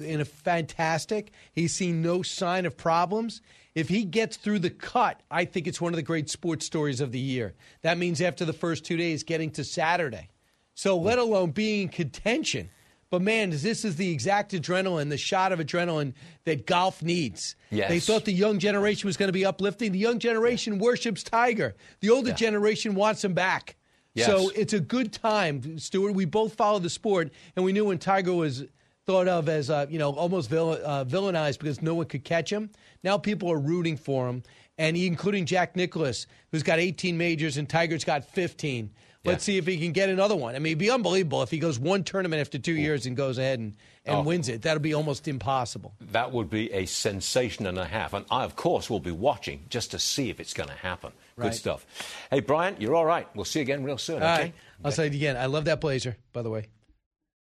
in 0.00 0.20
a 0.20 0.24
fantastic. 0.24 1.32
He's 1.52 1.72
seen 1.72 2.02
no 2.02 2.22
sign 2.22 2.66
of 2.66 2.76
problems. 2.76 3.42
If 3.74 3.88
he 3.88 4.04
gets 4.04 4.36
through 4.36 4.60
the 4.60 4.70
cut, 4.70 5.20
I 5.30 5.44
think 5.44 5.66
it's 5.66 5.80
one 5.80 5.92
of 5.92 5.96
the 5.96 6.02
great 6.02 6.28
sports 6.28 6.66
stories 6.66 7.00
of 7.00 7.12
the 7.12 7.20
year. 7.20 7.54
That 7.82 7.98
means 7.98 8.20
after 8.20 8.44
the 8.44 8.52
first 8.52 8.84
two 8.84 8.96
days, 8.96 9.22
getting 9.22 9.50
to 9.52 9.64
Saturday. 9.64 10.28
So, 10.74 10.96
let 10.96 11.18
mm. 11.18 11.22
alone 11.22 11.50
being 11.50 11.82
in 11.82 11.88
contention. 11.88 12.70
But 13.10 13.22
man, 13.22 13.50
this 13.50 13.84
is 13.84 13.96
the 13.96 14.10
exact 14.10 14.52
adrenaline, 14.52 15.10
the 15.10 15.18
shot 15.18 15.50
of 15.50 15.58
adrenaline 15.58 16.14
that 16.44 16.64
golf 16.64 17.02
needs. 17.02 17.56
Yes. 17.70 17.88
They 17.88 17.98
thought 17.98 18.24
the 18.24 18.32
young 18.32 18.60
generation 18.60 19.08
was 19.08 19.16
going 19.16 19.28
to 19.28 19.32
be 19.32 19.44
uplifting. 19.44 19.90
The 19.90 19.98
young 19.98 20.20
generation 20.20 20.78
worships 20.78 21.24
Tiger. 21.24 21.74
The 22.00 22.10
older 22.10 22.32
generation 22.32 22.94
wants 22.94 23.24
him 23.24 23.34
back. 23.34 23.76
Yes. 24.14 24.26
So 24.26 24.50
it's 24.56 24.72
a 24.72 24.80
good 24.80 25.12
time, 25.12 25.78
Stuart. 25.78 26.12
We 26.12 26.24
both 26.24 26.54
follow 26.54 26.78
the 26.78 26.90
sport, 26.90 27.30
and 27.56 27.64
we 27.64 27.72
knew 27.72 27.84
when 27.84 27.98
Tiger 27.98 28.34
was 28.34 28.64
thought 29.06 29.28
of 29.28 29.48
as 29.48 29.70
uh, 29.70 29.86
you 29.88 29.98
know 29.98 30.10
almost 30.12 30.50
vill- 30.50 30.78
uh, 30.84 31.04
villainized 31.04 31.58
because 31.58 31.80
no 31.80 31.94
one 31.94 32.06
could 32.06 32.24
catch 32.24 32.50
him. 32.52 32.70
Now 33.04 33.18
people 33.18 33.50
are 33.52 33.58
rooting 33.58 33.96
for 33.96 34.28
him, 34.28 34.42
and 34.78 34.96
including 34.96 35.46
Jack 35.46 35.76
Nicklaus, 35.76 36.26
who's 36.50 36.62
got 36.62 36.78
18 36.78 37.16
majors, 37.16 37.56
and 37.56 37.68
Tiger's 37.68 38.04
got 38.04 38.24
15. 38.24 38.90
Let's 39.22 39.44
see 39.44 39.58
if 39.58 39.66
he 39.66 39.76
can 39.76 39.92
get 39.92 40.08
another 40.08 40.34
one. 40.34 40.54
I 40.54 40.60
mean, 40.60 40.68
it'd 40.70 40.78
be 40.78 40.90
unbelievable 40.90 41.42
if 41.42 41.50
he 41.50 41.58
goes 41.58 41.78
one 41.78 42.04
tournament 42.04 42.40
after 42.40 42.56
two 42.58 42.72
years 42.72 43.04
and 43.04 43.14
goes 43.14 43.36
ahead 43.36 43.58
and, 43.58 43.76
and 44.06 44.16
Oh. 44.16 44.22
wins 44.22 44.48
it. 44.48 44.62
That'll 44.62 44.80
be 44.80 44.94
almost 44.94 45.28
impossible. 45.28 45.92
That 46.00 46.32
would 46.32 46.48
be 46.48 46.72
a 46.72 46.86
sensation 46.86 47.66
and 47.66 47.76
a 47.78 47.84
half. 47.84 48.14
And 48.14 48.24
I, 48.30 48.44
of 48.44 48.56
course, 48.56 48.88
will 48.88 48.98
be 48.98 49.10
watching 49.10 49.66
just 49.68 49.90
to 49.90 49.98
see 49.98 50.30
if 50.30 50.40
it's 50.40 50.54
going 50.54 50.70
to 50.70 50.74
happen. 50.74 51.12
Right. 51.40 51.52
Good 51.52 51.58
stuff. 51.58 51.86
Hey, 52.30 52.40
Brian, 52.40 52.76
you're 52.78 52.94
all 52.94 53.06
right. 53.06 53.26
We'll 53.34 53.44
see 53.46 53.60
you 53.60 53.62
again 53.62 53.82
real 53.82 53.98
soon, 53.98 54.22
All 54.22 54.28
okay? 54.34 54.42
right. 54.42 54.54
I'll 54.84 54.92
say 54.92 55.06
it 55.06 55.14
again. 55.14 55.36
I 55.36 55.46
love 55.46 55.64
that 55.64 55.80
blazer, 55.80 56.16
by 56.32 56.42
the 56.42 56.50
way. 56.50 56.68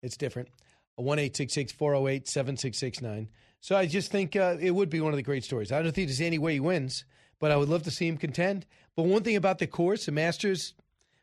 It's 0.01 0.17
different. 0.17 0.49
One 0.95 1.19
eight 1.19 1.35
six 1.35 1.53
six 1.53 1.71
four 1.71 1.91
zero 1.93 2.07
eight 2.07 2.27
seven 2.27 2.57
six 2.57 2.77
six 2.77 3.01
nine. 3.01 3.29
So 3.59 3.75
I 3.75 3.85
just 3.85 4.11
think 4.11 4.35
uh, 4.35 4.57
it 4.59 4.71
would 4.71 4.89
be 4.89 5.01
one 5.01 5.11
of 5.13 5.17
the 5.17 5.23
great 5.23 5.43
stories. 5.43 5.71
I 5.71 5.81
don't 5.81 5.91
think 5.93 6.07
there's 6.07 6.21
any 6.21 6.37
way 6.37 6.53
he 6.53 6.59
wins, 6.59 7.05
but 7.39 7.51
I 7.51 7.57
would 7.57 7.69
love 7.69 7.83
to 7.83 7.91
see 7.91 8.07
him 8.07 8.17
contend. 8.17 8.65
But 8.95 9.03
one 9.03 9.23
thing 9.23 9.35
about 9.35 9.59
the 9.59 9.67
course, 9.67 10.05
the 10.05 10.11
Masters, 10.11 10.73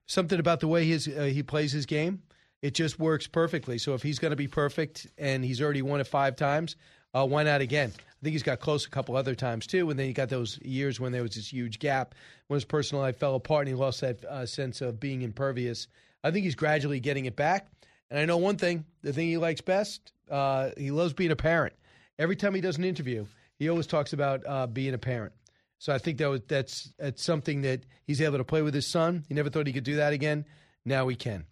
something 0.07 0.39
about 0.39 0.61
the 0.61 0.69
way 0.69 0.85
his, 0.85 1.09
uh, 1.09 1.23
he 1.23 1.43
plays 1.43 1.73
his 1.73 1.87
game, 1.87 2.23
it 2.61 2.75
just 2.75 2.99
works 2.99 3.27
perfectly. 3.27 3.79
So 3.79 3.95
if 3.95 4.03
he's 4.03 4.19
going 4.19 4.31
to 4.31 4.37
be 4.37 4.49
perfect 4.49 5.07
and 5.17 5.45
he's 5.45 5.61
already 5.63 5.83
won 5.83 6.01
it 6.01 6.07
five 6.07 6.37
times, 6.37 6.77
uh, 7.15 7.27
why 7.27 7.43
not 7.43 7.61
again? 7.61 7.93
I 7.97 8.25
think 8.25 8.35
he's 8.35 8.43
got 8.43 8.61
close 8.61 8.87
a 8.87 8.91
couple 8.91 9.17
other 9.17 9.35
times 9.35 9.67
too. 9.67 9.91
And 9.91 9.99
then 9.99 10.07
he 10.07 10.13
got 10.13 10.29
those 10.29 10.59
years 10.63 11.01
when 11.01 11.13
there 11.13 11.23
was 11.23 11.35
this 11.35 11.53
huge 11.53 11.79
gap 11.79 12.15
when 12.47 12.57
his 12.57 12.65
personal 12.65 13.03
life 13.03 13.19
fell 13.19 13.35
apart 13.35 13.67
and 13.67 13.77
he 13.77 13.81
lost 13.81 14.01
that 14.03 14.25
uh, 14.25 14.47
sense 14.47 14.81
of 14.81 15.01
being 15.01 15.23
impervious. 15.23 15.89
I 16.23 16.31
think 16.31 16.45
he's 16.45 16.55
gradually 16.55 17.01
getting 17.01 17.25
it 17.25 17.35
back. 17.35 17.67
And 18.11 18.21
I 18.21 18.25
know 18.27 18.37
one 18.37 18.57
thing: 18.57 18.85
the 19.03 19.13
thing 19.13 19.29
he 19.29 19.39
likes 19.39 19.61
best, 19.61 20.13
uh, 20.31 20.71
he 20.77 20.91
loves 20.91 21.15
being 21.15 21.31
a 21.31 21.37
parent. 21.37 21.75
Every 22.19 22.37
time 22.37 22.55
he 22.55 22.61
does 22.61 22.79
an 22.79 22.85
interview, 22.85 23.27
he 23.59 23.69
always 23.69 23.87
talks 23.87 24.13
about 24.13 24.43
uh, 24.47 24.67
being 24.67 24.95
a 24.95 24.99
parent. 24.99 25.33
So 25.79 25.93
I 25.93 25.99
think 25.99 26.19
that 26.19 26.29
was, 26.31 26.43
that's 26.47 26.93
that's 26.99 27.25
something 27.25 27.63
that 27.63 27.85
he's 28.05 28.21
able 28.21 28.39
to 28.39 28.45
play 28.45 28.63
with 28.63 28.75
his 28.75 28.87
son. 28.87 29.25
He 29.29 29.35
never 29.35 29.51
thought 29.51 29.67
he 29.67 29.73
could 29.73 29.83
do 29.83 29.97
that 29.97 30.13
again. 30.13 30.45
Now 30.85 31.09
he 31.09 31.17
can. 31.17 31.47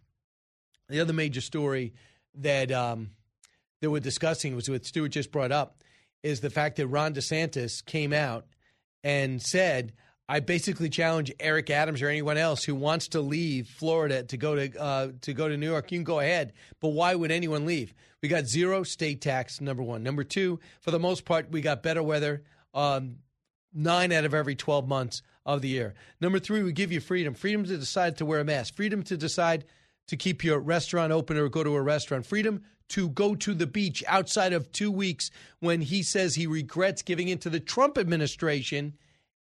The 0.89 1.01
other 1.01 1.13
major 1.13 1.41
story 1.41 1.95
that 2.37 2.71
um, 2.71 3.11
that 3.81 3.91
we're 3.91 4.01
discussing 4.01 4.55
was 4.55 4.69
what 4.69 4.85
Stuart 4.85 5.09
just 5.11 5.33
brought 5.33 5.53
up 5.53 5.83
is 6.23 6.41
the 6.41 6.51
fact 6.51 6.77
that 6.77 6.87
Ron 6.87 7.15
DeSantis 7.15 7.85
came 7.85 8.13
out 8.13 8.47
and 9.03 9.41
said, 9.41 9.93
"I 10.29 10.41
basically 10.41 10.91
challenge 10.91 11.33
Eric 11.41 11.71
Adams 11.71 12.03
or 12.03 12.09
anyone 12.09 12.37
else 12.37 12.65
who 12.65 12.75
wants 12.75 13.09
to 13.09 13.21
leave 13.21 13.69
Florida 13.69 14.23
to 14.25 14.37
go 14.37 14.55
to 14.55 14.81
uh, 14.81 15.09
to 15.23 15.33
go 15.33 15.49
to 15.49 15.57
New 15.57 15.71
York. 15.71 15.91
You 15.91 15.99
can 15.99 16.05
go 16.05 16.21
ahead, 16.21 16.53
but 16.81 16.89
why 16.89 17.15
would 17.15 17.31
anyone 17.31 17.65
leave? 17.67 17.95
We 18.23 18.29
got 18.29 18.47
zero 18.47 18.83
state 18.83 19.21
tax. 19.21 19.61
Number 19.61 19.83
one. 19.83 20.03
Number 20.03 20.25
two. 20.25 20.61
For 20.81 20.91
the 20.91 20.99
most 20.99 21.25
part, 21.25 21.51
we 21.51 21.63
got 21.63 21.83
better 21.83 22.03
weather. 22.03 22.43
Um, 22.75 23.17
nine 23.73 24.13
out 24.13 24.25
of 24.25 24.35
every 24.35 24.55
12 24.55 24.87
months 24.89 25.23
of 25.47 25.63
the 25.63 25.69
year. 25.69 25.95
Number 26.21 26.39
three, 26.39 26.63
we 26.63 26.73
give 26.73 26.93
you 26.93 27.01
freedom 27.01 27.35
freedom 27.35 27.65
to 27.65 27.77
decide 27.79 28.19
to 28.19 28.27
wear 28.27 28.41
a 28.41 28.45
mask, 28.45 28.75
freedom 28.75 29.03
to 29.05 29.17
decide 29.17 29.65
to 30.09 30.17
keep 30.17 30.43
your 30.43 30.59
restaurant 30.59 31.13
open 31.13 31.37
or 31.37 31.49
go 31.49 31.63
to 31.63 31.75
a 31.75 31.83
restaurant. 31.83 32.27
Freedom 32.27 32.63
to 32.91 33.09
go 33.09 33.35
to 33.37 33.55
the 33.55 33.67
beach 33.67 34.03
outside 34.09 34.53
of 34.53 34.71
two 34.73 34.91
weeks 34.91 35.31
when 35.61 35.81
he 35.81 36.03
says 36.03 36.35
he 36.35 36.47
regrets 36.47 37.03
giving 37.03 37.29
in 37.29 37.39
to 37.39 37.49
the 37.49 37.61
Trump 37.61 37.97
administration 37.97 38.95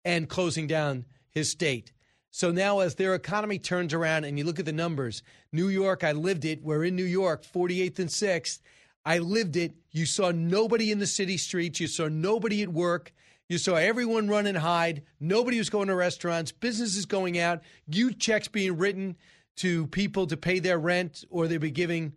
and 0.06 0.30
closing 0.30 0.68
down 0.68 1.06
his 1.30 1.50
state. 1.50 1.92
So 2.30 2.52
now, 2.52 2.80
as 2.80 2.96
their 2.96 3.14
economy 3.14 3.60
turns 3.60 3.94
around 3.94 4.24
and 4.24 4.38
you 4.38 4.46
look 4.46 4.60
at 4.60 4.66
the 4.66 4.72
numbers, 4.72 5.22
New 5.52 5.68
York, 5.68 6.04
I 6.04 6.14
lived 6.14 6.46
it. 6.46 6.64
We're 6.64 6.86
in 6.86 6.96
New 6.96 7.04
York, 7.04 7.44
48th 7.44 8.00
and 8.00 8.10
6th. 8.10 8.62
I 9.04 9.18
lived 9.18 9.58
it. 9.58 9.74
You 9.92 10.06
saw 10.06 10.32
nobody 10.32 10.92
in 10.92 11.00
the 11.00 11.08
city 11.08 11.36
streets. 11.36 11.80
You 11.80 11.88
saw 11.88 12.08
nobody 12.08 12.62
at 12.62 12.70
work. 12.70 13.12
You 13.50 13.58
saw 13.58 13.76
everyone 13.76 14.30
run 14.30 14.48
and 14.48 14.58
hide. 14.58 15.02
Nobody 15.20 15.58
was 15.58 15.70
going 15.70 15.90
to 15.90 15.96
restaurants. 15.96 16.54
Businesses 16.54 17.06
going 17.06 17.38
out. 17.38 17.62
Huge 17.92 18.18
checks 18.18 18.48
being 18.48 18.78
written 18.78 19.18
to 19.58 19.88
people 19.88 20.28
to 20.28 20.38
pay 20.38 20.60
their 20.60 20.80
rent, 20.80 21.24
or 21.30 21.48
they'd 21.48 21.58
be 21.58 21.72
giving 21.72 22.14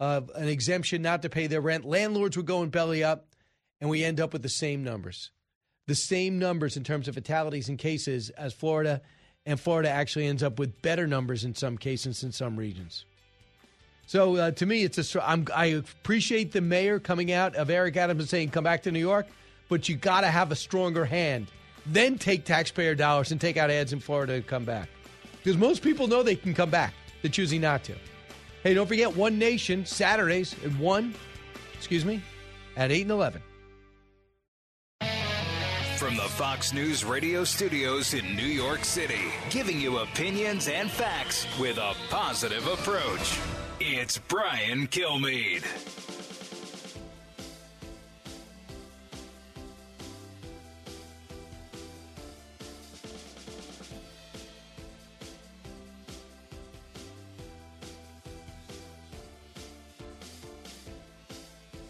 uh, 0.00 0.22
an 0.34 0.48
exemption 0.48 1.02
not 1.02 1.22
to 1.22 1.28
pay 1.28 1.46
their 1.46 1.60
rent. 1.60 1.84
Landlords 1.84 2.36
would 2.36 2.46
go 2.46 2.62
and 2.62 2.70
belly 2.70 3.04
up, 3.04 3.28
and 3.80 3.88
we 3.88 4.04
end 4.04 4.20
up 4.20 4.32
with 4.32 4.42
the 4.42 4.48
same 4.48 4.82
numbers. 4.84 5.30
The 5.86 5.94
same 5.94 6.38
numbers 6.38 6.76
in 6.76 6.84
terms 6.84 7.08
of 7.08 7.14
fatalities 7.14 7.68
and 7.68 7.78
cases 7.78 8.30
as 8.30 8.52
Florida, 8.52 9.02
and 9.46 9.60
Florida 9.60 9.90
actually 9.90 10.26
ends 10.26 10.42
up 10.42 10.58
with 10.58 10.80
better 10.82 11.06
numbers 11.06 11.44
in 11.44 11.54
some 11.54 11.76
cases 11.76 12.24
in 12.24 12.32
some 12.32 12.56
regions. 12.56 13.04
So 14.06 14.36
uh, 14.36 14.50
to 14.52 14.66
me, 14.66 14.82
it's 14.82 15.14
a. 15.14 15.28
I'm, 15.28 15.46
I 15.54 15.66
appreciate 15.66 16.52
the 16.52 16.60
mayor 16.60 16.98
coming 16.98 17.32
out 17.32 17.54
of 17.54 17.70
Eric 17.70 17.96
Adams 17.96 18.20
and 18.20 18.28
saying, 18.28 18.50
"Come 18.50 18.64
back 18.64 18.82
to 18.82 18.92
New 18.92 18.98
York," 18.98 19.26
but 19.68 19.88
you 19.88 19.96
got 19.96 20.22
to 20.22 20.28
have 20.28 20.52
a 20.52 20.56
stronger 20.56 21.04
hand. 21.04 21.46
Then 21.86 22.18
take 22.18 22.44
taxpayer 22.44 22.94
dollars 22.94 23.32
and 23.32 23.40
take 23.40 23.56
out 23.56 23.70
ads 23.70 23.92
in 23.92 24.00
Florida 24.00 24.34
and 24.34 24.46
come 24.46 24.64
back, 24.64 24.88
because 25.44 25.58
most 25.58 25.82
people 25.82 26.06
know 26.06 26.22
they 26.22 26.36
can 26.36 26.54
come 26.54 26.70
back. 26.70 26.94
They're 27.20 27.30
choosing 27.30 27.60
not 27.60 27.84
to. 27.84 27.94
Hey, 28.62 28.72
don't 28.72 28.86
forget 28.86 29.14
One 29.14 29.38
Nation 29.38 29.84
Saturdays 29.84 30.56
at 30.64 30.74
one. 30.78 31.14
Excuse 31.74 32.04
me, 32.04 32.22
at 32.76 32.90
eight 32.90 33.02
and 33.02 33.10
eleven. 33.10 33.42
From 35.98 36.16
the 36.16 36.22
Fox 36.22 36.72
News 36.72 37.04
radio 37.04 37.44
studios 37.44 38.14
in 38.14 38.36
New 38.36 38.42
York 38.42 38.84
City, 38.84 39.20
giving 39.50 39.80
you 39.80 39.98
opinions 39.98 40.68
and 40.68 40.90
facts 40.90 41.46
with 41.58 41.78
a 41.78 41.94
positive 42.10 42.66
approach. 42.66 43.38
It's 43.80 44.18
Brian 44.18 44.86
Kilmeade. 44.88 46.13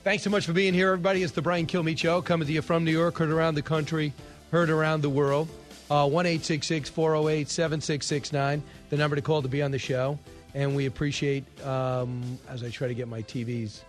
Thanks 0.04 0.22
so 0.22 0.28
much 0.28 0.44
for 0.44 0.52
being 0.52 0.74
here, 0.74 0.88
everybody. 0.88 1.22
It's 1.22 1.32
the 1.32 1.40
Brian 1.40 1.66
Kilmeade 1.66 1.96
Show, 1.96 2.20
coming 2.20 2.46
to 2.46 2.52
you 2.52 2.60
from 2.60 2.84
New 2.84 2.92
York, 2.92 3.16
heard 3.16 3.30
around 3.30 3.54
the 3.54 3.62
country, 3.62 4.12
heard 4.50 4.68
around 4.68 5.00
the 5.00 5.08
world. 5.08 5.48
Uh, 5.90 6.06
one 6.06 6.26
eight 6.26 6.44
six 6.44 6.66
six 6.66 6.90
four 6.90 7.12
zero 7.12 7.28
eight 7.28 7.48
seven 7.48 7.80
six 7.80 8.04
six 8.04 8.30
nine, 8.30 8.62
the 8.90 8.98
number 8.98 9.16
to 9.16 9.22
call 9.22 9.40
to 9.40 9.48
be 9.48 9.62
on 9.62 9.70
the 9.70 9.78
show. 9.78 10.18
And 10.52 10.76
we 10.76 10.84
appreciate, 10.84 11.44
um, 11.64 12.38
as 12.50 12.62
I 12.62 12.68
try 12.68 12.86
to 12.86 12.92
get 12.92 13.08
my 13.08 13.22
TVs 13.22 13.80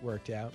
worked 0.00 0.30
out, 0.30 0.54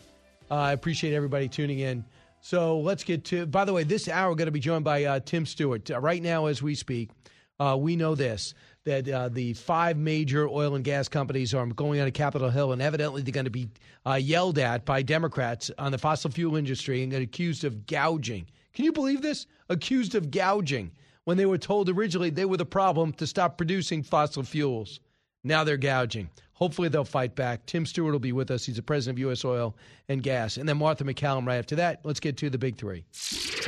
uh, 0.49 0.56
I 0.56 0.72
appreciate 0.72 1.14
everybody 1.14 1.48
tuning 1.48 1.78
in. 1.78 2.03
So 2.41 2.80
let's 2.80 3.03
get 3.03 3.24
to, 3.26 3.45
by 3.45 3.65
the 3.65 3.74
way, 3.74 3.84
this 3.84 4.07
hour 4.07 4.30
we're 4.32 4.36
going 4.36 4.48
to 4.48 4.52
be 4.52 4.60
joined 4.60 4.84
by 4.84 5.03
uh, 5.03 5.19
Tim 5.19 5.45
Stewart. 5.45 5.91
Uh, 5.91 5.99
right 5.99 6.24
now, 6.24 6.48
as 6.48 6.64
we 6.64 6.74
speak, 6.74 7.11
uh, 7.60 7.78
we 7.80 7.95
know 7.95 8.15
this 8.15 8.56
that 8.88 9.09
uh, 9.09 9.27
the 9.27 9.51
five 9.51 9.97
major 9.97 10.47
oil 10.47 10.76
and 10.76 10.84
gas 10.84 11.09
companies 11.09 11.53
are 11.53 11.65
going 11.65 11.99
on 11.99 12.05
to 12.05 12.11
Capitol 12.11 12.49
Hill, 12.49 12.72
and 12.72 12.81
evidently 12.81 13.22
they're 13.22 13.34
going 13.34 13.43
to 13.43 13.51
be 13.51 13.68
uh, 14.05 14.14
yelled 14.14 14.57
at 14.57 14.85
by 14.85 15.01
Democrats 15.01 15.69
on 15.77 15.91
the 15.91 15.97
fossil 15.97 16.31
fuel 16.31 16.55
industry 16.55 17.03
and 17.03 17.14
accused 17.14 17.65
of 17.65 17.85
gouging. 17.85 18.47
Can 18.73 18.85
you 18.85 18.93
believe 18.93 19.22
this? 19.22 19.45
Accused 19.68 20.15
of 20.15 20.31
gouging 20.31 20.91
when 21.26 21.35
they 21.35 21.45
were 21.45 21.57
told 21.57 21.89
originally 21.89 22.30
they 22.30 22.45
were 22.45 22.55
the 22.55 22.65
problem 22.65 23.11
to 23.14 23.27
stop 23.27 23.57
producing 23.57 24.03
fossil 24.03 24.43
fuels. 24.43 25.01
Now 25.43 25.65
they're 25.65 25.76
gouging. 25.76 26.30
Hopefully 26.57 26.89
they'll 26.89 27.03
fight 27.03 27.35
back. 27.35 27.67
Tim 27.67 27.85
Stewart 27.85 28.11
will 28.11 28.19
be 28.19 28.31
with 28.31 28.49
us. 28.49 28.65
He's 28.65 28.77
the 28.77 28.81
president 28.81 29.17
of 29.17 29.19
U.S. 29.19 29.45
Oil 29.45 29.75
and 30.09 30.23
Gas. 30.23 30.57
And 30.57 30.67
then 30.67 30.77
Martha 30.77 31.03
McCallum 31.03 31.45
right 31.45 31.57
after 31.57 31.75
that. 31.75 31.99
Let's 32.03 32.19
get 32.19 32.35
to 32.38 32.49
the 32.49 32.57
big 32.57 32.77
three. 32.77 33.05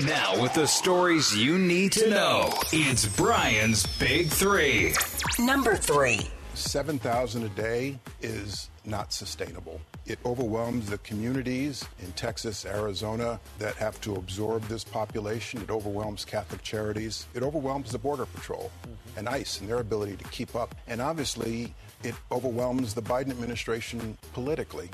Now, 0.04 0.42
with 0.42 0.56
the 0.56 0.66
stories 0.66 1.38
you 1.38 1.60
need 1.60 1.92
to 1.94 2.10
know, 2.10 2.52
it's 2.74 3.06
Brian's 3.16 3.86
Big 4.00 4.30
Three. 4.30 4.94
Number 5.38 5.76
three. 5.76 6.20
7,000 6.56 7.44
a 7.44 7.50
day 7.50 8.00
is 8.22 8.70
not 8.86 9.14
sustainable. 9.14 9.80
It 10.08 10.18
overwhelms 10.26 10.90
the 10.90 10.98
communities 11.00 11.86
in 12.00 12.12
Texas, 12.14 12.66
Arizona 12.66 13.40
that 13.60 13.76
have 13.76 14.02
to 14.02 14.16
absorb 14.16 14.64
this 14.64 14.84
population. 14.84 15.62
It 15.62 15.70
overwhelms 15.70 16.26
Catholic 16.26 16.64
charities. 16.64 17.28
It 17.36 17.44
overwhelms 17.44 17.92
the 17.92 18.00
Border 18.00 18.26
Patrol 18.26 18.72
and 19.16 19.30
ICE 19.30 19.62
and 19.62 19.70
their 19.70 19.80
ability 19.80 20.18
to 20.18 20.24
keep 20.26 20.56
up. 20.56 20.76
And 20.88 21.02
obviously, 21.02 21.76
it 22.04 22.16
overwhelms 22.32 22.94
the 22.94 23.02
Biden 23.02 23.30
administration 23.30 24.18
politically. 24.34 24.90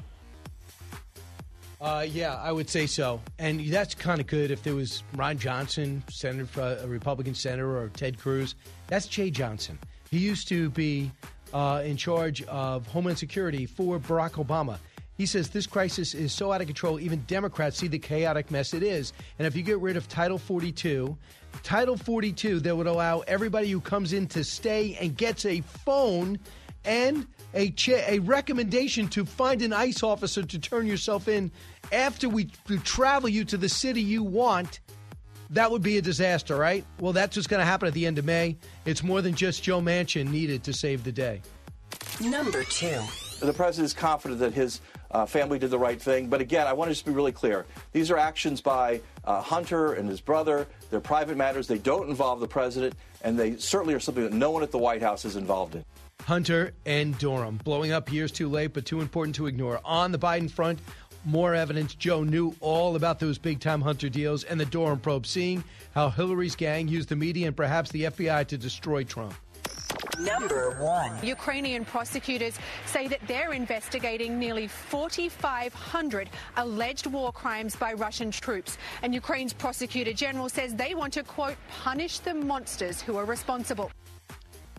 Uh, 1.81 2.05
yeah, 2.09 2.35
I 2.35 2.51
would 2.51 2.69
say 2.69 2.87
so. 2.87 3.21
And 3.37 3.59
that's 3.67 3.93
kind 3.93 4.19
of 4.19 4.27
good 4.27 4.49
if 4.49 4.63
there 4.63 4.75
was 4.75 5.03
Ron 5.15 5.37
Johnson, 5.37 6.03
Senator, 6.09 6.47
uh, 6.59 6.83
a 6.83 6.87
Republican 6.87 7.35
senator, 7.35 7.77
or 7.77 7.89
Ted 7.89 8.17
Cruz. 8.17 8.55
That's 8.87 9.07
Jeh 9.07 9.31
Johnson. 9.31 9.77
He 10.09 10.17
used 10.17 10.47
to 10.47 10.69
be 10.69 11.11
uh, 11.53 11.83
in 11.85 11.97
charge 11.97 12.41
of 12.43 12.87
Homeland 12.87 13.19
Security 13.19 13.65
for 13.65 13.99
Barack 13.99 14.31
Obama. 14.43 14.77
He 15.17 15.25
says 15.25 15.49
this 15.49 15.65
crisis 15.65 16.13
is 16.13 16.33
so 16.33 16.51
out 16.51 16.61
of 16.61 16.67
control, 16.67 16.99
even 16.99 17.23
Democrats 17.27 17.77
see 17.77 17.87
the 17.87 17.99
chaotic 17.99 18.51
mess 18.51 18.73
it 18.73 18.83
is. 18.83 19.13
And 19.39 19.45
if 19.45 19.55
you 19.55 19.63
get 19.63 19.79
rid 19.79 19.95
of 19.95 20.09
Title 20.09 20.37
42, 20.37 21.15
Title 21.63 21.95
42 21.95 22.59
that 22.61 22.75
would 22.75 22.87
allow 22.87 23.19
everybody 23.21 23.71
who 23.71 23.79
comes 23.79 24.11
in 24.11 24.27
to 24.27 24.43
stay 24.43 24.97
and 24.99 25.15
gets 25.15 25.45
a 25.45 25.61
phone 25.61 26.37
and 26.85 27.27
a, 27.53 27.71
cha- 27.71 28.03
a 28.07 28.19
recommendation 28.19 29.07
to 29.09 29.25
find 29.25 29.61
an 29.61 29.73
ICE 29.73 30.03
officer 30.03 30.43
to 30.43 30.59
turn 30.59 30.85
yourself 30.85 31.27
in 31.27 31.51
after 31.91 32.29
we 32.29 32.45
travel 32.83 33.29
you 33.29 33.45
to 33.45 33.57
the 33.57 33.69
city 33.69 34.01
you 34.01 34.23
want. 34.23 34.79
That 35.51 35.69
would 35.69 35.83
be 35.83 35.97
a 35.97 36.01
disaster, 36.01 36.55
right? 36.55 36.83
Well, 36.99 37.13
that's 37.13 37.35
what's 37.35 37.47
going 37.47 37.59
to 37.59 37.65
happen 37.65 37.87
at 37.87 37.93
the 37.93 38.05
end 38.05 38.17
of 38.17 38.25
May. 38.25 38.57
It's 38.85 39.03
more 39.03 39.21
than 39.21 39.35
just 39.35 39.63
Joe 39.63 39.79
Manchin 39.79 40.29
needed 40.29 40.63
to 40.63 40.73
save 40.73 41.03
the 41.03 41.11
day. 41.11 41.41
Number 42.19 42.63
two. 42.63 42.99
The 43.41 43.53
president 43.53 43.85
is 43.85 43.93
confident 43.93 44.39
that 44.39 44.53
his 44.53 44.81
uh, 45.11 45.25
family 45.25 45.59
did 45.59 45.69
the 45.69 45.77
right 45.77 46.01
thing. 46.01 46.27
But 46.27 46.41
again, 46.41 46.67
I 46.67 46.73
want 46.73 46.89
to 46.89 46.93
just 46.93 47.05
be 47.05 47.11
really 47.11 47.31
clear. 47.31 47.65
These 47.91 48.09
are 48.09 48.17
actions 48.17 48.61
by 48.61 49.01
uh, 49.23 49.41
Hunter 49.41 49.93
and 49.93 50.09
his 50.09 50.21
brother. 50.21 50.67
They're 50.89 50.99
private 50.99 51.37
matters. 51.37 51.67
They 51.67 51.77
don't 51.77 52.09
involve 52.09 52.39
the 52.39 52.47
president, 52.47 52.95
and 53.23 53.37
they 53.37 53.57
certainly 53.57 53.93
are 53.93 53.99
something 53.99 54.23
that 54.23 54.33
no 54.33 54.51
one 54.51 54.63
at 54.63 54.71
the 54.71 54.77
White 54.77 55.01
House 55.01 55.25
is 55.25 55.35
involved 55.35 55.75
in. 55.75 55.85
Hunter 56.25 56.73
and 56.87 57.15
Durham 57.19 57.57
blowing 57.63 57.91
up 57.91 58.11
years 58.11 58.31
too 58.31 58.49
late, 58.49 58.73
but 58.73 58.83
too 58.83 58.99
important 58.99 59.35
to 59.35 59.45
ignore. 59.45 59.79
On 59.85 60.11
the 60.11 60.17
Biden 60.17 60.49
front, 60.49 60.79
more 61.23 61.53
evidence. 61.53 61.93
Joe 61.93 62.23
knew 62.23 62.55
all 62.61 62.95
about 62.95 63.19
those 63.19 63.37
big 63.37 63.59
time 63.59 63.79
Hunter 63.79 64.09
deals 64.09 64.43
and 64.43 64.59
the 64.59 64.65
Durham 64.65 64.99
probe, 64.99 65.27
seeing 65.27 65.63
how 65.93 66.09
Hillary's 66.09 66.55
gang 66.55 66.87
used 66.87 67.09
the 67.09 67.15
media 67.15 67.45
and 67.45 67.55
perhaps 67.55 67.91
the 67.91 68.05
FBI 68.05 68.47
to 68.47 68.57
destroy 68.57 69.03
Trump. 69.03 69.35
Number 70.19 70.77
one. 70.81 71.11
Ukrainian 71.23 71.85
prosecutors 71.85 72.57
say 72.87 73.07
that 73.07 73.19
they're 73.27 73.53
investigating 73.53 74.39
nearly 74.39 74.67
4,500 74.67 76.29
alleged 76.57 77.05
war 77.05 77.31
crimes 77.31 77.75
by 77.75 77.93
Russian 77.93 78.31
troops. 78.31 78.79
And 79.03 79.13
Ukraine's 79.13 79.53
prosecutor 79.53 80.13
general 80.13 80.49
says 80.49 80.73
they 80.73 80.95
want 80.95 81.13
to, 81.13 81.23
quote, 81.23 81.57
punish 81.69 82.19
the 82.19 82.33
monsters 82.33 82.99
who 82.99 83.17
are 83.17 83.25
responsible. 83.25 83.91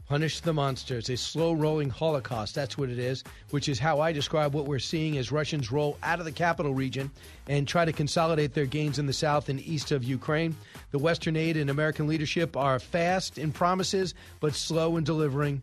Punish 0.08 0.38
the 0.40 0.52
monsters, 0.52 1.10
a 1.10 1.16
slow 1.16 1.52
rolling 1.52 1.90
Holocaust. 1.90 2.54
That's 2.54 2.78
what 2.78 2.90
it 2.90 2.98
is, 2.98 3.24
which 3.50 3.68
is 3.68 3.80
how 3.80 4.00
I 4.00 4.12
describe 4.12 4.54
what 4.54 4.66
we're 4.66 4.78
seeing 4.78 5.18
as 5.18 5.32
Russians 5.32 5.72
roll 5.72 5.98
out 6.04 6.20
of 6.20 6.24
the 6.24 6.30
capital 6.30 6.72
region 6.72 7.10
and 7.48 7.66
try 7.66 7.84
to 7.84 7.92
consolidate 7.92 8.54
their 8.54 8.66
gains 8.66 9.00
in 9.00 9.06
the 9.06 9.12
south 9.12 9.48
and 9.48 9.60
east 9.60 9.90
of 9.90 10.04
Ukraine. 10.04 10.54
The 10.92 11.00
Western 11.00 11.34
aid 11.34 11.56
and 11.56 11.70
American 11.70 12.06
leadership 12.06 12.56
are 12.56 12.78
fast 12.78 13.36
in 13.36 13.50
promises, 13.50 14.14
but 14.38 14.54
slow 14.54 14.96
in 14.96 15.02
delivering, 15.02 15.60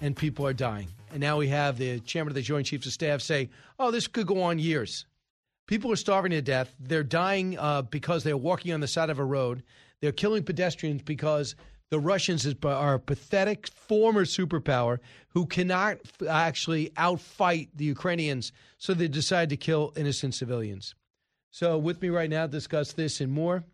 and 0.00 0.16
people 0.16 0.44
are 0.48 0.52
dying. 0.52 0.88
And 1.12 1.20
now 1.20 1.36
we 1.36 1.46
have 1.48 1.78
the 1.78 2.00
chairman 2.00 2.32
of 2.32 2.34
the 2.34 2.42
Joint 2.42 2.66
Chiefs 2.66 2.86
of 2.86 2.92
Staff 2.92 3.22
say, 3.22 3.50
oh, 3.78 3.92
this 3.92 4.08
could 4.08 4.26
go 4.26 4.42
on 4.42 4.58
years. 4.58 5.06
People 5.68 5.92
are 5.92 5.96
starving 5.96 6.32
to 6.32 6.42
death. 6.42 6.74
They're 6.80 7.04
dying 7.04 7.56
uh, 7.56 7.82
because 7.82 8.24
they're 8.24 8.36
walking 8.36 8.72
on 8.72 8.80
the 8.80 8.88
side 8.88 9.10
of 9.10 9.20
a 9.20 9.24
road. 9.24 9.62
They're 10.00 10.10
killing 10.10 10.42
pedestrians 10.42 11.02
because 11.02 11.54
the 11.90 11.98
Russians 12.00 12.46
are 12.64 12.94
a 12.94 13.00
pathetic 13.00 13.68
former 13.68 14.24
superpower 14.24 14.98
who 15.30 15.46
cannot 15.46 15.98
actually 16.28 16.90
outfight 16.90 17.68
the 17.74 17.84
Ukrainians, 17.84 18.52
so 18.78 18.94
they 18.94 19.08
decide 19.08 19.50
to 19.50 19.56
kill 19.56 19.92
innocent 19.96 20.34
civilians. 20.34 20.94
So, 21.50 21.78
with 21.78 22.02
me 22.02 22.08
right 22.08 22.28
now 22.28 22.46
to 22.46 22.52
discuss 22.52 22.92
this 22.92 23.20
and 23.20 23.32
more 23.32 23.64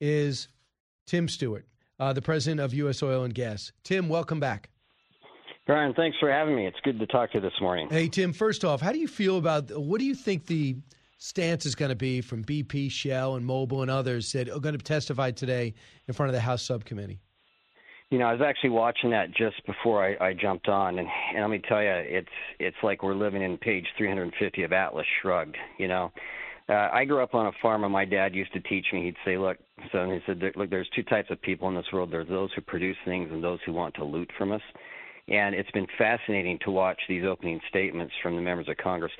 is 0.00 0.48
Tim 1.06 1.28
Stewart, 1.28 1.66
uh, 1.98 2.12
the 2.12 2.22
president 2.22 2.60
of 2.60 2.74
U.S. 2.74 3.02
Oil 3.02 3.24
and 3.24 3.34
Gas. 3.34 3.72
Tim, 3.82 4.08
welcome 4.08 4.38
back. 4.38 4.68
Brian, 5.66 5.94
thanks 5.94 6.16
for 6.18 6.30
having 6.30 6.56
me. 6.56 6.66
It's 6.66 6.78
good 6.82 6.98
to 6.98 7.06
talk 7.06 7.30
to 7.32 7.38
you 7.38 7.40
this 7.40 7.60
morning. 7.60 7.88
Hey, 7.88 8.08
Tim, 8.08 8.32
first 8.32 8.64
off, 8.64 8.80
how 8.80 8.92
do 8.92 8.98
you 8.98 9.06
feel 9.08 9.38
about 9.38 9.70
what 9.80 10.00
do 10.00 10.04
you 10.04 10.14
think 10.14 10.46
the 10.46 10.76
stance 11.22 11.64
is 11.64 11.76
going 11.76 11.90
to 11.90 11.96
be 11.96 12.20
from 12.20 12.44
BP, 12.44 12.90
Shell, 12.90 13.36
and 13.36 13.48
Mobil 13.48 13.82
and 13.82 13.90
others 13.90 14.32
that 14.32 14.48
are 14.48 14.58
going 14.58 14.76
to 14.76 14.82
testify 14.82 15.30
today 15.30 15.72
in 16.08 16.14
front 16.14 16.28
of 16.28 16.34
the 16.34 16.40
House 16.40 16.62
subcommittee? 16.62 17.20
You 18.10 18.18
know, 18.18 18.26
I 18.26 18.32
was 18.32 18.42
actually 18.42 18.70
watching 18.70 19.10
that 19.10 19.30
just 19.30 19.64
before 19.64 20.04
I, 20.04 20.16
I 20.22 20.32
jumped 20.34 20.68
on, 20.68 20.98
and, 20.98 21.08
and 21.32 21.42
let 21.42 21.50
me 21.50 21.62
tell 21.66 21.80
you, 21.80 21.90
it's 21.90 22.28
it's 22.58 22.76
like 22.82 23.02
we're 23.02 23.14
living 23.14 23.40
in 23.40 23.56
page 23.56 23.86
350 23.96 24.64
of 24.64 24.72
Atlas 24.72 25.06
Shrugged. 25.22 25.56
You 25.78 25.88
know, 25.88 26.12
uh, 26.68 26.88
I 26.92 27.04
grew 27.04 27.22
up 27.22 27.34
on 27.34 27.46
a 27.46 27.52
farm, 27.62 27.84
and 27.84 27.92
my 27.92 28.04
dad 28.04 28.34
used 28.34 28.52
to 28.52 28.60
teach 28.60 28.86
me. 28.92 29.04
He'd 29.04 29.16
say, 29.24 29.38
"Look, 29.38 29.56
son," 29.92 30.10
he 30.10 30.18
said, 30.26 30.42
"Look, 30.56 30.68
there's 30.68 30.90
two 30.94 31.04
types 31.04 31.30
of 31.30 31.40
people 31.40 31.68
in 31.68 31.74
this 31.74 31.86
world. 31.90 32.10
There's 32.10 32.28
those 32.28 32.50
who 32.54 32.60
produce 32.60 32.98
things, 33.06 33.30
and 33.32 33.42
those 33.42 33.60
who 33.64 33.72
want 33.72 33.94
to 33.94 34.04
loot 34.04 34.30
from 34.36 34.52
us." 34.52 34.62
And 35.28 35.54
it's 35.54 35.70
been 35.70 35.86
fascinating 35.96 36.58
to 36.64 36.70
watch 36.70 37.00
these 37.08 37.24
opening 37.24 37.60
statements 37.68 38.12
from 38.22 38.34
the 38.34 38.42
members 38.42 38.68
of 38.68 38.76
Congress. 38.76 39.12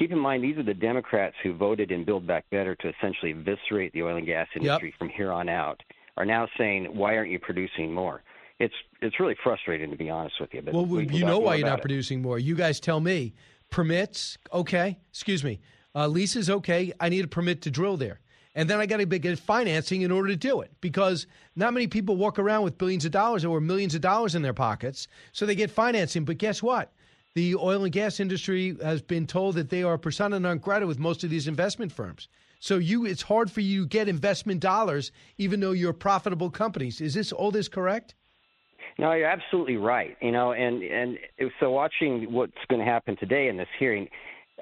Keep 0.00 0.12
in 0.12 0.18
mind, 0.18 0.42
these 0.42 0.56
are 0.56 0.62
the 0.62 0.72
Democrats 0.72 1.36
who 1.42 1.52
voted 1.52 1.92
in 1.92 2.06
Build 2.06 2.26
Back 2.26 2.48
Better 2.50 2.74
to 2.74 2.88
essentially 2.88 3.32
eviscerate 3.32 3.92
the 3.92 4.02
oil 4.02 4.16
and 4.16 4.24
gas 4.24 4.48
industry 4.56 4.88
yep. 4.88 4.98
from 4.98 5.10
here 5.10 5.30
on 5.30 5.46
out 5.50 5.82
are 6.16 6.24
now 6.24 6.48
saying, 6.56 6.86
"Why 6.86 7.18
aren't 7.18 7.30
you 7.30 7.38
producing 7.38 7.92
more?" 7.92 8.22
It's 8.58 8.72
it's 9.02 9.20
really 9.20 9.36
frustrating 9.42 9.90
to 9.90 9.98
be 9.98 10.08
honest 10.08 10.40
with 10.40 10.54
you. 10.54 10.62
But 10.62 10.72
well, 10.72 10.86
we, 10.86 11.06
you 11.08 11.26
know 11.26 11.38
why 11.38 11.56
you're 11.56 11.68
not 11.68 11.80
it. 11.80 11.82
producing 11.82 12.22
more. 12.22 12.38
You 12.38 12.54
guys 12.54 12.80
tell 12.80 12.98
me. 12.98 13.34
Permits, 13.68 14.38
okay. 14.54 14.98
Excuse 15.10 15.44
me. 15.44 15.60
Uh, 15.94 16.06
leases, 16.06 16.48
okay. 16.48 16.92
I 16.98 17.10
need 17.10 17.26
a 17.26 17.28
permit 17.28 17.60
to 17.62 17.70
drill 17.70 17.98
there, 17.98 18.20
and 18.54 18.70
then 18.70 18.80
I 18.80 18.86
got 18.86 18.96
to 18.96 19.06
get 19.06 19.38
financing 19.38 20.00
in 20.00 20.10
order 20.10 20.28
to 20.28 20.36
do 20.36 20.62
it 20.62 20.72
because 20.80 21.26
not 21.56 21.74
many 21.74 21.86
people 21.86 22.16
walk 22.16 22.38
around 22.38 22.62
with 22.62 22.78
billions 22.78 23.04
of 23.04 23.12
dollars 23.12 23.44
or 23.44 23.60
millions 23.60 23.94
of 23.94 24.00
dollars 24.00 24.34
in 24.34 24.40
their 24.40 24.54
pockets, 24.54 25.08
so 25.32 25.44
they 25.44 25.54
get 25.54 25.70
financing. 25.70 26.24
But 26.24 26.38
guess 26.38 26.62
what? 26.62 26.90
The 27.34 27.54
oil 27.54 27.84
and 27.84 27.92
gas 27.92 28.18
industry 28.18 28.76
has 28.82 29.02
been 29.02 29.26
told 29.26 29.54
that 29.54 29.70
they 29.70 29.84
are 29.84 29.96
persona 29.96 30.40
non 30.40 30.58
grata 30.58 30.86
with 30.86 30.98
most 30.98 31.22
of 31.22 31.30
these 31.30 31.46
investment 31.46 31.92
firms. 31.92 32.28
So 32.58 32.76
you, 32.76 33.06
it's 33.06 33.22
hard 33.22 33.50
for 33.50 33.60
you 33.60 33.82
to 33.82 33.88
get 33.88 34.08
investment 34.08 34.60
dollars, 34.60 35.12
even 35.38 35.60
though 35.60 35.70
you're 35.70 35.92
profitable 35.92 36.50
companies. 36.50 37.00
Is 37.00 37.14
this 37.14 37.32
all 37.32 37.50
this 37.50 37.68
correct? 37.68 38.14
No, 38.98 39.12
you're 39.12 39.28
absolutely 39.28 39.76
right. 39.76 40.16
You 40.20 40.32
know, 40.32 40.52
and 40.52 40.82
and 40.82 41.18
so 41.60 41.70
watching 41.70 42.32
what's 42.32 42.52
going 42.68 42.84
to 42.84 42.90
happen 42.90 43.16
today 43.16 43.48
in 43.48 43.56
this 43.56 43.68
hearing, 43.78 44.08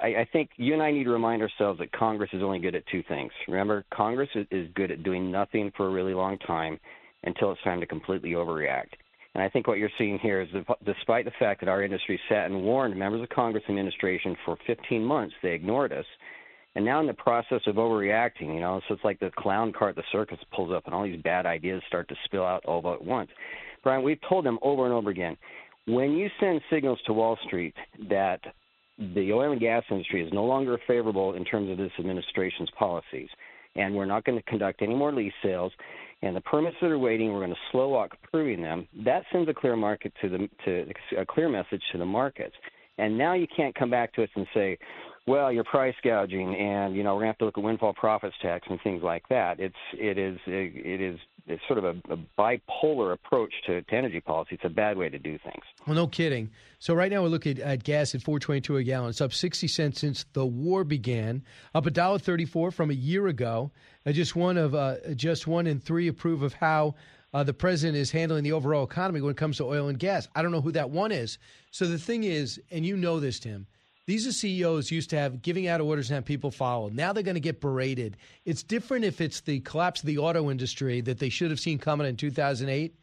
I, 0.00 0.06
I 0.06 0.28
think 0.30 0.50
you 0.56 0.74
and 0.74 0.82
I 0.82 0.90
need 0.90 1.04
to 1.04 1.10
remind 1.10 1.42
ourselves 1.42 1.78
that 1.80 1.90
Congress 1.92 2.30
is 2.32 2.42
only 2.42 2.58
good 2.58 2.74
at 2.74 2.86
two 2.86 3.02
things. 3.02 3.32
Remember, 3.48 3.84
Congress 3.92 4.28
is, 4.34 4.46
is 4.50 4.68
good 4.74 4.90
at 4.90 5.02
doing 5.02 5.30
nothing 5.30 5.72
for 5.76 5.86
a 5.86 5.90
really 5.90 6.14
long 6.14 6.38
time 6.38 6.78
until 7.24 7.50
it's 7.50 7.62
time 7.62 7.80
to 7.80 7.86
completely 7.86 8.32
overreact. 8.32 8.92
And 9.34 9.42
I 9.44 9.48
think 9.48 9.66
what 9.66 9.78
you're 9.78 9.90
seeing 9.98 10.18
here 10.18 10.40
is, 10.40 10.48
that 10.52 10.84
despite 10.84 11.24
the 11.24 11.32
fact 11.38 11.60
that 11.60 11.68
our 11.68 11.82
industry 11.82 12.20
sat 12.28 12.46
and 12.46 12.62
warned 12.62 12.96
members 12.96 13.22
of 13.22 13.28
Congress 13.28 13.64
and 13.68 13.78
administration 13.78 14.36
for 14.44 14.56
15 14.66 15.04
months, 15.04 15.34
they 15.42 15.52
ignored 15.52 15.92
us. 15.92 16.06
And 16.74 16.84
now 16.84 17.00
in 17.00 17.06
the 17.06 17.14
process 17.14 17.60
of 17.66 17.76
overreacting, 17.76 18.54
you 18.54 18.60
know, 18.60 18.80
so 18.88 18.94
it's 18.94 19.04
like 19.04 19.20
the 19.20 19.30
clown 19.36 19.72
car 19.72 19.90
at 19.90 19.96
the 19.96 20.02
circus 20.12 20.38
pulls 20.54 20.72
up 20.72 20.86
and 20.86 20.94
all 20.94 21.04
these 21.04 21.20
bad 21.22 21.46
ideas 21.46 21.82
start 21.88 22.08
to 22.08 22.14
spill 22.24 22.44
out 22.44 22.64
all 22.64 22.92
at 22.92 23.04
once. 23.04 23.30
Brian, 23.82 24.02
we've 24.02 24.20
told 24.28 24.44
them 24.44 24.58
over 24.62 24.84
and 24.84 24.94
over 24.94 25.10
again 25.10 25.36
when 25.86 26.12
you 26.12 26.28
send 26.38 26.60
signals 26.70 26.98
to 27.06 27.12
Wall 27.12 27.38
Street 27.46 27.74
that 28.10 28.40
the 28.98 29.32
oil 29.32 29.52
and 29.52 29.60
gas 29.60 29.82
industry 29.90 30.24
is 30.24 30.32
no 30.32 30.44
longer 30.44 30.78
favorable 30.86 31.34
in 31.34 31.44
terms 31.44 31.70
of 31.70 31.78
this 31.78 31.92
administration's 31.98 32.68
policies, 32.78 33.28
and 33.74 33.94
we're 33.94 34.04
not 34.04 34.24
going 34.24 34.36
to 34.36 34.44
conduct 34.44 34.82
any 34.82 34.94
more 34.94 35.12
lease 35.12 35.32
sales, 35.42 35.72
and 36.22 36.34
the 36.34 36.40
permits 36.40 36.76
that 36.80 36.90
are 36.90 36.98
waiting, 36.98 37.32
we're 37.32 37.40
going 37.40 37.50
to 37.50 37.56
slow 37.70 37.88
walk 37.88 38.16
approving 38.24 38.62
them. 38.62 38.88
That 39.04 39.22
sends 39.32 39.48
a 39.48 39.54
clear 39.54 39.76
market 39.76 40.12
to 40.20 40.28
the 40.28 40.48
to 40.64 40.92
a 41.18 41.26
clear 41.26 41.48
message 41.48 41.82
to 41.92 41.98
the 41.98 42.06
markets. 42.06 42.54
And 42.98 43.16
now 43.16 43.34
you 43.34 43.46
can't 43.56 43.74
come 43.76 43.90
back 43.90 44.12
to 44.14 44.24
us 44.24 44.28
and 44.34 44.46
say, 44.52 44.76
well, 45.28 45.52
you're 45.52 45.62
price 45.64 45.94
gouging, 46.02 46.56
and 46.56 46.96
you 46.96 47.04
know 47.04 47.14
we're 47.14 47.20
going 47.20 47.26
to 47.26 47.32
have 47.32 47.38
to 47.38 47.44
look 47.44 47.58
at 47.58 47.62
windfall 47.62 47.94
profits 47.94 48.34
tax 48.42 48.66
and 48.68 48.80
things 48.82 49.02
like 49.02 49.22
that. 49.28 49.60
It's 49.60 49.74
it 49.92 50.18
is 50.18 50.38
it 50.46 51.00
is 51.00 51.18
it's 51.48 51.62
sort 51.66 51.78
of 51.78 51.84
a, 51.84 52.12
a 52.12 52.18
bipolar 52.38 53.12
approach 53.12 53.52
to, 53.66 53.82
to, 53.82 53.94
energy 53.94 54.20
policy. 54.20 54.50
It's 54.54 54.64
a 54.64 54.68
bad 54.68 54.96
way 54.96 55.08
to 55.08 55.18
do 55.18 55.38
things. 55.38 55.64
Well, 55.86 55.96
no 55.96 56.06
kidding. 56.06 56.50
So 56.78 56.94
right 56.94 57.10
now 57.10 57.22
we're 57.22 57.28
looking 57.28 57.58
at 57.60 57.82
gas 57.82 58.14
at 58.14 58.20
4.22 58.20 58.80
a 58.80 58.82
gallon. 58.84 59.10
It's 59.10 59.20
up 59.20 59.32
60 59.32 59.66
cents 59.66 60.00
since 60.00 60.24
the 60.34 60.46
war 60.46 60.84
began, 60.84 61.42
up 61.74 61.86
a 61.86 61.90
dollar 61.90 62.18
34 62.18 62.70
from 62.70 62.90
a 62.90 62.94
year 62.94 63.26
ago. 63.26 63.70
Uh, 64.06 64.12
just 64.12 64.36
one 64.36 64.56
of 64.56 64.74
uh, 64.74 64.96
just 65.14 65.46
one 65.46 65.66
in 65.66 65.80
three 65.80 66.08
approve 66.08 66.42
of 66.42 66.54
how. 66.54 66.94
Uh, 67.34 67.44
the 67.44 67.52
president 67.52 67.94
is 67.94 68.10
handling 68.10 68.42
the 68.42 68.52
overall 68.52 68.84
economy 68.84 69.20
when 69.20 69.30
it 69.30 69.36
comes 69.36 69.58
to 69.58 69.64
oil 69.64 69.88
and 69.88 69.98
gas. 69.98 70.26
I 70.34 70.40
don't 70.40 70.50
know 70.50 70.62
who 70.62 70.72
that 70.72 70.88
one 70.88 71.12
is. 71.12 71.36
So 71.70 71.84
the 71.84 71.98
thing 71.98 72.24
is, 72.24 72.58
and 72.70 72.86
you 72.86 72.96
know 72.96 73.20
this, 73.20 73.38
Tim, 73.38 73.66
these 74.08 74.26
are 74.26 74.32
CEOs 74.32 74.90
used 74.90 75.10
to 75.10 75.18
have 75.18 75.42
giving 75.42 75.66
out 75.66 75.82
orders 75.82 76.08
and 76.08 76.14
have 76.14 76.24
people 76.24 76.50
follow. 76.50 76.88
Now 76.88 77.12
they're 77.12 77.22
going 77.22 77.34
to 77.34 77.40
get 77.40 77.60
berated. 77.60 78.16
It's 78.46 78.62
different 78.62 79.04
if 79.04 79.20
it's 79.20 79.42
the 79.42 79.60
collapse 79.60 80.00
of 80.00 80.06
the 80.06 80.16
auto 80.16 80.50
industry 80.50 81.02
that 81.02 81.18
they 81.18 81.28
should 81.28 81.50
have 81.50 81.60
seen 81.60 81.76
coming 81.76 82.06
in 82.06 82.16
2008. 82.16 82.94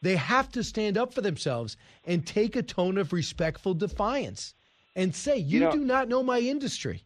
They 0.00 0.16
have 0.16 0.48
to 0.52 0.64
stand 0.64 0.96
up 0.96 1.12
for 1.12 1.20
themselves 1.20 1.76
and 2.06 2.26
take 2.26 2.56
a 2.56 2.62
tone 2.62 2.96
of 2.96 3.12
respectful 3.12 3.74
defiance 3.74 4.54
and 4.96 5.14
say, 5.14 5.36
You, 5.36 5.58
you 5.58 5.64
know, 5.66 5.72
do 5.72 5.84
not 5.84 6.08
know 6.08 6.22
my 6.22 6.38
industry. 6.38 7.04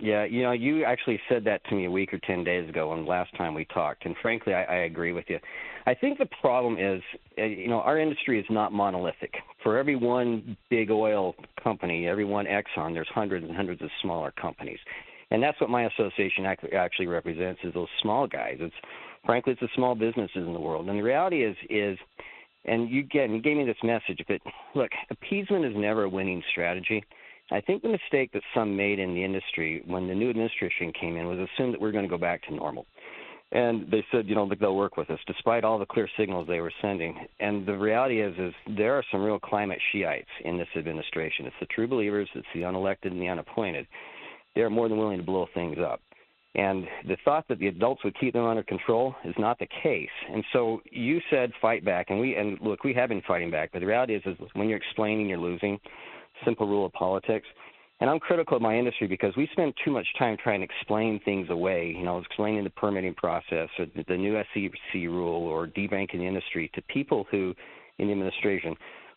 Yeah, 0.00 0.24
you 0.24 0.42
know, 0.42 0.52
you 0.52 0.84
actually 0.84 1.20
said 1.28 1.44
that 1.44 1.64
to 1.66 1.74
me 1.74 1.84
a 1.86 1.90
week 1.90 2.12
or 2.12 2.18
10 2.18 2.42
days 2.42 2.68
ago 2.68 2.90
when 2.90 3.06
last 3.06 3.34
time 3.36 3.54
we 3.54 3.64
talked. 3.66 4.04
And 4.04 4.16
frankly, 4.20 4.52
I, 4.52 4.64
I 4.64 4.76
agree 4.84 5.12
with 5.12 5.26
you. 5.28 5.38
I 5.86 5.94
think 5.94 6.18
the 6.18 6.28
problem 6.40 6.78
is, 6.78 7.00
uh, 7.38 7.44
you 7.44 7.68
know, 7.68 7.80
our 7.80 7.98
industry 7.98 8.40
is 8.40 8.46
not 8.50 8.72
monolithic. 8.72 9.34
For 9.62 9.78
every 9.78 9.94
one 9.94 10.56
big 10.68 10.90
oil 10.90 11.34
company, 11.62 12.08
every 12.08 12.24
one 12.24 12.46
Exxon, 12.46 12.92
there's 12.92 13.08
hundreds 13.14 13.46
and 13.46 13.54
hundreds 13.54 13.82
of 13.82 13.90
smaller 14.02 14.32
companies. 14.32 14.78
And 15.30 15.42
that's 15.42 15.60
what 15.60 15.70
my 15.70 15.84
association 15.86 16.44
actually 16.44 17.06
represents 17.06 17.60
is 17.64 17.72
those 17.72 17.88
small 18.02 18.26
guys. 18.26 18.56
It's 18.60 18.74
frankly, 19.24 19.52
it's 19.52 19.60
the 19.60 19.68
small 19.74 19.94
businesses 19.94 20.46
in 20.46 20.52
the 20.52 20.60
world. 20.60 20.88
And 20.88 20.98
the 20.98 21.02
reality 21.02 21.44
is, 21.44 21.56
is, 21.70 21.98
and 22.64 22.88
you 22.90 23.00
again, 23.00 23.32
you 23.32 23.40
gave 23.40 23.56
me 23.56 23.64
this 23.64 23.76
message, 23.82 24.22
but 24.28 24.40
look, 24.74 24.90
appeasement 25.10 25.64
is 25.64 25.72
never 25.76 26.04
a 26.04 26.08
winning 26.08 26.42
strategy. 26.50 27.04
I 27.50 27.60
think 27.60 27.82
the 27.82 27.88
mistake 27.88 28.32
that 28.32 28.42
some 28.54 28.76
made 28.76 28.98
in 28.98 29.14
the 29.14 29.22
industry 29.22 29.82
when 29.86 30.08
the 30.08 30.14
new 30.14 30.30
administration 30.30 30.92
came 30.98 31.16
in 31.16 31.26
was 31.26 31.38
assume 31.38 31.72
that 31.72 31.80
we're 31.80 31.92
going 31.92 32.04
to 32.04 32.10
go 32.10 32.18
back 32.18 32.42
to 32.44 32.54
normal. 32.54 32.86
And 33.52 33.88
they 33.90 34.04
said, 34.10 34.26
you 34.26 34.34
know, 34.34 34.50
they'll 34.58 34.74
work 34.74 34.96
with 34.96 35.10
us, 35.10 35.20
despite 35.26 35.62
all 35.62 35.78
the 35.78 35.86
clear 35.86 36.08
signals 36.16 36.48
they 36.48 36.60
were 36.60 36.72
sending. 36.82 37.14
And 37.38 37.64
the 37.64 37.76
reality 37.76 38.20
is, 38.20 38.34
is 38.38 38.52
there 38.76 38.94
are 38.94 39.04
some 39.12 39.22
real 39.22 39.38
climate 39.38 39.78
Shiites 39.92 40.28
in 40.44 40.58
this 40.58 40.68
administration. 40.76 41.46
It's 41.46 41.56
the 41.60 41.66
true 41.66 41.86
believers, 41.86 42.28
it's 42.34 42.46
the 42.54 42.62
unelected 42.62 43.12
and 43.12 43.20
the 43.20 43.28
unappointed. 43.28 43.86
They're 44.56 44.70
more 44.70 44.88
than 44.88 44.98
willing 44.98 45.18
to 45.18 45.24
blow 45.24 45.46
things 45.54 45.76
up. 45.78 46.00
And 46.56 46.86
the 47.06 47.16
thought 47.24 47.46
that 47.48 47.58
the 47.58 47.66
adults 47.66 48.04
would 48.04 48.18
keep 48.18 48.32
them 48.32 48.44
under 48.44 48.62
control 48.62 49.14
is 49.24 49.34
not 49.38 49.58
the 49.58 49.68
case. 49.82 50.08
And 50.32 50.44
so 50.52 50.80
you 50.90 51.20
said 51.28 51.52
fight 51.60 51.84
back, 51.84 52.10
and 52.10 52.20
we 52.20 52.36
and 52.36 52.60
look, 52.60 52.84
we 52.84 52.94
have 52.94 53.08
been 53.08 53.22
fighting 53.26 53.50
back. 53.50 53.70
But 53.72 53.80
the 53.80 53.86
reality 53.86 54.14
is, 54.14 54.22
is 54.24 54.36
when 54.52 54.68
you're 54.68 54.78
explaining, 54.78 55.28
you're 55.28 55.38
losing 55.38 55.80
simple 56.44 56.66
rule 56.66 56.86
of 56.86 56.92
politics. 56.92 57.46
And 58.00 58.10
I'm 58.10 58.18
critical 58.18 58.56
of 58.56 58.62
my 58.62 58.76
industry 58.76 59.06
because 59.06 59.34
we 59.36 59.48
spend 59.52 59.72
too 59.84 59.90
much 59.90 60.06
time 60.18 60.36
trying 60.42 60.60
to 60.60 60.64
explain 60.64 61.20
things 61.24 61.48
away, 61.50 61.94
you 61.96 62.04
know, 62.04 62.18
explaining 62.18 62.64
the 62.64 62.70
permitting 62.70 63.14
process 63.14 63.68
or 63.78 63.86
the 64.08 64.16
new 64.16 64.40
SEC 64.52 64.94
rule 64.94 65.42
or 65.42 65.68
debanking 65.68 66.18
the 66.18 66.26
industry 66.26 66.70
to 66.74 66.82
people 66.82 67.26
who, 67.30 67.54
in 67.98 68.08
the 68.08 68.12
administration, 68.12 68.74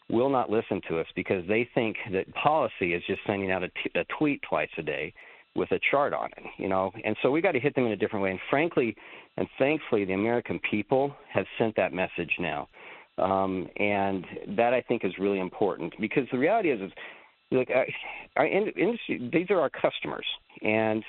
will 0.10 0.30
not 0.30 0.50
listen 0.50 0.80
to 0.90 1.00
us 1.00 1.08
because 1.16 1.44
they 1.48 1.68
think 1.76 1.98
that 2.14 2.34
policy 2.36 2.94
is 2.94 3.04
just 3.08 3.20
sending 3.26 3.52
out 3.52 3.64
a, 3.64 3.68
t- 3.70 3.92
a 3.96 4.06
tweet 4.18 4.42
twice 4.48 4.70
a 4.78 4.82
day 4.82 5.14
with 5.56 5.72
a 5.72 5.80
chart 5.92 6.14
on 6.14 6.30
it, 6.38 6.44
you 6.58 6.70
know. 6.70 6.92
And 7.04 7.16
so 7.22 7.32
we 7.32 7.42
got 7.42 7.54
to 7.54 7.60
hit 7.60 7.76
them 7.76 7.86
in 7.88 7.92
a 7.92 7.98
different 7.98 8.24
way. 8.24 8.32
And 8.32 8.40
frankly, 8.50 8.96
and 9.38 9.48
thankfully, 9.60 10.06
the 10.06 10.14
American 10.14 10.60
people 10.70 11.14
have 11.34 11.46
sent 11.58 11.76
that 11.76 11.94
message 11.94 12.32
now. 12.40 12.70
Um, 13.18 13.68
and 13.78 14.24
that 14.56 14.76
I 14.76 14.82
think 14.82 15.04
is 15.04 15.12
really 15.18 15.40
important 15.40 15.92
because 16.00 16.28
the 16.32 16.38
reality 16.38 16.70
is, 16.70 16.80
is 16.80 16.92
look, 17.52 17.68
our 18.36 18.46
industry, 18.48 19.30
these 19.32 19.48
are 19.50 19.60
our 19.60 19.70
customers, 19.70 20.26
and 20.62 21.04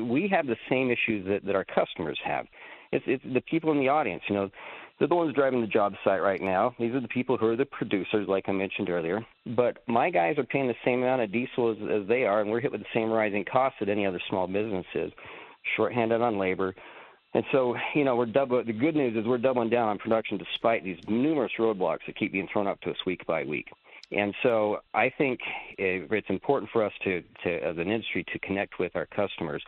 we 0.00 0.28
have 0.28 0.46
the 0.46 0.56
same 0.68 0.90
issues 0.90 1.26
that, 1.26 1.44
that 1.44 1.54
our 1.54 1.64
customers 1.64 2.18
have. 2.24 2.46
It's, 2.92 3.04
it's 3.06 3.24
the 3.32 3.40
people 3.42 3.72
in 3.72 3.78
the 3.78 3.88
audience, 3.88 4.22
you 4.28 4.34
know, 4.34 4.50
they're 4.98 5.08
the 5.08 5.14
ones 5.14 5.34
driving 5.34 5.62
the 5.62 5.66
job 5.66 5.94
site 6.04 6.20
right 6.20 6.42
now. 6.42 6.74
These 6.78 6.92
are 6.92 7.00
the 7.00 7.08
people 7.08 7.38
who 7.38 7.46
are 7.46 7.56
the 7.56 7.64
producers, 7.64 8.28
like 8.28 8.50
I 8.50 8.52
mentioned 8.52 8.90
earlier. 8.90 9.24
But 9.56 9.78
my 9.88 10.10
guys 10.10 10.36
are 10.36 10.44
paying 10.44 10.68
the 10.68 10.74
same 10.84 11.02
amount 11.02 11.22
of 11.22 11.32
diesel 11.32 11.70
as, 11.70 11.78
as 12.02 12.06
they 12.06 12.24
are, 12.24 12.42
and 12.42 12.50
we're 12.50 12.60
hit 12.60 12.70
with 12.70 12.82
the 12.82 12.86
same 12.92 13.08
rising 13.08 13.46
costs 13.50 13.78
that 13.80 13.88
any 13.88 14.04
other 14.04 14.20
small 14.28 14.46
business 14.46 14.84
is. 14.94 15.10
Shorthanded 15.76 16.20
on 16.20 16.38
labor, 16.38 16.74
and 17.34 17.44
so, 17.52 17.76
you 17.94 18.04
know, 18.04 18.16
we're 18.16 18.26
double. 18.26 18.62
The 18.64 18.72
good 18.72 18.96
news 18.96 19.16
is 19.16 19.26
we're 19.26 19.38
doubling 19.38 19.70
down 19.70 19.88
on 19.88 19.98
production 19.98 20.36
despite 20.36 20.82
these 20.82 20.98
numerous 21.08 21.52
roadblocks 21.58 22.00
that 22.06 22.16
keep 22.16 22.32
being 22.32 22.48
thrown 22.52 22.66
up 22.66 22.80
to 22.80 22.90
us 22.90 22.96
week 23.06 23.24
by 23.26 23.44
week. 23.44 23.68
And 24.12 24.34
so, 24.42 24.78
I 24.92 25.12
think 25.16 25.40
it's 25.78 26.28
important 26.28 26.70
for 26.72 26.84
us 26.84 26.92
to, 27.04 27.22
to 27.44 27.50
as 27.64 27.76
an 27.76 27.90
industry, 27.90 28.24
to 28.32 28.38
connect 28.40 28.78
with 28.78 28.96
our 28.96 29.06
customers 29.06 29.62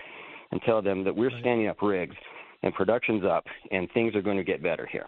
and 0.51 0.61
tell 0.63 0.83
them 0.83 1.05
that 1.05 1.15
we're 1.15 1.31
standing 1.41 1.69
up 1.69 1.81
rigs 1.81 2.17
and 2.63 2.75
production's 2.75 3.25
up 3.25 3.47
and 3.71 3.91
things 3.93 4.15
are 4.15 4.23
going 4.23 4.37
to 4.37 4.45
get 4.45 4.63
better 4.63 4.87
here. 4.87 5.07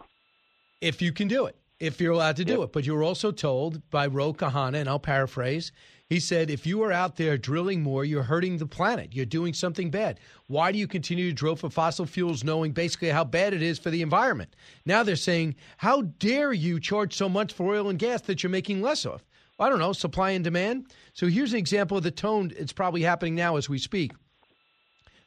If 0.81 1.01
you 1.01 1.11
can 1.11 1.27
do 1.27 1.45
it. 1.45 1.55
If 1.79 1.99
you're 1.99 2.13
allowed 2.13 2.37
to 2.37 2.45
do 2.45 2.63
it. 2.63 2.71
But 2.71 2.85
you 2.85 2.93
were 2.93 3.03
also 3.03 3.31
told 3.31 3.89
by 3.89 4.07
Ro 4.07 4.33
Khanna, 4.33 4.79
and 4.79 4.89
I'll 4.89 4.99
paraphrase. 4.99 5.71
He 6.07 6.19
said, 6.19 6.51
if 6.51 6.67
you 6.67 6.83
are 6.83 6.91
out 6.91 7.15
there 7.15 7.35
drilling 7.35 7.81
more, 7.81 8.05
you're 8.05 8.23
hurting 8.23 8.57
the 8.57 8.67
planet. 8.67 9.13
You're 9.13 9.25
doing 9.25 9.53
something 9.53 9.89
bad. 9.89 10.19
Why 10.45 10.71
do 10.71 10.77
you 10.77 10.87
continue 10.87 11.29
to 11.29 11.35
drill 11.35 11.55
for 11.55 11.69
fossil 11.69 12.05
fuels 12.05 12.43
knowing 12.43 12.73
basically 12.73 13.09
how 13.09 13.23
bad 13.23 13.53
it 13.55 13.63
is 13.63 13.79
for 13.79 13.89
the 13.89 14.03
environment? 14.03 14.55
Now 14.85 15.01
they're 15.01 15.15
saying, 15.15 15.55
how 15.77 16.03
dare 16.03 16.53
you 16.53 16.79
charge 16.79 17.15
so 17.15 17.27
much 17.27 17.53
for 17.53 17.73
oil 17.73 17.89
and 17.89 17.97
gas 17.97 18.21
that 18.21 18.43
you're 18.43 18.51
making 18.51 18.83
less 18.83 19.03
of? 19.03 19.23
I 19.57 19.67
don't 19.67 19.79
know, 19.79 19.93
supply 19.93 20.31
and 20.31 20.43
demand. 20.43 20.93
So 21.13 21.27
here's 21.27 21.53
an 21.53 21.59
example 21.59 21.97
of 21.97 22.03
the 22.03 22.11
tone. 22.11 22.53
It's 22.55 22.73
probably 22.73 23.01
happening 23.01 23.33
now 23.33 23.57
as 23.57 23.67
we 23.67 23.79
speak. 23.79 24.11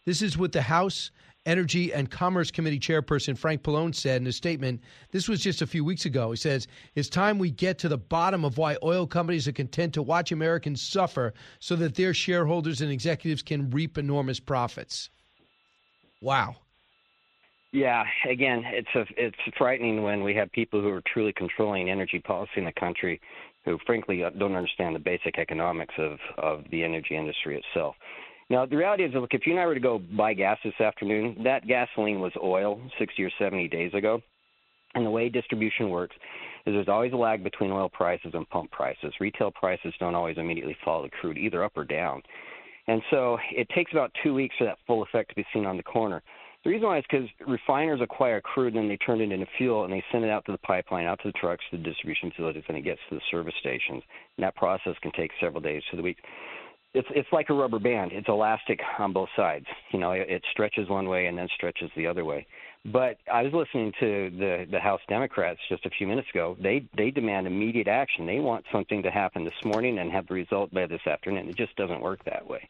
This 0.04 0.22
is 0.22 0.38
with 0.38 0.52
the 0.52 0.62
House 0.62 1.10
Energy 1.48 1.94
and 1.94 2.10
Commerce 2.10 2.50
Committee 2.50 2.78
chairperson 2.78 3.36
Frank 3.36 3.62
Pallone 3.62 3.94
said 3.94 4.20
in 4.20 4.26
a 4.26 4.32
statement. 4.32 4.82
This 5.12 5.30
was 5.30 5.40
just 5.40 5.62
a 5.62 5.66
few 5.66 5.82
weeks 5.82 6.04
ago. 6.04 6.30
He 6.30 6.36
says, 6.36 6.68
It's 6.94 7.08
time 7.08 7.38
we 7.38 7.50
get 7.50 7.78
to 7.78 7.88
the 7.88 7.96
bottom 7.96 8.44
of 8.44 8.58
why 8.58 8.76
oil 8.82 9.06
companies 9.06 9.48
are 9.48 9.52
content 9.52 9.94
to 9.94 10.02
watch 10.02 10.30
Americans 10.30 10.82
suffer 10.82 11.32
so 11.58 11.74
that 11.76 11.94
their 11.94 12.12
shareholders 12.12 12.82
and 12.82 12.92
executives 12.92 13.42
can 13.42 13.70
reap 13.70 13.96
enormous 13.96 14.38
profits. 14.38 15.08
Wow. 16.20 16.56
Yeah, 17.72 18.04
again, 18.28 18.62
it's 18.66 18.88
a, 18.94 19.06
it's 19.16 19.36
frightening 19.56 20.02
when 20.02 20.22
we 20.22 20.34
have 20.34 20.52
people 20.52 20.82
who 20.82 20.90
are 20.90 21.02
truly 21.12 21.32
controlling 21.32 21.88
energy 21.88 22.18
policy 22.18 22.52
in 22.56 22.64
the 22.66 22.72
country 22.72 23.20
who 23.64 23.78
frankly 23.86 24.22
don't 24.38 24.54
understand 24.54 24.94
the 24.94 25.00
basic 25.00 25.38
economics 25.38 25.94
of, 25.98 26.18
of 26.36 26.64
the 26.70 26.84
energy 26.84 27.16
industry 27.16 27.58
itself. 27.58 27.96
Now, 28.50 28.64
the 28.64 28.76
reality 28.76 29.04
is, 29.04 29.12
look, 29.14 29.34
if 29.34 29.46
you 29.46 29.52
and 29.52 29.60
I 29.60 29.66
were 29.66 29.74
to 29.74 29.80
go 29.80 29.98
buy 29.98 30.32
gas 30.32 30.58
this 30.64 30.80
afternoon, 30.80 31.36
that 31.44 31.66
gasoline 31.66 32.20
was 32.20 32.32
oil 32.42 32.80
60 32.98 33.22
or 33.22 33.30
70 33.38 33.68
days 33.68 33.92
ago. 33.92 34.22
And 34.94 35.04
the 35.04 35.10
way 35.10 35.28
distribution 35.28 35.90
works 35.90 36.16
is 36.64 36.72
there's 36.74 36.88
always 36.88 37.12
a 37.12 37.16
lag 37.16 37.44
between 37.44 37.70
oil 37.70 37.90
prices 37.90 38.30
and 38.32 38.48
pump 38.48 38.70
prices. 38.70 39.12
Retail 39.20 39.50
prices 39.50 39.92
don't 40.00 40.14
always 40.14 40.38
immediately 40.38 40.76
follow 40.82 41.02
the 41.02 41.10
crude, 41.10 41.36
either 41.36 41.62
up 41.62 41.76
or 41.76 41.84
down. 41.84 42.22
And 42.86 43.02
so 43.10 43.36
it 43.54 43.68
takes 43.74 43.92
about 43.92 44.10
two 44.22 44.32
weeks 44.32 44.54
for 44.56 44.64
that 44.64 44.78
full 44.86 45.02
effect 45.02 45.28
to 45.28 45.34
be 45.36 45.44
seen 45.52 45.66
on 45.66 45.76
the 45.76 45.82
corner. 45.82 46.22
The 46.64 46.70
reason 46.70 46.88
why 46.88 46.98
is 46.98 47.04
because 47.08 47.28
refiners 47.46 48.00
acquire 48.00 48.40
crude 48.40 48.74
and 48.74 48.82
then 48.82 48.88
they 48.88 48.96
turn 48.96 49.20
it 49.20 49.30
into 49.30 49.46
fuel 49.58 49.84
and 49.84 49.92
they 49.92 50.02
send 50.10 50.24
it 50.24 50.30
out 50.30 50.44
to 50.46 50.52
the 50.52 50.58
pipeline, 50.58 51.06
out 51.06 51.20
to 51.22 51.28
the 51.28 51.38
trucks, 51.38 51.64
to 51.70 51.76
the 51.76 51.82
distribution 51.82 52.30
facilities, 52.30 52.64
and 52.66 52.76
it 52.76 52.82
gets 52.82 53.00
to 53.10 53.14
the 53.14 53.20
service 53.30 53.54
stations. 53.60 54.02
And 54.36 54.44
that 54.44 54.56
process 54.56 54.94
can 55.02 55.12
take 55.12 55.30
several 55.38 55.60
days 55.60 55.82
to 55.90 55.96
the 55.96 56.02
week 56.02 56.16
it's 56.98 57.08
it's 57.12 57.28
like 57.32 57.48
a 57.48 57.54
rubber 57.54 57.78
band. 57.78 58.12
It's 58.12 58.28
elastic 58.28 58.80
on 58.98 59.12
both 59.12 59.28
sides. 59.36 59.66
You 59.92 60.00
know, 60.00 60.12
it, 60.12 60.28
it 60.28 60.42
stretches 60.50 60.88
one 60.88 61.08
way 61.08 61.26
and 61.26 61.38
then 61.38 61.48
stretches 61.54 61.90
the 61.96 62.06
other 62.06 62.24
way. 62.24 62.46
But 62.84 63.18
I 63.32 63.42
was 63.42 63.52
listening 63.52 63.92
to 64.00 64.30
the 64.30 64.66
the 64.68 64.80
House 64.80 65.00
Democrats 65.08 65.60
just 65.68 65.86
a 65.86 65.90
few 65.90 66.08
minutes 66.08 66.28
ago. 66.34 66.56
They 66.60 66.84
they 66.96 67.10
demand 67.10 67.46
immediate 67.46 67.86
action. 67.86 68.26
They 68.26 68.40
want 68.40 68.64
something 68.72 69.02
to 69.04 69.10
happen 69.10 69.44
this 69.44 69.64
morning 69.64 69.98
and 70.00 70.10
have 70.10 70.26
the 70.26 70.34
result 70.34 70.72
by 70.74 70.86
this 70.86 71.06
afternoon. 71.06 71.48
It 71.48 71.56
just 71.56 71.76
doesn't 71.76 72.00
work 72.00 72.24
that 72.24 72.48
way. 72.48 72.68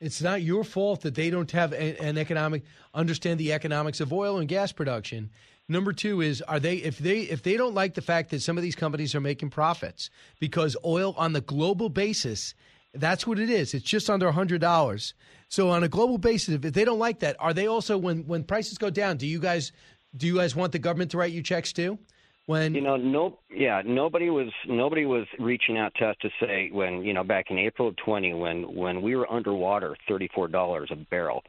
It's 0.00 0.20
not 0.20 0.42
your 0.42 0.64
fault 0.64 1.00
that 1.02 1.14
they 1.14 1.30
don't 1.30 1.50
have 1.52 1.72
an 1.72 2.18
economic 2.18 2.64
understand 2.92 3.40
the 3.40 3.54
economics 3.54 4.00
of 4.00 4.12
oil 4.12 4.38
and 4.38 4.48
gas 4.48 4.70
production. 4.70 5.30
Number 5.66 5.94
two 5.94 6.20
is 6.20 6.42
are 6.42 6.60
they 6.60 6.76
if 6.76 6.98
they 6.98 7.20
if 7.20 7.42
they 7.42 7.56
don't 7.56 7.72
like 7.72 7.94
the 7.94 8.02
fact 8.02 8.30
that 8.30 8.42
some 8.42 8.58
of 8.58 8.62
these 8.62 8.74
companies 8.74 9.14
are 9.14 9.20
making 9.20 9.48
profits 9.48 10.10
because 10.40 10.76
oil 10.84 11.14
on 11.16 11.32
the 11.32 11.40
global 11.40 11.88
basis 11.88 12.54
that's 12.94 13.26
what 13.26 13.38
it 13.38 13.50
is. 13.50 13.74
It's 13.74 13.84
just 13.84 14.08
under 14.08 14.30
$100. 14.30 15.12
So 15.48 15.70
on 15.70 15.84
a 15.84 15.88
global 15.88 16.18
basis, 16.18 16.54
if 16.54 16.72
they 16.72 16.84
don't 16.84 16.98
like 16.98 17.20
that, 17.20 17.36
are 17.38 17.52
they 17.52 17.66
also 17.66 17.96
when 17.96 18.26
when 18.26 18.44
prices 18.44 18.78
go 18.78 18.90
down, 18.90 19.16
do 19.16 19.26
you 19.26 19.38
guys 19.38 19.72
do 20.16 20.26
you 20.26 20.36
guys 20.36 20.56
want 20.56 20.72
the 20.72 20.78
government 20.78 21.10
to 21.12 21.18
write 21.18 21.32
you 21.32 21.42
checks 21.42 21.72
too? 21.72 21.98
When 22.46 22.74
you 22.74 22.82
know, 22.82 22.96
no, 22.96 23.38
yeah, 23.54 23.80
nobody 23.84 24.28
was 24.30 24.48
nobody 24.66 25.06
was 25.06 25.26
reaching 25.38 25.78
out 25.78 25.94
to 25.96 26.06
us 26.06 26.16
to 26.22 26.30
say 26.40 26.68
when 26.72 27.02
you 27.02 27.14
know 27.14 27.24
back 27.24 27.46
in 27.50 27.58
April 27.58 27.88
of 27.88 27.96
20 27.96 28.34
when 28.34 28.74
when 28.74 29.00
we 29.00 29.16
were 29.16 29.30
underwater, 29.32 29.96
$34 30.08 30.90
a 30.90 30.96
barrel 30.96 31.42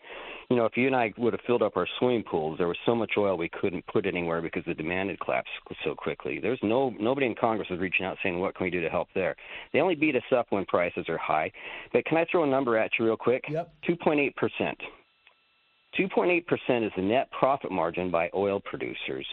you 0.49 0.55
know, 0.55 0.65
if 0.65 0.77
you 0.77 0.85
and 0.87 0.95
I 0.95 1.11
would 1.17 1.33
have 1.33 1.41
filled 1.47 1.63
up 1.63 1.75
our 1.75 1.87
swimming 1.97 2.23
pools, 2.23 2.57
there 2.57 2.67
was 2.67 2.77
so 2.85 2.93
much 2.93 3.13
oil 3.17 3.35
we 3.35 3.49
couldn't 3.49 3.85
put 3.87 4.05
anywhere 4.05 4.41
because 4.41 4.63
the 4.65 4.75
demand 4.75 5.09
had 5.09 5.19
collapsed 5.19 5.49
so 5.83 5.95
quickly. 5.95 6.39
There's 6.39 6.59
no 6.61 6.93
nobody 6.99 7.25
in 7.25 7.35
Congress 7.35 7.69
was 7.69 7.79
reaching 7.79 8.05
out 8.05 8.17
saying, 8.21 8.39
"What 8.39 8.55
can 8.55 8.65
we 8.65 8.69
do 8.69 8.81
to 8.81 8.89
help 8.89 9.07
there?" 9.15 9.35
They 9.73 9.81
only 9.81 9.95
beat 9.95 10.15
us 10.15 10.31
up 10.31 10.47
when 10.51 10.65
prices 10.65 11.09
are 11.09 11.17
high. 11.17 11.51
But 11.93 12.05
can 12.05 12.17
I 12.17 12.25
throw 12.25 12.43
a 12.43 12.47
number 12.47 12.77
at 12.77 12.91
you 12.99 13.05
real 13.05 13.17
quick? 13.17 13.45
Yep. 13.49 13.71
2.8 13.87 14.35
percent. 14.35 14.79
2.8 15.97 16.45
percent 16.45 16.85
is 16.85 16.91
the 16.95 17.01
net 17.01 17.29
profit 17.31 17.71
margin 17.71 18.11
by 18.11 18.29
oil 18.35 18.59
producers. 18.59 19.25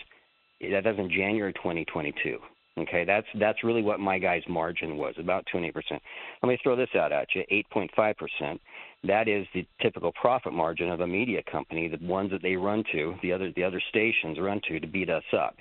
That 0.61 0.87
is 0.87 0.99
in 0.99 1.11
January 1.11 1.53
2022. 1.55 2.39
Okay, 2.79 3.05
that's 3.05 3.27
that's 3.39 3.63
really 3.65 3.83
what 3.83 4.01
my 4.01 4.19
guy's 4.19 4.43
margin 4.49 4.97
was, 4.97 5.15
about 5.19 5.45
28 5.53 5.75
percent. 5.75 6.03
Let 6.43 6.49
me 6.49 6.59
throw 6.63 6.75
this 6.75 6.89
out 6.95 7.13
at 7.13 7.29
you: 7.35 7.45
8.5 7.75 8.17
percent 8.17 8.61
that 9.05 9.29
is 9.29 9.47
the 9.55 9.67
typical 9.81 10.13
profit 10.13 10.53
margin 10.53 10.91
of 10.91 11.01
a 11.01 11.07
media 11.07 11.43
company, 11.51 11.89
the 11.89 12.05
ones 12.07 12.31
that 12.31 12.43
they 12.43 12.55
run 12.57 12.85
to, 12.93 13.15
the 13.23 13.33
other 13.33 13.53
the 13.55 13.65
other 13.65 13.83
stations 13.89 14.39
run 14.41 14.61
to 14.69 14.79
to 14.79 14.87
beat 14.87 15.11
us 15.11 15.25
up. 15.37 15.57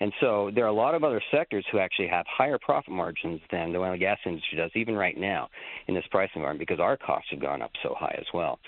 And 0.00 0.12
so 0.20 0.50
there 0.54 0.64
are 0.64 0.68
a 0.68 0.74
lot 0.74 0.94
of 0.94 1.04
other 1.04 1.22
sectors 1.30 1.64
who 1.72 1.78
actually 1.78 2.08
have 2.08 2.26
higher 2.28 2.58
profit 2.58 2.92
margins 2.92 3.40
than 3.50 3.72
the 3.72 3.78
oil 3.78 3.92
and 3.92 4.00
gas 4.00 4.18
industry 4.26 4.58
does, 4.58 4.70
even 4.74 4.94
right 4.94 5.16
now 5.16 5.48
in 5.88 5.94
this 5.94 6.04
price 6.10 6.28
environment, 6.34 6.68
because 6.68 6.80
our 6.80 6.98
costs 6.98 7.30
have 7.30 7.40
gone 7.40 7.62
up 7.62 7.70
so 7.82 7.94
high 7.98 8.14
as 8.18 8.26
well. 8.34 8.58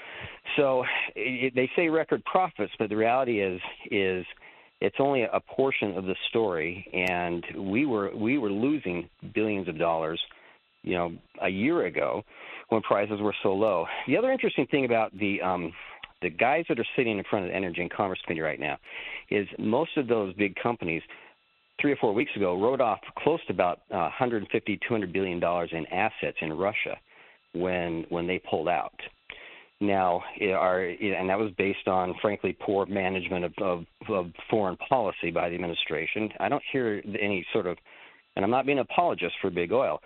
So 0.56 0.84
it, 1.14 1.54
they 1.54 1.70
say 1.76 1.88
record 1.88 2.24
profits, 2.24 2.72
but 2.78 2.88
the 2.88 2.96
reality 2.96 3.42
is 3.42 3.60
is 3.90 4.24
it's 4.80 4.96
only 5.00 5.22
a 5.22 5.40
portion 5.40 5.96
of 5.96 6.04
the 6.04 6.14
story, 6.30 6.86
and 6.92 7.44
we 7.70 7.84
were 7.84 8.14
we 8.16 8.38
were 8.38 8.50
losing 8.50 9.08
billions 9.34 9.68
of 9.68 9.78
dollars, 9.78 10.20
you 10.82 10.94
know, 10.94 11.12
a 11.42 11.48
year 11.48 11.86
ago 11.86 12.24
when 12.68 12.82
prices 12.82 13.20
were 13.20 13.34
so 13.42 13.54
low. 13.54 13.86
The 14.06 14.16
other 14.16 14.30
interesting 14.30 14.66
thing 14.66 14.84
about 14.84 15.16
the 15.18 15.40
um, 15.42 15.72
the 16.20 16.30
guys 16.30 16.64
that 16.68 16.78
are 16.80 16.86
sitting 16.96 17.18
in 17.18 17.24
front 17.30 17.44
of 17.44 17.50
the 17.50 17.56
Energy 17.56 17.80
and 17.80 17.90
Commerce 17.90 18.20
Committee 18.24 18.40
right 18.40 18.58
now 18.58 18.76
is 19.30 19.46
most 19.58 19.96
of 19.96 20.08
those 20.08 20.34
big 20.34 20.54
companies 20.60 21.02
three 21.80 21.92
or 21.92 21.96
four 21.96 22.12
weeks 22.12 22.32
ago 22.34 22.60
wrote 22.60 22.80
off 22.80 22.98
close 23.18 23.38
to 23.46 23.52
about 23.52 23.78
uh, 23.92 24.10
150 24.10 24.80
200 24.86 25.12
billion 25.12 25.38
dollars 25.38 25.70
in 25.72 25.86
assets 25.86 26.36
in 26.40 26.52
Russia 26.52 26.96
when 27.52 28.04
when 28.08 28.26
they 28.26 28.40
pulled 28.50 28.68
out. 28.68 28.94
Now, 29.80 30.24
our 30.42 30.82
and 30.82 31.30
that 31.30 31.38
was 31.38 31.52
based 31.56 31.86
on, 31.86 32.14
frankly, 32.20 32.56
poor 32.60 32.84
management 32.86 33.44
of, 33.44 33.52
of, 33.62 33.84
of 34.08 34.26
foreign 34.50 34.76
policy 34.76 35.30
by 35.30 35.48
the 35.48 35.54
administration. 35.54 36.30
I 36.40 36.48
don't 36.48 36.62
hear 36.72 37.00
any 37.20 37.46
sort 37.52 37.66
of, 37.66 37.78
and 38.34 38.44
I'm 38.44 38.50
not 38.50 38.66
being 38.66 38.78
an 38.78 38.86
apologist 38.90 39.34
for 39.40 39.50
big 39.50 39.70
oil, 39.70 40.00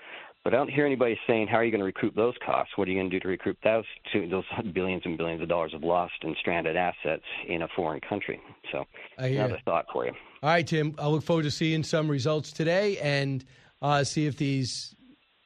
but 0.44 0.52
I 0.52 0.56
don't 0.56 0.70
hear 0.70 0.84
anybody 0.84 1.18
saying 1.26 1.46
how 1.46 1.58
are 1.58 1.64
you 1.64 1.70
going 1.70 1.80
to 1.80 1.84
recoup 1.84 2.14
those 2.14 2.34
costs? 2.44 2.72
What 2.76 2.88
are 2.88 2.90
you 2.90 2.98
going 2.98 3.10
to 3.10 3.16
do 3.16 3.20
to 3.20 3.28
recoup 3.28 3.56
those 3.62 3.84
to 4.12 4.28
those 4.28 4.44
billions 4.72 5.02
and 5.04 5.16
billions 5.16 5.40
of 5.40 5.48
dollars 5.48 5.72
of 5.74 5.82
lost 5.84 6.14
and 6.22 6.36
stranded 6.40 6.76
assets 6.76 7.22
in 7.46 7.62
a 7.62 7.68
foreign 7.76 8.00
country? 8.00 8.40
So 8.72 8.84
another 9.18 9.58
thought 9.64 9.86
for 9.92 10.06
you. 10.06 10.12
All 10.42 10.50
right, 10.50 10.66
Tim. 10.66 10.94
I 10.98 11.06
look 11.06 11.22
forward 11.22 11.44
to 11.44 11.50
seeing 11.50 11.82
some 11.84 12.08
results 12.08 12.52
today 12.52 12.98
and 12.98 13.44
uh, 13.80 14.02
see 14.02 14.26
if 14.26 14.36
these 14.36 14.94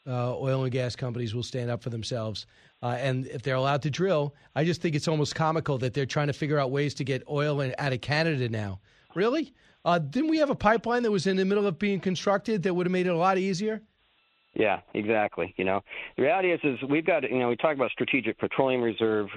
uh, 0.07 0.35
oil 0.37 0.63
and 0.63 0.73
gas 0.73 0.97
companies 0.97 1.35
will 1.35 1.43
stand 1.43 1.71
up 1.71 1.83
for 1.83 1.91
themselves. 1.91 2.47
Uh, 2.83 2.97
and 2.99 3.27
if 3.27 3.43
they're 3.43 3.57
allowed 3.57 3.83
to 3.83 3.91
drill, 3.91 4.35
I 4.55 4.65
just 4.65 4.81
think 4.81 4.95
it's 4.95 5.09
almost 5.09 5.35
comical 5.35 5.79
that 5.79 5.93
they're 5.93 6.07
trying 6.07 6.29
to 6.29 6.33
figure 6.33 6.59
out 6.59 6.71
ways 6.71 6.95
to 6.95 7.05
get 7.05 7.23
oil 7.29 7.61
in, 7.61 7.75
out 7.79 7.93
of 7.93 8.01
Canada 8.01 8.49
now. 8.49 8.81
Really? 9.15 9.53
Uh, 9.85 9.99
didn't 9.99 10.31
we 10.31 10.39
have 10.39 10.51
a 10.51 10.55
pipeline 10.55 11.03
that 11.03 11.11
was 11.11 11.27
in 11.27 11.37
the 11.37 11.45
middle 11.45 11.67
of 11.67 11.79
being 11.79 12.01
constructed 12.01 12.63
that 12.63 12.75
would 12.75 12.87
have 12.87 12.93
made 12.93 13.07
it 13.07 13.11
a 13.11 13.17
lot 13.17 13.39
easier? 13.39 13.83
Yeah, 14.57 14.81
exactly. 14.95 15.53
You 15.59 15.65
know, 15.65 15.83
the 16.17 16.23
reality 16.23 16.51
is, 16.51 16.61
is 16.65 16.79
we've 16.89 17.05
got, 17.05 17.31
you 17.31 17.39
know, 17.39 17.49
we 17.49 17.57
talk 17.57 17.77
about 17.77 17.91
strategic 17.91 18.39
petroleum 18.39 18.81
reserve. 18.81 19.29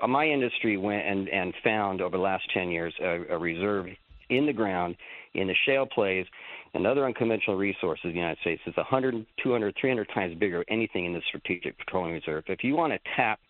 Uh, 0.00 0.06
my 0.06 0.26
industry 0.26 0.76
went 0.76 1.06
and, 1.06 1.28
and 1.30 1.54
found 1.64 2.02
over 2.02 2.18
the 2.18 2.22
last 2.22 2.44
10 2.52 2.70
years 2.70 2.92
a, 3.00 3.22
a 3.30 3.38
reserve 3.38 3.86
in 4.28 4.44
the 4.44 4.52
ground 4.52 4.94
in 5.34 5.46
the 5.48 5.54
shale 5.64 5.86
plays 5.86 6.26
and 6.74 6.86
other 6.86 7.06
unconventional 7.06 7.56
resources 7.56 8.04
in 8.04 8.10
the 8.10 8.16
United 8.16 8.38
States 8.40 8.60
is 8.66 8.76
100, 8.76 9.26
200, 9.42 9.74
300 9.80 10.08
times 10.14 10.38
bigger 10.38 10.58
than 10.58 10.78
anything 10.78 11.06
in 11.06 11.14
the 11.14 11.22
strategic 11.28 11.78
petroleum 11.78 12.12
reserve. 12.14 12.44
If 12.48 12.62
you 12.62 12.76
want 12.76 12.92
to 12.92 12.98
tap 13.16 13.40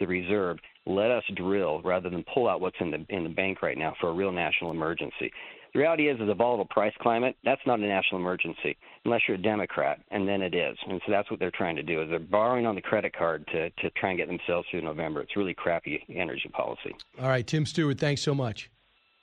the 0.00 0.06
reserve, 0.06 0.58
let 0.86 1.10
us 1.10 1.24
drill 1.36 1.82
rather 1.82 2.10
than 2.10 2.24
pull 2.32 2.48
out 2.48 2.60
what's 2.60 2.76
in 2.80 2.90
the 2.90 3.04
in 3.10 3.24
the 3.24 3.30
bank 3.30 3.62
right 3.62 3.76
now 3.76 3.94
for 4.00 4.08
a 4.08 4.12
real 4.12 4.32
national 4.32 4.70
emergency. 4.70 5.30
The 5.74 5.80
reality 5.80 6.08
is, 6.08 6.18
is 6.20 6.28
a 6.28 6.34
volatile 6.34 6.64
price 6.64 6.94
climate. 7.00 7.36
That's 7.44 7.60
not 7.66 7.78
a 7.78 7.82
national 7.82 8.20
emergency 8.20 8.76
unless 9.04 9.22
you're 9.28 9.36
a 9.36 9.42
Democrat, 9.42 10.00
and 10.10 10.26
then 10.26 10.42
it 10.42 10.54
is. 10.54 10.76
And 10.88 11.00
so 11.06 11.12
that's 11.12 11.30
what 11.30 11.40
they're 11.40 11.50
trying 11.50 11.76
to 11.76 11.82
do. 11.82 12.02
Is 12.02 12.10
they're 12.10 12.18
borrowing 12.18 12.66
on 12.66 12.74
the 12.74 12.80
credit 12.80 13.14
card 13.16 13.46
to 13.48 13.70
to 13.70 13.90
try 13.90 14.10
and 14.10 14.18
get 14.18 14.28
themselves 14.28 14.66
through 14.70 14.82
November. 14.82 15.20
It's 15.20 15.36
really 15.36 15.54
crappy 15.54 16.02
energy 16.14 16.48
policy. 16.52 16.94
All 17.20 17.28
right, 17.28 17.46
Tim 17.46 17.66
Stewart, 17.66 17.98
thanks 17.98 18.22
so 18.22 18.34
much. 18.34 18.70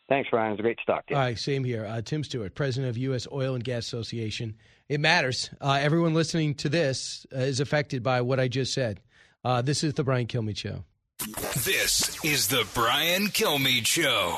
Thanks, 0.07 0.29
Ryan. 0.31 0.51
It's 0.51 0.59
a 0.59 0.63
great 0.63 0.77
talk 0.85 1.07
to 1.07 1.15
All 1.15 1.19
right, 1.19 1.37
same 1.37 1.63
here. 1.63 1.85
Uh, 1.85 2.01
Tim 2.01 2.23
Stewart, 2.23 2.53
president 2.53 2.91
of 2.91 2.97
U.S. 2.97 3.27
Oil 3.31 3.55
and 3.55 3.63
Gas 3.63 3.87
Association. 3.87 4.55
It 4.87 4.99
matters. 4.99 5.49
Uh, 5.59 5.79
everyone 5.81 6.13
listening 6.13 6.53
to 6.55 6.69
this 6.69 7.25
uh, 7.35 7.39
is 7.39 7.59
affected 7.59 8.03
by 8.03 8.21
what 8.21 8.39
I 8.39 8.47
just 8.47 8.71
said. 8.71 9.01
Uh, 9.43 9.63
this 9.63 9.83
is 9.83 9.95
the 9.95 10.03
Brian 10.03 10.27
Kilmeade 10.27 10.57
Show. 10.57 10.83
This 11.63 12.23
is 12.23 12.49
the 12.49 12.67
Brian 12.75 13.27
Kilmeade 13.27 13.87
Show. 13.87 14.37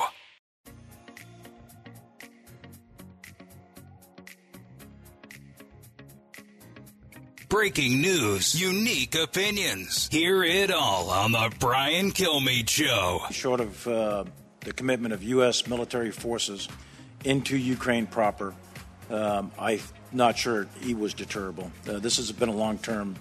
Breaking 7.58 8.00
news, 8.00 8.54
unique 8.54 9.16
opinions. 9.16 10.08
Hear 10.12 10.44
it 10.44 10.70
all 10.70 11.10
on 11.10 11.32
The 11.32 11.52
Brian 11.58 12.12
Kilmeade 12.12 12.68
Show. 12.68 13.22
Short 13.32 13.58
of 13.58 13.88
uh, 13.88 14.24
the 14.60 14.72
commitment 14.72 15.12
of 15.12 15.24
U.S. 15.24 15.66
military 15.66 16.12
forces 16.12 16.68
into 17.24 17.56
Ukraine 17.56 18.06
proper, 18.06 18.54
um, 19.10 19.50
I'm 19.58 19.80
not 20.12 20.38
sure 20.38 20.68
he 20.82 20.94
was 20.94 21.14
deterrable. 21.14 21.72
Uh, 21.88 21.98
this 21.98 22.18
has 22.18 22.30
been 22.30 22.48
a 22.48 22.54
long 22.54 22.78
term 22.78 23.16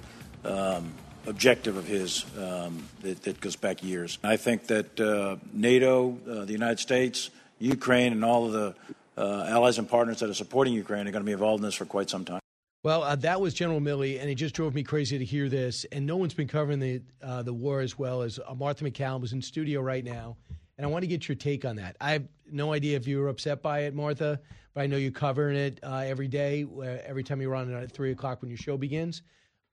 um, 0.46 0.94
objective 1.26 1.76
of 1.76 1.88
his 1.88 2.24
um, 2.38 2.88
that, 3.02 3.24
that, 3.24 3.42
goes 3.42 3.56
back 3.56 3.84
years. 3.84 4.20
I 4.24 4.38
think 4.38 4.68
that 4.68 5.00
uh, 5.00 5.38
NATO, 5.52 6.16
uh, 6.30 6.46
the 6.46 6.54
United 6.54 6.78
States, 6.78 7.32
Ukraine, 7.58 8.12
and 8.12 8.24
all 8.24 8.46
of 8.46 8.52
the 8.52 8.76
uh, 9.18 9.46
allies 9.48 9.80
and 9.80 9.90
partners 9.90 10.20
that 10.20 10.30
are 10.30 10.36
supporting 10.36 10.76
Ukraine 10.76 11.08
are 11.08 11.12
going 11.12 11.24
to 11.24 11.26
be 11.26 11.32
involved 11.32 11.62
in 11.62 11.66
this 11.66 11.74
for 11.74 11.86
quite 11.86 12.12
some 12.12 12.24
time. 12.24 12.40
Well, 12.84 13.04
uh, 13.04 13.16
that 13.18 13.42
was 13.42 13.54
General 13.54 13.82
Milley, 13.82 14.22
and 14.22 14.30
it 14.30 14.36
just 14.36 14.54
drove 14.56 14.76
me 14.76 14.84
crazy 14.84 15.18
to 15.18 15.26
hear 15.26 15.50
this. 15.50 15.86
And 15.92 16.06
no 16.06 16.16
one's 16.16 16.36
been 16.36 16.48
covering 16.48 16.80
the 16.80 17.02
uh, 17.22 17.42
the 17.42 17.54
war 17.54 17.82
as 17.82 17.98
well 17.98 18.22
as 18.22 18.40
uh, 18.40 18.54
Martha 18.54 18.86
McCallum 18.86 19.24
is 19.24 19.34
in 19.34 19.42
studio 19.42 19.82
right 19.82 20.06
now, 20.06 20.38
and 20.78 20.86
I 20.86 20.90
want 20.90 21.04
to 21.04 21.08
get 21.08 21.28
your 21.28 21.36
take 21.36 21.66
on 21.66 21.76
that. 21.78 21.98
I 22.00 22.12
have 22.12 22.28
no 22.50 22.74
idea 22.74 22.96
if 22.96 23.08
you 23.08 23.20
were 23.20 23.30
upset 23.30 23.62
by 23.62 23.82
it, 23.82 23.96
Martha, 23.96 24.40
but 24.74 24.82
I 24.82 24.88
know 24.88 24.98
you're 24.98 25.12
covering 25.12 25.58
it 25.58 25.80
uh, 25.84 26.04
every 26.06 26.28
day, 26.28 26.66
every 27.04 27.24
time 27.24 27.42
you're 27.42 27.56
on 27.56 27.74
at 27.74 27.92
three 27.92 28.12
o'clock 28.12 28.42
when 28.42 28.50
your 28.50 28.58
show 28.58 28.78
begins. 28.78 29.24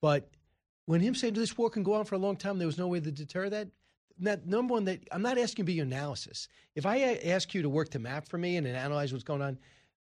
But 0.00 0.30
when 0.86 1.00
him 1.00 1.14
saying 1.14 1.34
this 1.34 1.56
war 1.56 1.70
can 1.70 1.82
go 1.82 1.94
on 1.94 2.06
for 2.06 2.14
a 2.14 2.18
long 2.18 2.36
time, 2.36 2.58
there 2.58 2.66
was 2.66 2.78
no 2.78 2.88
way 2.88 3.00
to 3.00 3.12
deter 3.12 3.50
that. 3.50 3.68
Number 4.46 4.72
one, 4.72 4.84
that 4.84 5.00
I'm 5.12 5.22
not 5.22 5.38
asking 5.38 5.62
you 5.62 5.64
to 5.64 5.66
be 5.66 5.72
your 5.74 5.86
analysis. 5.86 6.48
If 6.74 6.86
I 6.86 7.16
ask 7.24 7.52
you 7.52 7.62
to 7.62 7.68
work 7.68 7.90
the 7.90 7.98
map 7.98 8.28
for 8.28 8.38
me 8.38 8.56
and 8.56 8.66
analyze 8.66 9.12
what's 9.12 9.24
going 9.24 9.42
on, 9.42 9.58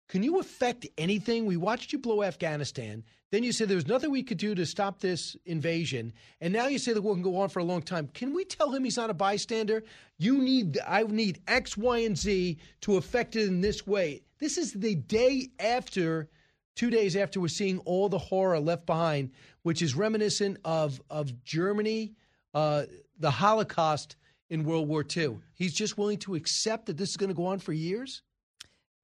can 0.09 0.23
you 0.23 0.41
affect 0.41 0.87
anything? 0.97 1.45
We 1.45 1.59
watched 1.59 1.93
you 1.93 1.99
blow 1.99 2.23
Afghanistan. 2.23 3.05
Then 3.31 3.43
you 3.43 3.53
said 3.53 3.69
there 3.69 3.77
was 3.77 3.87
nothing 3.87 4.11
we 4.11 4.23
could 4.23 4.39
do 4.39 4.55
to 4.55 4.65
stop 4.65 5.01
this 5.01 5.37
invasion, 5.45 6.15
and 6.41 6.51
now 6.51 6.67
you 6.67 6.79
say 6.79 6.95
the 6.95 7.03
war 7.03 7.13
can 7.13 7.23
go 7.23 7.37
on 7.37 7.51
for 7.51 7.59
a 7.59 7.65
long 7.65 7.83
time. 7.83 8.09
Can 8.15 8.33
we 8.33 8.47
tell 8.47 8.73
him 8.73 8.85
he's 8.85 8.97
not 8.97 9.11
a 9.11 9.15
bystander? 9.15 9.85
You 10.17 10.39
need, 10.39 10.79
I 10.87 11.03
need 11.03 11.43
X, 11.47 11.77
Y, 11.77 11.99
and 11.99 12.17
Z 12.17 12.57
to 12.83 12.97
affect 12.97 13.37
it 13.37 13.47
in 13.47 13.61
this 13.61 13.87
way. 13.87 14.23
This 14.39 14.57
is 14.57 14.73
the 14.73 14.95
day 14.95 15.51
after, 15.61 16.31
two 16.75 16.89
days 16.89 17.17
after 17.17 17.39
we're 17.39 17.49
seeing 17.49 17.81
all 17.81 18.09
the 18.09 18.19
horror 18.19 18.61
left 18.61 18.87
behind, 18.87 19.33
which 19.63 19.83
is 19.83 19.95
reminiscent 19.95 20.57
of 20.65 21.03
of 21.11 21.45
Germany, 21.45 22.15
uh, 22.55 22.85
the 23.19 23.31
Holocaust 23.31 24.17
in 24.49 24.65
World 24.65 24.89
War 24.89 25.05
II. 25.15 25.39
He's 25.53 25.75
just 25.75 25.99
willing 25.99 26.19
to 26.21 26.35
accept 26.35 26.87
that 26.87 26.97
this 26.97 27.11
is 27.11 27.19
going 27.19 27.29
to 27.29 27.35
go 27.35 27.45
on 27.45 27.59
for 27.59 27.75
years. 27.75 28.23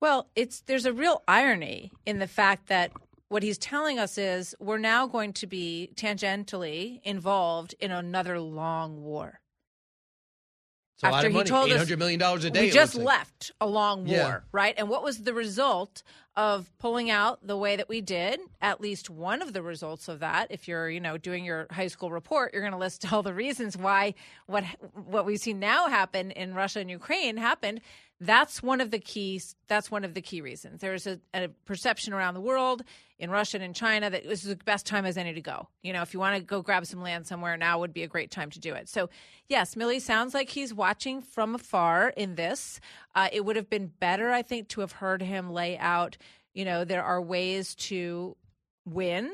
Well, 0.05 0.28
it's 0.36 0.60
there's 0.60 0.85
a 0.85 0.93
real 0.93 1.22
irony 1.26 1.90
in 2.05 2.18
the 2.18 2.26
fact 2.26 2.66
that 2.66 2.93
what 3.31 3.43
he's 3.43 3.56
telling 3.56 3.98
us 3.98 4.18
is 4.18 4.55
we're 4.60 4.76
now 4.76 5.06
going 5.06 5.32
to 5.32 5.47
be 5.47 5.93
tangentially 5.94 7.01
involved 7.05 7.74
in 7.81 7.90
another 7.90 8.39
long 8.39 9.02
war. 9.02 9.40
It's 10.97 11.05
After 11.05 11.28
of 11.28 11.32
money, 11.32 11.44
he 11.44 11.48
told 11.48 11.70
$800 11.70 11.93
us, 11.93 11.97
million 11.97 12.22
a 12.22 12.51
day. 12.51 12.60
We 12.66 12.70
just 12.70 12.94
left 12.94 13.51
a 13.62 13.66
long 13.66 14.05
war, 14.05 14.14
yeah. 14.14 14.39
right? 14.52 14.74
And 14.76 14.90
what 14.90 15.02
was 15.02 15.22
the 15.22 15.32
result 15.32 16.02
of 16.36 16.70
pulling 16.78 17.10
out 17.10 17.44
the 17.44 17.56
way 17.56 17.76
that 17.76 17.89
we 17.89 18.02
did? 18.02 18.40
At 18.60 18.82
least 18.82 19.09
one 19.09 19.40
of 19.40 19.55
the 19.55 19.62
results 19.62 20.09
of 20.09 20.20
that, 20.20 20.48
if 20.51 20.68
you're, 20.68 20.90
you 20.90 21.01
know, 21.01 21.16
doing 21.16 21.47
your 21.47 21.66
high 21.70 21.89
school 21.89 22.10
report, 22.10 22.52
you're 22.52 22.62
going 22.62 22.72
to 22.72 22.78
list 22.78 23.10
all 23.12 23.22
the 23.22 23.32
reasons 23.32 23.74
why 23.74 24.12
what 24.47 24.64
what 24.93 25.24
we 25.24 25.39
see 25.39 25.55
now 25.55 25.89
happen 25.89 26.31
in 26.31 26.52
Russia 26.52 26.81
and 26.81 26.90
Ukraine 26.90 27.39
happened 27.39 27.81
that's 28.27 28.63
one 28.63 28.81
of 28.81 28.91
the 28.91 28.99
keys. 28.99 29.55
That's 29.69 29.91
one 29.91 30.05
of 30.05 30.15
the 30.15 30.21
key 30.21 30.41
reasons. 30.41 30.81
There's 30.81 31.07
a, 31.07 31.21
a, 31.33 31.49
perception 31.65 32.13
around 32.13 32.35
the 32.35 32.41
world, 32.41 32.83
in 33.19 33.31
Russia 33.31 33.59
and 33.59 33.65
in 33.65 33.75
China, 33.75 34.11
that 34.11 34.25
this 34.25 34.43
is 34.45 34.51
the 34.51 34.65
best 34.65 34.87
time 34.87 35.05
as 35.05 35.17
any 35.17 35.33
to 35.33 35.41
go. 35.41 35.69
You 35.83 35.93
know, 35.93 36.03
if 36.03 36.13
you 36.13 36.21
want 36.21 36.37
to 36.37 36.43
go 36.43 36.63
grab 36.63 36.87
some 36.87 37.03
land 37.03 37.27
somewhere, 37.27 37.57
now 37.57 37.79
would 37.79 37.93
be 37.93 38.03
a 38.03 38.09
great 38.09 38.31
time 38.31 38.51
to 38.51 38.61
do 38.61 38.75
it. 38.75 38.89
So, 38.89 39.09
yes, 39.49 39.75
Milley 39.75 40.01
sounds 40.01 40.35
like 40.35 40.51
he's 40.51 40.75
watching 40.75 41.23
from 41.23 41.55
afar 41.55 42.09
in 42.17 42.35
this. 42.35 42.81
Uh, 43.15 43.29
it 43.33 43.45
would 43.45 43.57
have 43.57 43.71
been 43.71 43.87
better, 43.87 44.31
I 44.31 44.43
think, 44.43 44.69
to 44.71 44.81
have 44.81 44.93
heard 44.93 45.23
him 45.23 45.53
lay 45.53 45.79
out. 45.79 46.17
You 46.55 46.65
know, 46.65 46.85
there 46.85 47.05
are 47.05 47.21
ways 47.21 47.75
to 47.77 48.37
win 48.85 49.33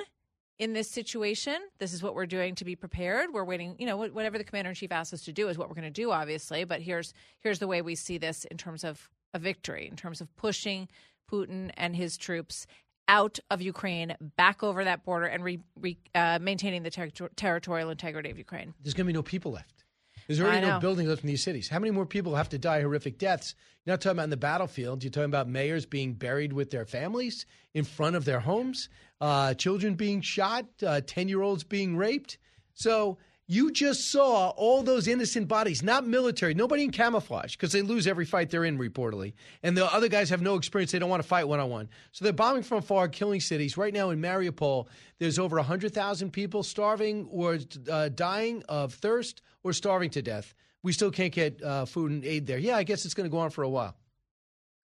in 0.61 0.74
this 0.74 0.91
situation. 0.91 1.57
This 1.78 1.95
is 1.95 2.03
what 2.03 2.15
we're 2.15 2.27
doing 2.27 2.55
to 2.57 2.66
be 2.66 2.77
prepared. 2.77 3.32
We're 3.32 3.45
waiting, 3.45 3.74
you 3.78 3.87
know, 3.87 3.97
whatever 3.97 4.37
the 4.37 4.45
commander 4.45 4.69
in 4.69 4.74
chief 4.77 4.93
asks 4.93 5.15
us 5.15 5.23
to 5.24 5.32
do 5.32 5.49
is 5.49 5.57
what 5.57 5.69
we're 5.69 5.74
going 5.74 5.85
to 5.85 5.91
do, 5.91 6.12
obviously. 6.12 6.65
But 6.65 6.82
here's 6.82 7.15
here's 7.41 7.59
the 7.59 7.66
way 7.66 7.81
we 7.81 7.95
see 7.95 8.19
this 8.19 8.45
in 8.45 8.59
terms 8.59 8.85
of 8.85 9.11
a 9.32 9.39
victory, 9.39 9.89
in 9.89 9.97
terms 9.97 10.20
of 10.20 10.35
pushing 10.37 10.89
Putin 11.32 11.70
and 11.78 11.97
his 11.97 12.19
troops 12.19 12.66
out 13.09 13.39
of 13.51 13.62
Ukraine, 13.62 14.15
back 14.37 14.62
over 14.62 14.85
that 14.85 15.03
border, 15.03 15.27
and 15.27 15.43
re, 15.43 15.59
re, 15.81 15.97
uh, 16.15 16.39
maintaining 16.41 16.85
the 16.85 16.91
ter- 16.91 17.09
territorial 17.35 17.91
integrity 17.91 18.31
of 18.31 18.39
Ukraine. 18.39 18.74
There's 18.82 18.95
going 18.95 19.07
to 19.07 19.12
be 19.12 19.16
no 19.16 19.23
people 19.23 19.53
left. 19.53 19.85
There's 20.28 20.41
already 20.41 20.65
no 20.65 20.78
buildings 20.78 21.09
left 21.09 21.24
in 21.24 21.27
these 21.27 21.43
cities. 21.43 21.69
How 21.69 21.81
many 21.81 21.91
more 21.91 22.07
people 22.07 22.37
have 22.37 22.51
to 22.51 22.59
die 22.59 22.82
horrific 22.82 23.19
deaths? 23.19 23.57
You're 23.85 23.95
not 23.95 24.01
talking 24.01 24.19
about 24.19 24.24
in 24.24 24.31
the 24.31 24.37
battlefield. 24.37 25.03
You're 25.03 25.11
talking 25.11 25.24
about 25.24 25.49
mayors 25.49 25.87
being 25.87 26.12
buried 26.12 26.53
with 26.53 26.70
their 26.70 26.85
families 26.85 27.47
in 27.74 27.82
front 27.82 28.15
of 28.15 28.24
their 28.24 28.39
homes, 28.39 28.89
uh, 29.20 29.55
children 29.55 29.94
being 29.94 30.20
shot, 30.20 30.66
10 30.78 30.88
uh, 30.88 31.28
year 31.28 31.42
olds 31.42 31.64
being 31.64 31.97
raped. 31.97 32.38
So 32.74 33.18
you 33.51 33.72
just 33.72 34.12
saw 34.12 34.51
all 34.51 34.84
those 34.84 35.09
innocent 35.09 35.48
bodies, 35.48 35.82
not 35.82 36.06
military, 36.06 36.55
nobody 36.55 36.84
in 36.84 36.92
camouflage, 36.92 37.56
because 37.56 37.72
they 37.72 37.82
lose 37.82 38.06
every 38.06 38.24
fight 38.24 38.48
they're 38.48 38.64
in, 38.64 38.78
reportedly. 38.78 39.32
And 39.64 39.76
the 39.76 39.92
other 39.92 40.06
guys 40.06 40.30
have 40.30 40.40
no 40.40 40.55
experience. 40.55 40.92
They 40.92 41.01
don't 41.01 41.10
want 41.10 41.20
to 41.20 41.28
fight 41.28 41.48
one 41.48 41.59
on 41.59 41.68
one. 41.68 41.88
So 42.12 42.24
they're 42.24 42.32
bombing 42.32 42.62
from 42.62 42.78
afar, 42.78 43.09
killing 43.09 43.40
cities. 43.40 43.76
Right 43.76 43.92
now 43.92 44.10
in 44.10 44.20
Mariupol, 44.20 44.86
there's 45.18 45.36
over 45.36 45.56
100,000 45.56 46.30
people 46.30 46.62
starving 46.62 47.26
or 47.28 47.59
uh, 47.90 48.10
dying 48.10 48.62
of 48.68 48.94
thirst 48.94 49.42
or 49.64 49.72
starving 49.72 50.10
to 50.10 50.22
death. 50.22 50.55
We 50.84 50.92
still 50.92 51.10
can't 51.10 51.32
get 51.32 51.60
uh, 51.60 51.86
food 51.86 52.12
and 52.12 52.24
aid 52.24 52.47
there. 52.47 52.59
Yeah, 52.59 52.76
I 52.76 52.84
guess 52.84 53.05
it's 53.05 53.14
going 53.14 53.28
to 53.28 53.32
go 53.32 53.38
on 53.38 53.51
for 53.51 53.64
a 53.64 53.68
while. 53.68 53.97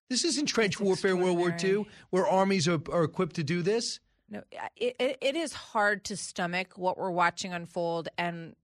This 0.09 0.25
isn't 0.25 0.45
trench 0.47 0.77
warfare 0.77 1.15
World 1.15 1.37
War 1.37 1.55
II, 1.63 1.85
where 2.09 2.27
armies 2.27 2.67
are, 2.67 2.81
are 2.91 3.05
equipped 3.05 3.37
to 3.37 3.43
do 3.45 3.61
this. 3.61 4.01
No, 4.29 4.43
it, 4.75 5.17
it 5.21 5.35
is 5.35 5.53
hard 5.53 6.03
to 6.05 6.17
stomach 6.17 6.73
what 6.75 6.97
we're 6.97 7.11
watching 7.11 7.53
unfold, 7.53 8.09
and 8.17 8.55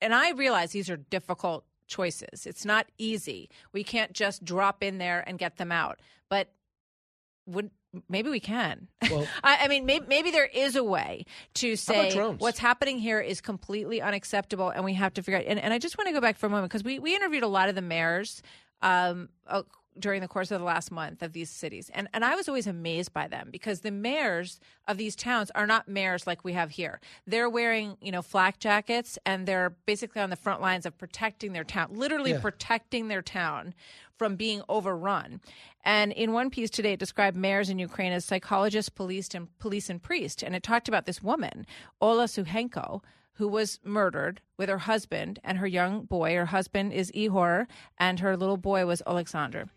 and 0.00 0.14
I 0.14 0.32
realize 0.32 0.72
these 0.72 0.90
are 0.90 0.96
difficult 0.96 1.64
choices. 1.86 2.46
It's 2.46 2.64
not 2.64 2.86
easy. 2.98 3.50
We 3.72 3.84
can't 3.84 4.12
just 4.12 4.44
drop 4.44 4.82
in 4.82 4.98
there 4.98 5.22
and 5.26 5.38
get 5.38 5.58
them 5.58 5.70
out, 5.70 6.00
but 6.28 6.52
would 7.46 7.70
maybe 8.08 8.30
we 8.30 8.40
can. 8.40 8.88
Well, 9.10 9.26
I, 9.44 9.58
I, 9.62 9.68
mean, 9.68 9.86
maybe, 9.86 10.06
maybe, 10.08 10.30
there 10.30 10.46
is 10.46 10.76
a 10.76 10.84
way 10.84 11.24
to 11.54 11.76
say 11.76 12.14
what's 12.38 12.58
happening 12.58 12.98
here 12.98 13.20
is 13.20 13.40
completely 13.40 14.00
unacceptable, 14.00 14.70
and 14.70 14.84
we 14.84 14.94
have 14.94 15.14
to 15.14 15.22
figure 15.22 15.38
out. 15.38 15.46
And, 15.46 15.58
and 15.58 15.72
I 15.72 15.78
just 15.78 15.98
want 15.98 16.08
to 16.08 16.12
go 16.14 16.20
back 16.20 16.38
for 16.38 16.46
a 16.46 16.50
moment 16.50 16.70
because 16.70 16.84
we 16.84 16.98
we 16.98 17.14
interviewed 17.14 17.42
a 17.42 17.48
lot 17.48 17.68
of 17.68 17.74
the 17.74 17.82
mayors. 17.82 18.42
Um, 18.82 19.28
during 19.98 20.20
the 20.20 20.28
course 20.28 20.50
of 20.50 20.58
the 20.58 20.64
last 20.64 20.90
month 20.90 21.22
of 21.22 21.32
these 21.32 21.50
cities. 21.50 21.90
And 21.94 22.08
and 22.12 22.24
I 22.24 22.34
was 22.34 22.48
always 22.48 22.66
amazed 22.66 23.12
by 23.12 23.28
them 23.28 23.48
because 23.50 23.80
the 23.80 23.90
mayors 23.90 24.60
of 24.86 24.96
these 24.96 25.16
towns 25.16 25.50
are 25.54 25.66
not 25.66 25.88
mayors 25.88 26.26
like 26.26 26.44
we 26.44 26.52
have 26.52 26.70
here. 26.70 27.00
They're 27.26 27.48
wearing, 27.48 27.96
you 28.00 28.12
know, 28.12 28.22
flak 28.22 28.58
jackets 28.58 29.18
and 29.26 29.46
they're 29.46 29.70
basically 29.86 30.22
on 30.22 30.30
the 30.30 30.36
front 30.36 30.60
lines 30.60 30.86
of 30.86 30.96
protecting 30.96 31.52
their 31.52 31.64
town, 31.64 31.88
literally 31.92 32.32
yeah. 32.32 32.40
protecting 32.40 33.08
their 33.08 33.22
town 33.22 33.74
from 34.16 34.36
being 34.36 34.62
overrun. 34.68 35.40
And 35.82 36.12
in 36.12 36.32
one 36.32 36.50
piece 36.50 36.68
today, 36.68 36.92
it 36.92 37.00
described 37.00 37.36
mayors 37.36 37.70
in 37.70 37.78
Ukraine 37.78 38.12
as 38.12 38.24
psychologists, 38.24 38.90
police, 38.90 39.34
and 39.34 39.48
police 39.58 39.88
and 39.88 40.02
priest. 40.02 40.42
And 40.42 40.54
it 40.54 40.62
talked 40.62 40.88
about 40.88 41.06
this 41.06 41.22
woman, 41.22 41.64
Olga 42.02 42.24
Sukhenko, 42.24 43.00
who 43.40 43.48
was 43.48 43.80
murdered 43.82 44.38
with 44.58 44.68
her 44.68 44.76
husband 44.76 45.40
and 45.42 45.56
her 45.56 45.66
young 45.66 46.02
boy. 46.02 46.34
Her 46.34 46.44
husband 46.44 46.92
is 46.92 47.10
Ihor, 47.12 47.66
and 47.96 48.20
her 48.20 48.36
little 48.36 48.58
boy 48.58 48.84
was 48.84 49.00
Alexander. 49.06 49.70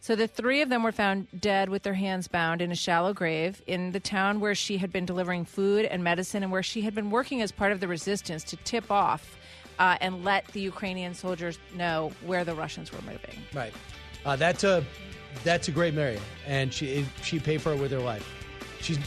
So 0.00 0.16
the 0.16 0.26
three 0.26 0.62
of 0.62 0.70
them 0.70 0.82
were 0.82 0.90
found 0.90 1.28
dead 1.38 1.68
with 1.68 1.82
their 1.82 1.92
hands 1.92 2.28
bound 2.28 2.62
in 2.62 2.72
a 2.72 2.74
shallow 2.74 3.12
grave 3.12 3.60
in 3.66 3.92
the 3.92 4.00
town 4.00 4.40
where 4.40 4.54
she 4.54 4.78
had 4.78 4.90
been 4.90 5.04
delivering 5.04 5.44
food 5.44 5.84
and 5.84 6.02
medicine 6.02 6.42
and 6.42 6.50
where 6.50 6.62
she 6.62 6.80
had 6.80 6.94
been 6.94 7.10
working 7.10 7.42
as 7.42 7.52
part 7.52 7.72
of 7.72 7.80
the 7.80 7.88
resistance 7.88 8.42
to 8.44 8.56
tip 8.56 8.90
off 8.90 9.36
uh, 9.78 9.98
and 10.00 10.24
let 10.24 10.46
the 10.48 10.60
Ukrainian 10.62 11.12
soldiers 11.12 11.58
know 11.74 12.12
where 12.24 12.46
the 12.46 12.54
Russians 12.54 12.90
were 12.90 13.02
moving. 13.02 13.36
Right. 13.52 13.74
Uh, 14.24 14.36
that's 14.36 14.64
a 14.64 14.82
that's 15.44 15.68
a 15.68 15.72
great 15.72 15.92
Mary, 15.92 16.18
and 16.46 16.72
she 16.72 17.06
she 17.22 17.38
paid 17.38 17.60
for 17.60 17.74
it 17.74 17.78
with 17.78 17.92
her 17.92 18.00
life. 18.00 18.26
She's 18.80 18.98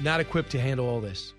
not 0.00 0.20
equipped 0.20 0.50
to 0.52 0.60
handle 0.60 0.88
all 0.88 1.00
this. 1.00 1.34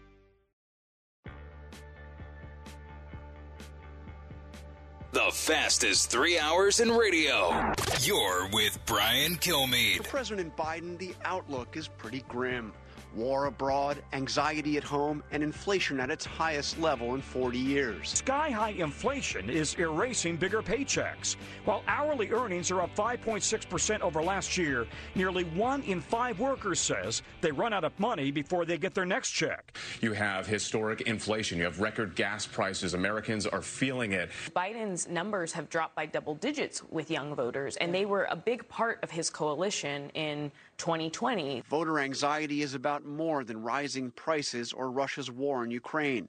The 5.11 5.31
fastest 5.31 6.11
three 6.11 6.37
hours 6.37 6.79
in 6.79 6.91
radio. 6.91 7.73
You're 8.01 8.47
with 8.53 8.77
Brian 8.85 9.37
Kilmeade. 9.37 9.97
For 9.97 10.03
President 10.03 10.55
Biden, 10.55 10.99
the 10.99 11.15
outlook 11.25 11.75
is 11.75 11.87
pretty 11.87 12.23
grim. 12.27 12.73
War 13.15 13.45
abroad, 13.45 14.01
anxiety 14.13 14.77
at 14.77 14.83
home, 14.83 15.23
and 15.31 15.43
inflation 15.43 15.99
at 15.99 16.09
its 16.09 16.25
highest 16.25 16.79
level 16.79 17.15
in 17.15 17.21
40 17.21 17.57
years. 17.57 18.09
Sky 18.09 18.49
high 18.49 18.71
inflation 18.71 19.49
is 19.49 19.73
erasing 19.75 20.35
bigger 20.35 20.61
paychecks. 20.61 21.35
While 21.65 21.83
hourly 21.87 22.31
earnings 22.31 22.71
are 22.71 22.81
up 22.81 22.95
5.6% 22.95 24.01
over 24.01 24.21
last 24.21 24.57
year, 24.57 24.87
nearly 25.15 25.43
one 25.43 25.83
in 25.83 26.01
five 26.01 26.39
workers 26.39 26.79
says 26.79 27.21
they 27.41 27.51
run 27.51 27.73
out 27.73 27.83
of 27.83 27.97
money 27.99 28.31
before 28.31 28.65
they 28.65 28.77
get 28.77 28.93
their 28.93 29.05
next 29.05 29.31
check. 29.31 29.77
You 30.01 30.13
have 30.13 30.47
historic 30.47 31.01
inflation, 31.01 31.57
you 31.57 31.63
have 31.65 31.79
record 31.79 32.15
gas 32.15 32.45
prices. 32.45 32.93
Americans 32.93 33.45
are 33.47 33.61
feeling 33.61 34.13
it. 34.13 34.29
Biden's 34.55 35.07
numbers 35.07 35.51
have 35.53 35.69
dropped 35.69 35.95
by 35.95 36.05
double 36.05 36.35
digits 36.35 36.83
with 36.89 37.09
young 37.09 37.35
voters, 37.35 37.75
and 37.77 37.93
they 37.93 38.05
were 38.05 38.27
a 38.29 38.35
big 38.35 38.67
part 38.69 38.99
of 39.03 39.11
his 39.11 39.29
coalition 39.29 40.09
in 40.13 40.51
2020. 40.79 41.61
Voter 41.69 41.99
anxiety 41.99 42.63
is 42.63 42.73
about 42.73 43.05
more 43.05 43.43
than 43.43 43.61
rising 43.61 44.09
prices 44.11 44.73
or 44.73 44.89
Russia's 44.89 45.29
war 45.29 45.63
in 45.63 45.69
Ukraine. 45.69 46.27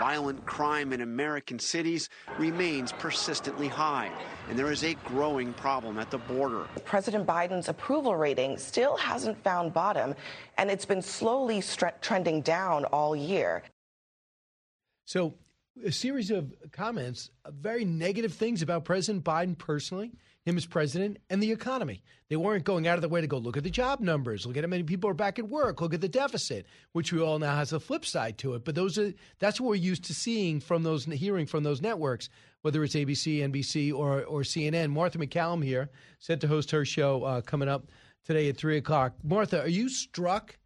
Violent 0.00 0.44
crime 0.46 0.92
in 0.92 1.00
American 1.00 1.58
cities 1.58 2.08
remains 2.38 2.92
persistently 2.92 3.66
high, 3.66 4.10
and 4.48 4.56
there 4.56 4.70
is 4.70 4.84
a 4.84 4.94
growing 5.04 5.52
problem 5.54 5.98
at 5.98 6.08
the 6.10 6.18
border. 6.18 6.66
President 6.84 7.26
Biden's 7.26 7.68
approval 7.68 8.14
rating 8.14 8.56
still 8.56 8.96
hasn't 8.96 9.42
found 9.42 9.74
bottom, 9.74 10.14
and 10.56 10.70
it's 10.70 10.84
been 10.84 11.02
slowly 11.02 11.58
stre- 11.58 12.00
trending 12.00 12.42
down 12.42 12.84
all 12.86 13.16
year. 13.16 13.64
So, 15.04 15.34
a 15.84 15.90
series 15.90 16.30
of 16.30 16.52
comments, 16.70 17.30
uh, 17.44 17.50
very 17.50 17.84
negative 17.84 18.32
things 18.32 18.62
about 18.62 18.84
President 18.84 19.24
Biden 19.24 19.58
personally, 19.58 20.12
him 20.48 20.56
as 20.56 20.66
president, 20.66 21.18
and 21.28 21.42
the 21.42 21.52
economy. 21.52 22.02
They 22.28 22.36
weren't 22.36 22.64
going 22.64 22.86
out 22.86 22.94
of 22.94 23.02
their 23.02 23.10
way 23.10 23.20
to 23.20 23.26
go 23.26 23.38
look 23.38 23.56
at 23.56 23.64
the 23.64 23.70
job 23.70 24.00
numbers, 24.00 24.46
look 24.46 24.56
at 24.56 24.64
how 24.64 24.68
many 24.68 24.82
people 24.82 25.08
are 25.10 25.14
back 25.14 25.38
at 25.38 25.48
work, 25.48 25.80
look 25.80 25.94
at 25.94 26.00
the 26.00 26.08
deficit, 26.08 26.66
which 26.92 27.12
we 27.12 27.20
all 27.20 27.38
know 27.38 27.48
has 27.48 27.72
a 27.72 27.80
flip 27.80 28.04
side 28.04 28.38
to 28.38 28.54
it. 28.54 28.64
But 28.64 28.74
those 28.74 28.98
are 28.98 29.12
that's 29.38 29.60
what 29.60 29.68
we're 29.68 29.74
used 29.76 30.04
to 30.04 30.14
seeing 30.14 30.60
from 30.60 30.82
those 30.82 31.04
hearing 31.04 31.46
from 31.46 31.62
those 31.62 31.82
networks, 31.82 32.28
whether 32.62 32.82
it's 32.82 32.94
ABC, 32.94 33.40
NBC, 33.40 33.92
or 33.92 34.24
or 34.24 34.42
CNN. 34.42 34.90
Martha 34.90 35.18
MacCallum 35.18 35.64
here, 35.64 35.90
set 36.18 36.40
to 36.40 36.48
host 36.48 36.70
her 36.70 36.84
show 36.84 37.24
uh, 37.24 37.40
coming 37.40 37.68
up 37.68 37.86
today 38.24 38.48
at 38.48 38.56
three 38.56 38.78
o'clock. 38.78 39.14
Martha, 39.22 39.62
are 39.62 39.68
you 39.68 39.88
struck 39.88 40.58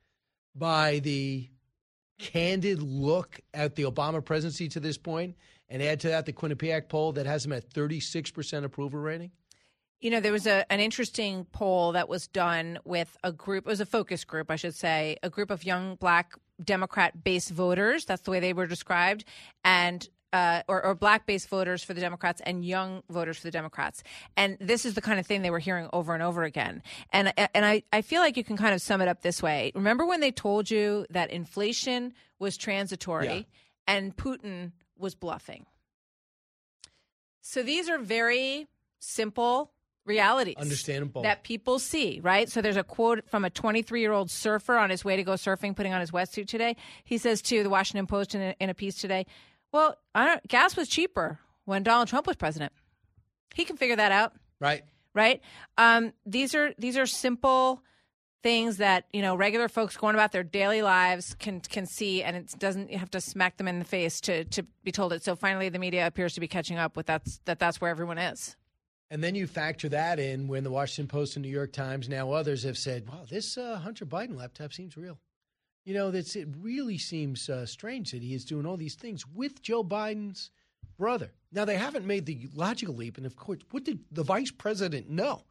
by 0.55 0.99
the 1.01 1.49
candid 2.19 2.83
look 2.83 3.41
at 3.53 3.75
the 3.75 3.83
Obama 3.83 4.25
presidency 4.25 4.69
to 4.69 4.81
this 4.81 4.97
point, 4.97 5.37
and 5.69 5.83
add 5.83 6.01
to 6.01 6.09
that 6.09 6.27
the 6.27 6.33
Quinnipiac 6.33 6.89
poll 6.89 7.13
that 7.13 7.27
has 7.27 7.45
him 7.45 7.53
at 7.53 7.69
36% 7.71 8.65
approval 8.65 9.01
rating? 9.01 9.31
You 10.03 10.11
know, 10.11 10.21
there 10.21 10.33
was 10.33 10.47
a, 10.47 10.71
an 10.71 10.81
interesting 10.81 11.47
poll 11.53 11.93
that 11.93 12.09
was 12.09 12.27
done 12.27 12.79
with 12.85 13.17
a 13.23 13.33
group, 13.33 13.67
it 13.67 13.71
was 13.71 13.81
a 13.81 13.87
focus 13.87 14.25
group, 14.25 14.51
I 14.51 14.57
should 14.57 14.75
say, 14.75 15.17
a 15.23 15.31
group 15.31 15.51
of 15.51 15.65
young 15.65 15.95
black 15.95 16.35
Democrat 16.63 17.23
based 17.25 17.51
voters. 17.51 18.05
That's 18.05 18.23
the 18.23 18.33
way 18.33 18.41
they 18.41 18.53
were 18.53 18.67
described. 18.67 19.25
And 19.65 20.07
uh, 20.33 20.63
or, 20.67 20.85
or 20.85 20.95
black 20.95 21.27
based 21.27 21.49
voters 21.49 21.85
for 21.85 21.95
the 21.95 22.01
Democrats 22.01 22.41
and 22.45 22.65
young 22.65 23.03
voters 23.11 23.37
for 23.37 23.45
the 23.45 23.51
Democrats. 23.51 24.03
And 24.37 24.57
this 24.61 24.85
is 24.85 24.95
the 24.95 25.03
kind 25.03 25.21
of 25.21 25.27
thing 25.27 25.43
they 25.43 25.51
were 25.51 25.59
hearing 25.59 25.89
over 25.93 26.15
and 26.15 26.23
over 26.23 26.43
again. 26.43 26.83
And, 27.13 27.33
and 27.55 27.65
I, 27.67 27.83
I 27.93 28.03
feel 28.03 28.21
like 28.23 28.37
you 28.37 28.45
can 28.45 28.57
kind 28.57 28.75
of 28.75 28.81
sum 28.81 29.01
it 29.03 29.09
up 29.09 29.23
this 29.23 29.43
way. 29.43 29.73
Remember 29.75 30.07
when 30.07 30.21
they 30.21 30.31
told 30.33 30.71
you 30.71 31.07
that 31.11 31.31
inflation 31.31 32.15
was 32.39 32.57
transitory 32.57 33.27
Yeah. 33.27 33.43
and 33.87 34.17
Putin 34.17 34.73
was 34.97 35.15
bluffing? 35.15 35.67
So 37.43 37.63
these 37.63 37.89
are 37.91 37.99
very 37.99 38.69
simple 39.01 39.71
realities 40.05 40.57
Understandable. 40.59 41.23
that 41.23 41.45
people 41.45 41.79
see, 41.79 42.21
right? 42.23 42.49
So 42.51 42.61
there's 42.61 42.77
a 42.77 42.83
quote 42.85 43.29
from 43.29 43.45
a 43.45 43.51
23 43.51 44.01
year 44.01 44.13
old 44.13 44.31
surfer 44.31 44.77
on 44.77 44.91
his 44.91 45.05
way 45.05 45.17
to 45.17 45.23
go 45.23 45.33
surfing, 45.33 45.77
putting 45.77 45.93
on 45.93 46.01
his 46.01 46.11
wetsuit 46.11 46.49
today. 46.49 46.77
He 47.05 47.19
says 47.19 47.41
to 47.43 47.63
the 47.63 47.71
Washington 47.71 48.07
Post 48.07 48.35
in 48.35 48.41
a, 48.41 48.55
in 48.61 48.69
a 48.71 48.75
piece 48.75 48.97
today, 48.97 49.27
"Well, 49.73 49.97
I 50.15 50.27
don't, 50.27 50.47
gas 50.49 50.77
was 50.77 50.89
cheaper 50.89 51.39
when 51.65 51.83
Donald 51.83 52.09
Trump 52.09 52.27
was 52.27 52.37
president. 52.37 52.73
He 53.55 53.65
can 53.65 53.77
figure 53.77 53.97
that 53.97 54.13
out, 54.13 54.33
Right. 54.61 54.83
right? 55.15 55.41
Um, 55.79 56.13
these 56.27 56.55
are 56.55 56.73
these 56.79 56.97
are 56.97 57.07
simple." 57.07 57.83
Things 58.43 58.79
that 58.79 59.05
you 59.13 59.23
know, 59.23 59.37
regular 59.37 59.69
folks 59.69 59.97
going 59.97 60.17
about 60.17 60.33
their 60.33 60.43
daily 60.43 60.83
lives 60.83 61.37
can 61.39 61.61
can 61.61 61.87
see, 61.87 62.25
and 62.25 62.35
it 62.37 62.53
doesn't 62.59 62.91
you 62.91 62.99
have 62.99 63.11
to 63.13 63.21
smack 63.21 63.57
them 63.57 63.69
in 63.69 63.79
the 63.79 63.85
face 63.85 64.21
to 64.23 64.43
to 64.47 64.65
be 64.83 64.91
told 64.91 65.13
it. 65.13 65.23
So 65.23 65.37
finally, 65.37 65.69
the 65.69 65.79
media 65.79 66.09
appears 66.09 66.35
to 66.35 66.41
be 66.41 66.49
catching 66.49 66.77
up 66.77 66.97
with 66.97 67.07
that's 67.07 67.39
that 67.45 67.61
that's 67.61 67.81
where 67.81 67.89
everyone 67.89 68.19
is. 68.19 68.57
And 69.13 69.23
then 69.23 69.35
you 69.35 69.47
factor 69.47 69.91
that 69.91 70.19
in 70.19 70.49
when 70.49 70.65
the 70.65 70.71
Washington 70.71 71.07
Post 71.07 71.37
and 71.37 71.45
New 71.45 71.51
York 71.51 71.75
Times, 71.75 72.09
now 72.09 72.33
others, 72.33 72.63
have 72.63 72.79
said, 72.79 73.07
wow, 73.07 73.27
this 73.29 73.59
uh, 73.59 73.77
Hunter 73.77 74.07
Biden 74.07 74.39
laptop 74.39 74.73
seems 74.73 74.97
real. 74.97 75.19
You 75.85 75.93
know, 75.93 76.11
that's, 76.11 76.35
it 76.35 76.49
really 76.59 76.97
seems 76.97 77.51
uh, 77.51 77.67
strange 77.67 78.13
that 78.13 78.23
he 78.23 78.33
is 78.33 78.47
doing 78.47 78.65
all 78.65 78.79
these 78.79 78.95
things 78.95 79.27
with 79.27 79.61
Joe 79.61 79.85
Biden's 79.85 80.51
brother. 80.97 81.31
Now, 81.53 81.67
they 81.67 81.77
haven't 81.77 82.07
made 82.07 82.25
the 82.25 82.49
logical 82.55 82.95
leap. 82.95 83.19
And 83.19 83.27
of 83.27 83.37
course, 83.37 83.59
what 83.71 83.85
did 83.85 83.99
the 84.11 84.25
vice 84.25 84.51
president 84.51 85.11
know 85.11 85.43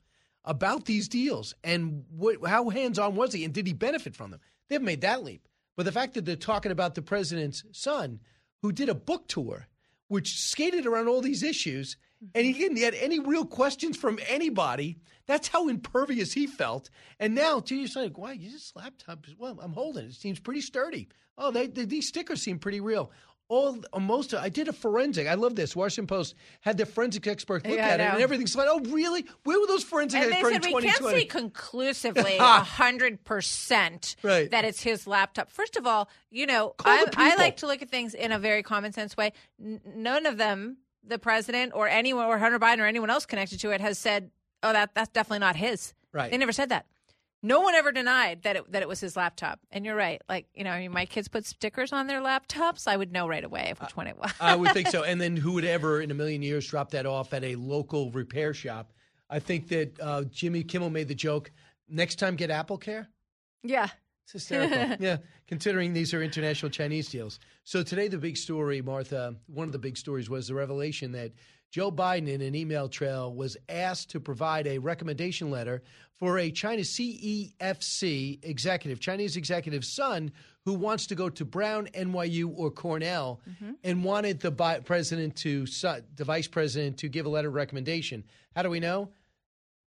about 0.43 0.85
these 0.85 1.07
deals? 1.07 1.53
And 1.63 2.05
what, 2.09 2.37
how 2.43 2.69
hands 2.69 2.97
on 2.97 3.15
was 3.15 3.31
he? 3.31 3.45
And 3.45 3.53
did 3.53 3.67
he 3.67 3.73
benefit 3.73 4.15
from 4.15 4.31
them? 4.31 4.39
They 4.69 4.75
haven't 4.75 4.87
made 4.87 5.01
that 5.01 5.23
leap. 5.23 5.47
But 5.77 5.83
the 5.83 5.91
fact 5.91 6.15
that 6.15 6.25
they're 6.25 6.35
talking 6.35 6.71
about 6.71 6.95
the 6.95 7.03
president's 7.03 7.63
son, 7.73 8.21
who 8.63 8.71
did 8.71 8.89
a 8.89 8.95
book 8.95 9.27
tour, 9.27 9.67
which 10.07 10.39
skated 10.39 10.87
around 10.87 11.09
all 11.09 11.21
these 11.21 11.43
issues, 11.43 11.95
and 12.35 12.45
he 12.45 12.53
didn't 12.53 12.77
get 12.77 12.93
any 12.97 13.19
real 13.19 13.45
questions 13.45 13.97
from 13.97 14.19
anybody. 14.27 14.97
That's 15.27 15.47
how 15.47 15.67
impervious 15.69 16.33
he 16.33 16.47
felt. 16.47 16.89
And 17.19 17.33
now, 17.35 17.59
to 17.61 17.75
your 17.75 17.87
son, 17.87 18.11
why 18.15 18.37
this 18.37 18.73
laptop? 18.75 19.25
Well, 19.37 19.59
I'm 19.61 19.73
holding 19.73 20.05
it. 20.05 20.09
It 20.09 20.15
seems 20.15 20.39
pretty 20.39 20.61
sturdy. 20.61 21.07
Oh, 21.37 21.51
they, 21.51 21.67
they, 21.67 21.85
these 21.85 22.07
stickers 22.07 22.41
seem 22.41 22.59
pretty 22.59 22.79
real. 22.81 23.11
All 23.47 23.77
most, 23.99 24.33
I 24.33 24.47
did 24.47 24.69
a 24.69 24.73
forensic. 24.73 25.27
I 25.27 25.33
love 25.33 25.55
this. 25.57 25.75
Washington 25.75 26.07
Post 26.07 26.35
had 26.61 26.77
their 26.77 26.85
forensic 26.85 27.27
expert 27.27 27.65
look 27.67 27.75
Yeah, 27.75 27.87
at 27.87 27.99
it, 27.99 28.03
and 28.03 28.21
everything's 28.21 28.55
like, 28.55 28.67
oh, 28.71 28.79
really? 28.79 29.25
Where 29.43 29.59
were 29.59 29.67
those 29.67 29.83
forensic 29.83 30.21
And 30.21 30.31
they 30.31 30.41
said 30.41 30.63
we 30.63 30.71
can't 30.71 30.83
2020? 30.95 31.19
say 31.19 31.25
conclusively 31.25 32.37
hundred 32.39 33.25
percent 33.25 34.15
Right. 34.23 34.49
that 34.51 34.63
it's 34.63 34.81
his 34.81 35.05
laptop. 35.05 35.51
First 35.51 35.75
of 35.75 35.85
all, 35.85 36.09
you 36.29 36.45
know, 36.45 36.75
I, 36.85 37.05
I 37.17 37.35
like 37.35 37.57
to 37.57 37.67
look 37.67 37.81
at 37.81 37.89
things 37.89 38.13
in 38.13 38.31
a 38.31 38.39
very 38.39 38.63
common 38.63 38.93
sense 38.93 39.17
way. 39.17 39.33
N- 39.61 39.81
none 39.95 40.25
of 40.25 40.37
them, 40.37 40.77
the 41.03 41.19
president 41.19 41.73
or 41.75 41.87
anyone 41.87 42.25
or 42.25 42.37
Hunter 42.37 42.59
Biden 42.59 42.79
or 42.79 42.85
anyone 42.85 43.09
else 43.09 43.25
connected 43.25 43.59
to 43.61 43.71
it, 43.71 43.81
has 43.81 43.97
said, 43.97 44.31
"Oh, 44.63 44.73
that 44.73 44.93
that's 44.95 45.09
definitely 45.09 45.39
not 45.39 45.55
his." 45.55 45.93
Right. 46.13 46.29
They 46.31 46.37
never 46.37 46.51
said 46.51 46.69
that. 46.69 46.85
No 47.43 47.59
one 47.61 47.73
ever 47.73 47.91
denied 47.91 48.43
that 48.43 48.55
it, 48.55 48.71
that 48.71 48.83
it 48.83 48.87
was 48.87 48.99
his 48.99 49.15
laptop. 49.17 49.59
And 49.71 49.83
you're 49.83 49.95
right. 49.95 50.21
Like 50.29 50.45
you 50.53 50.63
know, 50.63 50.69
I 50.71 50.79
mean, 50.79 50.91
my 50.91 51.05
kids 51.05 51.27
put 51.27 51.45
stickers 51.45 51.91
on 51.91 52.05
their 52.07 52.21
laptops. 52.21 52.87
I 52.87 52.95
would 52.97 53.11
know 53.11 53.27
right 53.27 53.43
away 53.43 53.73
which 53.79 53.97
one 53.97 54.05
it 54.07 54.17
was. 54.17 54.31
I 54.39 54.55
would 54.55 54.71
think 54.73 54.87
so. 54.89 55.03
And 55.11 55.19
then 55.19 55.35
who 55.37 55.53
would 55.53 55.65
ever 55.65 56.01
in 56.01 56.11
a 56.11 56.13
million 56.13 56.43
years 56.43 56.67
drop 56.67 56.91
that 56.91 57.05
off 57.07 57.33
at 57.33 57.43
a 57.43 57.55
local 57.55 58.11
repair 58.11 58.53
shop? 58.53 58.93
I 59.29 59.39
think 59.39 59.69
that 59.69 59.99
uh, 59.99 60.23
Jimmy 60.25 60.63
Kimmel 60.63 60.89
made 60.89 61.07
the 61.07 61.15
joke. 61.15 61.51
Next 61.89 62.19
time, 62.19 62.35
get 62.35 62.51
Apple 62.51 62.77
Care. 62.77 63.09
yeah. 63.63 63.87
It's 64.33 64.47
hysterical. 64.47 64.95
yeah, 65.05 65.17
considering 65.47 65.93
these 65.93 66.13
are 66.13 66.23
international 66.23 66.69
Chinese 66.69 67.09
deals. 67.09 67.39
So 67.63 67.83
today, 67.83 68.07
the 68.07 68.17
big 68.17 68.37
story, 68.37 68.81
Martha, 68.81 69.35
one 69.47 69.67
of 69.67 69.73
the 69.73 69.79
big 69.79 69.97
stories 69.97 70.29
was 70.29 70.47
the 70.47 70.55
revelation 70.55 71.11
that 71.13 71.31
Joe 71.71 71.91
Biden, 71.91 72.27
in 72.27 72.41
an 72.41 72.55
email 72.55 72.89
trail, 72.89 73.33
was 73.33 73.57
asked 73.69 74.11
to 74.11 74.19
provide 74.19 74.67
a 74.67 74.77
recommendation 74.77 75.51
letter 75.51 75.83
for 76.17 76.37
a 76.37 76.51
China 76.51 76.81
CEFC 76.81 78.39
executive, 78.43 78.99
Chinese 78.99 79.35
executive's 79.35 79.93
son, 79.93 80.31
who 80.65 80.73
wants 80.73 81.07
to 81.07 81.15
go 81.15 81.29
to 81.29 81.43
Brown, 81.43 81.87
NYU, 81.93 82.53
or 82.55 82.71
Cornell, 82.71 83.41
mm-hmm. 83.49 83.71
and 83.83 84.03
wanted 84.03 84.39
the 84.39 84.51
bi- 84.51 84.79
president 84.79 85.35
to, 85.37 85.65
the 85.65 86.23
vice 86.23 86.47
president, 86.47 86.97
to 86.99 87.09
give 87.09 87.25
a 87.25 87.29
letter 87.29 87.47
of 87.47 87.55
recommendation. 87.55 88.23
How 88.55 88.63
do 88.63 88.69
we 88.69 88.79
know? 88.79 89.09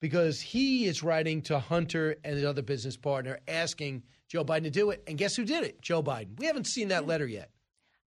because 0.02 0.42
he 0.42 0.86
is 0.86 1.04
writing 1.04 1.44
to 1.44 1.60
Hunter 1.60 2.18
and 2.24 2.36
his 2.36 2.44
other 2.44 2.64
business 2.64 2.98
partner 2.98 3.40
asking 3.48 4.04
Joe 4.32 4.46
Biden 4.46 4.64
to 4.64 4.70
do 4.70 4.92
it. 4.92 5.04
And 5.08 5.18
guess 5.18 5.36
who 5.36 5.44
did 5.44 5.66
it? 5.66 5.82
Joe 5.82 6.02
Biden. 6.02 6.40
We 6.40 6.46
haven't 6.46 6.66
seen 6.66 6.88
that 6.88 7.04
hmm. 7.04 7.10
letter 7.10 7.28
yet. 7.28 7.50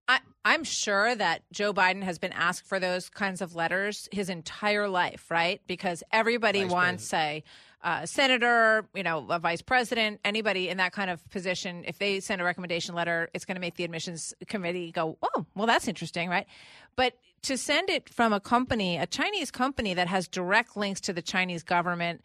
I, 0.07 0.19
I'm 0.45 0.63
sure 0.63 1.13
that 1.13 1.41
Joe 1.51 1.73
Biden 1.73 2.01
has 2.01 2.17
been 2.17 2.31
asked 2.31 2.65
for 2.65 2.79
those 2.79 3.09
kinds 3.09 3.41
of 3.41 3.55
letters 3.55 4.07
his 4.09 4.29
entire 4.29 4.87
life, 4.87 5.29
right? 5.29 5.61
Because 5.67 6.01
everybody 6.13 6.63
Vice 6.63 6.71
wants, 6.71 7.07
say, 7.09 7.43
uh, 7.83 7.99
a 8.03 8.07
senator, 8.07 8.87
you 8.93 9.03
know, 9.03 9.25
a 9.29 9.39
vice 9.39 9.61
president, 9.61 10.21
anybody 10.23 10.69
in 10.69 10.77
that 10.77 10.93
kind 10.93 11.09
of 11.09 11.29
position. 11.29 11.83
If 11.85 11.99
they 11.99 12.21
send 12.21 12.41
a 12.41 12.45
recommendation 12.45 12.95
letter, 12.95 13.29
it's 13.33 13.43
going 13.43 13.55
to 13.55 13.61
make 13.61 13.75
the 13.75 13.83
admissions 13.83 14.33
committee 14.47 14.91
go, 14.93 15.17
"Oh, 15.21 15.45
well, 15.55 15.67
that's 15.67 15.89
interesting, 15.89 16.29
right?" 16.29 16.47
But 16.95 17.17
to 17.43 17.57
send 17.57 17.89
it 17.89 18.07
from 18.07 18.31
a 18.31 18.39
company, 18.39 18.97
a 18.97 19.05
Chinese 19.05 19.51
company 19.51 19.93
that 19.93 20.07
has 20.07 20.29
direct 20.29 20.77
links 20.77 21.01
to 21.01 21.13
the 21.13 21.21
Chinese 21.21 21.63
government, 21.63 22.21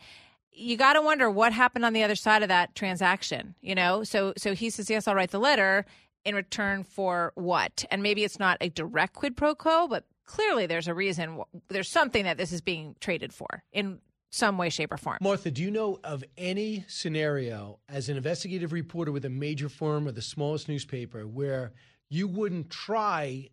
you 0.58 0.76
got 0.76 0.94
to 0.94 1.02
wonder 1.02 1.30
what 1.30 1.52
happened 1.52 1.84
on 1.84 1.92
the 1.92 2.02
other 2.02 2.16
side 2.16 2.42
of 2.42 2.48
that 2.48 2.74
transaction. 2.74 3.54
You 3.60 3.74
know, 3.74 4.04
so 4.04 4.32
so 4.36 4.54
he 4.54 4.70
says, 4.70 4.90
"Yes, 4.90 5.08
I'll 5.08 5.14
write 5.14 5.30
the 5.30 5.40
letter." 5.40 5.84
In 6.24 6.34
return 6.34 6.84
for 6.84 7.32
what? 7.36 7.86
And 7.90 8.02
maybe 8.02 8.22
it's 8.22 8.38
not 8.38 8.58
a 8.60 8.68
direct 8.68 9.14
quid 9.14 9.34
pro 9.34 9.54
quo, 9.54 9.88
but 9.88 10.04
clearly 10.26 10.66
there's 10.66 10.86
a 10.86 10.92
reason. 10.92 11.42
There's 11.68 11.88
something 11.88 12.24
that 12.24 12.36
this 12.36 12.52
is 12.52 12.60
being 12.60 12.96
traded 13.00 13.32
for 13.32 13.62
in 13.72 14.00
some 14.30 14.58
way, 14.58 14.68
shape, 14.68 14.92
or 14.92 14.96
form. 14.96 15.18
Martha, 15.20 15.50
do 15.50 15.62
you 15.62 15.70
know 15.70 15.98
of 16.04 16.22
any 16.36 16.84
scenario 16.86 17.78
as 17.88 18.08
an 18.08 18.16
investigative 18.16 18.72
reporter 18.72 19.10
with 19.10 19.24
a 19.24 19.30
major 19.30 19.68
firm 19.68 20.06
or 20.06 20.12
the 20.12 20.22
smallest 20.22 20.68
newspaper 20.68 21.26
where 21.26 21.72
you 22.10 22.28
wouldn't 22.28 22.68
try 22.68 23.48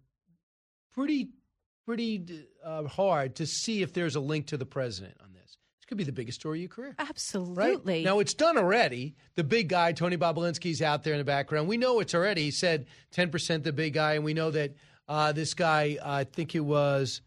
pretty, 0.94 1.30
pretty 1.86 2.46
uh, 2.64 2.84
hard 2.84 3.36
to 3.36 3.46
see 3.46 3.82
if 3.82 3.94
there's 3.94 4.16
a 4.16 4.20
link 4.20 4.48
to 4.48 4.58
the 4.58 4.66
president 4.66 5.16
on 5.24 5.32
this? 5.34 5.45
This 5.86 5.90
could 5.90 5.98
be 6.00 6.04
the 6.04 6.12
biggest 6.12 6.40
story 6.40 6.58
of 6.58 6.62
your 6.62 6.70
career. 6.70 6.96
Absolutely. 6.98 8.04
Now 8.04 8.18
it's 8.18 8.34
done 8.34 8.58
already. 8.58 9.14
The 9.36 9.44
big 9.44 9.70
guy, 9.70 9.92
Tony 9.92 10.18
Bobulinski's 10.18 10.82
out 10.82 11.04
there 11.04 11.14
in 11.14 11.20
the 11.20 11.24
background. 11.24 11.68
We 11.68 11.78
know 11.78 12.00
it's 12.00 12.16
already. 12.16 12.42
He 12.42 12.50
said 12.50 12.88
10% 13.14 13.62
the 13.62 13.72
big 13.72 13.94
guy, 13.94 14.16
and 14.16 14.24
we 14.24 14.34
know 14.34 14.50
that 14.50 14.74
uh, 15.08 15.32
this 15.32 15.54
guy, 15.54 16.00
uh, 16.02 16.12
I 16.12 16.24
think 16.24 16.56
it 16.56 16.62
was 16.62 17.22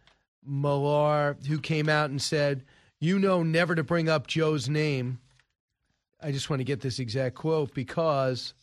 Millar, 0.45 1.37
who 1.47 1.61
came 1.61 1.89
out 1.89 2.11
and 2.11 2.21
said, 2.21 2.65
You 2.99 3.21
know, 3.21 3.45
never 3.45 3.77
to 3.77 3.85
bring 3.85 4.09
up 4.09 4.27
Joe's 4.27 4.69
name. 4.69 5.21
I 6.21 6.33
just 6.33 6.51
want 6.51 6.59
to 6.59 6.65
get 6.65 6.81
this 6.81 6.99
exact 6.99 7.37
quote 7.37 7.73
because 7.75 8.55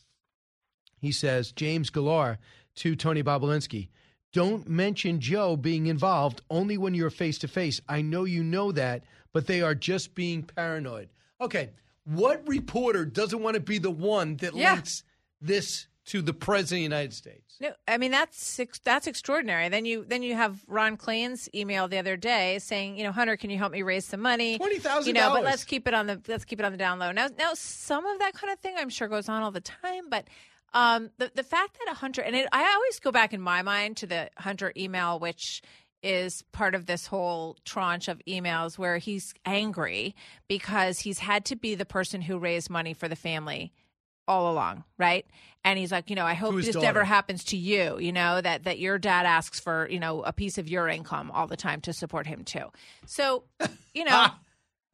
he 1.00 1.10
says, 1.10 1.52
James 1.52 1.88
Gilliar 1.88 2.36
to 2.76 2.96
Tony 2.96 3.22
Bobolinsky, 3.22 3.88
don't 4.34 4.68
mention 4.68 5.20
Joe 5.20 5.56
being 5.56 5.86
involved 5.86 6.42
only 6.50 6.76
when 6.76 6.92
you're 6.92 7.08
face 7.08 7.38
to 7.38 7.48
face. 7.48 7.80
I 7.88 8.02
know 8.02 8.24
you 8.24 8.44
know 8.44 8.72
that, 8.72 9.04
but 9.36 9.46
they 9.46 9.60
are 9.60 9.74
just 9.74 10.14
being 10.14 10.42
paranoid. 10.42 11.10
Okay, 11.42 11.68
what 12.06 12.48
reporter 12.48 13.04
doesn't 13.04 13.42
want 13.42 13.52
to 13.52 13.60
be 13.60 13.76
the 13.76 13.90
one 13.90 14.38
that 14.38 14.54
Yeah. 14.54 14.72
links 14.72 15.02
this 15.42 15.88
to 16.06 16.22
the 16.22 16.32
president 16.32 16.70
of 16.70 16.78
the 16.78 16.82
United 16.84 17.12
States? 17.12 17.56
No, 17.60 17.74
I 17.86 17.98
mean 17.98 18.12
that's 18.12 18.58
that's 18.82 19.06
extraordinary. 19.06 19.68
Then 19.68 19.84
you 19.84 20.06
then 20.08 20.22
you 20.22 20.34
have 20.34 20.64
Ron 20.66 20.96
Klain's 20.96 21.50
email 21.54 21.86
the 21.86 21.98
other 21.98 22.16
day 22.16 22.58
saying, 22.60 22.96
you 22.96 23.04
know, 23.04 23.12
Hunter, 23.12 23.36
can 23.36 23.50
you 23.50 23.58
help 23.58 23.72
me 23.72 23.82
raise 23.82 24.06
some 24.06 24.20
money? 24.22 24.56
Twenty 24.56 24.78
thousand 24.78 25.14
You 25.14 25.20
know, 25.20 25.34
but 25.34 25.44
let's 25.44 25.64
keep 25.64 25.86
it 25.86 25.92
on 25.92 26.06
the 26.06 26.18
let's 26.28 26.46
keep 26.46 26.58
it 26.58 26.64
on 26.64 26.72
the 26.72 26.78
down 26.78 26.98
low. 26.98 27.12
Now, 27.12 27.28
now 27.38 27.52
some 27.52 28.06
of 28.06 28.18
that 28.20 28.32
kind 28.32 28.50
of 28.50 28.58
thing 28.60 28.76
I'm 28.78 28.88
sure 28.88 29.06
goes 29.06 29.28
on 29.28 29.42
all 29.42 29.50
the 29.50 29.60
time, 29.60 30.08
but 30.08 30.28
um, 30.72 31.10
the 31.18 31.30
the 31.34 31.42
fact 31.44 31.76
that 31.78 31.92
a 31.92 31.94
Hunter 31.94 32.22
and 32.22 32.34
it, 32.34 32.48
I 32.52 32.72
always 32.72 33.00
go 33.00 33.12
back 33.12 33.34
in 33.34 33.42
my 33.42 33.60
mind 33.60 33.98
to 33.98 34.06
the 34.06 34.30
Hunter 34.38 34.72
email, 34.78 35.18
which 35.18 35.60
is 36.06 36.42
part 36.52 36.76
of 36.76 36.86
this 36.86 37.08
whole 37.08 37.56
tranche 37.64 38.06
of 38.06 38.22
emails 38.28 38.78
where 38.78 38.98
he's 38.98 39.34
angry 39.44 40.14
because 40.46 41.00
he's 41.00 41.18
had 41.18 41.44
to 41.46 41.56
be 41.56 41.74
the 41.74 41.84
person 41.84 42.22
who 42.22 42.38
raised 42.38 42.70
money 42.70 42.94
for 42.94 43.08
the 43.08 43.16
family 43.16 43.72
all 44.28 44.52
along, 44.52 44.84
right? 44.98 45.26
And 45.64 45.78
he's 45.78 45.90
like, 45.90 46.08
you 46.08 46.14
know, 46.14 46.24
I 46.24 46.34
hope 46.34 46.54
this 46.54 46.66
daughter. 46.66 46.86
never 46.86 47.04
happens 47.04 47.42
to 47.44 47.56
you, 47.56 47.98
you 47.98 48.12
know, 48.12 48.40
that 48.40 48.64
that 48.64 48.78
your 48.78 48.98
dad 48.98 49.26
asks 49.26 49.58
for, 49.58 49.88
you 49.90 49.98
know, 49.98 50.22
a 50.22 50.32
piece 50.32 50.58
of 50.58 50.68
your 50.68 50.88
income 50.88 51.32
all 51.32 51.48
the 51.48 51.56
time 51.56 51.80
to 51.82 51.92
support 51.92 52.26
him 52.26 52.44
too. 52.44 52.70
So, 53.06 53.44
you 53.92 54.04
know, 54.04 54.10
ah. 54.14 54.38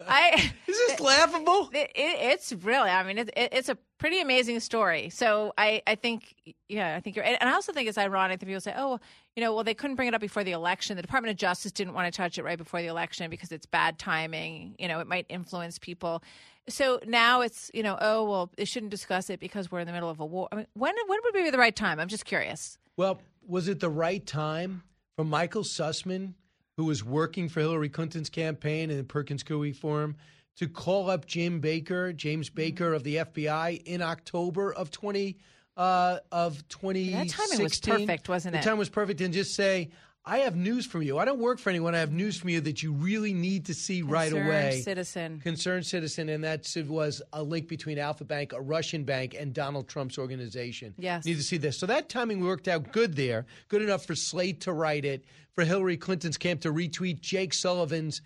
I 0.08 0.52
Is 0.66 0.78
this 0.88 1.00
laughable? 1.00 1.70
It, 1.72 1.90
it, 1.94 2.16
it's 2.32 2.52
really, 2.52 2.90
I 2.90 3.02
mean, 3.04 3.18
it, 3.18 3.30
it, 3.36 3.52
it's 3.52 3.68
a 3.68 3.76
pretty 4.02 4.20
amazing 4.20 4.58
story. 4.58 5.10
So 5.10 5.52
I, 5.56 5.80
I 5.86 5.94
think, 5.94 6.34
yeah, 6.68 6.96
I 6.96 7.00
think 7.00 7.14
you're, 7.14 7.24
and 7.24 7.38
I 7.40 7.52
also 7.52 7.72
think 7.72 7.88
it's 7.88 7.96
ironic 7.96 8.40
that 8.40 8.46
people 8.46 8.60
say, 8.60 8.74
oh, 8.76 8.98
you 9.36 9.40
know, 9.44 9.54
well, 9.54 9.62
they 9.62 9.74
couldn't 9.74 9.94
bring 9.94 10.08
it 10.08 10.14
up 10.14 10.20
before 10.20 10.42
the 10.42 10.50
election. 10.50 10.96
The 10.96 11.02
Department 11.02 11.30
of 11.30 11.36
Justice 11.36 11.70
didn't 11.70 11.94
want 11.94 12.12
to 12.12 12.16
touch 12.16 12.36
it 12.36 12.42
right 12.42 12.58
before 12.58 12.82
the 12.82 12.88
election 12.88 13.30
because 13.30 13.52
it's 13.52 13.64
bad 13.64 14.00
timing. 14.00 14.74
You 14.76 14.88
know, 14.88 14.98
it 14.98 15.06
might 15.06 15.26
influence 15.28 15.78
people. 15.78 16.20
So 16.68 16.98
now 17.06 17.42
it's, 17.42 17.70
you 17.74 17.84
know, 17.84 17.96
oh, 18.00 18.28
well, 18.28 18.50
they 18.56 18.64
shouldn't 18.64 18.90
discuss 18.90 19.30
it 19.30 19.38
because 19.38 19.70
we're 19.70 19.78
in 19.78 19.86
the 19.86 19.92
middle 19.92 20.10
of 20.10 20.18
a 20.18 20.26
war. 20.26 20.48
I 20.50 20.56
mean, 20.56 20.66
when, 20.74 20.96
when 21.06 21.18
would 21.22 21.32
be 21.32 21.48
the 21.50 21.56
right 21.56 21.76
time? 21.76 22.00
I'm 22.00 22.08
just 22.08 22.24
curious. 22.24 22.78
Well, 22.96 23.20
was 23.46 23.68
it 23.68 23.78
the 23.78 23.88
right 23.88 24.26
time 24.26 24.82
for 25.14 25.24
Michael 25.24 25.62
Sussmann, 25.62 26.34
who 26.76 26.86
was 26.86 27.04
working 27.04 27.48
for 27.48 27.60
Hillary 27.60 27.88
Clinton's 27.88 28.30
campaign 28.30 28.90
and 28.90 28.98
the 28.98 29.04
Perkins 29.04 29.44
Coie 29.44 29.76
Forum, 29.76 30.16
to 30.56 30.68
call 30.68 31.10
up 31.10 31.26
Jim 31.26 31.60
Baker, 31.60 32.12
James 32.12 32.50
Baker 32.50 32.92
of 32.92 33.04
the 33.04 33.16
FBI, 33.16 33.82
in 33.84 34.02
October 34.02 34.72
of 34.72 34.90
twenty 34.90 35.38
uh, 35.76 36.18
of 36.30 36.66
twenty? 36.68 37.12
That 37.12 37.28
timing 37.28 37.62
was 37.62 37.80
perfect, 37.80 38.28
wasn't 38.28 38.56
it? 38.56 38.58
the 38.62 38.64
time 38.64 38.78
was 38.78 38.88
perfect, 38.88 39.20
and 39.20 39.32
just 39.32 39.54
say. 39.54 39.90
I 40.24 40.38
have 40.38 40.54
news 40.54 40.86
from 40.86 41.02
you. 41.02 41.18
I 41.18 41.24
don't 41.24 41.40
work 41.40 41.58
for 41.58 41.68
anyone. 41.68 41.96
I 41.96 41.98
have 41.98 42.12
news 42.12 42.36
from 42.36 42.50
you 42.50 42.60
that 42.60 42.80
you 42.80 42.92
really 42.92 43.32
need 43.34 43.66
to 43.66 43.74
see 43.74 44.02
right 44.02 44.30
Concerned 44.30 44.48
away. 44.48 44.80
citizen. 44.80 45.40
Concerned 45.40 45.84
citizen, 45.84 46.28
and 46.28 46.44
that 46.44 46.64
was 46.86 47.20
a 47.32 47.42
link 47.42 47.66
between 47.66 47.98
Alfa 47.98 48.24
Bank, 48.24 48.52
a 48.52 48.60
Russian 48.60 49.02
bank, 49.02 49.34
and 49.36 49.52
Donald 49.52 49.88
Trump's 49.88 50.18
organization. 50.18 50.94
Yes. 50.96 51.24
Need 51.24 51.38
to 51.38 51.42
see 51.42 51.56
this. 51.56 51.76
So 51.76 51.86
that 51.86 52.08
timing 52.08 52.44
worked 52.44 52.68
out 52.68 52.92
good 52.92 53.16
there. 53.16 53.46
Good 53.66 53.82
enough 53.82 54.06
for 54.06 54.14
Slate 54.14 54.60
to 54.60 54.72
write 54.72 55.04
it, 55.04 55.24
for 55.56 55.64
Hillary 55.64 55.96
Clinton's 55.96 56.38
camp 56.38 56.60
to 56.60 56.72
retweet 56.72 57.20
Jake 57.20 57.52
Sullivan's 57.52 58.22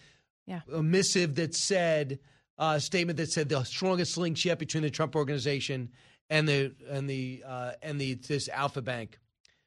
Yeah. 0.46 0.60
a 0.72 0.82
missive 0.82 1.34
that 1.36 1.54
said 1.54 2.18
uh, 2.58 2.78
statement 2.78 3.16
that 3.18 3.30
said 3.30 3.48
the 3.48 3.64
strongest 3.64 4.16
links 4.16 4.44
yet 4.44 4.58
between 4.58 4.82
the 4.82 4.90
Trump 4.90 5.14
organization 5.16 5.90
and 6.30 6.48
the 6.48 6.72
and 6.88 7.08
the 7.08 7.42
uh, 7.46 7.72
and 7.82 8.00
the 8.00 8.14
this 8.14 8.48
Alfa 8.48 8.82
Bank. 8.82 9.18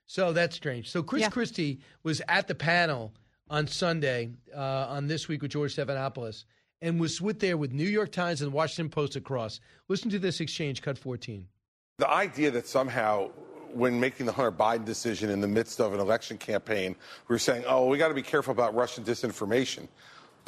So 0.06 0.34
that's 0.34 0.56
strange. 0.56 0.90
So 0.90 1.04
Chris 1.04 1.22
Yeah. 1.22 1.30
Christie 1.30 1.80
was 2.04 2.22
at 2.28 2.48
the 2.48 2.56
panel 2.56 3.14
on 3.50 3.68
Sunday 3.68 4.32
uh, 4.56 4.88
on 4.90 5.08
this 5.08 5.28
week 5.28 5.42
with 5.42 5.52
George 5.52 5.76
Stephanopoulos 5.76 6.46
and 6.82 7.00
was 7.00 7.22
with 7.22 7.40
there 7.40 7.58
with 7.58 7.74
New 7.74 7.88
York 7.88 8.12
Times 8.12 8.42
and 8.42 8.52
Washington 8.54 8.90
Post 8.90 9.16
across. 9.16 9.60
Listen 9.88 10.10
to 10.12 10.20
this 10.20 10.40
exchange, 10.40 10.82
cut 10.82 10.98
14. 10.98 11.46
The 11.98 12.10
idea 12.10 12.50
that 12.52 12.68
somehow, 12.68 13.30
when 13.74 14.00
making 14.00 14.26
the 14.26 14.32
Hunter 14.32 14.52
Biden 14.52 14.86
decision 14.86 15.30
in 15.30 15.42
the 15.42 15.48
midst 15.48 15.82
of 15.82 15.94
an 15.94 16.00
election 16.00 16.38
campaign, 16.38 16.96
we 17.28 17.34
were 17.34 17.40
saying, 17.40 17.66
oh, 17.68 17.88
we 17.88 17.98
got 17.98 18.08
to 18.08 18.14
be 18.14 18.22
careful 18.22 18.52
about 18.52 18.74
Russian 18.74 19.04
disinformation. 19.04 19.88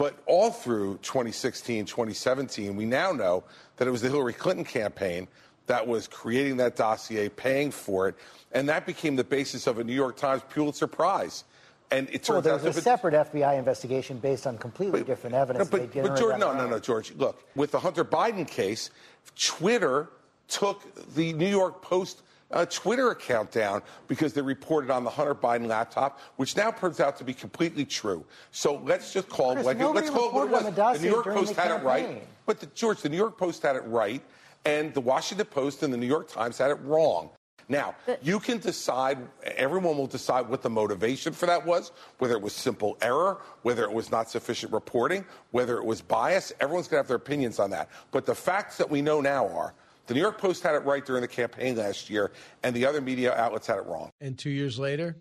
But 0.01 0.17
all 0.25 0.49
through 0.49 0.97
2016, 1.03 1.85
2017, 1.85 2.75
we 2.75 2.85
now 2.85 3.11
know 3.11 3.43
that 3.77 3.87
it 3.87 3.91
was 3.91 4.01
the 4.01 4.09
Hillary 4.09 4.33
Clinton 4.33 4.65
campaign 4.65 5.27
that 5.67 5.85
was 5.85 6.07
creating 6.07 6.57
that 6.57 6.75
dossier, 6.75 7.29
paying 7.29 7.69
for 7.69 8.07
it, 8.07 8.15
and 8.51 8.67
that 8.67 8.87
became 8.87 9.15
the 9.15 9.23
basis 9.23 9.67
of 9.67 9.77
a 9.77 9.83
New 9.83 9.93
York 9.93 10.17
Times 10.17 10.41
Pulitzer 10.49 10.87
Prize. 10.87 11.43
And 11.91 12.09
it 12.09 12.27
Well, 12.27 12.41
turns 12.41 12.45
there 12.45 12.53
out 12.55 12.63
was 12.63 12.77
a 12.77 12.81
separate 12.81 13.13
FBI 13.13 13.59
investigation 13.59 14.17
based 14.17 14.47
on 14.47 14.57
completely 14.57 15.03
different 15.03 15.35
evidence. 15.35 15.71
no, 15.71 15.77
They 15.77 15.85
but, 15.85 16.01
but 16.09 16.17
George, 16.17 16.39
no, 16.39 16.51
no, 16.51 16.67
no, 16.67 16.79
George. 16.79 17.13
Look, 17.13 17.47
with 17.55 17.69
the 17.69 17.79
Hunter 17.79 18.03
Biden 18.03 18.47
case, 18.47 18.89
Twitter 19.35 20.09
took 20.47 20.81
the 21.13 21.31
New 21.33 21.47
York 21.47 21.83
Post 21.83 22.23
uh, 22.53 22.65
Twitter 22.65 23.11
account 23.11 23.51
down 23.51 23.81
because 24.07 24.33
they 24.33 24.41
reported 24.41 24.89
on 24.89 25.03
the 25.03 25.09
Hunter 25.09 25.35
Biden 25.35 25.67
laptop, 25.67 26.19
which 26.37 26.55
now 26.55 26.71
turns 26.71 26.99
out 26.99 27.17
to 27.17 27.23
be 27.23 27.33
completely 27.33 27.85
true. 27.85 28.25
So 28.51 28.81
let's 28.85 29.13
just 29.13 29.29
call 29.29 29.53
Chris, 29.53 29.65
it 29.65 29.77
like 29.77 29.95
let's 29.95 30.09
call 30.09 30.29
it 30.29 30.33
what 30.33 30.47
it 30.47 30.51
was. 30.51 30.65
the 30.65 30.71
dossier 30.71 31.03
New 31.03 31.15
York 31.15 31.25
Post 31.25 31.55
the 31.55 31.61
had 31.61 31.71
it 31.71 31.83
right, 31.83 32.27
but 32.45 32.59
the, 32.59 32.65
George, 32.67 33.01
the 33.01 33.09
New 33.09 33.17
York 33.17 33.37
Post 33.37 33.63
had 33.63 33.75
it 33.75 33.83
right, 33.85 34.21
and 34.65 34.93
the 34.93 35.01
Washington 35.01 35.47
Post 35.47 35.83
and 35.83 35.93
the 35.93 35.97
New 35.97 36.07
York 36.07 36.29
Times 36.29 36.57
had 36.57 36.71
it 36.71 36.79
wrong. 36.83 37.29
Now, 37.69 37.95
you 38.21 38.41
can 38.41 38.57
decide, 38.57 39.17
everyone 39.43 39.97
will 39.97 40.07
decide 40.07 40.49
what 40.49 40.61
the 40.61 40.69
motivation 40.69 41.31
for 41.31 41.45
that 41.45 41.65
was, 41.65 41.93
whether 42.17 42.33
it 42.33 42.41
was 42.41 42.51
simple 42.51 42.97
error, 43.01 43.39
whether 43.61 43.83
it 43.83 43.93
was 43.93 44.11
not 44.11 44.29
sufficient 44.29 44.73
reporting, 44.73 45.23
whether 45.51 45.77
it 45.77 45.85
was 45.85 46.01
bias. 46.01 46.51
Everyone's 46.59 46.89
going 46.89 46.97
to 46.97 47.03
have 47.03 47.07
their 47.07 47.15
opinions 47.15 47.59
on 47.59 47.69
that. 47.69 47.89
But 48.11 48.25
the 48.25 48.35
facts 48.35 48.75
that 48.77 48.89
we 48.89 49.01
know 49.01 49.21
now 49.21 49.47
are 49.47 49.73
the 50.07 50.13
New 50.13 50.19
York 50.21 50.37
Post 50.37 50.63
had 50.63 50.75
it 50.75 50.85
right 50.85 51.05
during 51.05 51.21
the 51.21 51.27
campaign 51.27 51.75
last 51.75 52.09
year, 52.09 52.31
and 52.63 52.75
the 52.75 52.85
other 52.85 53.01
media 53.01 53.33
outlets 53.33 53.67
had 53.67 53.77
it 53.77 53.85
wrong. 53.85 54.09
And 54.19 54.37
two 54.37 54.49
years 54.49 54.77
later, 54.79 55.17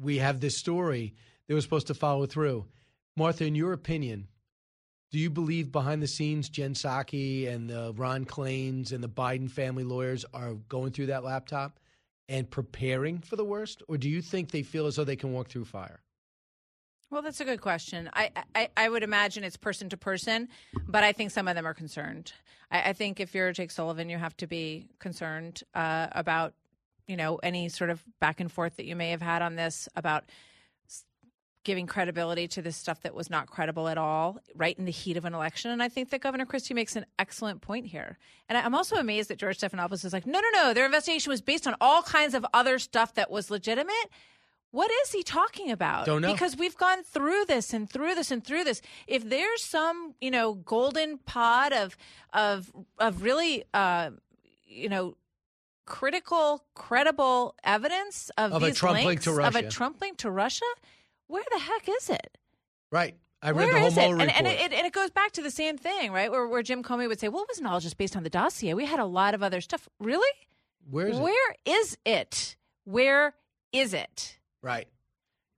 we 0.00 0.18
have 0.18 0.40
this 0.40 0.58
story 0.58 1.14
that 1.46 1.54
was 1.54 1.64
supposed 1.64 1.86
to 1.88 1.94
follow 1.94 2.26
through. 2.26 2.66
Martha, 3.16 3.44
in 3.44 3.54
your 3.54 3.72
opinion, 3.72 4.28
do 5.10 5.18
you 5.18 5.30
believe 5.30 5.72
behind 5.72 6.02
the 6.02 6.06
scenes 6.06 6.48
Jen 6.48 6.74
Psaki 6.74 7.48
and 7.48 7.68
the 7.68 7.92
Ron 7.96 8.24
Klains 8.24 8.92
and 8.92 9.02
the 9.02 9.08
Biden 9.08 9.50
family 9.50 9.82
lawyers 9.82 10.24
are 10.32 10.54
going 10.68 10.92
through 10.92 11.06
that 11.06 11.24
laptop 11.24 11.80
and 12.28 12.48
preparing 12.48 13.18
for 13.18 13.34
the 13.34 13.44
worst? 13.44 13.82
Or 13.88 13.98
do 13.98 14.08
you 14.08 14.22
think 14.22 14.50
they 14.50 14.62
feel 14.62 14.86
as 14.86 14.96
though 14.96 15.04
they 15.04 15.16
can 15.16 15.32
walk 15.32 15.48
through 15.48 15.64
fire? 15.64 16.00
Well, 17.10 17.22
that's 17.22 17.40
a 17.40 17.44
good 17.44 17.60
question. 17.60 18.08
I, 18.12 18.30
I, 18.54 18.68
I 18.76 18.88
would 18.88 19.02
imagine 19.02 19.42
it's 19.42 19.56
person 19.56 19.88
to 19.88 19.96
person, 19.96 20.48
but 20.86 21.02
I 21.02 21.12
think 21.12 21.32
some 21.32 21.48
of 21.48 21.56
them 21.56 21.66
are 21.66 21.74
concerned. 21.74 22.32
I, 22.70 22.90
I 22.90 22.92
think 22.92 23.18
if 23.18 23.34
you're 23.34 23.52
Jake 23.52 23.72
Sullivan, 23.72 24.08
you 24.08 24.16
have 24.16 24.36
to 24.36 24.46
be 24.46 24.88
concerned 25.00 25.62
uh, 25.74 26.06
about, 26.12 26.54
you 27.08 27.16
know, 27.16 27.36
any 27.42 27.68
sort 27.68 27.90
of 27.90 28.04
back 28.20 28.38
and 28.38 28.50
forth 28.50 28.76
that 28.76 28.86
you 28.86 28.94
may 28.94 29.10
have 29.10 29.22
had 29.22 29.42
on 29.42 29.56
this 29.56 29.88
about 29.96 30.24
giving 31.64 31.86
credibility 31.86 32.46
to 32.48 32.62
this 32.62 32.76
stuff 32.76 33.02
that 33.02 33.14
was 33.14 33.28
not 33.28 33.48
credible 33.48 33.88
at 33.88 33.98
all, 33.98 34.38
right 34.54 34.78
in 34.78 34.84
the 34.84 34.92
heat 34.92 35.16
of 35.16 35.24
an 35.24 35.34
election. 35.34 35.72
And 35.72 35.82
I 35.82 35.88
think 35.88 36.10
that 36.10 36.20
Governor 36.20 36.46
Christie 36.46 36.74
makes 36.74 36.96
an 36.96 37.04
excellent 37.18 37.60
point 37.60 37.86
here. 37.86 38.18
And 38.48 38.56
I'm 38.56 38.74
also 38.74 38.96
amazed 38.96 39.28
that 39.30 39.38
George 39.38 39.58
Stephanopoulos 39.58 40.04
is 40.04 40.12
like, 40.12 40.26
no, 40.26 40.40
no, 40.40 40.62
no, 40.62 40.74
their 40.74 40.86
investigation 40.86 41.30
was 41.30 41.42
based 41.42 41.66
on 41.66 41.74
all 41.80 42.02
kinds 42.02 42.34
of 42.34 42.46
other 42.54 42.78
stuff 42.78 43.14
that 43.14 43.30
was 43.30 43.50
legitimate. 43.50 44.10
What 44.72 44.90
is 45.02 45.12
he 45.12 45.22
talking 45.22 45.70
about? 45.70 46.06
Don't 46.06 46.22
know. 46.22 46.32
Because 46.32 46.56
we've 46.56 46.76
gone 46.76 47.02
through 47.02 47.44
this 47.46 47.72
and 47.72 47.90
through 47.90 48.14
this 48.14 48.30
and 48.30 48.44
through 48.44 48.64
this. 48.64 48.80
If 49.06 49.28
there's 49.28 49.64
some, 49.64 50.14
you 50.20 50.30
know, 50.30 50.54
golden 50.54 51.18
pod 51.18 51.72
of 51.72 51.96
of 52.32 52.70
of 52.98 53.22
really, 53.22 53.64
uh, 53.74 54.10
you 54.66 54.88
know, 54.88 55.16
critical, 55.86 56.64
credible 56.74 57.56
evidence 57.64 58.30
of, 58.38 58.52
Of 58.52 58.62
a 58.62 58.66
these 58.66 58.76
Trump 58.76 58.94
link 58.94 59.06
links 59.06 59.24
to 59.24 59.30
of 59.32 59.38
a 59.38 59.40
Russia. 59.40 59.68
Trump 59.68 60.00
link 60.00 60.18
to 60.18 60.30
Russia, 60.30 60.66
where 61.26 61.44
the 61.50 61.58
heck 61.58 61.88
is 61.88 62.08
it? 62.08 62.38
Right. 62.92 63.16
I 63.42 63.50
read 63.50 63.56
Where 63.56 63.72
the 63.72 63.78
whole 63.78 63.88
is 63.88 63.96
it? 63.96 64.02
And, 64.02 64.30
and 64.30 64.46
it, 64.46 64.72
and 64.72 64.86
it 64.86 64.92
goes 64.92 65.10
back 65.10 65.32
to 65.32 65.42
the 65.42 65.50
same 65.50 65.78
thing, 65.78 66.12
right? 66.12 66.30
Where, 66.30 66.46
where 66.46 66.62
Jim 66.62 66.82
Comey 66.82 67.08
would 67.08 67.18
say, 67.18 67.28
"Well, 67.28 67.42
it 67.42 67.48
wasn't 67.48 67.68
all 67.68 67.80
just 67.80 67.96
based 67.96 68.14
on 68.14 68.22
the 68.22 68.30
dossier. 68.30 68.74
We 68.74 68.84
had 68.84 69.00
a 69.00 69.04
lot 69.06 69.34
of 69.34 69.42
other 69.42 69.60
stuff." 69.60 69.88
Really? 69.98 70.30
Where 70.88 71.08
is 71.08 71.16
it? 71.16 71.22
Where 71.22 71.54
is 71.64 71.98
it? 72.04 72.56
Where 72.84 73.34
is 73.72 73.94
it? 73.94 74.38
Right. 74.62 74.88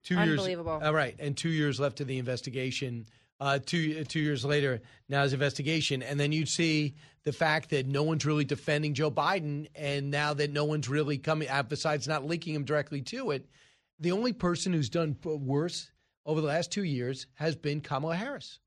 Two 0.05 0.17
Unbelievable. 0.17 0.73
years. 0.75 0.83
All 0.85 0.95
right, 0.95 1.15
and 1.19 1.37
two 1.37 1.49
years 1.49 1.79
left 1.79 1.99
to 1.99 2.05
the 2.05 2.19
investigation. 2.19 3.07
Uh, 3.41 3.59
two 3.65 4.05
two 4.05 4.21
years 4.21 4.45
later, 4.45 4.81
now 5.09 5.23
his 5.23 5.33
investigation, 5.33 6.03
and 6.03 6.19
then 6.19 6.33
you'd 6.33 6.49
see 6.49 6.95
the 7.25 7.33
fact 7.33 7.71
that 7.71 7.87
no 7.87 8.03
one's 8.03 8.25
really 8.25 8.45
defending 8.45 8.95
Joe 8.95 9.11
Biden, 9.11 9.69
and 9.75 10.11
now 10.11 10.35
that 10.35 10.53
no 10.53 10.65
one's 10.65 10.89
really 10.89 11.19
coming, 11.19 11.49
uh, 11.49 11.63
besides 11.63 12.07
not 12.09 12.25
linking 12.25 12.55
him 12.55 12.65
directly 12.65 13.01
to 13.03 13.31
it, 13.31 13.47
the 13.99 14.13
only 14.13 14.33
person 14.33 14.73
who's 14.73 14.89
done 14.89 15.17
worse 15.25 15.91
over 16.27 16.41
the 16.41 16.47
last 16.47 16.71
two 16.73 16.85
years 16.85 17.27
has 17.35 17.57
been 17.57 17.81
Kamala 17.81 18.17
Harris. 18.17 18.59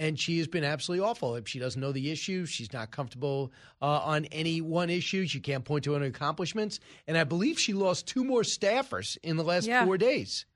And 0.00 0.18
she 0.18 0.38
has 0.38 0.48
been 0.48 0.64
absolutely 0.64 1.06
awful. 1.06 1.36
If 1.36 1.46
she 1.46 1.58
doesn't 1.58 1.78
know 1.80 1.92
the 1.92 2.10
issue, 2.10 2.46
she's 2.46 2.72
not 2.72 2.90
comfortable 2.90 3.52
uh, 3.82 3.84
on 4.02 4.24
any 4.32 4.62
one 4.62 4.88
issue. 4.88 5.26
She 5.26 5.40
can't 5.40 5.62
point 5.64 5.84
to 5.84 5.94
any 5.94 6.06
accomplishments. 6.06 6.80
And 7.06 7.18
I 7.18 7.24
believe 7.24 7.58
she 7.60 7.74
lost 7.74 8.06
two 8.08 8.24
more 8.24 8.40
staffers 8.40 9.18
in 9.22 9.36
the 9.36 9.44
last 9.44 9.66
Yeah. 9.66 9.84
four 9.84 9.98
days. 9.98 10.46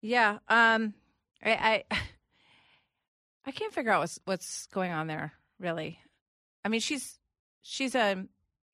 Yeah. 0.00 0.38
Um. 0.48 0.94
I. 1.44 1.84
I, 1.90 1.96
I 3.46 3.50
can't 3.52 3.72
figure 3.72 3.92
out 3.92 4.00
what's 4.00 4.18
what's 4.24 4.66
going 4.66 4.92
on 4.92 5.06
there. 5.06 5.32
Really. 5.58 5.98
I 6.64 6.68
mean, 6.68 6.80
she's 6.80 7.18
she's 7.62 7.94
a 7.94 8.24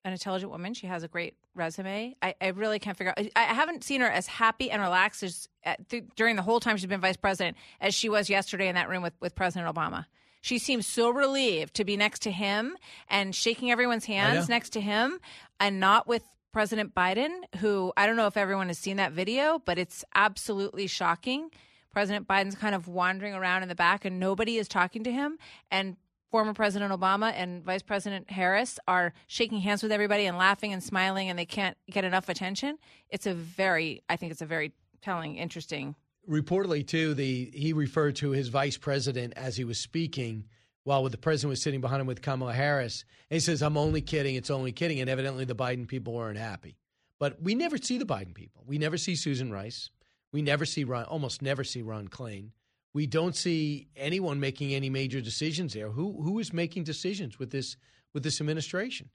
an 0.05 0.11
intelligent 0.11 0.51
woman. 0.51 0.73
She 0.73 0.87
has 0.87 1.03
a 1.03 1.07
great 1.07 1.35
resume. 1.55 2.15
I, 2.21 2.35
I 2.41 2.47
really 2.49 2.79
can't 2.79 2.97
figure 2.97 3.13
out. 3.15 3.25
I, 3.35 3.53
haven't 3.53 3.83
seen 3.83 4.01
her 4.01 4.09
as 4.09 4.27
happy 4.27 4.71
and 4.71 4.81
relaxed 4.81 5.23
as 5.23 5.47
th- 5.89 6.05
during 6.15 6.35
the 6.35 6.41
whole 6.41 6.59
time 6.59 6.77
she's 6.77 6.87
been 6.87 7.01
vice 7.01 7.17
president 7.17 7.57
as 7.81 7.93
she 7.93 8.09
was 8.09 8.29
yesterday 8.29 8.67
in 8.67 8.75
that 8.75 8.89
room 8.89 9.03
with 9.03 9.13
with 9.19 9.35
President 9.35 9.73
Obama. 9.73 10.05
She 10.41 10.57
seems 10.57 10.87
so 10.87 11.09
relieved 11.09 11.73
to 11.75 11.83
be 11.83 11.97
next 11.97 12.21
to 12.23 12.31
him 12.31 12.77
and 13.09 13.35
shaking 13.35 13.71
everyone's 13.71 14.05
hands 14.05 14.47
next 14.47 14.69
to 14.71 14.81
him, 14.81 15.19
and 15.59 15.79
not 15.79 16.07
with 16.07 16.23
President 16.51 16.95
Biden, 16.95 17.41
who 17.57 17.93
I 17.97 18.05
don't 18.05 18.15
know 18.15 18.27
if 18.27 18.37
everyone 18.37 18.67
has 18.67 18.79
seen 18.79 18.97
that 18.97 19.11
video, 19.11 19.61
but 19.63 19.77
it's 19.77 20.03
absolutely 20.15 20.87
shocking. 20.87 21.49
President 21.91 22.27
Biden's 22.27 22.55
kind 22.55 22.75
of 22.75 22.87
wandering 22.87 23.33
around 23.33 23.63
in 23.63 23.69
the 23.69 23.75
back 23.75 24.05
and 24.05 24.19
nobody 24.19 24.57
is 24.57 24.67
talking 24.67 25.03
to 25.03 25.11
him. 25.11 25.37
And 25.71 25.97
former 26.29 26.53
President 26.53 26.91
Obama 26.91 27.33
and 27.35 27.63
Vice 27.63 27.81
President 27.81 28.29
Harris 28.29 28.79
are 28.87 29.13
shaking 29.27 29.59
hands 29.59 29.81
with 29.83 29.91
everybody 29.91 30.25
and 30.25 30.37
laughing 30.37 30.73
and 30.73 30.83
smiling, 30.83 31.29
and 31.29 31.37
they 31.37 31.45
can't 31.45 31.77
get 31.89 32.03
enough 32.03 32.29
attention. 32.29 32.77
It's 33.09 33.25
a 33.25 33.33
very, 33.33 34.03
I 34.09 34.15
think 34.15 34.31
it's 34.31 34.41
a 34.41 34.45
very 34.45 34.73
telling, 35.01 35.37
interesting. 35.37 35.95
Reportedly, 36.29 36.85
too, 36.85 37.13
the 37.13 37.49
he 37.53 37.73
referred 37.73 38.15
to 38.17 38.31
his 38.31 38.49
vice 38.49 38.77
president 38.77 39.33
as 39.35 39.57
he 39.57 39.63
was 39.63 39.79
speaking 39.79 40.45
while 40.83 41.07
the 41.09 41.17
president 41.17 41.49
was 41.49 41.61
sitting 41.61 41.81
behind 41.81 42.01
him 42.01 42.07
with 42.07 42.21
Kamala 42.21 42.53
Harris. 42.53 43.03
And 43.29 43.35
he 43.35 43.39
says, 43.39 43.61
I'm 43.61 43.77
only 43.77 44.01
kidding. 44.01 44.35
It's 44.35 44.49
only 44.49 44.71
kidding. 44.71 44.99
And 44.99 45.09
evidently, 45.09 45.45
the 45.45 45.55
Biden 45.55 45.87
people 45.87 46.13
weren't 46.13 46.37
happy. 46.37 46.77
But 47.19 47.41
we 47.41 47.53
never 47.53 47.77
see 47.77 47.97
the 47.97 48.05
Biden 48.05 48.33
people. 48.33 48.63
We 48.65 48.77
never 48.77 48.97
see 48.97 49.15
Susan 49.15 49.51
Rice. 49.51 49.89
We 50.31 50.41
never 50.41 50.65
see 50.65 50.83
Ron, 50.83 51.05
almost 51.05 51.41
never 51.41 51.63
see 51.63 51.81
Ron 51.81 52.07
Klain. 52.07 52.51
We 52.93 53.05
don't 53.07 53.35
see 53.35 53.87
anyone 53.95 54.39
making 54.39 54.73
any 54.73 54.89
major 54.89 55.21
decisions 55.21 55.73
there. 55.73 55.89
Who 55.89 56.21
who 56.21 56.39
is 56.39 56.51
making 56.53 56.83
decisions 56.83 57.37
with 57.37 57.51
this 57.51 57.77
with 58.13 58.23
this 58.23 58.41
administration? 58.41 59.09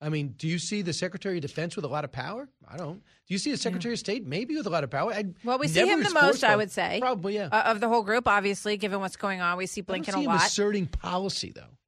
I 0.00 0.08
mean, 0.08 0.34
do 0.36 0.48
you 0.48 0.58
see 0.58 0.82
the 0.82 0.92
Secretary 0.92 1.36
of 1.36 1.42
Defense 1.42 1.76
with 1.76 1.84
a 1.84 1.88
lot 1.88 2.02
of 2.04 2.10
power? 2.10 2.48
I 2.68 2.76
don't. 2.76 2.96
Do 2.96 3.34
you 3.34 3.38
see 3.38 3.52
the 3.52 3.56
Secretary 3.56 3.94
of 3.94 4.00
State 4.00 4.26
maybe 4.26 4.56
with 4.56 4.66
a 4.66 4.70
lot 4.70 4.82
of 4.82 4.90
power? 4.90 5.12
I 5.12 5.26
Well, 5.44 5.60
we 5.60 5.68
see 5.68 5.86
him 5.86 6.02
the 6.02 6.10
most, 6.10 6.42
I 6.42 6.56
would 6.56 6.72
say. 6.72 6.98
Probably, 7.00 7.36
yeah. 7.36 7.46
Uh, 7.52 7.70
of 7.70 7.78
the 7.78 7.86
whole 7.88 8.02
group, 8.02 8.26
obviously, 8.26 8.76
given 8.76 8.98
what's 8.98 9.14
going 9.14 9.40
on. 9.40 9.56
We 9.58 9.66
see 9.66 9.80
I 9.80 9.84
don't 9.84 10.02
Blinken 10.02 10.06
see 10.06 10.12
a 10.12 10.18
him 10.22 10.26
lot. 10.26 10.46
asserting 10.46 10.86
policy, 10.86 11.52
though. 11.54 11.78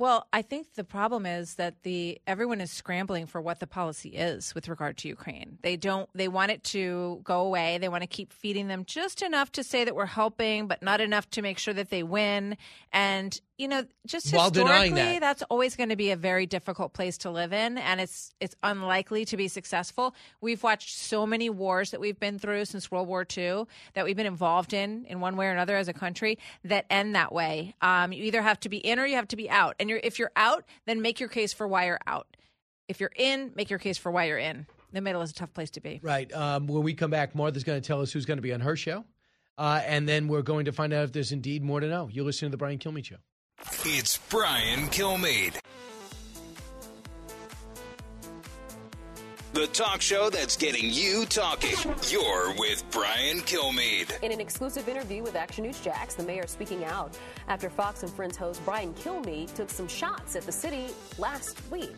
Well, 0.00 0.26
I 0.32 0.40
think 0.40 0.76
the 0.76 0.82
problem 0.82 1.26
is 1.26 1.56
that 1.56 1.82
the 1.82 2.22
everyone 2.26 2.62
is 2.62 2.70
scrambling 2.70 3.26
for 3.26 3.38
what 3.38 3.60
the 3.60 3.66
policy 3.66 4.08
is 4.08 4.54
with 4.54 4.66
regard 4.66 4.96
to 4.96 5.08
Ukraine. 5.08 5.58
They 5.60 5.76
don't 5.76 6.08
they 6.14 6.26
want 6.26 6.52
it 6.52 6.64
to 6.72 7.20
go 7.22 7.40
away. 7.40 7.76
They 7.76 7.90
want 7.90 8.02
to 8.04 8.06
keep 8.06 8.32
feeding 8.32 8.68
them 8.68 8.86
just 8.86 9.20
enough 9.20 9.52
to 9.52 9.62
say 9.62 9.84
that 9.84 9.94
we're 9.94 10.06
helping, 10.06 10.68
but 10.68 10.82
not 10.82 11.02
enough 11.02 11.28
to 11.32 11.42
make 11.42 11.58
sure 11.58 11.74
that 11.74 11.90
they 11.90 12.02
win. 12.02 12.56
And 12.94 13.38
you 13.60 13.68
know, 13.68 13.84
just 14.06 14.32
While 14.32 14.50
historically, 14.50 14.94
that. 14.94 15.20
that's 15.20 15.42
always 15.50 15.76
going 15.76 15.90
to 15.90 15.96
be 15.96 16.12
a 16.12 16.16
very 16.16 16.46
difficult 16.46 16.94
place 16.94 17.18
to 17.18 17.30
live 17.30 17.52
in, 17.52 17.76
and 17.76 18.00
it's 18.00 18.34
it's 18.40 18.56
unlikely 18.62 19.26
to 19.26 19.36
be 19.36 19.48
successful. 19.48 20.14
We've 20.40 20.62
watched 20.62 20.96
so 20.96 21.26
many 21.26 21.50
wars 21.50 21.90
that 21.90 22.00
we've 22.00 22.18
been 22.18 22.38
through 22.38 22.64
since 22.64 22.90
World 22.90 23.06
War 23.06 23.26
II 23.36 23.64
that 23.92 24.06
we've 24.06 24.16
been 24.16 24.26
involved 24.26 24.72
in 24.72 25.04
in 25.04 25.20
one 25.20 25.36
way 25.36 25.46
or 25.46 25.50
another 25.50 25.76
as 25.76 25.88
a 25.88 25.92
country 25.92 26.38
that 26.64 26.86
end 26.88 27.14
that 27.14 27.32
way. 27.34 27.74
Um, 27.82 28.12
you 28.12 28.24
either 28.24 28.40
have 28.40 28.58
to 28.60 28.70
be 28.70 28.78
in 28.78 28.98
or 28.98 29.04
you 29.04 29.16
have 29.16 29.28
to 29.28 29.36
be 29.36 29.50
out, 29.50 29.76
and 29.78 29.90
you're, 29.90 30.00
if 30.02 30.18
you're 30.18 30.32
out, 30.36 30.64
then 30.86 31.02
make 31.02 31.20
your 31.20 31.28
case 31.28 31.52
for 31.52 31.68
why 31.68 31.84
you're 31.84 32.00
out. 32.06 32.28
If 32.88 32.98
you're 32.98 33.12
in, 33.14 33.52
make 33.54 33.68
your 33.68 33.78
case 33.78 33.98
for 33.98 34.10
why 34.10 34.24
you're 34.24 34.38
in. 34.38 34.66
The 34.92 35.02
middle 35.02 35.20
is 35.20 35.32
a 35.32 35.34
tough 35.34 35.52
place 35.52 35.70
to 35.72 35.82
be. 35.82 36.00
Right. 36.02 36.32
Um, 36.32 36.66
when 36.66 36.82
we 36.82 36.94
come 36.94 37.10
back, 37.10 37.34
Martha's 37.34 37.62
going 37.62 37.80
to 37.80 37.86
tell 37.86 38.00
us 38.00 38.10
who's 38.10 38.24
going 38.24 38.38
to 38.38 38.42
be 38.42 38.54
on 38.54 38.60
her 38.60 38.74
show. 38.74 39.04
Uh, 39.58 39.82
and 39.84 40.08
then 40.08 40.26
we're 40.26 40.40
going 40.40 40.64
to 40.64 40.72
find 40.72 40.92
out 40.94 41.04
if 41.04 41.12
there's 41.12 41.32
indeed 41.32 41.62
more 41.62 41.80
to 41.80 41.86
know. 41.86 42.08
You're 42.10 42.24
listening 42.24 42.50
to 42.50 42.54
The 42.54 42.58
Brian 42.58 42.78
Kilmeade 42.78 43.04
Show. 43.04 43.16
It's 43.84 44.18
Brian 44.28 44.88
Kilmeade. 44.88 45.58
The 49.52 49.66
talk 49.68 50.00
show 50.00 50.30
that's 50.30 50.56
getting 50.56 50.90
you 50.90 51.26
talking. 51.26 51.76
You're 52.08 52.54
with 52.56 52.84
Brian 52.90 53.40
Kilmeade. 53.40 54.22
In 54.22 54.32
an 54.32 54.40
exclusive 54.40 54.88
interview 54.88 55.22
with 55.22 55.34
Action 55.34 55.64
News 55.64 55.80
Jax, 55.80 56.14
the 56.14 56.22
mayor 56.22 56.46
speaking 56.46 56.84
out 56.84 57.16
after 57.48 57.68
Fox 57.68 58.02
and 58.02 58.12
Friends 58.12 58.36
host 58.36 58.64
Brian 58.64 58.94
Kilmeade 58.94 59.52
took 59.54 59.68
some 59.68 59.88
shots 59.88 60.36
at 60.36 60.42
the 60.42 60.52
city 60.52 60.88
last 61.18 61.58
week. 61.70 61.96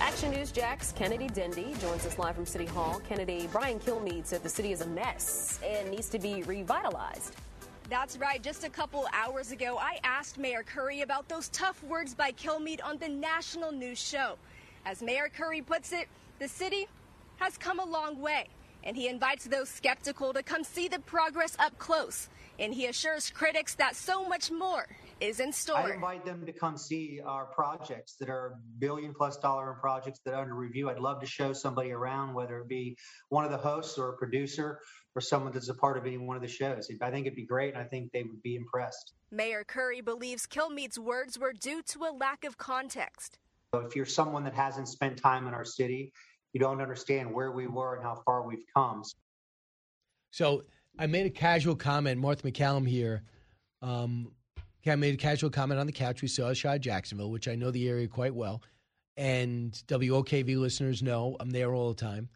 Action 0.00 0.30
News 0.30 0.52
Jax 0.52 0.92
Kennedy 0.92 1.28
Dendy 1.28 1.74
joins 1.80 2.06
us 2.06 2.18
live 2.18 2.36
from 2.36 2.46
City 2.46 2.66
Hall. 2.66 3.00
Kennedy, 3.08 3.48
Brian 3.50 3.80
Kilmeade 3.80 4.26
said 4.26 4.42
the 4.42 4.48
city 4.48 4.72
is 4.72 4.80
a 4.82 4.86
mess 4.86 5.58
and 5.64 5.90
needs 5.90 6.08
to 6.10 6.18
be 6.18 6.42
revitalized. 6.44 7.34
That's 7.88 8.18
right. 8.18 8.42
Just 8.42 8.64
a 8.64 8.68
couple 8.68 9.06
hours 9.12 9.52
ago, 9.52 9.78
I 9.78 10.00
asked 10.02 10.38
Mayor 10.38 10.64
Curry 10.64 11.02
about 11.02 11.28
those 11.28 11.48
tough 11.50 11.82
words 11.84 12.14
by 12.14 12.32
Kilmeade 12.32 12.80
on 12.84 12.98
the 12.98 13.08
national 13.08 13.70
news 13.70 13.98
show. 13.98 14.36
As 14.84 15.02
Mayor 15.02 15.28
Curry 15.28 15.62
puts 15.62 15.92
it, 15.92 16.08
the 16.40 16.48
city 16.48 16.88
has 17.36 17.56
come 17.56 17.78
a 17.78 17.84
long 17.84 18.20
way, 18.20 18.48
and 18.82 18.96
he 18.96 19.06
invites 19.06 19.44
those 19.44 19.68
skeptical 19.68 20.32
to 20.32 20.42
come 20.42 20.64
see 20.64 20.88
the 20.88 20.98
progress 21.00 21.56
up 21.60 21.78
close. 21.78 22.28
And 22.58 22.74
he 22.74 22.86
assures 22.86 23.30
critics 23.30 23.74
that 23.76 23.94
so 23.94 24.26
much 24.26 24.50
more 24.50 24.86
is 25.20 25.38
in 25.38 25.52
store. 25.52 25.76
I 25.76 25.94
invite 25.94 26.24
them 26.24 26.44
to 26.44 26.52
come 26.52 26.76
see 26.76 27.20
our 27.24 27.44
projects 27.46 28.16
that 28.16 28.28
are 28.28 28.54
billion 28.78 29.14
plus 29.14 29.36
dollar 29.36 29.76
projects 29.80 30.20
that 30.24 30.34
are 30.34 30.42
under 30.42 30.54
review. 30.54 30.90
I'd 30.90 30.98
love 30.98 31.20
to 31.20 31.26
show 31.26 31.52
somebody 31.52 31.92
around, 31.92 32.34
whether 32.34 32.58
it 32.58 32.68
be 32.68 32.96
one 33.28 33.44
of 33.44 33.50
the 33.50 33.58
hosts 33.58 33.96
or 33.96 34.10
a 34.10 34.16
producer 34.16 34.80
or 35.16 35.20
someone 35.20 35.50
that's 35.50 35.70
a 35.70 35.74
part 35.74 35.96
of 35.96 36.04
any 36.06 36.18
one 36.18 36.36
of 36.36 36.42
the 36.42 36.48
shows. 36.48 36.90
I 37.00 37.10
think 37.10 37.26
it'd 37.26 37.34
be 37.34 37.46
great, 37.46 37.72
and 37.72 37.82
I 37.82 37.86
think 37.86 38.12
they 38.12 38.22
would 38.22 38.42
be 38.42 38.54
impressed. 38.54 39.14
Mayor 39.30 39.64
Curry 39.64 40.02
believes 40.02 40.46
Kilmeade's 40.46 40.98
words 40.98 41.38
were 41.38 41.54
due 41.54 41.82
to 41.88 42.04
a 42.04 42.12
lack 42.12 42.44
of 42.44 42.58
context. 42.58 43.38
So 43.74 43.80
if 43.80 43.96
you're 43.96 44.04
someone 44.04 44.44
that 44.44 44.54
hasn't 44.54 44.88
spent 44.88 45.16
time 45.16 45.46
in 45.46 45.54
our 45.54 45.64
city, 45.64 46.12
you 46.52 46.60
don't 46.60 46.82
understand 46.82 47.32
where 47.32 47.50
we 47.50 47.66
were 47.66 47.94
and 47.96 48.04
how 48.04 48.22
far 48.26 48.46
we've 48.46 48.64
come. 48.74 49.02
So 50.30 50.64
I 50.98 51.06
made 51.06 51.26
a 51.26 51.30
casual 51.30 51.76
comment. 51.76 52.20
Martha 52.20 52.50
MacCallum 52.50 52.86
here. 52.86 53.22
Um, 53.80 54.32
I 54.86 54.94
made 54.96 55.14
a 55.14 55.18
casual 55.18 55.50
comment 55.50 55.80
on 55.80 55.86
the 55.86 55.92
couch. 55.92 56.22
We 56.22 56.28
saw 56.28 56.48
a 56.48 56.54
shot 56.54 56.76
of 56.76 56.82
Jacksonville, 56.82 57.30
which 57.30 57.48
I 57.48 57.54
know 57.56 57.70
the 57.70 57.88
area 57.88 58.06
quite 58.06 58.34
well. 58.34 58.62
And 59.16 59.72
WOKV 59.88 60.58
listeners 60.58 61.02
know 61.02 61.36
I'm 61.40 61.50
there 61.50 61.74
all 61.74 61.88
the 61.88 62.00
time. 62.00 62.28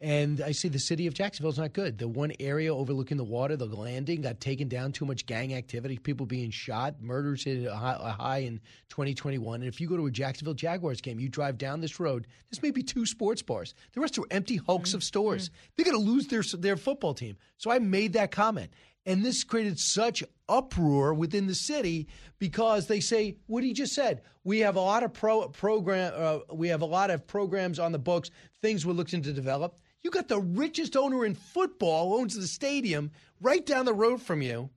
And 0.00 0.40
I 0.40 0.52
see 0.52 0.68
the 0.68 0.78
city 0.78 1.08
of 1.08 1.14
Jacksonville 1.14 1.50
is 1.50 1.58
not 1.58 1.72
good. 1.72 1.98
The 1.98 2.06
one 2.06 2.30
area 2.38 2.72
overlooking 2.72 3.16
the 3.16 3.24
water, 3.24 3.56
the 3.56 3.66
landing, 3.66 4.20
got 4.20 4.38
taken 4.40 4.68
down. 4.68 4.92
Too 4.92 5.04
much 5.04 5.26
gang 5.26 5.54
activity, 5.54 5.98
people 5.98 6.24
being 6.24 6.52
shot, 6.52 7.02
murders 7.02 7.42
hit 7.42 7.66
a 7.66 7.74
high, 7.74 7.96
a 7.98 8.12
high 8.12 8.38
in 8.38 8.60
2021. 8.90 9.60
And 9.60 9.68
if 9.68 9.80
you 9.80 9.88
go 9.88 9.96
to 9.96 10.06
a 10.06 10.10
Jacksonville 10.10 10.54
Jaguars 10.54 11.00
game, 11.00 11.18
you 11.18 11.28
drive 11.28 11.58
down 11.58 11.80
this 11.80 11.98
road. 11.98 12.28
There's 12.48 12.62
maybe 12.62 12.80
two 12.80 13.06
sports 13.06 13.42
bars. 13.42 13.74
The 13.92 14.00
rest 14.00 14.16
are 14.18 14.24
empty 14.30 14.56
hulks 14.56 14.94
of 14.94 15.02
stores. 15.02 15.50
They're 15.76 15.84
going 15.84 15.98
to 15.98 16.10
lose 16.10 16.28
their 16.28 16.42
their 16.58 16.76
football 16.76 17.14
team. 17.14 17.36
So 17.56 17.72
I 17.72 17.80
made 17.80 18.12
that 18.12 18.30
comment, 18.30 18.70
and 19.04 19.24
this 19.24 19.42
created 19.42 19.80
such 19.80 20.22
uproar 20.48 21.12
within 21.12 21.48
the 21.48 21.56
city 21.56 22.06
because 22.38 22.86
they 22.86 23.00
say 23.00 23.36
what 23.46 23.64
he 23.64 23.72
just 23.72 23.94
said. 23.94 24.22
We 24.44 24.60
have 24.60 24.76
a 24.76 24.80
lot 24.80 25.02
of 25.02 25.12
pro 25.12 25.48
program. 25.48 26.12
Uh, 26.14 26.38
we 26.54 26.68
have 26.68 26.82
a 26.82 26.86
lot 26.86 27.10
of 27.10 27.26
programs 27.26 27.80
on 27.80 27.90
the 27.90 27.98
books. 27.98 28.30
Things 28.62 28.86
we're 28.86 28.92
looking 28.92 29.22
to 29.22 29.32
develop. 29.32 29.80
You 30.02 30.10
got 30.10 30.28
the 30.28 30.40
richest 30.40 30.96
owner 30.96 31.24
in 31.24 31.34
football 31.34 32.14
owns 32.14 32.34
the 32.34 32.46
stadium 32.46 33.10
right 33.40 33.64
down 33.64 33.84
the 33.84 33.94
road 33.94 34.22
from 34.22 34.42
you, 34.42 34.70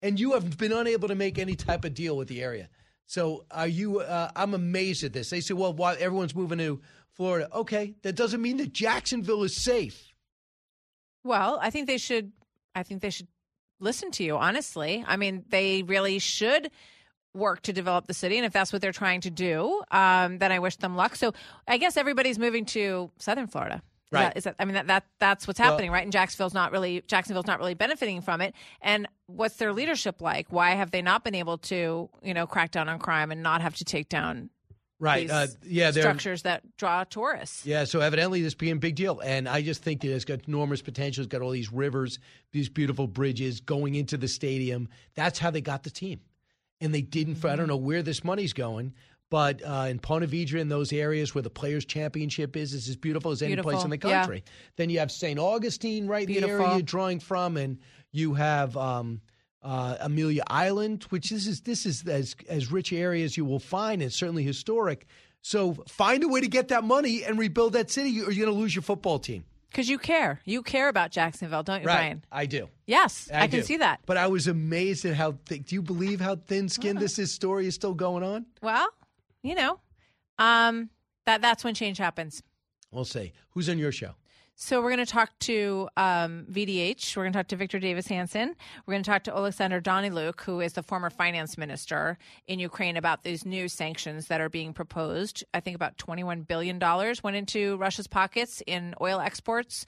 and 0.00 0.18
you 0.18 0.32
have 0.32 0.56
been 0.56 0.72
unable 0.72 1.08
to 1.08 1.14
make 1.14 1.38
any 1.38 1.54
type 1.54 1.84
of 1.84 1.94
deal 1.94 2.16
with 2.16 2.28
the 2.28 2.42
area. 2.42 2.68
So 3.06 3.44
are 3.50 3.66
you? 3.66 4.00
Uh, 4.00 4.30
I'm 4.34 4.54
amazed 4.54 5.04
at 5.04 5.12
this. 5.12 5.30
They 5.30 5.40
say, 5.40 5.54
well, 5.54 5.74
why 5.74 5.94
everyone's 5.94 6.34
moving 6.34 6.58
to 6.58 6.80
Florida? 7.10 7.48
Okay, 7.52 7.94
that 8.02 8.16
doesn't 8.16 8.40
mean 8.40 8.56
that 8.58 8.72
Jacksonville 8.72 9.42
is 9.42 9.62
safe. 9.62 10.14
Well, 11.24 11.58
I 11.60 11.70
think 11.70 11.86
they 11.86 11.98
should. 11.98 12.32
I 12.74 12.82
think 12.82 13.02
they 13.02 13.10
should 13.10 13.28
listen 13.80 14.10
to 14.12 14.24
you, 14.24 14.36
honestly. 14.36 15.04
I 15.06 15.16
mean, 15.16 15.44
they 15.48 15.82
really 15.82 16.18
should 16.18 16.70
work 17.34 17.62
to 17.62 17.72
develop 17.72 18.06
the 18.06 18.14
city. 18.14 18.36
And 18.36 18.46
if 18.46 18.52
that's 18.52 18.72
what 18.72 18.82
they're 18.82 18.92
trying 18.92 19.22
to 19.22 19.30
do, 19.30 19.82
um, 19.90 20.38
then 20.38 20.52
I 20.52 20.58
wish 20.58 20.76
them 20.76 20.96
luck. 20.96 21.16
So 21.16 21.32
I 21.66 21.78
guess 21.78 21.96
everybody's 21.96 22.38
moving 22.38 22.64
to 22.66 23.10
Southern 23.18 23.46
Florida. 23.46 23.82
Right. 24.12 24.24
That, 24.24 24.36
is 24.36 24.44
that, 24.44 24.56
I 24.58 24.64
mean, 24.66 24.74
that, 24.74 24.86
that 24.88 25.06
that's 25.18 25.48
what's 25.48 25.58
Well- 25.58 25.70
happening, 25.70 25.90
right? 25.90 26.02
And 26.04 26.12
Jacksonville's 26.12 26.54
not 26.54 26.70
really 26.70 27.02
Jacksonville's 27.06 27.46
not 27.46 27.58
really 27.58 27.74
benefiting 27.74 28.20
from 28.20 28.40
it. 28.40 28.54
And 28.80 29.08
what's 29.26 29.56
their 29.56 29.72
leadership 29.72 30.20
like? 30.20 30.46
Why 30.50 30.70
have 30.70 30.90
they 30.90 31.02
not 31.02 31.24
been 31.24 31.34
able 31.34 31.58
to, 31.58 32.10
you 32.22 32.34
know, 32.34 32.46
crack 32.46 32.70
down 32.70 32.88
on 32.88 32.98
crime 32.98 33.32
and 33.32 33.42
not 33.42 33.62
have 33.62 33.74
to 33.76 33.84
take 33.84 34.08
down 34.08 34.50
Right. 35.02 35.28
Uh, 35.28 35.48
yeah, 35.64 35.90
structures 35.90 36.42
that 36.42 36.62
draw 36.76 37.02
tourists? 37.02 37.66
Yeah, 37.66 37.82
so 37.82 37.98
evidently 37.98 38.40
this 38.40 38.54
being 38.54 38.74
a 38.74 38.78
big 38.78 38.94
deal. 38.94 39.18
And 39.18 39.48
I 39.48 39.60
just 39.60 39.82
think 39.82 40.00
that 40.02 40.14
it's 40.14 40.24
got 40.24 40.46
enormous 40.46 40.80
potential. 40.80 41.24
It's 41.24 41.28
got 41.28 41.42
all 41.42 41.50
these 41.50 41.72
rivers, 41.72 42.20
these 42.52 42.68
beautiful 42.68 43.08
bridges 43.08 43.60
going 43.60 43.96
into 43.96 44.16
the 44.16 44.28
stadium. 44.28 44.88
That's 45.16 45.40
how 45.40 45.50
they 45.50 45.60
got 45.60 45.82
the 45.82 45.90
team. 45.90 46.20
And 46.80 46.94
they 46.94 47.02
didn't, 47.02 47.34
for 47.34 47.48
I 47.48 47.56
don't 47.56 47.66
know 47.66 47.76
where 47.76 48.04
this 48.04 48.22
money's 48.22 48.52
going, 48.52 48.94
but 49.32 49.62
uh, 49.64 49.86
in 49.88 49.98
Ponte 49.98 50.28
Vedra, 50.28 50.60
in 50.60 50.68
those 50.68 50.92
areas 50.92 51.34
where 51.34 51.40
the 51.40 51.48
Players' 51.48 51.86
Championship 51.86 52.54
is, 52.54 52.74
is 52.74 52.86
as 52.86 52.96
beautiful 52.96 53.30
as 53.30 53.40
any 53.40 53.56
place 53.56 53.82
in 53.82 53.88
the 53.88 53.96
Beautiful, 53.96 54.10
yeah. 54.10 54.20
country. 54.20 54.44
Then 54.76 54.90
you 54.90 54.98
have 54.98 55.10
St. 55.10 55.40
Augustine 55.40 56.06
right 56.06 56.28
in 56.28 56.42
the 56.42 56.46
area 56.46 56.74
you're 56.74 56.82
drawing 56.82 57.18
from, 57.18 57.56
and 57.56 57.78
you 58.12 58.34
have. 58.34 58.76
Um, 58.76 59.22
uh, 59.64 59.96
Amelia 60.00 60.42
Island, 60.48 61.04
which 61.10 61.30
this 61.30 61.46
is 61.46 61.60
this 61.60 61.86
is 61.86 62.04
as 62.08 62.34
as 62.48 62.72
rich 62.72 62.92
area 62.92 63.24
as 63.24 63.36
you 63.36 63.44
will 63.44 63.60
find, 63.60 64.02
and 64.02 64.12
certainly 64.12 64.42
historic. 64.42 65.06
So 65.40 65.74
find 65.86 66.24
a 66.24 66.28
way 66.28 66.40
to 66.40 66.48
get 66.48 66.66
that 66.68 66.82
money 66.82 67.22
and 67.22 67.38
rebuild 67.38 67.74
that 67.74 67.88
city, 67.88 68.10
or 68.20 68.32
you're 68.32 68.44
going 68.44 68.52
to 68.52 68.60
lose 68.60 68.74
your 68.74 68.82
football 68.82 69.20
team. 69.20 69.44
Because 69.70 69.88
you 69.88 69.98
care. 69.98 70.40
You 70.44 70.62
care 70.62 70.88
about 70.88 71.12
Jacksonville, 71.12 71.62
don't 71.62 71.78
you, 71.78 71.84
Brian? 71.84 72.24
I 72.32 72.46
do. 72.46 72.68
Yes, 72.86 73.30
I, 73.32 73.46
can 73.46 73.60
do. 73.60 73.64
see 73.64 73.76
that. 73.76 74.00
But 74.04 74.16
I 74.16 74.26
was 74.26 74.48
amazed 74.48 75.04
at 75.04 75.14
how 75.14 75.36
thick. 75.46 75.66
Do 75.66 75.76
you 75.76 75.82
believe 75.82 76.20
how 76.20 76.34
thin-skinned 76.34 76.98
this, 76.98 77.14
this 77.14 77.32
story 77.32 77.68
is 77.68 77.76
still 77.76 77.94
going 77.94 78.24
on? 78.24 78.46
Well, 78.60 78.88
you 79.42 79.54
know, 79.54 79.78
um, 80.38 80.90
that 81.26 81.42
that's 81.42 81.64
when 81.64 81.74
change 81.74 81.98
happens. 81.98 82.42
We'll 82.90 83.04
see. 83.04 83.32
Who's 83.50 83.68
on 83.68 83.78
your 83.78 83.92
show? 83.92 84.14
So 84.54 84.82
we're 84.82 84.90
going 84.90 85.04
to 85.04 85.10
talk 85.10 85.30
to 85.40 85.88
um, 85.96 86.46
VDH. 86.50 87.16
We're 87.16 87.24
going 87.24 87.32
to 87.32 87.38
talk 87.38 87.48
to 87.48 87.56
Victor 87.56 87.78
Davis 87.78 88.06
Hanson. 88.06 88.54
We're 88.86 88.92
going 88.92 89.02
to 89.02 89.10
talk 89.10 89.24
to 89.24 89.34
Alexander 89.34 89.80
Daniluk, 89.80 90.42
who 90.42 90.60
is 90.60 90.74
the 90.74 90.82
former 90.82 91.10
finance 91.10 91.56
minister 91.56 92.18
in 92.46 92.58
Ukraine, 92.58 92.96
about 92.96 93.24
these 93.24 93.46
new 93.46 93.66
sanctions 93.66 94.28
that 94.28 94.40
are 94.40 94.50
being 94.50 94.74
proposed. 94.74 95.42
I 95.54 95.60
think 95.60 95.74
about 95.74 95.96
$21 95.96 96.46
billion 96.46 96.78
went 96.78 97.36
into 97.36 97.76
Russia's 97.76 98.06
pockets 98.06 98.62
in 98.66 98.94
oil 99.00 99.20
exports 99.20 99.86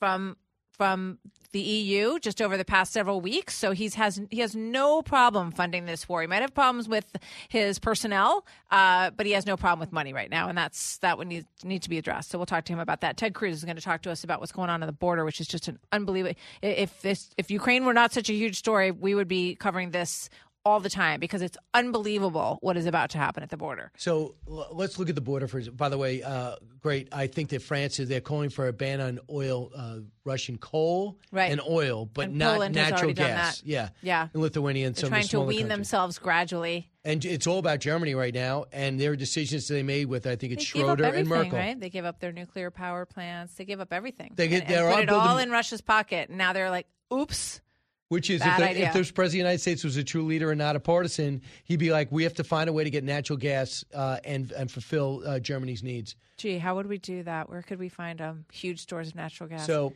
from 0.00 0.36
from 0.80 1.18
the 1.52 1.60
EU 1.60 2.18
just 2.20 2.40
over 2.40 2.56
the 2.56 2.64
past 2.64 2.90
several 2.90 3.20
weeks. 3.20 3.54
So 3.54 3.72
he's 3.72 3.96
has 3.96 4.18
he 4.30 4.40
has 4.40 4.56
no 4.56 5.02
problem 5.02 5.50
funding 5.52 5.84
this 5.84 6.08
war. 6.08 6.22
He 6.22 6.26
might 6.26 6.40
have 6.40 6.54
problems 6.54 6.88
with 6.88 7.04
his 7.50 7.78
personnel, 7.78 8.46
uh, 8.70 9.10
but 9.10 9.26
he 9.26 9.32
has 9.32 9.44
no 9.44 9.58
problem 9.58 9.78
with 9.78 9.92
money 9.92 10.14
right 10.14 10.30
now, 10.30 10.48
and 10.48 10.56
that's 10.56 10.96
that 10.98 11.18
would 11.18 11.28
need 11.28 11.44
need 11.62 11.82
to 11.82 11.90
be 11.90 11.98
addressed. 11.98 12.30
So 12.30 12.38
we'll 12.38 12.46
talk 12.46 12.64
to 12.64 12.72
him 12.72 12.78
about 12.78 13.02
that. 13.02 13.18
Ted 13.18 13.34
Cruz 13.34 13.58
is 13.58 13.64
going 13.64 13.76
to 13.76 13.82
talk 13.82 14.00
to 14.02 14.10
us 14.10 14.24
about 14.24 14.40
what's 14.40 14.52
going 14.52 14.70
on 14.70 14.82
at 14.82 14.86
the 14.86 14.92
border, 14.92 15.26
which 15.26 15.38
is 15.38 15.46
just 15.46 15.68
an 15.68 15.78
unbelievable. 15.92 16.34
If 16.62 17.02
this 17.02 17.28
if 17.36 17.50
Ukraine 17.50 17.84
were 17.84 17.92
not 17.92 18.14
such 18.14 18.30
a 18.30 18.34
huge 18.34 18.56
story, 18.56 18.90
we 18.90 19.14
would 19.14 19.28
be 19.28 19.54
covering 19.56 19.90
this 19.90 20.30
all 20.64 20.78
the 20.80 20.90
time 20.90 21.20
because 21.20 21.40
it's 21.42 21.56
unbelievable 21.74 22.58
what 22.60 22.76
is 22.76 22.86
about 22.86 23.10
to 23.10 23.18
happen 23.18 23.42
at 23.42 23.48
the 23.50 23.56
border. 23.56 23.90
So 23.96 24.34
l- 24.48 24.68
let's 24.72 24.98
look 24.98 25.08
at 25.08 25.14
the 25.14 25.20
border 25.20 25.48
for. 25.48 25.60
By 25.70 25.88
the 25.88 25.96
way, 25.98 26.22
uh, 26.22 26.56
great. 26.80 27.08
I 27.12 27.26
think 27.28 27.48
that 27.50 27.62
France 27.62 27.98
is 27.98 28.08
they're 28.08 28.20
calling 28.20 28.50
for 28.50 28.68
a 28.68 28.72
ban 28.72 29.00
on 29.00 29.20
oil, 29.30 29.70
uh, 29.74 29.96
Russian 30.24 30.58
coal 30.58 31.18
Right. 31.32 31.50
and 31.50 31.60
oil, 31.68 32.04
but 32.06 32.26
And 32.28 32.38
not 32.38 32.54
Poland 32.54 32.74
natural 32.74 33.12
gas. 33.14 33.60
that. 33.60 33.66
Yeah, 33.66 33.88
Yeah. 34.02 34.28
And 34.32 34.42
Lithuania 34.42 34.86
and 34.86 34.94
They're 34.94 35.00
some 35.00 35.08
trying 35.10 35.28
to 35.28 35.40
wean 35.40 35.46
countries. 35.60 35.68
themselves 35.68 36.18
gradually. 36.18 36.90
And 37.04 37.24
it's 37.24 37.46
all 37.46 37.58
about 37.58 37.80
Germany 37.80 38.14
right 38.14 38.34
now, 38.34 38.66
and 38.72 39.00
their 39.00 39.16
decisions 39.16 39.66
they 39.68 39.82
made 39.82 40.06
with 40.06 40.26
I 40.26 40.36
think 40.36 40.52
it's 40.52 40.64
Schroeder 40.64 41.04
and 41.04 41.26
Merkel. 41.26 41.52
right? 41.58 41.78
They 41.80 41.88
gave 41.88 42.04
up 42.04 42.20
their 42.20 42.32
nuclear 42.32 42.70
power 42.70 43.06
plants. 43.06 43.54
They 43.54 43.64
gave 43.64 43.80
up 43.80 43.92
everything. 43.94 44.34
They 44.36 44.48
get- 44.48 44.62
and, 44.64 44.70
and 44.70 44.74
they're 44.74 44.90
put 44.90 45.08
all 45.08 45.24
it 45.24 45.28
all 45.30 45.38
in 45.38 45.50
Russia's 45.50 45.80
pocket. 45.80 46.28
And 46.28 46.36
now 46.36 46.52
they're 46.52 46.68
like, 46.70 46.86
oops. 47.12 47.62
Which 48.10 48.28
is, 48.28 48.40
if, 48.40 48.46
Bad 48.46 48.74
the, 48.74 48.82
if 48.82 48.92
this 48.92 49.12
president 49.12 49.26
of 49.26 49.32
the 49.32 49.38
United 49.38 49.60
States 49.60 49.84
was 49.84 49.96
a 49.96 50.02
true 50.02 50.26
leader 50.26 50.50
and 50.50 50.58
not 50.58 50.74
a 50.74 50.80
partisan, 50.80 51.42
he'd 51.62 51.78
be 51.78 51.92
like, 51.92 52.10
we 52.10 52.24
have 52.24 52.34
to 52.34 52.44
find 52.44 52.68
a 52.68 52.72
way 52.72 52.82
to 52.82 52.90
get 52.90 53.04
natural 53.04 53.36
gas 53.36 53.84
uh, 53.94 54.18
and 54.24 54.50
and 54.50 54.68
fulfill 54.68 55.22
uh, 55.24 55.38
Germany's 55.38 55.84
needs. 55.84 56.16
Gee, 56.36 56.58
how 56.58 56.74
would 56.74 56.88
we 56.88 56.98
do 56.98 57.22
that? 57.22 57.48
Where 57.48 57.62
could 57.62 57.78
we 57.78 57.88
find 57.88 58.20
um, 58.20 58.44
huge 58.52 58.80
stores 58.80 59.06
of 59.06 59.14
natural 59.14 59.48
gas? 59.48 59.64
So 59.64 59.92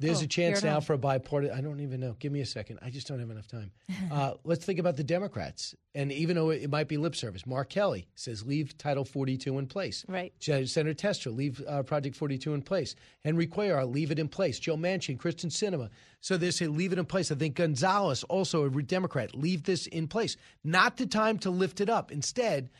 there's 0.00 0.20
Oh, 0.20 0.24
a 0.24 0.28
chance 0.28 0.62
now 0.62 0.78
for 0.80 0.92
a 0.92 0.98
bipartisan. 0.98 1.56
I 1.56 1.60
don't 1.60 1.80
even 1.80 1.98
know. 2.00 2.14
Give 2.18 2.30
me 2.30 2.40
a 2.40 2.46
second. 2.46 2.78
I 2.82 2.90
just 2.90 3.08
don't 3.08 3.18
have 3.18 3.30
enough 3.30 3.48
time. 3.48 3.72
Uh, 4.10 4.34
let's 4.44 4.64
think 4.64 4.78
about 4.78 4.96
the 4.96 5.04
Democrats. 5.04 5.74
And 5.94 6.10
even 6.12 6.34
though 6.36 6.48
it 6.50 6.70
might 6.70 6.88
be 6.88 6.96
lip 6.96 7.14
service, 7.14 7.46
Mark 7.46 7.68
Kelly 7.68 8.08
says 8.14 8.46
leave 8.46 8.76
Title 8.78 9.04
42 9.04 9.58
in 9.58 9.66
place. 9.66 10.04
Right. 10.08 10.32
Sen- 10.40 10.66
Senator 10.66 10.94
Tester, 10.94 11.30
leave 11.30 11.62
uh, 11.68 11.82
Project 11.82 12.16
42 12.16 12.54
in 12.54 12.62
place. 12.62 12.94
Henry 13.22 13.46
Cuellar, 13.46 13.90
leave 13.92 14.10
it 14.10 14.18
in 14.18 14.28
place. 14.28 14.58
Joe 14.58 14.76
Manchin, 14.76 15.18
Kyrsten 15.18 15.50
Sinema. 15.50 15.90
So 16.20 16.36
they 16.38 16.50
say 16.52 16.68
leave 16.68 16.92
it 16.92 16.98
in 16.98 17.04
place. 17.04 17.30
I 17.30 17.34
think 17.34 17.56
Gonzalez, 17.56 18.24
also 18.24 18.64
a 18.64 18.70
Democrat, 18.82 19.34
leave 19.34 19.64
this 19.64 19.86
in 19.86 20.08
place. 20.08 20.36
Not 20.64 20.96
the 20.96 21.06
time 21.06 21.38
to 21.40 21.50
lift 21.50 21.80
it 21.82 21.90
up. 21.90 22.10
Instead, 22.10 22.70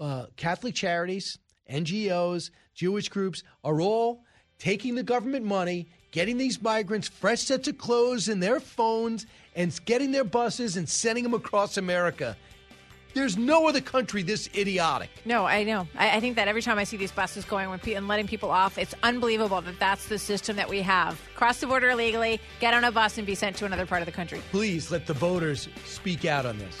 uh, 0.00 0.26
Catholic 0.36 0.74
charities, 0.74 1.38
NGOs, 1.70 2.50
Jewish 2.74 3.08
groups 3.08 3.42
are 3.62 3.80
all 3.80 4.24
taking 4.58 4.94
the 4.94 5.02
government 5.02 5.44
money, 5.44 5.88
getting 6.12 6.38
these 6.38 6.62
migrants 6.62 7.08
fresh 7.08 7.40
sets 7.40 7.66
of 7.66 7.76
clothes 7.78 8.28
in 8.28 8.38
their 8.38 8.60
phones, 8.60 9.26
and 9.56 9.78
getting 9.84 10.12
their 10.12 10.24
buses 10.24 10.76
and 10.76 10.88
sending 10.88 11.24
them 11.24 11.34
across 11.34 11.76
America. 11.76 12.36
There's 13.14 13.36
no 13.36 13.66
other 13.66 13.82
country 13.82 14.22
this 14.22 14.48
idiotic. 14.56 15.10
No, 15.26 15.44
I 15.44 15.64
know. 15.64 15.86
I, 15.98 16.16
I 16.16 16.20
think 16.20 16.36
that 16.36 16.48
every 16.48 16.62
time 16.62 16.78
I 16.78 16.84
see 16.84 16.96
these 16.96 17.12
buses 17.12 17.44
going 17.44 17.78
pe- 17.78 17.92
and 17.92 18.08
letting 18.08 18.26
people 18.26 18.50
off, 18.50 18.78
it's 18.78 18.94
unbelievable 19.02 19.60
that 19.60 19.78
that's 19.78 20.08
the 20.08 20.18
system 20.18 20.56
that 20.56 20.70
we 20.70 20.80
have. 20.80 21.20
Cross 21.34 21.60
the 21.60 21.66
border 21.66 21.90
illegally, 21.90 22.40
get 22.60 22.72
on 22.72 22.84
a 22.84 22.92
bus, 22.92 23.18
and 23.18 23.26
be 23.26 23.34
sent 23.34 23.56
to 23.56 23.66
another 23.66 23.84
part 23.84 24.00
of 24.00 24.06
the 24.06 24.12
country. 24.12 24.40
Please 24.50 24.90
let 24.90 25.06
the 25.06 25.12
voters 25.12 25.68
speak 25.84 26.24
out 26.24 26.46
on 26.46 26.56
this. 26.58 26.80